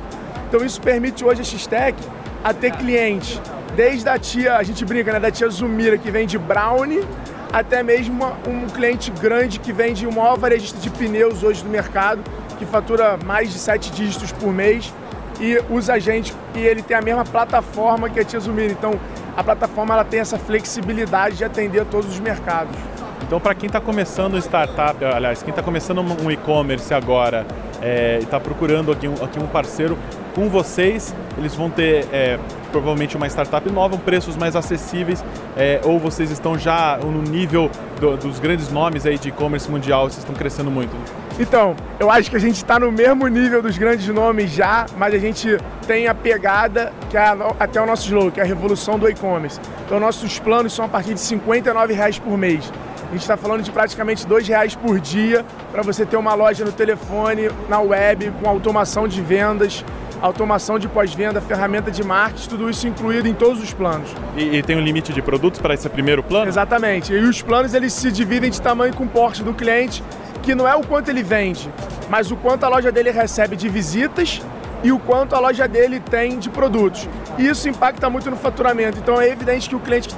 Então 0.47 0.63
isso 0.63 0.81
permite 0.81 1.23
hoje 1.23 1.41
a 1.41 1.43
X-Tech 1.43 1.97
a 2.43 2.53
ter 2.53 2.71
clientes 2.73 3.41
desde 3.75 4.07
a 4.07 4.17
tia, 4.17 4.55
a 4.55 4.63
gente 4.63 4.85
brinca, 4.85 5.11
né, 5.11 5.19
da 5.19 5.29
tia 5.29 5.49
Zumira 5.49 5.97
que 5.97 6.09
vende 6.09 6.37
brownie, 6.37 7.03
até 7.51 7.83
mesmo 7.83 8.25
um 8.47 8.67
cliente 8.67 9.11
grande 9.11 9.59
que 9.59 9.71
vende 9.71 10.07
o 10.07 10.11
maior 10.11 10.37
varejista 10.37 10.79
de 10.79 10.89
pneus 10.89 11.43
hoje 11.43 11.63
no 11.63 11.69
mercado, 11.69 12.21
que 12.57 12.65
fatura 12.65 13.17
mais 13.25 13.51
de 13.51 13.59
sete 13.59 13.91
dígitos 13.91 14.31
por 14.31 14.51
mês 14.53 14.93
e 15.39 15.61
usa 15.69 15.93
a 15.93 15.99
gente 15.99 16.33
e 16.55 16.59
ele 16.59 16.81
tem 16.81 16.95
a 16.95 17.01
mesma 17.01 17.25
plataforma 17.25 18.09
que 18.09 18.19
a 18.19 18.23
tia 18.23 18.39
Zumira. 18.39 18.71
Então, 18.71 18.99
a 19.35 19.43
plataforma 19.43 19.93
ela 19.93 20.05
tem 20.05 20.21
essa 20.21 20.39
flexibilidade 20.39 21.37
de 21.37 21.43
atender 21.43 21.81
a 21.81 21.85
todos 21.85 22.09
os 22.09 22.19
mercados. 22.19 22.75
Então, 23.21 23.39
para 23.39 23.53
quem 23.55 23.67
está 23.67 23.81
começando 23.81 24.35
um 24.35 24.37
startup, 24.37 25.03
aliás, 25.03 25.41
quem 25.41 25.49
está 25.49 25.61
começando 25.61 25.99
um 25.99 26.31
e-commerce 26.31 26.93
agora 26.93 27.45
é, 27.81 28.19
e 28.21 28.23
está 28.23 28.39
procurando 28.39 28.91
aqui 28.91 29.07
um, 29.07 29.15
aqui 29.15 29.39
um 29.39 29.47
parceiro 29.47 29.97
com 30.35 30.49
vocês, 30.49 31.15
eles 31.37 31.55
vão 31.55 31.69
ter 31.69 32.05
é, 32.11 32.37
provavelmente 32.71 33.15
uma 33.15 33.25
startup 33.27 33.67
nova, 33.71 33.97
preços 33.97 34.35
mais 34.35 34.55
acessíveis, 34.55 35.23
é, 35.55 35.79
ou 35.85 35.97
vocês 35.97 36.29
estão 36.29 36.59
já 36.59 36.99
no 37.01 37.21
nível 37.21 37.71
do, 38.01 38.17
dos 38.17 38.37
grandes 38.37 38.69
nomes 38.69 39.05
aí 39.05 39.17
de 39.17 39.29
e-commerce 39.29 39.71
mundial, 39.71 40.09
vocês 40.09 40.19
estão 40.19 40.35
crescendo 40.35 40.69
muito? 40.69 40.93
Então, 41.39 41.75
eu 41.99 42.11
acho 42.11 42.29
que 42.29 42.35
a 42.35 42.39
gente 42.39 42.57
está 42.57 42.77
no 42.77 42.91
mesmo 42.91 43.27
nível 43.27 43.61
dos 43.61 43.77
grandes 43.77 44.07
nomes 44.09 44.51
já, 44.51 44.85
mas 44.97 45.13
a 45.13 45.17
gente 45.17 45.57
tem 45.87 46.07
a 46.07 46.13
pegada 46.13 46.91
que 47.09 47.17
é 47.17 47.35
até 47.59 47.81
o 47.81 47.85
nosso 47.85 48.05
slogan, 48.05 48.31
que 48.31 48.39
é 48.41 48.43
a 48.43 48.45
revolução 48.45 48.99
do 48.99 49.09
e-commerce. 49.09 49.59
Então, 49.85 49.99
nossos 49.99 50.37
planos 50.39 50.73
são 50.73 50.85
a 50.85 50.89
partir 50.89 51.13
de 51.13 51.19
59 51.21 51.93
reais 51.93 52.19
por 52.19 52.37
mês. 52.37 52.71
A 53.07 53.11
gente 53.11 53.21
está 53.21 53.37
falando 53.37 53.61
de 53.61 53.71
praticamente 53.71 54.25
R$ 54.25 54.41
reais 54.43 54.75
por 54.75 54.99
dia 54.99 55.45
para 55.71 55.81
você 55.81 56.05
ter 56.05 56.17
uma 56.17 56.33
loja 56.33 56.65
no 56.65 56.71
telefone, 56.71 57.49
na 57.69 57.79
web, 57.79 58.33
com 58.41 58.49
automação 58.49 59.07
de 59.07 59.21
vendas, 59.21 59.85
automação 60.21 60.79
de 60.79 60.87
pós-venda, 60.87 61.41
ferramenta 61.41 61.91
de 61.91 62.03
marketing, 62.03 62.49
tudo 62.49 62.69
isso 62.69 62.87
incluído 62.87 63.27
em 63.27 63.33
todos 63.33 63.61
os 63.61 63.73
planos. 63.73 64.09
E, 64.35 64.57
e 64.57 64.63
tem 64.63 64.75
um 64.75 64.81
limite 64.81 65.13
de 65.13 65.21
produtos 65.21 65.59
para 65.59 65.73
esse 65.73 65.87
primeiro 65.89 66.23
plano? 66.23 66.47
Exatamente. 66.47 67.13
E 67.13 67.19
os 67.19 67.41
planos 67.41 67.73
eles 67.73 67.93
se 67.93 68.11
dividem 68.11 68.49
de 68.49 68.61
tamanho 68.61 68.93
com 68.93 69.07
porte 69.07 69.43
do 69.43 69.53
cliente, 69.53 70.03
que 70.41 70.55
não 70.55 70.67
é 70.67 70.75
o 70.75 70.85
quanto 70.85 71.09
ele 71.09 71.23
vende, 71.23 71.69
mas 72.09 72.31
o 72.31 72.35
quanto 72.35 72.63
a 72.63 72.69
loja 72.69 72.91
dele 72.91 73.11
recebe 73.11 73.55
de 73.55 73.67
visitas 73.67 74.41
e 74.83 74.91
o 74.91 74.99
quanto 74.99 75.35
a 75.35 75.39
loja 75.39 75.67
dele 75.67 75.99
tem 75.99 76.37
de 76.37 76.49
produtos. 76.49 77.09
E 77.37 77.47
isso 77.47 77.67
impacta 77.67 78.09
muito 78.09 78.29
no 78.29 78.37
faturamento. 78.37 78.99
Então 78.99 79.19
é 79.19 79.29
evidente 79.29 79.67
que 79.67 79.75
o 79.75 79.79
cliente 79.79 80.09
que 80.09 80.15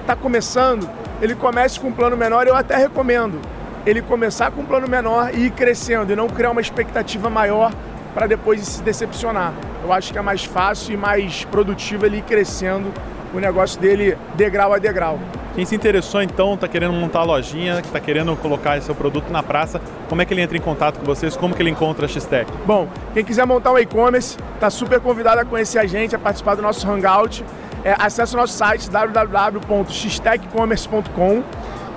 está 0.00 0.14
começando, 0.14 0.88
ele 1.20 1.34
comece 1.34 1.80
com 1.80 1.88
um 1.88 1.92
plano 1.92 2.16
menor, 2.16 2.46
eu 2.46 2.54
até 2.54 2.76
recomendo 2.76 3.40
ele 3.86 4.02
começar 4.02 4.50
com 4.50 4.62
um 4.62 4.66
plano 4.66 4.88
menor 4.88 5.30
e 5.34 5.46
ir 5.46 5.50
crescendo 5.50 6.12
e 6.12 6.16
não 6.16 6.28
criar 6.28 6.50
uma 6.50 6.60
expectativa 6.60 7.28
maior 7.28 7.72
para 8.14 8.26
depois 8.26 8.60
se 8.60 8.82
decepcionar. 8.82 9.52
Eu 9.82 9.92
acho 9.92 10.12
que 10.12 10.18
é 10.18 10.22
mais 10.22 10.44
fácil 10.44 10.94
e 10.94 10.96
mais 10.96 11.44
produtivo 11.44 12.06
ele 12.06 12.18
ir 12.18 12.22
crescendo 12.22 12.92
o 13.34 13.40
negócio 13.40 13.80
dele 13.80 14.16
degrau 14.34 14.72
a 14.72 14.78
degrau. 14.78 15.18
Quem 15.54 15.66
se 15.66 15.74
interessou 15.74 16.22
então, 16.22 16.54
está 16.54 16.66
querendo 16.66 16.94
montar 16.94 17.18
a 17.20 17.24
lojinha, 17.24 17.80
está 17.80 18.00
querendo 18.00 18.34
colocar 18.36 18.80
seu 18.80 18.94
produto 18.94 19.30
na 19.30 19.42
praça, 19.42 19.82
como 20.08 20.22
é 20.22 20.24
que 20.24 20.32
ele 20.32 20.40
entra 20.40 20.56
em 20.56 20.60
contato 20.60 20.98
com 20.98 21.04
vocês? 21.04 21.36
Como 21.36 21.54
que 21.54 21.60
ele 21.60 21.68
encontra 21.68 22.06
a 22.06 22.08
X-Tech? 22.08 22.50
Bom, 22.64 22.88
quem 23.12 23.22
quiser 23.22 23.46
montar 23.46 23.70
um 23.72 23.78
e-commerce, 23.78 24.38
está 24.54 24.70
super 24.70 24.98
convidado 25.00 25.40
a 25.40 25.44
conhecer 25.44 25.78
a 25.78 25.84
gente, 25.84 26.16
a 26.16 26.18
participar 26.18 26.54
do 26.54 26.62
nosso 26.62 26.90
Hangout. 26.90 27.44
É, 27.84 27.94
acesse 27.98 28.34
o 28.34 28.38
nosso 28.38 28.54
site 28.54 28.88
www.xtechcommerce.com 28.88 31.42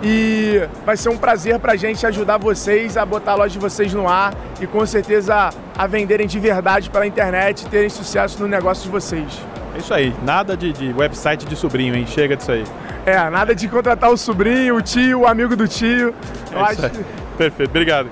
e 0.07 0.61
vai 0.85 0.95
ser 0.95 1.09
um 1.09 1.17
prazer 1.17 1.57
para 1.57 1.73
a 1.73 1.75
gente 1.75 2.05
ajudar 2.05 2.37
vocês 2.37 2.95
a 2.95 3.03
botar 3.03 3.31
a 3.31 3.35
loja 3.35 3.53
de 3.53 3.59
vocês 3.59 3.91
no 3.91 4.07
ar 4.07 4.35
e 4.61 4.67
com 4.67 4.85
certeza 4.85 5.49
a 5.75 5.87
venderem 5.87 6.27
de 6.27 6.39
verdade 6.39 6.91
pela 6.91 7.07
internet 7.07 7.63
e 7.63 7.69
terem 7.69 7.89
sucesso 7.89 8.39
no 8.39 8.47
negócio 8.47 8.83
de 8.83 8.89
vocês. 8.89 9.41
É 9.73 9.79
isso 9.79 9.91
aí, 9.91 10.15
nada 10.23 10.55
de, 10.55 10.71
de 10.71 10.93
website 10.93 11.47
de 11.47 11.55
sobrinho, 11.55 11.95
hein? 11.95 12.05
Chega 12.05 12.37
disso 12.37 12.51
aí. 12.51 12.63
É, 13.03 13.17
nada 13.31 13.55
de 13.55 13.67
contratar 13.67 14.11
o 14.11 14.17
sobrinho, 14.17 14.75
o 14.75 14.81
tio, 14.81 15.21
o 15.21 15.27
amigo 15.27 15.55
do 15.55 15.67
tio. 15.67 16.13
Eu 16.51 16.59
é 16.59 16.61
acho 16.61 16.89
que... 16.89 17.03
Perfeito, 17.35 17.69
obrigado. 17.71 18.09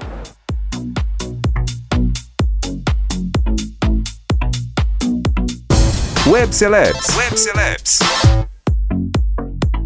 Web 6.25 6.55
Celebs. 6.55 7.17
Web 7.17 7.37
Celebs. 7.37 7.99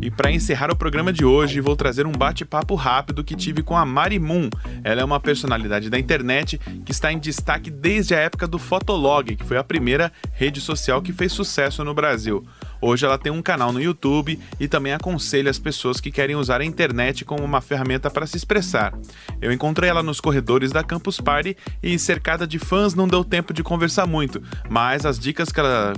E 0.07 0.09
para 0.09 0.31
encerrar 0.31 0.71
o 0.71 0.75
programa 0.75 1.11
de 1.11 1.25
hoje, 1.25 1.59
vou 1.59 1.75
trazer 1.75 2.07
um 2.07 2.13
bate-papo 2.13 2.75
rápido 2.75 3.25
que 3.25 3.35
tive 3.35 3.61
com 3.61 3.75
a 3.75 3.85
Mari 3.85 4.17
Moon. 4.17 4.49
Ela 4.81 5.01
é 5.01 5.03
uma 5.03 5.19
personalidade 5.19 5.89
da 5.89 5.99
internet 5.99 6.57
que 6.85 6.93
está 6.93 7.11
em 7.11 7.19
destaque 7.19 7.69
desde 7.69 8.15
a 8.15 8.19
época 8.19 8.47
do 8.47 8.57
Fotolog, 8.57 9.35
que 9.35 9.43
foi 9.43 9.57
a 9.57 9.63
primeira 9.65 10.09
rede 10.31 10.61
social 10.61 11.01
que 11.01 11.11
fez 11.11 11.33
sucesso 11.33 11.83
no 11.83 11.93
Brasil. 11.93 12.47
Hoje 12.79 13.05
ela 13.05 13.17
tem 13.17 13.33
um 13.33 13.41
canal 13.41 13.73
no 13.73 13.81
YouTube 13.81 14.39
e 14.57 14.65
também 14.65 14.93
aconselha 14.93 15.51
as 15.51 15.59
pessoas 15.59 15.99
que 15.99 16.09
querem 16.09 16.37
usar 16.37 16.61
a 16.61 16.65
internet 16.65 17.25
como 17.25 17.43
uma 17.43 17.59
ferramenta 17.59 18.09
para 18.09 18.25
se 18.25 18.37
expressar. 18.37 18.93
Eu 19.41 19.51
encontrei 19.51 19.89
ela 19.89 20.01
nos 20.01 20.21
corredores 20.21 20.71
da 20.71 20.85
Campus 20.85 21.19
Party 21.19 21.57
e 21.83 21.99
cercada 21.99 22.47
de 22.47 22.59
fãs 22.59 22.93
não 22.93 23.09
deu 23.09 23.25
tempo 23.25 23.53
de 23.53 23.61
conversar 23.61 24.07
muito, 24.07 24.41
mas 24.69 25.05
as 25.05 25.19
dicas 25.19 25.51
que 25.51 25.59
ela 25.59 25.91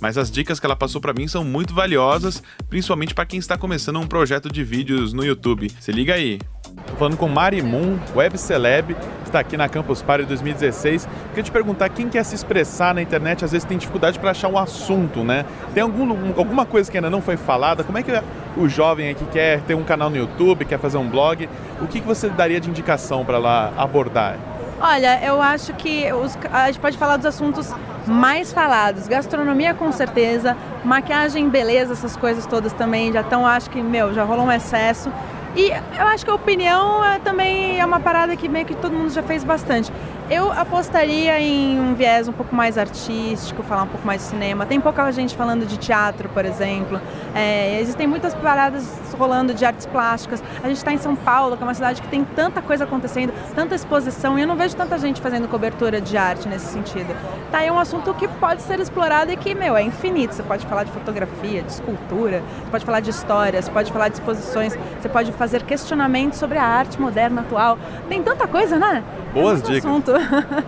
mas 0.00 0.16
as 0.18 0.30
dicas 0.30 0.60
que 0.60 0.66
ela 0.66 0.76
passou 0.76 1.00
para 1.00 1.12
mim 1.12 1.26
são 1.28 1.44
muito 1.44 1.74
valiosas, 1.74 2.42
principalmente 2.68 3.14
para 3.14 3.26
quem 3.26 3.38
está 3.38 3.56
começando 3.56 3.98
um 3.98 4.06
projeto 4.06 4.50
de 4.50 4.62
vídeos 4.62 5.12
no 5.12 5.24
YouTube. 5.24 5.70
Se 5.80 5.92
liga 5.92 6.14
aí. 6.14 6.38
Tô 6.86 6.94
falando 6.96 7.16
com 7.16 7.28
Mari 7.28 7.62
Moon, 7.62 7.98
web 8.14 8.38
celeb, 8.38 8.96
está 9.24 9.40
aqui 9.40 9.56
na 9.56 9.68
Campus 9.68 10.02
Party 10.02 10.24
2016. 10.24 11.08
Queria 11.30 11.42
te 11.42 11.50
perguntar, 11.50 11.88
quem 11.88 12.08
quer 12.08 12.24
se 12.24 12.34
expressar 12.34 12.94
na 12.94 13.02
internet 13.02 13.44
às 13.44 13.52
vezes 13.52 13.66
tem 13.66 13.76
dificuldade 13.76 14.18
para 14.18 14.30
achar 14.30 14.48
um 14.48 14.58
assunto, 14.58 15.24
né? 15.24 15.44
Tem 15.74 15.82
algum, 15.82 16.10
alguma 16.36 16.64
coisa 16.64 16.90
que 16.90 16.96
ainda 16.96 17.10
não 17.10 17.20
foi 17.20 17.36
falada? 17.36 17.84
Como 17.84 17.98
é 17.98 18.02
que 18.02 18.12
o 18.56 18.68
jovem 18.68 19.10
aqui 19.10 19.24
quer 19.26 19.60
ter 19.62 19.74
um 19.74 19.84
canal 19.84 20.10
no 20.10 20.16
YouTube, 20.16 20.64
quer 20.64 20.78
fazer 20.78 20.98
um 20.98 21.08
blog? 21.08 21.48
O 21.80 21.86
que, 21.86 22.00
que 22.00 22.06
você 22.06 22.28
daria 22.28 22.60
de 22.60 22.68
indicação 22.70 23.24
para 23.24 23.38
lá 23.38 23.72
abordar? 23.76 24.38
Olha, 24.80 25.20
eu 25.24 25.42
acho 25.42 25.72
que 25.74 26.12
os, 26.12 26.38
a 26.52 26.66
gente 26.66 26.78
pode 26.78 26.96
falar 26.96 27.16
dos 27.16 27.26
assuntos 27.26 27.68
mais 28.06 28.52
falados. 28.52 29.08
Gastronomia 29.08 29.74
com 29.74 29.90
certeza, 29.90 30.56
maquiagem, 30.84 31.48
beleza, 31.48 31.94
essas 31.94 32.16
coisas 32.16 32.46
todas 32.46 32.72
também 32.72 33.12
já 33.12 33.22
estão, 33.22 33.44
acho 33.44 33.68
que, 33.70 33.82
meu, 33.82 34.14
já 34.14 34.22
rolou 34.22 34.46
um 34.46 34.52
excesso. 34.52 35.12
E 35.56 35.70
eu 35.70 36.06
acho 36.06 36.24
que 36.24 36.30
a 36.30 36.34
opinião 36.34 37.04
é, 37.04 37.18
também 37.18 37.80
é 37.80 37.84
uma 37.84 37.98
parada 37.98 38.36
que 38.36 38.48
meio 38.48 38.66
que 38.66 38.76
todo 38.76 38.92
mundo 38.92 39.10
já 39.10 39.22
fez 39.22 39.42
bastante. 39.42 39.90
Eu 40.30 40.52
apostaria 40.52 41.40
em 41.40 41.80
um 41.80 41.94
viés 41.94 42.28
um 42.28 42.34
pouco 42.34 42.54
mais 42.54 42.76
artístico, 42.76 43.62
falar 43.62 43.84
um 43.84 43.88
pouco 43.88 44.06
mais 44.06 44.20
de 44.20 44.28
cinema. 44.28 44.66
Tem 44.66 44.78
pouca 44.78 45.10
gente 45.10 45.34
falando 45.34 45.64
de 45.64 45.78
teatro, 45.78 46.28
por 46.28 46.44
exemplo. 46.44 47.00
É, 47.34 47.80
existem 47.80 48.06
muitas 48.06 48.34
paradas 48.34 48.86
rolando 49.18 49.54
de 49.54 49.64
artes 49.64 49.86
plásticas. 49.86 50.42
A 50.62 50.68
gente 50.68 50.76
está 50.76 50.92
em 50.92 50.98
São 50.98 51.16
Paulo, 51.16 51.56
que 51.56 51.62
é 51.62 51.66
uma 51.66 51.72
cidade 51.72 52.02
que 52.02 52.08
tem 52.08 52.24
tanta 52.24 52.60
coisa 52.60 52.84
acontecendo, 52.84 53.32
tanta 53.54 53.74
exposição, 53.74 54.38
e 54.38 54.42
eu 54.42 54.46
não 54.46 54.54
vejo 54.54 54.76
tanta 54.76 54.98
gente 54.98 55.18
fazendo 55.18 55.48
cobertura 55.48 55.98
de 55.98 56.18
arte 56.18 56.46
nesse 56.46 56.66
sentido. 56.66 57.16
Tá 57.50 57.58
aí 57.58 57.70
um 57.70 57.78
assunto 57.78 58.12
que 58.12 58.28
pode 58.28 58.60
ser 58.60 58.78
explorado 58.80 59.32
e 59.32 59.36
que, 59.36 59.54
meu, 59.54 59.74
é 59.74 59.82
infinito. 59.82 60.34
Você 60.34 60.42
pode 60.42 60.66
falar 60.66 60.84
de 60.84 60.92
fotografia, 60.92 61.62
de 61.62 61.72
escultura, 61.72 62.42
você 62.64 62.70
pode 62.70 62.84
falar 62.84 63.00
de 63.00 63.08
história, 63.08 63.62
você 63.62 63.70
pode 63.70 63.90
falar 63.90 64.08
de 64.08 64.16
exposições, 64.16 64.76
você 65.00 65.08
pode 65.08 65.32
fazer 65.32 65.62
questionamentos 65.62 66.38
sobre 66.38 66.58
a 66.58 66.64
arte 66.64 67.00
moderna 67.00 67.40
atual. 67.40 67.78
Tem 68.10 68.22
tanta 68.22 68.46
coisa, 68.46 68.78
né? 68.78 69.02
Boas 69.40 69.62
dicas. 69.62 69.84
Assunto. 69.84 70.12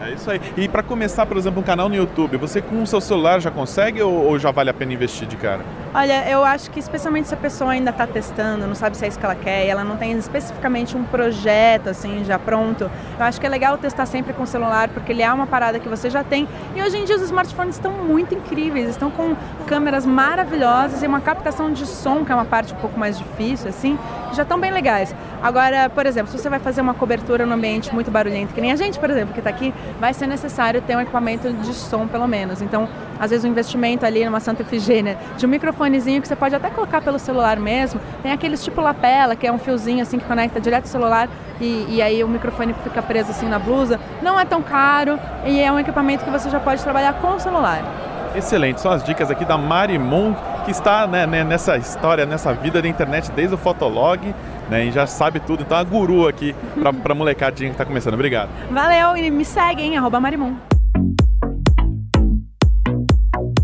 É 0.01 0.13
isso 0.13 0.31
aí. 0.31 0.41
E 0.57 0.69
para 0.69 0.83
começar, 0.83 1.27
por 1.27 1.37
exemplo, 1.37 1.61
um 1.61 1.65
canal 1.65 1.89
no 1.89 1.95
YouTube, 1.95 2.37
você 2.37 2.61
com 2.61 2.83
o 2.83 2.87
seu 2.87 3.01
celular 3.01 3.41
já 3.41 3.51
consegue 3.51 4.01
ou, 4.03 4.13
ou 4.13 4.39
já 4.39 4.51
vale 4.51 4.71
a 4.71 4.75
pena 4.75 4.93
investir 4.93 5.27
de 5.27 5.37
cara? 5.37 5.65
Olha, 5.93 6.31
eu 6.31 6.45
acho 6.45 6.71
que 6.71 6.79
especialmente 6.79 7.27
se 7.27 7.35
a 7.35 7.37
pessoa 7.37 7.73
ainda 7.73 7.91
está 7.91 8.07
testando, 8.07 8.65
não 8.65 8.77
sabe 8.77 8.97
se 8.97 9.05
é 9.05 9.09
isso 9.09 9.19
que 9.19 9.25
ela 9.25 9.35
quer, 9.35 9.67
ela 9.67 9.83
não 9.83 9.97
tem 9.97 10.13
especificamente 10.13 10.97
um 10.97 11.03
projeto 11.03 11.89
assim 11.89 12.23
já 12.25 12.39
pronto, 12.39 12.89
eu 13.19 13.25
acho 13.25 13.41
que 13.41 13.47
é 13.47 13.49
legal 13.49 13.77
testar 13.77 14.07
sempre 14.07 14.33
com 14.33 14.45
o 14.45 14.47
celular, 14.47 14.89
porque 14.91 15.11
ele 15.11 15.21
é 15.21 15.33
uma 15.33 15.49
parada 15.49 15.81
que 15.81 15.89
você 15.89 16.09
já 16.09 16.23
tem. 16.23 16.47
E 16.77 16.83
hoje 16.83 16.97
em 16.97 17.05
dia 17.05 17.17
os 17.17 17.23
smartphones 17.23 17.75
estão 17.75 17.91
muito 17.91 18.33
incríveis, 18.33 18.89
estão 18.89 19.11
com 19.11 19.35
câmeras 19.67 20.07
maravilhosas 20.07 21.03
e 21.03 21.09
uma 21.09 21.21
captação 21.21 21.73
de 21.73 21.85
som, 21.85 22.25
que 22.25 22.31
é 22.31 22.35
uma 22.37 22.45
parte 22.45 22.73
um 22.73 22.77
pouco 22.77 22.97
mais 22.97 23.19
difícil, 23.19 23.69
assim, 23.69 23.99
já 24.33 24.45
estão 24.45 24.61
bem 24.61 24.71
legais. 24.71 25.13
Agora, 25.43 25.91
por 25.91 26.07
exemplo, 26.07 26.31
se 26.31 26.39
você 26.39 26.49
vai 26.49 26.61
fazer 26.61 26.81
uma 26.83 26.95
cobertura 26.95 27.45
num 27.45 27.55
ambiente 27.55 27.93
muito 27.93 28.13
barulhento, 28.13 28.55
que 28.55 28.61
nem 28.61 28.71
a 28.71 28.77
gente, 28.77 28.99
por 28.99 29.11
exemplo, 29.11 29.33
que 29.33 29.41
está 29.41 29.51
aqui, 29.51 29.75
vai 29.99 30.15
ser 30.15 30.29
necessário 30.29 30.81
ter 30.83 30.97
um 30.97 31.01
equipamento 31.01 31.53
de 31.53 31.75
som, 31.75 32.07
pelo 32.07 32.29
menos. 32.29 32.63
Então, 32.63 32.89
às 33.19 33.31
vezes, 33.31 33.45
um 33.45 33.49
investimento 33.49 34.07
ali 34.07 34.25
numa 34.25 34.41
Santa 34.41 34.63
Efigênia 34.63 35.19
de 35.37 35.47
um 35.47 35.49
microfonezinho 35.81 36.21
que 36.21 36.29
você 36.29 36.37
pode 36.37 36.55
até 36.55 36.69
colocar 36.69 37.01
pelo 37.01 37.19
celular 37.19 37.59
mesmo. 37.59 38.01
Tem 38.23 38.33
aqueles 38.33 38.63
tipo 38.63 38.81
lapela, 38.81 39.35
que 39.35 39.47
é 39.47 39.53
um 39.53 39.59
fiozinho 39.59 40.03
assim 40.03 40.19
que 40.19 40.25
conecta 40.25 40.61
direto 40.61 40.85
ao 40.85 40.91
celular 40.91 41.29
e, 41.61 41.87
e 41.89 42.03
aí 42.03 42.23
o 42.23 42.29
microfone 42.29 42.75
fica 42.85 43.01
preso 43.01 43.31
assim 43.31 43.49
na 43.49 43.59
blusa. 43.59 43.99
Não 44.23 44.39
é 44.39 44.45
tão 44.45 44.63
caro 44.63 45.19
e 45.47 45.61
é 45.61 45.73
um 45.73 45.79
equipamento 45.79 46.25
que 46.25 46.31
você 46.31 46.51
já 46.51 46.61
pode 46.61 46.83
trabalhar 46.83 47.15
com 47.15 47.29
o 47.29 47.41
celular. 47.41 47.83
Excelente, 48.35 48.81
são 48.81 48.93
as 48.93 49.03
dicas 49.03 49.29
aqui 49.29 49.45
da 49.45 49.59
Mari 49.59 49.99
Moon, 49.99 50.35
que 50.65 50.71
está 50.71 51.05
né, 51.05 51.27
né, 51.27 51.43
nessa 51.43 51.77
história, 51.77 52.25
nessa 52.25 52.53
vida 52.53 52.81
da 52.81 52.87
internet 52.87 53.29
desde 53.33 53.57
o 53.57 53.59
Fotolog, 53.59 54.33
né, 54.69 54.85
e 54.85 54.93
já 54.93 55.05
sabe 55.05 55.41
tudo. 55.41 55.63
Então, 55.63 55.77
a 55.77 55.83
guru 55.83 56.29
aqui 56.29 56.55
para 57.03 57.13
a 57.13 57.15
molecadinha 57.15 57.71
que 57.71 57.75
está 57.75 57.85
começando. 57.85 58.15
Obrigado. 58.15 58.51
Valeu, 58.71 59.17
e 59.17 59.33
me 59.33 59.45
segue, 59.45 59.83
hein, 59.83 59.99
arroba 59.99 60.21
Marimun. 60.21 60.55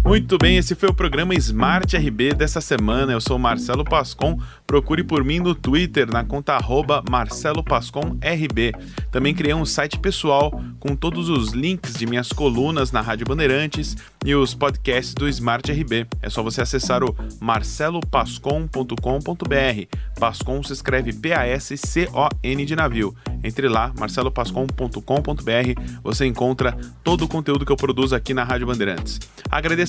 Muito 0.07 0.39
bem, 0.39 0.57
esse 0.57 0.77
foi 0.77 0.89
o 0.89 0.95
programa 0.95 1.35
Smart 1.35 1.97
RB 1.97 2.33
dessa 2.33 2.61
semana. 2.61 3.13
Eu 3.13 3.21
sou 3.21 3.41
Marcelo 3.41 3.85
Pascon. 3.85 4.39
Procure 4.65 5.03
por 5.03 5.25
mim 5.25 5.41
no 5.41 5.53
Twitter, 5.53 6.09
na 6.09 6.23
conta 6.23 6.53
arroba 6.53 7.03
Marcelo 7.11 7.61
Pascon 7.61 8.17
RB. 8.23 8.73
Também 9.11 9.35
criei 9.35 9.53
um 9.53 9.67
site 9.67 9.99
pessoal 9.99 10.63
com 10.79 10.95
todos 10.95 11.29
os 11.29 11.51
links 11.51 11.95
de 11.95 12.07
minhas 12.07 12.29
colunas 12.29 12.93
na 12.93 13.01
Rádio 13.01 13.27
Bandeirantes 13.27 13.97
e 14.25 14.33
os 14.33 14.55
podcasts 14.55 15.13
do 15.13 15.29
Smart 15.29 15.69
RB. 15.73 16.07
É 16.23 16.31
só 16.31 16.41
você 16.41 16.63
acessar 16.63 17.03
o 17.03 17.13
marcelopascon.com.br. 17.41 19.97
Pascon 20.21 20.63
se 20.63 20.73
escreve 20.73 21.13
P-A-S-C-O-N 21.15 22.65
de 22.65 22.77
navio. 22.77 23.13
Entre 23.43 23.69
lá, 23.69 23.93
marcelopascon.com.br, 23.99 25.83
você 26.03 26.27
encontra 26.27 26.79
todo 27.03 27.25
o 27.25 27.29
conteúdo 27.29 27.67
que 27.67 27.73
eu 27.73 27.77
produzo 27.77 28.15
aqui 28.15 28.33
na 28.33 28.45
Rádio 28.45 28.69
Bandeirantes 28.69 29.19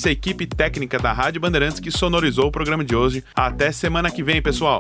a 0.07 0.11
equipe 0.11 0.47
técnica 0.47 0.97
da 0.97 1.11
Rádio 1.11 1.41
Bandeirantes 1.41 1.79
que 1.79 1.91
sonorizou 1.91 2.47
o 2.47 2.51
programa 2.51 2.84
de 2.84 2.95
hoje. 2.95 3.23
Até 3.35 3.71
semana 3.71 4.09
que 4.09 4.23
vem, 4.23 4.41
pessoal! 4.41 4.79